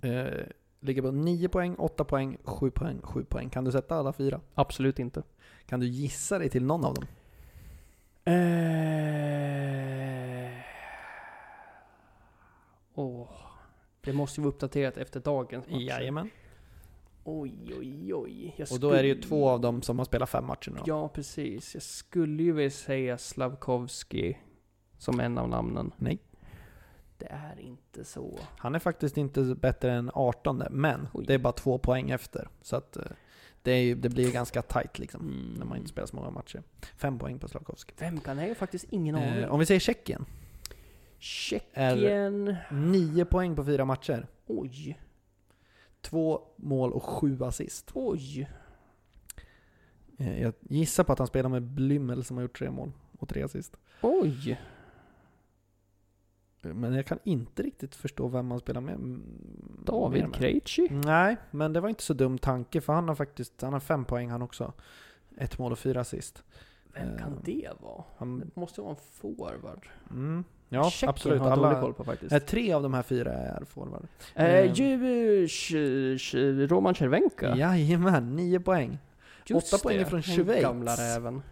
Eh, 0.00 0.46
ligger 0.80 1.02
på 1.02 1.10
9 1.10 1.48
poäng, 1.48 1.74
8 1.74 2.04
poäng, 2.04 2.38
7 2.44 2.70
poäng, 2.70 3.00
7 3.02 3.24
poäng. 3.24 3.50
Kan 3.50 3.64
du 3.64 3.72
sätta 3.72 3.96
alla 3.96 4.12
fyra? 4.12 4.40
Absolut 4.54 4.98
inte. 4.98 5.22
Kan 5.66 5.80
du 5.80 5.86
gissa 5.86 6.38
dig 6.38 6.48
till 6.48 6.64
någon 6.64 6.84
av 6.84 6.94
dem? 6.94 7.04
Eh... 8.24 8.40
Åh. 12.94 13.28
Det 14.00 14.12
måste 14.12 14.40
ju 14.40 14.44
vara 14.44 14.54
uppdaterat 14.54 14.96
efter 14.96 15.20
dagens 15.20 15.66
matcher. 15.66 15.80
Jajamän. 15.80 16.30
Oj, 17.24 17.74
oj, 17.78 18.14
oj. 18.14 18.54
Jag 18.56 18.72
Och 18.72 18.80
då 18.80 18.90
är 18.90 19.02
det 19.02 19.08
ju 19.08 19.20
två 19.20 19.48
av 19.48 19.60
dem 19.60 19.82
som 19.82 19.98
har 19.98 20.04
spelat 20.04 20.30
fem 20.30 20.46
matcher 20.46 20.70
nu 20.70 20.76
då. 20.76 20.84
Ja, 20.86 21.08
precis. 21.08 21.74
Jag 21.74 21.82
skulle 21.82 22.42
ju 22.42 22.52
vilja 22.52 22.70
säga 22.70 23.18
Slavkovski 23.18 24.38
som 24.98 25.20
en 25.20 25.38
av 25.38 25.48
namnen. 25.48 25.92
Nej. 25.96 26.18
Det 27.20 27.26
är 27.30 27.60
inte 27.60 28.04
så. 28.04 28.38
Han 28.58 28.74
är 28.74 28.78
faktiskt 28.78 29.16
inte 29.16 29.42
bättre 29.42 29.92
än 29.92 30.10
18 30.14 30.62
men 30.70 31.08
Oj. 31.12 31.24
det 31.26 31.34
är 31.34 31.38
bara 31.38 31.52
två 31.52 31.78
poäng 31.78 32.10
efter. 32.10 32.48
Så 32.62 32.76
att 32.76 32.96
eh, 32.96 33.02
det, 33.62 33.70
är 33.72 33.94
det 33.94 34.08
blir 34.08 34.32
ganska 34.32 34.62
tight 34.62 34.98
liksom. 34.98 35.20
Mm. 35.20 35.54
När 35.58 35.66
man 35.66 35.76
inte 35.78 35.88
spelar 35.90 36.06
så 36.06 36.16
många 36.16 36.30
matcher. 36.30 36.62
Fem 36.96 37.18
poäng 37.18 37.38
på 37.38 37.48
Slavkovski. 37.48 37.94
Vem 37.98 38.20
kan 38.20 38.36
det? 38.36 38.42
Jag 38.42 38.48
har 38.50 38.54
faktiskt 38.54 38.86
ingen 38.90 39.14
aning. 39.14 39.28
Eh, 39.28 39.52
om 39.52 39.58
vi 39.60 39.66
säger 39.66 39.80
Tjeckien. 39.80 40.24
Tjeckien. 41.18 42.56
Nio 42.70 43.24
poäng 43.24 43.56
på 43.56 43.64
fyra 43.64 43.84
matcher. 43.84 44.26
Oj. 44.46 45.00
Två 46.00 46.40
mål 46.56 46.92
och 46.92 47.02
sju 47.02 47.42
assist. 47.44 47.90
Oj. 47.94 48.50
Eh, 50.18 50.42
Jag 50.42 50.52
gissar 50.60 51.04
på 51.04 51.12
att 51.12 51.18
han 51.18 51.28
spelar 51.28 51.48
med 51.50 51.62
Blymmel 51.62 52.24
som 52.24 52.36
har 52.36 52.42
gjort 52.42 52.58
tre 52.58 52.70
mål 52.70 52.92
och 53.18 53.28
tre 53.28 53.42
assist. 53.42 53.76
Oj. 54.02 54.60
Men 56.62 56.94
jag 56.94 57.06
kan 57.06 57.18
inte 57.24 57.62
riktigt 57.62 57.94
förstå 57.94 58.28
vem 58.28 58.50
han 58.50 58.60
spelar 58.60 58.80
med. 58.80 58.94
mm, 58.94 59.22
David 59.84 60.22
med. 60.22 60.34
Krejci. 60.34 60.88
Nej, 60.90 61.36
men 61.50 61.72
det 61.72 61.80
var 61.80 61.88
inte 61.88 62.02
så 62.02 62.14
dum 62.14 62.38
tanke 62.38 62.80
för 62.80 62.92
han 62.92 63.08
har 63.08 63.14
faktiskt 63.14 63.62
han 63.62 63.72
har 63.72 63.80
fem 63.80 64.04
poäng 64.04 64.30
han 64.30 64.42
också. 64.42 64.72
Ett 65.36 65.58
mål 65.58 65.72
och 65.72 65.78
fyra 65.78 66.00
assist. 66.00 66.42
Vem 66.94 67.18
kan 67.18 67.32
Eh, 67.32 67.38
det 67.44 67.68
vara? 67.80 68.04
Han, 68.16 68.38
Det 68.38 68.56
måste 68.60 68.80
vara 68.80 68.90
en 68.90 68.96
forward. 69.12 69.88
mm, 70.10 70.44
ja, 70.68 70.90
Tjeckien 70.90 71.10
absolut. 71.10 71.40
har 71.40 71.50
Alla, 71.50 71.80
koll 71.80 71.94
på 71.94 72.04
faktiskt. 72.04 72.32
eh, 72.32 72.38
tre 72.38 72.72
av 72.72 72.82
de 72.82 72.94
här 72.94 73.02
fyra 73.02 73.32
är 73.32 73.64
forward. 73.64 74.06
Eh, 74.34 74.44
eh, 74.46 74.72
ju, 74.74 75.46
Roman 76.66 76.94
Cervenka. 76.94 77.56
Jajamän, 77.56 78.36
nio 78.36 78.60
poäng. 78.60 78.98
Just 79.46 79.72
åtta 79.74 79.82
poäng 79.82 79.98
det, 79.98 80.04
från 80.04 80.20
den 80.20 80.36
Schweiz. 80.44 80.62
gamla 80.62 80.94
räven. 80.96 81.42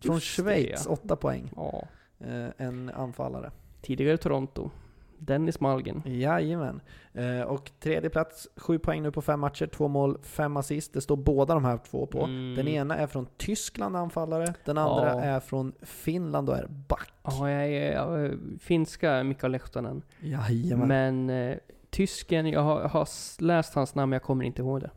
Från 0.00 0.14
Just 0.14 0.26
Schweiz, 0.26 0.84
det, 0.84 0.90
åtta 0.90 1.16
poäng. 1.16 1.50
Ja. 1.56 1.82
Eh, 2.18 2.48
en 2.56 2.90
anfallare. 2.94 3.50
Tidigare 3.82 4.16
Toronto. 4.16 4.70
Dennis 5.18 5.60
Malgin. 5.60 6.02
Jajamän. 6.06 6.80
Eh, 7.12 7.40
och 7.40 7.70
tredje 7.80 8.10
plats, 8.10 8.48
sju 8.56 8.78
poäng 8.78 9.02
nu 9.02 9.10
på 9.10 9.22
fem 9.22 9.40
matcher, 9.40 9.66
två 9.66 9.88
mål, 9.88 10.18
fem 10.22 10.56
assist. 10.56 10.92
Det 10.92 11.00
står 11.00 11.16
båda 11.16 11.54
de 11.54 11.64
här 11.64 11.78
två 11.90 12.06
på. 12.06 12.24
Mm. 12.24 12.54
Den 12.56 12.68
ena 12.68 12.96
är 12.96 13.06
från 13.06 13.26
Tyskland, 13.36 13.96
anfallare. 13.96 14.54
Den 14.64 14.78
andra 14.78 15.06
Ja. 15.12 15.20
är 15.20 15.40
från 15.40 15.72
Finland 15.82 16.48
och 16.48 16.56
är 16.56 16.66
back. 16.68 17.08
Ja, 17.22 17.50
jag 17.50 17.66
är 17.68 17.92
jag 17.92 18.20
är 18.24 18.38
finska 18.60 19.22
Mikael 19.22 19.52
Lehtonen. 19.52 20.02
Jajamän. 20.20 20.88
Men 20.88 21.30
eh, 21.50 21.56
tysken, 21.90 22.46
jag 22.46 22.60
har, 22.62 22.80
har 22.88 23.02
s- 23.02 23.36
läst 23.40 23.74
hans 23.74 23.94
namn 23.94 24.12
jag 24.12 24.22
kommer 24.22 24.44
inte 24.44 24.62
ihåg 24.62 24.80
det. 24.80 24.90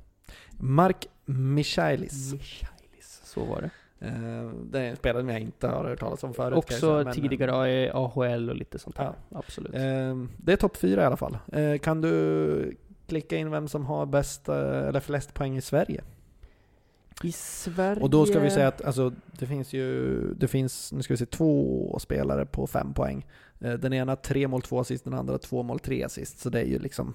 Mark 0.51 1.07
Michaelis. 1.25 2.33
Michailis, 2.33 3.21
så 3.23 3.45
var 3.45 3.61
det. 3.61 3.69
Eh, 4.69 4.71
det 4.71 4.79
är 4.79 4.89
en 4.89 4.95
spelare 4.95 5.31
jag 5.31 5.41
inte 5.41 5.67
har 5.67 5.85
hört 5.85 5.99
talas 5.99 6.23
om 6.23 6.33
förut. 6.33 6.57
Också 6.57 7.01
men, 7.03 7.13
tidigare 7.13 7.71
i 7.71 7.89
AHL 7.89 8.49
och 8.49 8.55
lite 8.55 8.79
sånt 8.79 8.95
där. 8.95 9.13
Ja. 9.29 9.39
Absolut. 9.39 9.75
Eh, 9.75 10.15
det 10.37 10.53
är 10.53 10.57
topp 10.57 10.77
fyra 10.77 11.01
i 11.01 11.05
alla 11.05 11.17
fall. 11.17 11.37
Eh, 11.51 11.77
kan 11.77 12.01
du 12.01 12.77
klicka 13.07 13.37
in 13.37 13.51
vem 13.51 13.67
som 13.67 13.85
har 13.85 14.05
bäst, 14.05 14.49
eh, 14.49 14.87
eller 14.87 14.99
flest 14.99 15.33
poäng 15.33 15.57
i 15.57 15.61
Sverige? 15.61 16.03
I 17.23 17.31
Sverige... 17.31 18.01
Och 18.01 18.09
då 18.09 18.25
ska 18.25 18.39
vi 18.39 18.49
säga 18.49 18.67
att 18.67 18.85
alltså, 18.85 19.13
det 19.39 19.45
finns 19.45 19.73
ju, 19.73 20.19
det 20.33 20.47
finns, 20.47 20.91
nu 20.91 21.01
ska 21.01 21.13
vi 21.13 21.17
se, 21.17 21.25
två 21.25 21.97
spelare 21.99 22.45
på 22.45 22.67
fem 22.67 22.93
poäng. 22.93 23.25
Eh, 23.59 23.73
Den 23.73 23.93
ena 23.93 24.15
tre 24.15 24.47
mål, 24.47 24.61
två 24.61 24.79
assist, 24.79 25.03
den 25.03 25.13
andra 25.13 25.37
två 25.37 25.63
mål, 25.63 25.79
tre 25.79 26.03
assist. 26.03 26.39
Så 26.39 26.49
det 26.49 26.61
är 26.61 26.65
ju 26.65 26.79
liksom, 26.79 27.13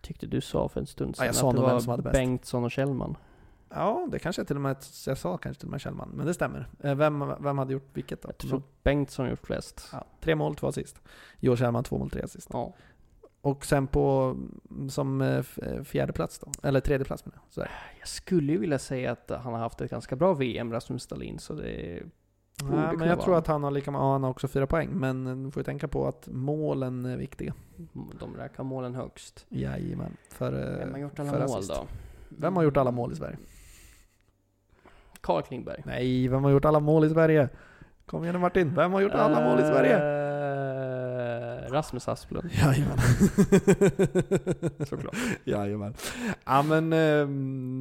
tyckte 0.00 0.26
du 0.26 0.40
sa 0.40 0.68
för 0.68 0.80
en 0.80 0.86
stund 0.86 1.14
Ja, 1.18 1.24
sedan 1.24 1.34
sa 1.34 1.50
att 1.50 1.56
det 1.56 1.62
var 1.62 1.80
som. 1.80 2.02
Bengtsson 2.02 2.64
och 2.64 2.70
Kjellman. 2.70 3.16
Ja 3.70 4.08
det 4.12 4.18
kanske 4.18 4.42
är 4.42 4.46
till 4.46 4.56
och 4.56 4.62
med, 4.62 4.76
jag 5.06 5.18
sa 5.18 5.36
kanske 5.36 5.60
till 5.60 5.66
och 5.68 5.70
med 5.70 5.80
Kjellman, 5.80 6.10
men 6.14 6.26
det 6.26 6.34
stämmer. 6.34 6.68
Eh, 6.80 6.94
Vem, 6.94 7.34
vem 7.40 7.58
hade 7.58 7.72
gjort 7.72 7.88
vilket 7.92 8.22
då? 8.22 8.28
Jag 8.28 8.38
tror 8.38 8.62
Bengtsson 8.82 9.28
gjort 9.28 9.46
flest. 9.46 9.88
Ja, 9.92 10.04
tre 10.20 10.34
mål, 10.34 10.56
två 10.56 10.66
assist. 10.66 11.00
Joel 11.40 11.58
Kjellman, 11.58 11.84
två 11.84 11.98
mål, 11.98 12.10
tre 12.10 12.22
assist. 12.22 12.48
Ja. 12.52 12.74
Och 13.40 13.66
sen 13.66 13.86
på, 13.86 14.36
som 14.90 15.20
eh, 15.20 15.44
eh, 15.56 15.82
fjärde 15.84 16.12
plats 16.12 16.38
då, 16.38 16.50
eller 16.62 16.80
tredje 16.80 17.04
plats 17.04 17.26
menar 17.26 17.38
jag. 17.54 17.68
Jag 18.00 18.08
skulle 18.08 18.52
ju 18.52 18.58
vilja 18.58 18.78
säga 18.78 19.12
att 19.12 19.30
han 19.30 19.52
har 19.52 19.60
haft 19.60 19.80
ett 19.80 19.90
ganska 19.90 20.16
bra 20.16 20.34
VM, 20.34 20.72
Rasmus 20.72 21.02
Stalin, 21.02 21.38
så 21.38 21.54
det 21.54 22.02
Nej, 22.62 22.96
men 22.96 23.08
jag 23.08 23.16
vara 23.16 23.24
tror 23.24 23.36
att 23.36 23.46
han 23.46 23.64
har 23.64 23.70
lika 23.70 23.90
ja, 23.90 24.12
han 24.12 24.22
har 24.22 24.30
också 24.30 24.48
fyra 24.48 24.66
poäng, 24.66 24.88
men 24.92 25.44
du 25.44 25.50
får 25.50 25.60
ju 25.60 25.64
tänka 25.64 25.88
på 25.88 26.08
att 26.08 26.28
målen 26.32 27.04
är 27.04 27.16
viktiga. 27.16 27.54
de 28.20 28.36
räknar 28.36 28.64
målen 28.64 28.94
högst. 28.94 29.46
Jajamän. 29.48 30.16
För, 30.30 30.52
Vem 30.78 30.92
har 30.92 30.98
gjort 30.98 31.18
alla 31.18 31.32
mål 31.32 31.42
assist. 31.42 31.74
då? 31.74 31.86
Vem 32.28 32.56
har 32.56 32.62
gjort 32.62 32.76
alla 32.76 32.90
mål 32.90 33.12
i 33.12 33.16
Sverige? 33.16 33.38
Karl 35.28 35.42
Klingberg. 35.42 35.82
Nej, 35.86 36.28
vem 36.28 36.44
har 36.44 36.50
gjort 36.50 36.64
alla 36.64 36.80
mål 36.80 37.04
i 37.04 37.08
Sverige? 37.08 37.48
Kom 38.06 38.22
igen 38.22 38.34
nu 38.34 38.40
Martin, 38.40 38.74
vem 38.74 38.92
har 38.92 39.00
gjort 39.00 39.12
alla 39.12 39.40
mål 39.40 39.60
i 39.60 39.62
Sverige? 39.62 39.96
Eh, 39.96 41.72
Rasmus 41.72 42.08
Asplund, 42.08 42.50
Jajamän. 42.52 42.98
såklart. 44.86 45.16
Jajamän. 45.44 45.94
Ja 46.46 46.62
men 46.62 46.92
eh, 46.92 47.28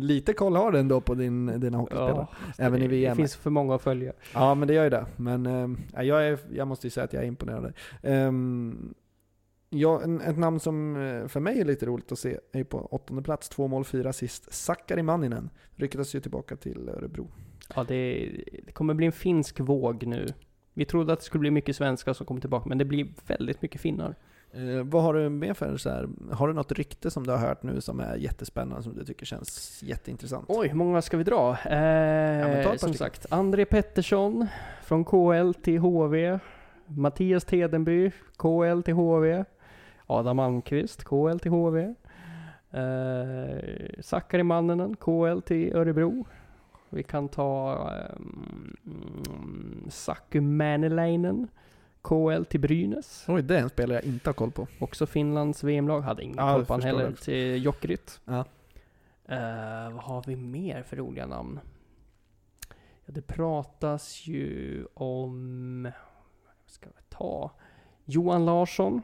lite 0.08 0.34
koll 0.34 0.56
har 0.56 0.72
du 0.72 0.80
ändå 0.80 1.02
på 1.02 1.14
din, 1.14 1.60
dina 1.60 1.78
hockeyspelare. 1.78 2.28
Ja, 2.32 2.54
Även 2.58 2.80
i 2.80 2.82
det, 2.82 2.88
VM. 2.88 3.12
Det 3.12 3.16
finns 3.16 3.36
för 3.36 3.50
många 3.50 3.76
att 3.76 3.82
följa. 3.82 4.14
Ja 4.34 4.56
men 4.56 4.68
det 4.68 4.74
gör 4.74 4.84
ju 4.84 4.90
det. 4.90 5.06
Men 5.16 5.46
eh, 5.46 6.04
jag, 6.06 6.28
är, 6.28 6.40
jag 6.52 6.68
måste 6.68 6.88
ju 6.88 6.92
säga 6.92 7.04
att 7.04 7.14
jag 7.14 7.24
är 7.24 7.28
imponerad. 7.28 7.74
Ehm, 8.04 8.94
ja, 9.70 10.02
en, 10.04 10.22
ett 10.22 10.38
namn 10.38 10.60
som 10.60 10.96
eh, 10.96 11.28
för 11.28 11.40
mig 11.40 11.60
är 11.60 11.66
lite 11.66 11.86
roligt 11.86 12.12
att 12.12 12.20
se 12.20 12.40
är 12.52 12.64
på 12.64 12.78
åttonde 12.78 13.24
plats, 13.24 13.50
två 13.50 13.68
mål, 13.68 13.86
fyra 13.86 14.10
assist. 14.10 14.54
Sakari 14.54 15.04
Manninen 15.04 15.50
ryktas 15.76 16.16
ju 16.16 16.20
tillbaka 16.20 16.56
till 16.56 16.90
Örebro. 16.90 17.28
Ja, 17.76 17.84
det, 17.84 18.30
det 18.66 18.72
kommer 18.72 18.94
bli 18.94 19.06
en 19.06 19.12
finsk 19.12 19.60
våg 19.60 20.08
nu. 20.08 20.28
Vi 20.74 20.86
trodde 20.86 21.14
att 21.14 21.20
det 21.20 21.26
skulle 21.26 21.40
bli 21.40 21.52
mycket 21.52 21.76
svenskar 21.76 22.14
som 22.14 22.26
kommer 22.26 22.42
tillbaka, 22.42 22.70
men 22.70 22.78
det 22.78 22.86
blir 22.86 23.08
väldigt 23.28 23.62
mycket 23.62 23.82
finnar. 23.82 24.16
Eh, 24.52 24.84
vad 24.84 25.04
har 25.04 25.14
du 25.14 25.30
med 25.30 25.58
för 25.58 25.78
så 25.78 25.90
här, 25.90 26.10
har 26.32 26.48
du 26.48 26.54
något 26.54 26.72
rykte 26.72 27.12
som 27.12 27.28
du 27.28 27.32
har 27.32 27.38
hört 27.38 27.64
nu 27.64 27.82
som 27.82 28.00
är 28.00 28.16
jättespännande 28.16 28.84
som 28.84 28.96
du 28.96 29.06
tycker 29.06 29.26
känns 29.26 29.80
jätteintressant? 29.84 30.46
Oj, 30.48 30.68
hur 30.68 30.76
många 30.76 31.02
ska 31.02 31.18
vi 31.18 31.24
dra? 31.24 31.52
Eh, 31.52 32.64
par 32.64 32.78
som 32.78 32.94
sagt, 32.94 33.26
André 33.30 33.66
Pettersson 33.66 34.48
från 34.84 35.06
KL 35.06 35.54
till 35.62 35.80
HV. 35.80 36.40
Mattias 36.86 37.46
Tedenby, 37.46 38.12
KL 38.38 38.82
till 38.82 38.94
HV. 38.94 39.46
Adam 40.08 40.40
Almqvist, 40.40 41.04
KL 41.04 41.38
till 41.40 41.52
HV. 41.52 41.94
Eh, 42.72 43.58
Sakari 44.00 44.44
Manninen, 44.44 44.96
KL 44.96 45.40
till 45.42 45.76
Örebro. 45.76 46.26
Vi 46.90 47.04
kan 47.04 47.30
ta 47.30 47.76
um, 48.16 49.88
Saku 49.90 50.42
KL 52.02 52.44
till 52.44 52.60
Brynäs. 52.60 53.26
Oj, 53.28 53.42
det 53.42 53.58
är 53.58 53.62
en 53.62 53.70
spelare 53.70 53.98
jag 53.98 54.06
inte 54.06 54.30
har 54.30 54.34
koll 54.34 54.52
på. 54.52 54.68
Också 54.80 55.06
Finlands 55.06 55.64
VM-lag, 55.64 56.02
hade 56.02 56.24
ingen 56.24 56.38
Ja, 56.38 56.54
koll 56.54 56.66
på 56.66 56.74
han 56.74 56.82
heller, 56.82 57.10
det. 57.10 57.16
till 57.16 57.64
Jokerit. 57.66 58.22
Ja. 58.26 58.46
Eh, 59.26 59.92
vad 59.94 60.04
har 60.04 60.24
vi 60.28 60.36
mer 60.36 60.84
för 60.84 60.98
roliga 60.98 61.26
namn? 61.26 61.60
Ja, 63.06 63.14
det 63.14 63.22
pratas 63.22 64.28
ju 64.28 64.86
om... 64.94 65.84
Vad 66.46 66.72
ska 66.72 66.90
vi 66.90 67.02
ta? 67.10 67.52
Johan 68.06 68.46
Larsson. 68.46 69.02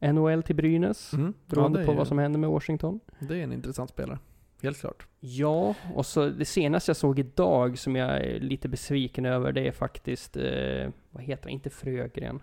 NHL 0.00 0.42
till 0.42 0.56
Brynäs. 0.56 1.12
Mm. 1.12 1.34
Beroende 1.46 1.80
ja, 1.80 1.86
på 1.86 1.92
ju- 1.92 1.98
vad 1.98 2.08
som 2.08 2.18
händer 2.18 2.38
med 2.38 2.50
Washington. 2.50 3.00
Det 3.18 3.38
är 3.38 3.42
en 3.42 3.52
intressant 3.52 3.90
spelare. 3.90 4.18
Helt 4.62 4.80
klart. 4.80 5.06
Ja, 5.20 5.74
och 5.94 6.06
så 6.06 6.28
det 6.28 6.44
senaste 6.44 6.90
jag 6.90 6.96
såg 6.96 7.18
idag 7.18 7.78
som 7.78 7.96
jag 7.96 8.10
är 8.24 8.40
lite 8.40 8.68
besviken 8.68 9.24
över, 9.26 9.52
det 9.52 9.68
är 9.68 9.72
faktiskt, 9.72 10.36
eh, 10.36 10.88
vad 11.10 11.22
heter 11.22 11.42
han, 11.44 11.52
inte 11.52 11.70
Frögren. 11.70 12.42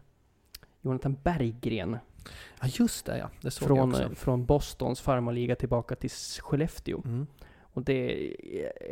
Jonathan 0.81 1.17
Berggren. 1.23 1.97
Ja 2.61 2.67
just 2.79 3.05
det 3.05 3.17
ja, 3.17 3.29
det 3.41 3.51
såg 3.51 3.69
jag 3.69 3.77
Från, 3.77 3.89
också. 3.89 4.03
eh, 4.03 4.09
från 4.09 4.45
Bostons 4.45 5.01
farmarliga 5.01 5.55
tillbaka 5.55 5.95
till 5.95 6.09
Skellefteå. 6.09 7.01
Mm. 7.05 7.27
Och 7.61 7.83
det, 7.83 8.33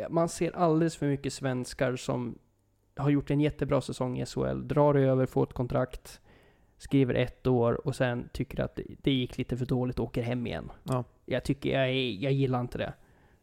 man 0.09 0.29
ser 0.29 0.55
alldeles 0.55 0.95
för 0.95 1.05
mycket 1.07 1.33
svenskar 1.33 1.95
som 1.95 2.37
har 2.95 3.09
gjort 3.09 3.31
en 3.31 3.41
jättebra 3.41 3.81
säsong 3.81 4.19
i 4.19 4.25
SHL, 4.25 4.67
drar 4.67 4.95
över, 4.95 5.25
får 5.25 5.43
ett 5.43 5.53
kontrakt, 5.53 6.21
skriver 6.83 7.13
ett 7.13 7.47
år 7.47 7.87
och 7.87 7.95
sen 7.95 8.29
tycker 8.33 8.63
att 8.63 8.79
det, 9.01 9.11
gick 9.11 9.37
lite 9.37 9.57
för 9.57 9.65
dåligt 9.65 9.99
och 9.99 10.05
åker 10.05 10.21
hem 10.21 10.47
igen. 10.47 10.71
Ja. 10.83 11.03
Jag 11.25 11.43
tycker, 11.43 11.79
jag, 11.79 11.95
jag 11.95 12.31
gillar 12.31 12.61
inte 12.61 12.77
det. 12.77 12.93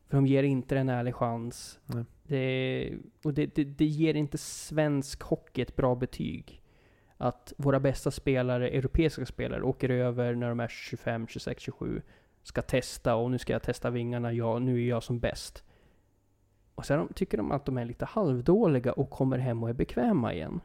För 0.08 0.16
de 0.16 0.26
ger 0.26 0.42
inte 0.42 0.78
en 0.78 0.88
ärlig 0.88 1.14
chans. 1.14 1.80
Nej. 1.86 2.04
Det, 2.22 2.92
och 3.24 3.34
det, 3.34 3.54
det, 3.54 3.64
det 3.64 3.84
ger 3.84 4.14
inte 4.14 4.38
svensk 4.38 5.22
hockey 5.22 5.62
ett 5.62 5.76
bra 5.76 5.94
betyg. 5.94 6.62
Att 7.16 7.52
våra 7.56 7.80
bästa 7.80 8.10
spelare, 8.10 8.68
europeiska 8.68 9.26
spelare, 9.26 9.62
åker 9.62 9.88
över 9.88 10.34
när 10.34 10.48
de 10.48 10.60
är 10.60 10.68
25, 10.68 11.26
26, 11.26 11.62
27. 11.62 12.02
Ska 12.42 12.62
testa 12.62 13.14
och 13.14 13.30
nu 13.30 13.38
ska 13.38 13.52
jag 13.52 13.62
testa 13.62 13.90
vingarna, 13.90 14.32
ja, 14.32 14.58
nu 14.58 14.82
är 14.82 14.88
jag 14.88 15.02
som 15.02 15.20
bäst. 15.20 15.64
Och 16.74 16.86
sen 16.86 17.08
tycker 17.14 17.36
de 17.36 17.52
att 17.52 17.64
de 17.64 17.78
är 17.78 17.84
lite 17.84 18.04
halvdåliga 18.04 18.92
och 18.92 19.10
kommer 19.10 19.38
hem 19.38 19.62
och 19.62 19.68
är 19.68 19.74
bekväma 19.74 20.34
igen. 20.34 20.60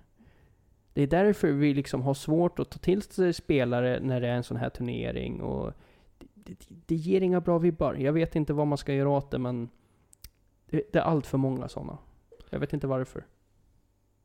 Det 0.96 1.02
är 1.04 1.08
därför 1.08 1.52
vi 1.52 1.74
liksom 1.74 2.02
har 2.02 2.14
svårt 2.14 2.60
att 2.60 2.70
ta 2.70 2.78
till 2.80 3.02
sig 3.02 3.34
spelare 3.34 4.00
när 4.02 4.22
det 4.22 4.28
är 4.28 4.36
en 4.36 4.44
sån 4.44 4.58
här 4.58 4.70
turnering 4.70 5.42
och 5.42 5.74
det, 6.20 6.28
det, 6.34 6.56
det 6.86 6.96
ger 6.96 7.22
inga 7.22 7.42
bra 7.42 7.58
vibbar. 7.58 7.94
Jag 7.94 8.14
vet 8.14 8.36
inte 8.36 8.54
vad 8.54 8.68
man 8.68 8.78
ska 8.78 8.94
göra 8.94 9.10
åt 9.10 9.32
det 9.32 9.38
men 9.40 9.70
det, 10.70 10.82
det 10.94 11.00
är 11.00 11.04
allt 11.04 11.28
för 11.28 11.38
många 11.38 11.68
sådana. 11.68 11.98
Jag 12.50 12.60
vet 12.60 12.74
inte 12.74 12.88
varför. 12.88 13.26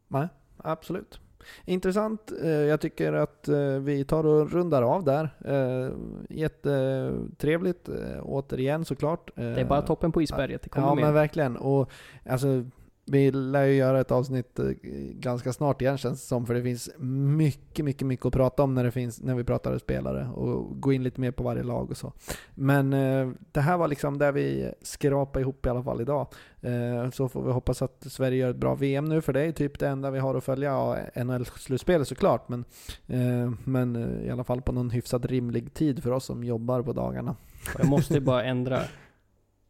Nej, 0.08 0.28
absolut. 0.56 1.20
Intressant. 1.64 2.32
Eh, 2.42 2.48
Jag 2.50 2.80
tycker 2.80 3.12
att 3.12 3.48
eh, 3.48 3.58
vi 3.78 4.04
tar 4.04 4.26
och 4.26 4.50
rundar 4.52 4.82
av 4.82 5.04
där. 5.04 5.30
Eh, 5.44 5.92
Jättetrevligt 6.28 7.88
återigen 8.22 8.84
såklart. 8.84 9.30
Det 9.34 9.42
är 9.60 9.64
bara 9.64 9.82
toppen 9.82 10.12
på 10.12 10.22
isberget. 10.22 10.62
Det 10.62 10.68
kommer 10.68 10.86
Ja 10.88 10.94
mer. 10.94 11.02
men 11.02 11.14
verkligen. 11.14 11.56
Och 11.56 11.90
alltså, 12.26 12.64
vi 13.10 13.30
lär 13.30 13.64
ju 13.64 13.74
göra 13.74 14.00
ett 14.00 14.10
avsnitt 14.10 14.58
eh, 14.58 14.66
ganska 15.12 15.52
snart 15.52 15.82
igen 15.82 15.98
känns 15.98 16.20
det 16.20 16.26
som. 16.26 16.46
För 16.46 16.54
det 16.54 16.62
finns 16.62 16.90
mycket, 16.98 17.84
mycket, 17.84 18.06
mycket 18.06 18.26
att 18.26 18.32
prata 18.32 18.62
om 18.62 18.74
när, 18.74 18.84
det 18.84 18.90
finns, 18.90 19.22
när 19.22 19.34
vi 19.34 19.44
pratar 19.44 19.78
spelare. 19.78 20.28
Och 20.28 20.80
gå 20.80 20.92
in 20.92 21.02
lite 21.02 21.20
mer 21.20 21.30
på 21.30 21.42
varje 21.42 21.62
lag 21.62 21.90
och 21.90 21.96
så. 21.96 22.12
Men 22.54 22.92
eh, 22.92 23.30
det 23.52 23.60
här 23.60 23.78
var 23.78 23.88
liksom 23.88 24.18
där 24.18 24.32
vi 24.32 24.72
skrapade 24.82 25.42
ihop 25.42 25.66
i 25.66 25.68
alla 25.68 25.82
fall 25.82 26.00
idag. 26.00 26.26
Eh, 26.60 27.10
så 27.10 27.28
får 27.28 27.42
vi 27.42 27.52
hoppas 27.52 27.82
att 27.82 28.06
Sverige 28.08 28.38
gör 28.38 28.50
ett 28.50 28.56
bra 28.56 28.74
VM 28.74 29.04
nu. 29.04 29.20
För 29.20 29.32
det 29.32 29.40
är 29.40 29.52
typ 29.52 29.78
det 29.78 29.88
enda 29.88 30.10
vi 30.10 30.18
har 30.18 30.34
att 30.34 30.44
följa. 30.44 30.70
Ja, 30.70 30.96
NHL-slutspelet 31.14 32.08
såklart. 32.08 32.48
Men, 32.48 32.64
eh, 33.06 33.52
men 33.64 33.96
eh, 33.96 34.26
i 34.26 34.30
alla 34.30 34.44
fall 34.44 34.62
på 34.62 34.72
någon 34.72 34.90
hyfsat 34.90 35.24
rimlig 35.24 35.74
tid 35.74 36.02
för 36.02 36.10
oss 36.10 36.24
som 36.24 36.44
jobbar 36.44 36.82
på 36.82 36.92
dagarna. 36.92 37.36
Jag 37.78 37.88
måste 37.88 38.14
ju 38.14 38.20
bara 38.20 38.44
ändra. 38.44 38.80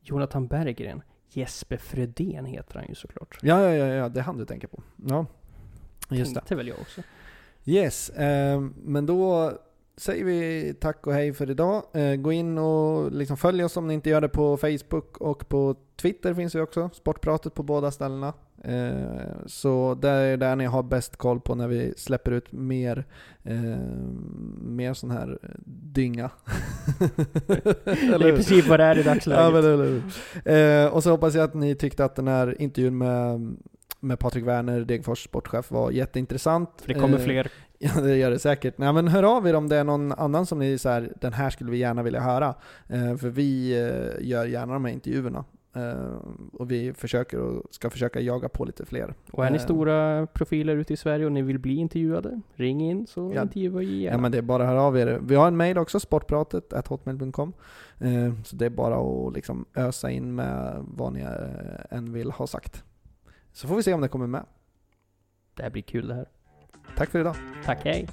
Jonathan 0.03 0.47
Berggren. 0.47 1.03
Jesper 1.31 1.77
Fredén 1.77 2.44
heter 2.44 2.78
han 2.78 2.89
ju 2.89 2.94
såklart. 2.94 3.39
Ja, 3.43 3.62
ja, 3.62 3.74
ja, 3.74 3.86
ja 3.86 4.09
det 4.09 4.20
hann 4.20 4.36
du 4.36 4.47
tänka 4.47 4.69
på. 4.69 4.82
Ja, 5.07 5.27
just 6.11 6.35
det. 6.35 6.40
Tänkte 6.40 6.55
väl 6.55 6.69
jag 6.69 6.81
också. 6.81 7.02
Yes, 7.65 8.11
eh, 8.11 8.61
men 8.74 9.07
då 9.07 9.52
säger 9.97 10.24
vi 10.24 10.74
tack 10.81 11.07
och 11.07 11.12
hej 11.12 11.32
för 11.32 11.51
idag. 11.51 11.82
Eh, 11.93 12.15
gå 12.15 12.32
in 12.32 12.59
och 12.59 13.12
liksom 13.12 13.36
följ 13.36 13.65
oss 13.65 13.77
om 13.77 13.86
ni 13.86 13.94
inte 13.94 14.11
gör 14.11 14.20
det 14.20 14.28
på 14.28 14.57
Facebook 14.57 15.16
och 15.16 15.48
på 15.48 15.77
Twitter 15.97 16.35
finns 16.35 16.55
vi 16.55 16.61
också. 16.61 16.90
Sportpratet 16.93 17.55
på 17.55 17.62
båda 17.62 17.90
ställena. 17.90 18.32
Eh, 18.65 19.47
så 19.47 19.95
det 19.95 20.09
är 20.09 20.37
där 20.37 20.57
ni 20.57 20.65
har 20.65 20.82
bäst 20.82 21.16
koll 21.16 21.41
på 21.41 21.55
när 21.55 21.69
vi 21.69 21.95
släpper 21.97 22.31
ut 22.31 22.53
mer, 22.53 23.05
eh, 23.43 23.61
mer 24.61 24.95
sån 24.95 25.11
här 25.11 25.39
dynga. 25.66 26.31
det 27.49 28.24
är 28.24 28.28
i 28.28 28.32
princip 28.32 28.66
vad 28.66 28.81
det 28.81 28.85
är 28.85 28.99
i 28.99 29.03
dagsläget. 29.03 29.45
Ja, 29.45 29.51
men, 29.51 29.65
eller 29.65 29.85
hur. 29.85 30.85
Eh, 30.85 30.95
och 30.95 31.03
så 31.03 31.11
hoppas 31.11 31.35
jag 31.35 31.45
att 31.45 31.55
ni 31.55 31.74
tyckte 31.74 32.05
att 32.05 32.16
den 32.16 32.28
här 32.28 32.62
intervjun 32.62 32.99
med, 32.99 33.57
med 34.01 34.19
Patrik 34.19 34.45
Werner, 34.45 34.81
Degerfors 34.81 35.24
sportchef, 35.24 35.70
var 35.70 35.91
jätteintressant. 35.91 36.70
För 36.77 36.95
det 36.95 37.01
kommer 37.01 37.19
fler. 37.19 37.51
Ja, 37.82 38.01
det 38.01 38.16
gör 38.16 38.31
det 38.31 38.39
säkert. 38.39 38.78
Nej, 38.78 38.93
men 38.93 39.09
hör 39.09 39.23
av 39.23 39.49
er 39.49 39.55
om 39.55 39.69
det 39.69 39.77
är 39.77 39.85
någon 39.85 40.12
annan 40.12 40.47
som 40.47 40.59
ni 40.59 40.78
säger 40.78 41.12
den 41.20 41.32
här 41.32 41.51
skulle 41.51 41.70
vi 41.70 41.78
gärna 41.78 42.03
vilja 42.03 42.20
höra. 42.20 42.55
För 42.89 43.28
vi 43.28 43.74
gör 44.20 44.47
gärna 44.47 44.73
de 44.73 44.85
här 44.85 44.93
intervjuerna. 44.93 45.45
Eh, 45.73 46.17
och 46.53 46.71
vi 46.71 46.93
försöker 46.93 47.39
och 47.39 47.63
ska 47.75 47.91
försöka 47.91 48.21
jaga 48.21 48.49
på 48.49 48.65
lite 48.65 48.87
fler. 48.87 49.15
Och 49.33 49.47
är 49.47 49.51
ni 49.51 49.57
Eh, 49.57 49.63
stora 49.63 50.27
profiler 50.27 50.77
ute 50.77 50.93
i 50.93 50.97
Sverige 50.97 51.27
och 51.27 51.33
ni 51.33 51.43
vill 51.43 51.59
bli 51.59 51.75
intervjuade, 51.75 52.41
ring 52.55 52.81
in 52.81 53.07
så 53.07 53.33
Ja. 53.35 53.43
intervjuar 53.43 53.79
vi 53.81 53.87
Ja 53.87 54.11
gärna. 54.11 54.19
men 54.23 54.33
det 54.33 54.39
är 54.39 54.43
bara 54.43 54.63
att 54.63 54.69
höra 54.69 54.83
av 54.83 54.99
er. 54.99 55.19
Vi 55.23 55.35
har 55.35 55.49
en 55.49 55.57
mail 55.57 55.79
också, 55.79 56.01
sportpratet 56.01 56.87
hotmail.com. 56.89 57.53
Eh, 57.99 58.33
så 58.45 58.57
det 58.57 58.67
är 58.67 58.71
bara 58.71 58.97
att 59.29 59.35
liksom 59.35 59.65
ösa 59.75 60.11
in 60.11 60.35
med 60.35 60.85
vad 60.95 61.13
ni 61.13 61.27
än 61.91 62.13
vill 62.13 62.31
ha 62.31 62.47
sagt. 62.47 62.85
Så 63.53 63.69
får 63.69 63.77
vi 63.77 63.83
se 63.83 63.95
om 63.95 64.01
det 64.01 64.09
kommer 64.09 64.27
med. 64.27 64.45
Det 65.55 65.63
här 65.63 65.71
blir 65.71 65.83
kul 65.83 66.09
det 66.09 66.15
här. 66.15 66.27
Tack 66.97 67.11
för 67.11 67.19
idag. 67.21 67.37
Tack, 67.65 67.81
hej! 67.85 68.09